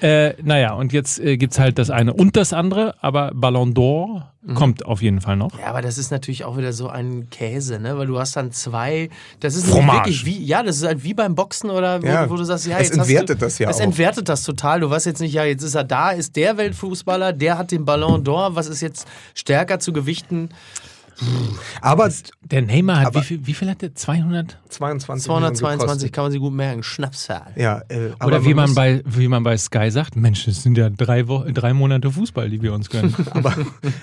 Äh, 0.00 0.34
naja, 0.42 0.74
und 0.74 0.92
jetzt 0.92 1.18
äh, 1.18 1.36
gibt's 1.36 1.58
halt 1.58 1.78
das 1.78 1.90
eine 1.90 2.12
und 2.12 2.36
das 2.36 2.52
andere, 2.52 2.94
aber 3.02 3.32
Ballon 3.34 3.74
d'Or 3.74 4.22
Mhm. 4.46 4.54
kommt 4.56 4.84
auf 4.84 5.00
jeden 5.00 5.22
Fall 5.22 5.36
noch. 5.36 5.58
Ja, 5.58 5.68
aber 5.68 5.80
das 5.80 5.96
ist 5.96 6.10
natürlich 6.10 6.44
auch 6.44 6.58
wieder 6.58 6.74
so 6.74 6.88
ein 6.88 7.28
Käse, 7.30 7.80
ne? 7.80 7.96
Weil 7.96 8.06
du 8.06 8.18
hast 8.18 8.36
dann 8.36 8.52
zwei, 8.52 9.08
das 9.40 9.54
ist 9.54 9.74
wirklich 9.74 10.26
wie, 10.26 10.44
ja, 10.44 10.62
das 10.62 10.76
ist 10.76 10.84
halt 10.84 11.02
wie 11.02 11.14
beim 11.14 11.34
Boxen 11.34 11.70
oder 11.70 12.02
wo, 12.02 12.06
Ja. 12.06 12.28
wo 12.28 12.36
du 12.36 12.44
sagst, 12.44 12.66
ja, 12.66 12.76
Es 12.76 12.88
jetzt 12.88 12.98
hast 12.98 13.08
entwertet 13.08 13.40
du, 13.40 13.44
das 13.46 13.58
ja 13.58 13.70
Es 13.70 13.78
auch. 13.78 13.84
entwertet 13.84 14.28
das 14.28 14.42
total. 14.44 14.80
Du 14.80 14.90
weißt 14.90 15.06
jetzt 15.06 15.20
nicht, 15.22 15.32
ja, 15.32 15.44
jetzt 15.44 15.62
ist 15.62 15.74
er 15.74 15.84
da, 15.84 16.10
ist 16.10 16.36
der 16.36 16.58
Weltfußballer, 16.58 17.32
der 17.32 17.56
hat 17.56 17.70
den 17.72 17.86
Ballon 17.86 18.22
d'Or, 18.22 18.54
was 18.54 18.66
ist 18.66 18.82
jetzt 18.82 19.08
stärker 19.34 19.78
zu 19.80 19.94
gewichten? 19.94 20.50
Aber 21.80 22.10
Der 22.42 22.62
Neymar 22.62 23.00
hat, 23.00 23.06
Aber- 23.08 23.20
wie 23.20 23.24
viel, 23.24 23.46
wie 23.46 23.54
viel 23.54 23.70
hat 23.70 23.82
der? 23.82 23.94
200? 23.94 24.58
22 24.68 25.28
Millionen 25.28 25.54
222 25.54 25.86
gekostet. 25.86 26.12
kann 26.12 26.24
man 26.24 26.32
sich 26.32 26.40
gut 26.40 26.52
merken, 26.52 26.82
Schnapszahl. 26.82 27.52
Ja, 27.56 27.82
äh, 27.88 28.10
aber 28.18 28.26
Oder 28.26 28.44
wie 28.44 28.54
man, 28.54 28.66
muss- 28.66 28.74
bei, 28.74 29.02
wie 29.06 29.28
man 29.28 29.42
bei 29.42 29.56
Sky 29.56 29.90
sagt, 29.90 30.16
Mensch, 30.16 30.46
es 30.48 30.62
sind 30.62 30.76
ja 30.76 30.90
drei, 30.90 31.28
Wo 31.28 31.44
drei 31.50 31.72
Monate 31.72 32.10
Fußball, 32.10 32.50
die 32.50 32.60
wir 32.62 32.72
uns 32.74 32.90
gönnen. 32.90 33.14
aber, 33.32 33.54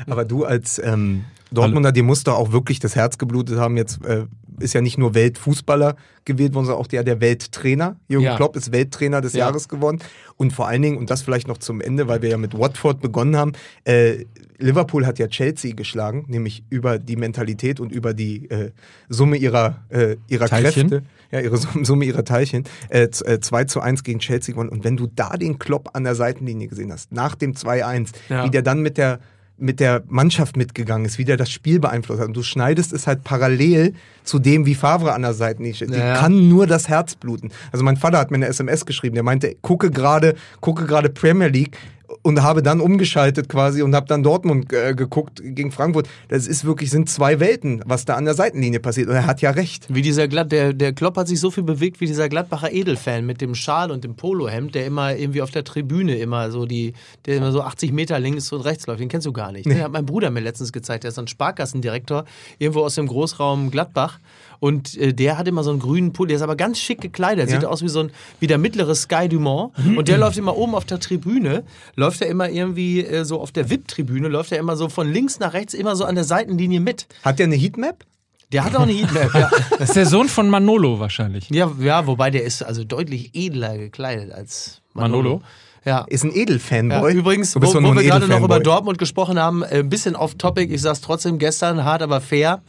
aber 0.08 0.26
du 0.26 0.46
als 0.46 0.80
ähm, 0.84 1.26
Dortmunder, 1.52 1.92
dir 1.92 2.04
musst 2.04 2.28
doch 2.28 2.36
auch 2.38 2.52
wirklich 2.54 2.80
das 2.80 2.96
Herz 2.96 3.18
geblutet 3.18 3.60
haben. 3.60 3.76
Jetzt 3.76 4.04
äh, 4.06 4.26
ist 4.62 4.74
ja 4.74 4.82
nicht 4.82 4.98
nur 4.98 5.14
Weltfußballer 5.14 5.96
gewählt 6.26 6.54
worden, 6.54 6.66
sondern 6.66 6.82
auch 6.82 6.88
der, 6.88 7.04
der 7.04 7.20
Welttrainer. 7.22 7.96
Jürgen 8.08 8.26
Ja. 8.26 8.36
Klopp 8.36 8.56
ist 8.56 8.72
Welttrainer 8.72 9.22
des 9.22 9.34
Ja. 9.34 9.40
Jahres 9.48 9.68
geworden. 9.68 10.00
Und 10.38 10.54
vor 10.54 10.68
allen 10.68 10.82
Dingen, 10.82 10.98
und 10.98 11.10
das 11.10 11.22
vielleicht 11.24 11.48
noch 11.48 11.58
zum 11.58 11.82
Ende, 11.82 12.08
weil 12.08 12.22
wir 12.22 12.30
ja 12.30 12.38
mit 12.38 12.58
Watford 12.58 13.02
begonnen 13.02 13.36
haben, 13.36 13.54
äh, 13.86 14.26
Liverpool 14.58 15.06
hat 15.08 15.18
ja 15.18 15.28
Chelsea 15.28 15.74
geschlagen, 15.74 16.26
nämlich 16.28 16.64
über 16.70 17.00
die 17.00 17.16
Mentalität 17.16 17.80
und 17.80 17.92
über 17.92 18.14
die 18.14 18.50
äh, 18.52 18.72
Summe 19.10 19.38
ihrer, 19.38 19.78
äh, 19.90 20.18
ihrer 20.28 20.48
Teilchen? 20.48 20.90
Kräfte. 20.90 21.06
Ja, 21.32 21.40
ihre 21.40 21.58
Summe, 21.58 22.06
ihrer 22.06 22.24
Teilchen. 22.24 22.66
Äh, 22.90 23.10
z- 23.10 23.28
äh, 23.28 23.40
2 23.40 23.64
zu 23.64 23.82
1 23.82 24.04
gegen 24.04 24.20
Chelsea 24.20 24.54
gewonnen. 24.54 24.70
Und 24.70 24.84
wenn 24.84 24.98
du 24.98 25.08
da 25.08 25.30
den 25.38 25.58
Klopp 25.58 25.90
an 25.94 26.04
der 26.04 26.14
Seitenlinie 26.14 26.68
gesehen 26.68 26.92
hast, 26.92 27.12
nach 27.12 27.34
dem 27.36 27.56
2-1, 27.56 28.12
Ja. 28.30 28.46
wie 28.46 28.50
der 28.52 28.62
dann 28.62 28.82
mit 28.82 28.98
der 28.98 29.20
mit 29.62 29.80
der 29.80 30.04
Mannschaft 30.08 30.58
mitgegangen 30.58 31.06
ist, 31.06 31.18
wie 31.18 31.26
der 31.26 31.38
das 31.38 31.50
Spiel 31.52 31.80
beeinflusst 31.80 32.20
hat. 32.20 32.28
Und 32.28 32.36
du 32.36 32.44
schneidest 32.44 32.94
es 32.94 33.08
halt 33.08 33.24
parallel 33.24 33.94
zu 34.24 34.40
dem, 34.40 34.66
wie 34.66 34.76
Favre 34.76 35.14
an 35.14 35.22
der 35.22 35.34
Seitenlinie 35.34 35.76
steht. 35.76 35.92
Ja. 35.92 36.14
Die 36.14 36.20
kann 36.20 36.50
nur 36.50 36.68
das 36.68 36.90
Herz 36.90 37.16
bluten. 37.16 37.52
Also 37.72 37.84
mein 37.84 37.98
Vater 37.98 38.18
hat 38.18 38.32
mir 38.32 38.38
eine 38.38 38.48
SMS 38.48 38.86
geschrieben, 38.86 39.16
der 39.16 39.24
meinte, 39.24 39.56
gucke 39.62 39.92
gerade, 39.92 40.36
gucke 40.60 40.86
gerade 40.86 41.10
Premier 41.10 41.48
League 41.48 41.78
und 42.22 42.42
habe 42.44 42.62
dann 42.64 42.82
umgeschaltet 42.82 43.50
quasi 43.50 43.82
und 43.82 43.96
habe 43.96 44.08
dann 44.08 44.24
Dortmund 44.24 44.72
äh, 44.74 44.94
geguckt 44.94 45.42
gegen 45.44 45.72
Frankfurt. 45.72 46.08
Das 46.30 46.48
ist 46.48 46.66
wirklich, 46.66 46.90
sind 46.90 47.10
zwei 47.10 47.40
Welten, 47.40 47.82
was 47.86 48.06
da 48.06 48.16
an 48.16 48.26
der 48.26 48.34
Seitenlinie 48.34 48.80
passiert. 48.80 49.10
Und 49.10 49.16
er 49.16 49.26
hat 49.26 49.42
ja 49.42 49.52
recht. 49.52 49.86
Wie 49.90 50.02
dieser 50.02 50.28
Glatt, 50.28 50.52
der, 50.52 50.74
der 50.74 50.94
Klopp 50.94 51.18
hat 51.18 51.28
sich 51.28 51.40
so 51.40 51.52
viel 51.52 51.64
bewegt 51.64 52.02
wie 52.02 52.06
dieser 52.06 52.30
Gladbacher 52.30 52.72
Edelfan 52.72 53.26
mit 53.26 53.42
dem 53.42 53.56
Schal 53.56 53.92
und 53.92 54.04
dem 54.04 54.16
Polohemd, 54.16 54.76
der 54.76 54.86
immer 54.86 55.16
irgendwie 55.16 55.42
auf 55.42 55.52
der 55.52 55.64
Tribüne 55.64 56.18
immer 56.18 56.52
so 56.52 56.66
die, 56.66 56.94
der 57.26 57.38
immer 57.38 57.52
so 57.52 57.62
80 57.62 57.92
Meter 57.92 58.20
links 58.20 58.52
und 58.52 58.62
rechts 58.62 58.88
läuft. 58.88 59.00
Den 59.00 59.10
kennst 59.10 59.28
du 59.28 59.34
gar 59.34 59.52
nicht. 59.52 59.66
Ne? 59.72 59.84
Hat 59.84 59.92
mein 59.94 60.06
Bruder 60.06 60.32
mir 60.32 60.42
letztens 60.42 60.74
gezeigt. 60.74 61.06
Der 61.06 61.10
ist 61.10 61.20
ein 61.20 61.28
Sparkassendirektor 61.28 62.26
irgendwo 62.58 62.82
aus 62.82 62.96
dem 62.96 63.08
Großraum 63.08 63.72
Gladbach. 63.72 64.20
Und 64.62 64.96
äh, 64.98 65.12
der 65.12 65.40
hat 65.40 65.48
immer 65.48 65.64
so 65.64 65.72
einen 65.72 65.80
grünen 65.80 66.14
Pulli, 66.14 66.30
der 66.30 66.36
ist 66.36 66.44
aber 66.44 66.56
ganz 66.56 66.78
schick 66.78 67.02
gekleidet. 67.02 67.50
Ja. 67.50 67.60
Sieht 67.60 67.66
aus 67.66 67.82
wie 67.82 67.90
so 67.90 68.02
ein, 68.02 68.12
wie 68.40 68.46
der 68.46 68.60
mittlere 68.60 68.94
Sky 68.94 69.28
Dumont. 69.28 69.74
Und 69.98 70.08
der 70.08 70.20
läuft 70.20 70.38
immer 70.38 70.56
oben 70.56 70.76
auf 70.76 70.86
der 70.86 71.00
Tribüne, 71.00 71.64
läuft 71.96 72.22
er 72.22 72.28
immer 72.28 72.48
irgendwie 72.48 73.04
äh, 73.04 73.26
so 73.26 73.42
auf 73.42 73.52
der 73.52 73.72
VIP-Tribüne, 73.72 74.28
läuft 74.28 74.52
er 74.52 74.60
immer 74.60 74.78
so 74.78 74.88
von 74.88 75.12
links 75.12 75.40
nach 75.40 75.54
rechts, 75.54 75.74
immer 75.74 75.96
so 75.96 76.06
an 76.06 76.14
der 76.14 76.26
Seitenlinie 76.26 76.80
mit. 76.80 77.08
Hat 77.24 77.40
der 77.40 77.48
eine 77.48 77.56
Heatmap? 77.56 78.06
Der 78.52 78.64
hat 78.64 78.76
auch 78.76 78.82
eine 78.82 78.92
Heatmap, 78.92 79.34
ja. 79.34 79.50
Das 79.80 79.90
ist 79.90 79.96
der 79.96 80.06
Sohn 80.06 80.30
von 80.30 80.48
Manolo 80.48 81.00
wahrscheinlich. 81.00 81.50
Ja, 81.50 81.72
ja, 81.80 82.06
wobei 82.06 82.30
der 82.30 82.44
ist 82.44 82.62
also 82.62 82.84
deutlich 82.84 83.32
edler 83.34 83.80
gekleidet 83.80 84.32
als 84.32 84.82
Manolo. 84.94 85.24
Manolo? 85.24 85.42
Ja. 85.84 86.06
Ist 86.08 86.24
ein 86.24 86.32
Edelfanboy. 86.32 87.12
Ja, 87.12 87.18
übrigens, 87.18 87.56
wo, 87.56 87.62
wo 87.62 87.96
wir 87.96 88.04
gerade 88.04 88.28
noch 88.28 88.44
über 88.44 88.60
Dortmund 88.60 89.00
gesprochen 89.00 89.40
haben, 89.40 89.64
äh, 89.64 89.80
ein 89.80 89.90
bisschen 89.90 90.16
off 90.16 90.36
topic, 90.36 90.72
ich 90.72 90.82
sag's 90.82 91.02
trotzdem 91.02 91.40
gestern, 91.40 91.84
hart 91.84 92.04
aber 92.04 92.22
fair. 92.22 92.62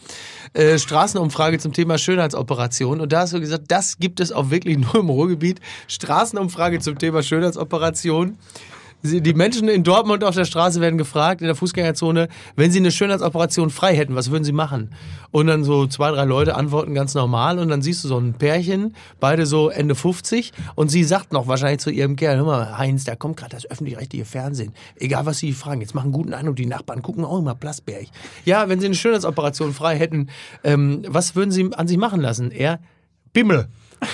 Äh, 0.54 0.78
Straßenumfrage 0.78 1.58
zum 1.58 1.72
Thema 1.72 1.98
Schönheitsoperation. 1.98 3.00
Und 3.00 3.12
da 3.12 3.20
hast 3.20 3.34
du 3.34 3.40
gesagt, 3.40 3.64
das 3.68 3.98
gibt 3.98 4.20
es 4.20 4.32
auch 4.32 4.50
wirklich 4.50 4.78
nur 4.78 4.94
im 4.96 5.10
Ruhrgebiet. 5.10 5.60
Straßenumfrage 5.88 6.80
zum 6.80 6.98
Thema 6.98 7.22
Schönheitsoperation. 7.22 8.38
Die 9.04 9.34
Menschen 9.34 9.68
in 9.68 9.82
Dortmund 9.82 10.22
auf 10.22 10.36
der 10.36 10.44
Straße 10.44 10.80
werden 10.80 10.96
gefragt, 10.96 11.40
in 11.40 11.48
der 11.48 11.56
Fußgängerzone, 11.56 12.28
wenn 12.54 12.70
sie 12.70 12.78
eine 12.78 12.92
Schönheitsoperation 12.92 13.70
frei 13.70 13.96
hätten, 13.96 14.14
was 14.14 14.30
würden 14.30 14.44
sie 14.44 14.52
machen? 14.52 14.90
Und 15.32 15.48
dann 15.48 15.64
so 15.64 15.88
zwei, 15.88 16.12
drei 16.12 16.24
Leute 16.24 16.54
antworten 16.54 16.94
ganz 16.94 17.14
normal 17.14 17.58
und 17.58 17.68
dann 17.68 17.82
siehst 17.82 18.04
du 18.04 18.08
so 18.08 18.18
ein 18.18 18.34
Pärchen, 18.34 18.94
beide 19.18 19.44
so 19.46 19.70
Ende 19.70 19.96
50 19.96 20.52
und 20.76 20.88
sie 20.88 21.02
sagt 21.02 21.32
noch 21.32 21.48
wahrscheinlich 21.48 21.80
zu 21.80 21.90
ihrem 21.90 22.14
Kerl, 22.14 22.36
hör 22.36 22.44
mal, 22.44 22.78
Heinz, 22.78 23.02
da 23.02 23.16
kommt 23.16 23.38
gerade 23.38 23.56
das 23.56 23.68
öffentlich-rechtliche 23.68 24.24
Fernsehen. 24.24 24.72
Egal, 24.94 25.26
was 25.26 25.38
sie 25.38 25.52
fragen, 25.52 25.80
jetzt 25.80 25.96
machen 25.96 26.12
guten 26.12 26.32
Eindruck, 26.32 26.54
die 26.54 26.66
Nachbarn 26.66 27.02
gucken 27.02 27.24
auch 27.24 27.40
immer 27.40 27.56
Plasberg. 27.56 28.06
Ja, 28.44 28.68
wenn 28.68 28.78
sie 28.78 28.86
eine 28.86 28.94
Schönheitsoperation 28.94 29.72
frei 29.72 29.98
hätten, 29.98 30.28
ähm, 30.62 31.02
was 31.08 31.34
würden 31.34 31.50
sie 31.50 31.70
an 31.74 31.88
sich 31.88 31.98
machen 31.98 32.20
lassen? 32.20 32.52
Er, 32.52 32.78
Bimmel. 33.32 33.66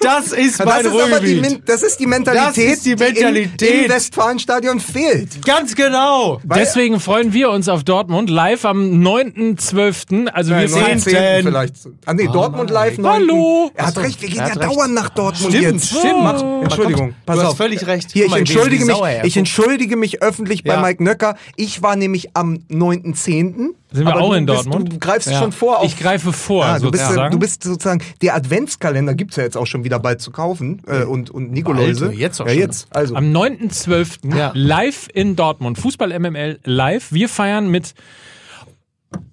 Das 0.00 0.32
ist 0.32 0.60
Das 0.60 0.66
mein 0.66 0.80
ist, 0.80 0.86
aber 0.86 1.02
die, 1.02 1.10
Ruhrgebiet. 1.12 1.40
Men- 1.42 1.62
das 1.66 1.82
ist 1.82 1.98
die 1.98 2.06
Mentalität, 2.06 2.48
Das 2.56 2.56
ist 2.58 2.86
die 2.86 2.96
Mentalität. 2.96 3.62
im, 3.74 3.84
im 3.84 3.90
Westfalenstadion 3.90 4.80
fehlt. 4.80 5.44
Ganz 5.44 5.74
genau. 5.74 6.40
Deswegen 6.44 7.00
freuen 7.00 7.32
wir 7.32 7.50
uns 7.50 7.68
auf 7.68 7.84
Dortmund 7.84 8.30
live 8.30 8.64
am 8.64 9.00
9.12. 9.02 10.28
Also 10.28 10.50
wir 10.50 10.56
Nein, 10.56 10.68
fahren 10.68 10.82
19. 10.82 11.42
vielleicht. 11.44 11.74
Ah 12.06 12.14
nee, 12.14 12.26
Dortmund 12.26 12.70
live 12.70 12.98
9. 12.98 13.12
Hallo. 13.12 13.70
Er 13.74 13.86
hat 13.86 13.98
recht, 13.98 14.20
wir 14.22 14.28
gehen 14.28 14.38
ja 14.38 14.54
dauernd 14.54 14.94
nach 14.94 15.08
Dortmund 15.10 15.54
Stimmt, 15.54 15.74
jetzt. 15.74 15.88
stimmt. 15.98 16.22
Mach, 16.22 16.42
Entschuldigung, 16.62 17.14
pass 17.26 17.36
du 17.36 17.42
hast 17.42 17.50
auf. 17.50 17.56
völlig 17.56 17.86
recht. 17.86 18.10
Hier, 18.12 18.26
ich 18.26 18.34
entschuldige 18.36 18.84
mich, 18.84 18.94
sauer 18.94 19.08
ich 19.24 19.36
entschuldige 19.36 19.96
mich 19.96 20.22
öffentlich 20.22 20.64
bei 20.64 20.74
Ja. 20.74 20.80
Mike 20.80 21.02
Nöcker. 21.02 21.36
Ich 21.56 21.82
war 21.82 21.96
nämlich 21.96 22.36
am 22.36 22.60
9.10. 22.70 23.74
Sind 23.94 24.06
wir 24.06 24.12
aber 24.14 24.22
auch 24.22 24.32
in 24.32 24.46
bist, 24.46 24.56
Dortmund? 24.66 24.92
Du 24.94 24.98
greifst 24.98 25.28
Ja. 25.30 25.38
schon 25.38 25.52
vor 25.52 25.80
auf 25.80 25.84
Ich 25.84 25.98
greife 25.98 26.32
vor, 26.32 26.64
Ah, 26.64 26.78
du, 26.78 26.90
bist, 26.90 27.04
sozusagen. 27.04 27.32
du 27.32 27.38
bist 27.38 27.62
sozusagen, 27.62 28.02
der 28.22 28.34
Adventskalender 28.34 29.14
gibt's 29.14 29.36
ja 29.36 29.42
jetzt 29.42 29.56
auch 29.56 29.61
schon 29.66 29.84
wieder 29.84 29.98
bald 29.98 30.20
zu 30.20 30.30
kaufen 30.30 30.82
äh, 30.86 31.04
und, 31.04 31.30
und 31.30 31.52
Nikoläuse. 31.52 32.12
Jetzt 32.12 32.40
auch 32.40 32.46
ja, 32.46 32.52
schon. 32.52 32.60
jetzt. 32.60 32.88
Also, 32.94 33.16
Am 33.16 33.32
9.12. 33.32 34.36
Ja. 34.36 34.52
live 34.54 35.08
in 35.12 35.36
Dortmund. 35.36 35.78
Fußball 35.78 36.18
MML 36.18 36.60
live. 36.64 37.12
Wir 37.12 37.28
feiern 37.28 37.70
mit 37.70 37.94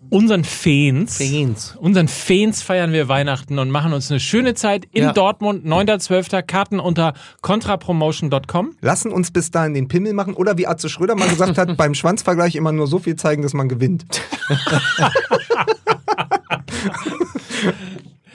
unseren 0.10 0.44
Fans. 0.44 1.18
Fans. 1.18 1.76
Unseren 1.80 2.08
Fans 2.08 2.64
feiern 2.64 2.92
wir 2.94 3.08
Weihnachten 3.10 3.60
und 3.60 3.70
machen 3.70 3.94
uns 3.94 4.10
eine 4.10 4.20
schöne 4.20 4.56
Zeit 4.56 4.86
in 4.92 5.04
Ja. 5.04 5.14
Dortmund. 5.14 5.66
9.12. 5.66 6.42
Karten 6.42 6.80
unter 6.80 7.14
contrapromotion.com. 7.42 8.72
lassen 8.82 9.12
uns 9.12 9.30
bis 9.30 9.52
dahin 9.52 9.76
den 9.76 9.88
Pimmel 9.88 10.14
machen 10.14 10.34
oder 10.34 10.58
wie 10.58 10.66
Atze 10.66 10.90
Schröder 10.90 11.16
mal 11.16 11.30
gesagt 11.30 11.60
hat, 11.60 11.78
beim 11.78 11.94
Schwanzvergleich 11.94 12.56
immer 12.56 12.72
nur 12.72 12.88
so 12.88 12.98
viel 13.00 13.18
zeigen, 13.18 13.44
dass 13.44 13.54
man 13.54 13.70
gewinnt. 13.70 14.06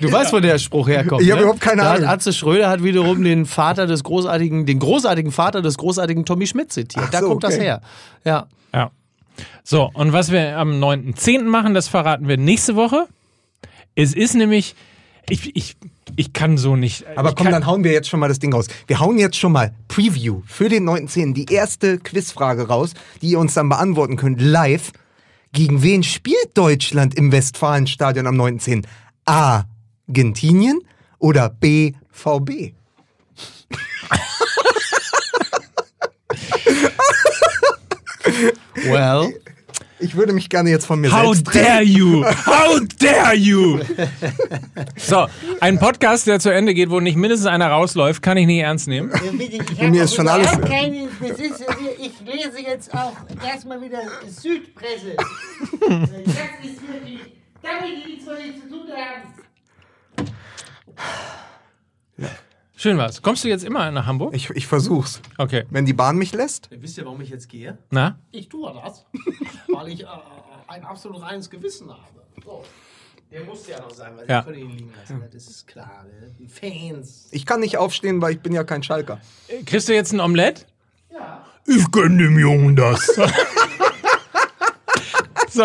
Du 0.06 0.12
weißt, 0.12 0.32
wo 0.32 0.40
der 0.40 0.59
Spruch 0.59 0.89
herkommt. 0.89 1.22
Ich 1.22 1.31
hab 1.31 1.36
ne? 1.36 1.43
überhaupt 1.43 1.60
keine 1.60 1.82
da 1.82 1.93
Ahnung. 1.94 2.09
Atze 2.09 2.32
Schröder 2.32 2.68
hat 2.68 2.82
wiederum 2.82 3.22
den 3.22 3.47
Vater 3.47 3.86
des 3.86 4.05
großartigen, 4.05 4.66
den 4.66 4.78
großartigen 4.78 5.32
Vater 5.32 5.62
des 5.62 5.76
großartigen 5.78 6.24
Tommy 6.24 6.47
Schmidt 6.47 6.72
zitiert. 6.72 7.05
Ach 7.06 7.10
da 7.10 7.20
so, 7.20 7.28
kommt 7.28 7.44
das 7.44 7.55
okay. 7.55 7.64
her. 7.64 7.81
Ja. 8.24 8.47
Ja. 8.72 8.90
So, 9.62 9.90
und 9.94 10.12
was 10.12 10.31
wir 10.31 10.59
am 10.59 10.72
9.10. 10.72 11.44
machen, 11.44 11.74
das 11.74 11.89
verraten 11.89 12.28
wir 12.28 12.36
nächste 12.36 12.76
Woche. 12.76 13.06
Es 13.94 14.14
ist 14.14 14.35
nämlich, 14.35 14.74
ich, 15.28 15.55
ich, 15.56 15.76
ich 16.16 16.32
kann 16.32 16.59
so 16.59 16.76
nicht. 16.76 17.06
Aber 17.16 17.35
komm, 17.35 17.44
kann, 17.44 17.52
dann 17.52 17.66
hauen 17.66 17.85
wir 17.85 17.93
jetzt 17.93 18.09
schon 18.09 18.20
mal 18.20 18.28
das 18.28 18.39
Ding 18.39 18.52
raus. 18.52 18.66
Wir 18.86 19.01
hauen 19.01 19.18
jetzt 19.18 19.36
schon 19.36 19.52
mal 19.52 19.74
Preview 19.89 20.43
für 20.47 20.68
den 20.68 20.89
9.10. 20.89 21.35
Die 21.35 21.52
erste 21.52 21.98
Quizfrage 21.98 22.68
raus, 22.68 22.94
die 23.22 23.31
ihr 23.31 23.39
uns 23.39 23.55
dann 23.55 23.68
beantworten 23.68 24.16
könnt, 24.16 24.40
live. 24.40 24.93
Gegen 25.52 25.82
wen 25.82 26.02
spielt 26.02 26.51
Deutschland 26.55 27.14
im 27.14 27.31
Westfalenstadion 27.31 28.26
am 28.26 28.40
9.10.? 28.40 28.85
A. 29.24 29.64
Argentinien 30.09 30.81
oder 31.18 31.48
B. 31.48 31.93
VB? 32.10 32.72
Well. 38.86 39.35
Ich 40.01 40.16
würde 40.16 40.32
mich 40.32 40.51
gerne 40.51 40.68
jetzt 40.70 40.86
von 40.86 41.01
mir 41.01 41.10
How 41.12 41.35
selbst 41.35 41.55
dare 41.55 41.66
trennen. 41.78 41.86
you! 41.86 42.24
How 42.47 42.81
dare 42.98 43.35
you! 43.35 43.81
So, 44.97 45.26
ein 45.60 45.78
Podcast, 45.78 46.26
der 46.26 46.40
zu 46.40 46.52
Ende 46.52 46.74
geht, 46.74 46.90
wo 46.90 47.01
nicht 47.01 47.16
mindestens 47.16 47.47
einer 47.47 47.68
rausläuft, 47.68 48.20
kann 48.20 48.36
ich 48.36 48.47
nicht 48.47 48.59
ernst 48.59 48.86
nehmen. 48.89 49.10
Ich 49.40 49.81
mir 49.81 50.02
ist 50.05 50.14
schon 50.14 50.28
alles- 50.28 50.51
Keine, 50.62 51.09
das 51.20 51.39
ist, 51.39 51.64
ich 51.98 52.12
lese 52.26 52.60
jetzt 52.66 52.93
auch 52.93 53.12
erstmal 53.47 53.81
wieder 53.81 54.01
Südpresse. 54.28 55.16
Das 55.81 56.10
ist 56.62 56.81
die, 57.06 57.20
damit 57.62 58.05
die 58.05 58.10
nichts 58.12 58.26
mit 58.26 58.62
zu 58.62 58.68
tun 58.68 58.89
haben. 58.90 59.35
Schön 62.77 62.99
was. 62.99 63.23
Kommst 63.23 63.45
du 63.45 63.49
jetzt 63.49 63.65
immer 63.65 63.91
nach 63.91 64.07
Hamburg? 64.07 64.35
Ich, 64.35 64.51
ich 64.51 64.66
versuch's. 64.66 65.21
Okay. 65.39 65.65
Wenn 65.71 65.87
die 65.87 65.93
Bahn 65.93 66.16
mich 66.16 66.33
lässt. 66.33 66.69
Wisst 66.71 66.99
ihr, 66.99 67.05
warum 67.05 67.21
ich 67.21 67.29
jetzt 67.31 67.49
gehe? 67.49 67.79
Na? 67.91 68.19
Ich 68.33 68.49
tue 68.49 68.73
das, 68.85 69.07
weil 69.69 69.89
ich 69.89 70.03
äh, 70.03 70.07
ein 70.69 70.85
absolut 70.85 71.23
reines 71.23 71.49
Gewissen 71.51 71.91
habe. 71.91 72.03
So. 72.45 72.65
Der 73.31 73.45
musste 73.45 73.73
ja 73.73 73.81
noch 73.81 73.91
sein, 73.91 74.16
weil 74.16 74.29
Ja. 74.29 74.41
ich 74.41 74.45
konnte 74.45 74.61
ihn 74.61 74.71
liegen 74.71 74.93
lassen. 74.97 75.23
Das 75.33 75.47
ist 75.47 75.66
klar. 75.66 76.05
Ne? 76.05 76.35
Die 76.39 76.49
Fans. 76.49 77.29
Ich 77.31 77.47
kann 77.47 77.61
nicht 77.61 77.77
aufstehen, 77.79 78.21
weil 78.21 78.35
ich 78.35 78.41
bin 78.41 78.53
ja 78.53 78.65
kein 78.65 78.83
Schalker. 78.83 79.21
Kriegst 79.66 79.89
du 79.89 79.95
jetzt 79.95 80.12
ein 80.12 80.21
Omelett? 80.21 80.66
Ja. 81.12 81.45
Ich 81.66 81.91
gönn 81.91 82.19
dem 82.19 82.39
Jungen 82.39 82.77
das. 82.77 83.09
so, 85.55 85.62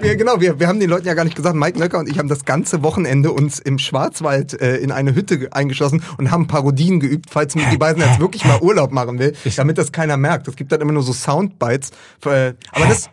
wir, 0.00 0.16
genau, 0.16 0.40
wir, 0.40 0.58
wir 0.60 0.68
haben 0.68 0.80
den 0.80 0.88
Leuten 0.88 1.06
ja 1.06 1.14
gar 1.14 1.24
nicht 1.24 1.36
gesagt, 1.36 1.56
Mike 1.56 1.78
Nöcker 1.78 1.98
und 1.98 2.08
ich 2.08 2.18
haben 2.18 2.28
das 2.28 2.44
ganze 2.44 2.82
Wochenende 2.82 3.32
uns 3.32 3.58
im 3.58 3.78
Schwarzwald 3.78 4.60
äh, 4.60 4.76
in 4.76 4.92
eine 4.92 5.14
Hütte 5.14 5.38
ge- 5.38 5.48
eingeschlossen 5.50 6.02
und 6.18 6.30
haben 6.30 6.46
Parodien 6.46 7.00
geübt, 7.00 7.26
falls 7.30 7.54
die 7.54 7.76
beiden 7.76 8.02
jetzt 8.02 8.20
wirklich 8.20 8.44
mal 8.44 8.60
Urlaub 8.60 8.92
machen 8.92 9.18
will, 9.18 9.34
damit 9.56 9.78
das 9.78 9.92
keiner 9.92 10.16
merkt. 10.16 10.46
Es 10.48 10.56
gibt 10.56 10.72
dann 10.72 10.80
immer 10.80 10.92
nur 10.92 11.02
so 11.02 11.12
Soundbites. 11.12 11.90
Für, 12.20 12.34
äh, 12.34 12.54
aber 12.72 12.86
das. 12.86 13.10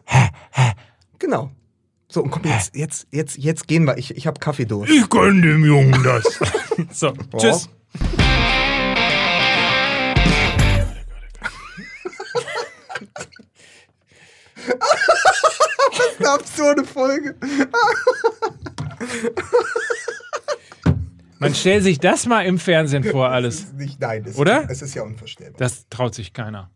Genau. 1.19 1.51
So, 2.09 2.23
und 2.23 2.31
komm, 2.31 2.43
jetzt, 2.45 2.75
jetzt, 2.75 3.07
jetzt, 3.11 3.37
jetzt 3.37 3.67
gehen 3.67 3.85
wir. 3.85 3.97
Ich, 3.97 4.15
ich 4.15 4.27
habe 4.27 4.39
Kaffee 4.39 4.65
durch. 4.65 4.89
ich 4.89 5.09
gönn 5.09 5.41
dem 5.41 5.65
Jungen 5.65 6.01
das. 6.03 6.23
so, 6.93 7.13
tschüss. 7.37 7.69
Eine 16.19 16.29
absurde 16.29 16.83
Folge. 16.83 17.35
Man 21.39 21.53
stellt 21.53 21.83
sich 21.83 21.99
das 21.99 22.25
mal 22.25 22.45
im 22.45 22.57
Fernsehen 22.57 23.03
vor, 23.03 23.29
alles. 23.29 23.71
Nicht, 23.73 23.99
nein, 23.99 24.25
es, 24.25 24.37
Oder? 24.37 24.67
Es 24.69 24.81
ist 24.81 24.95
ja 24.95 25.03
unvorstellbar. 25.03 25.57
Das 25.59 25.87
traut 25.89 26.15
sich 26.15 26.33
keiner. 26.33 26.71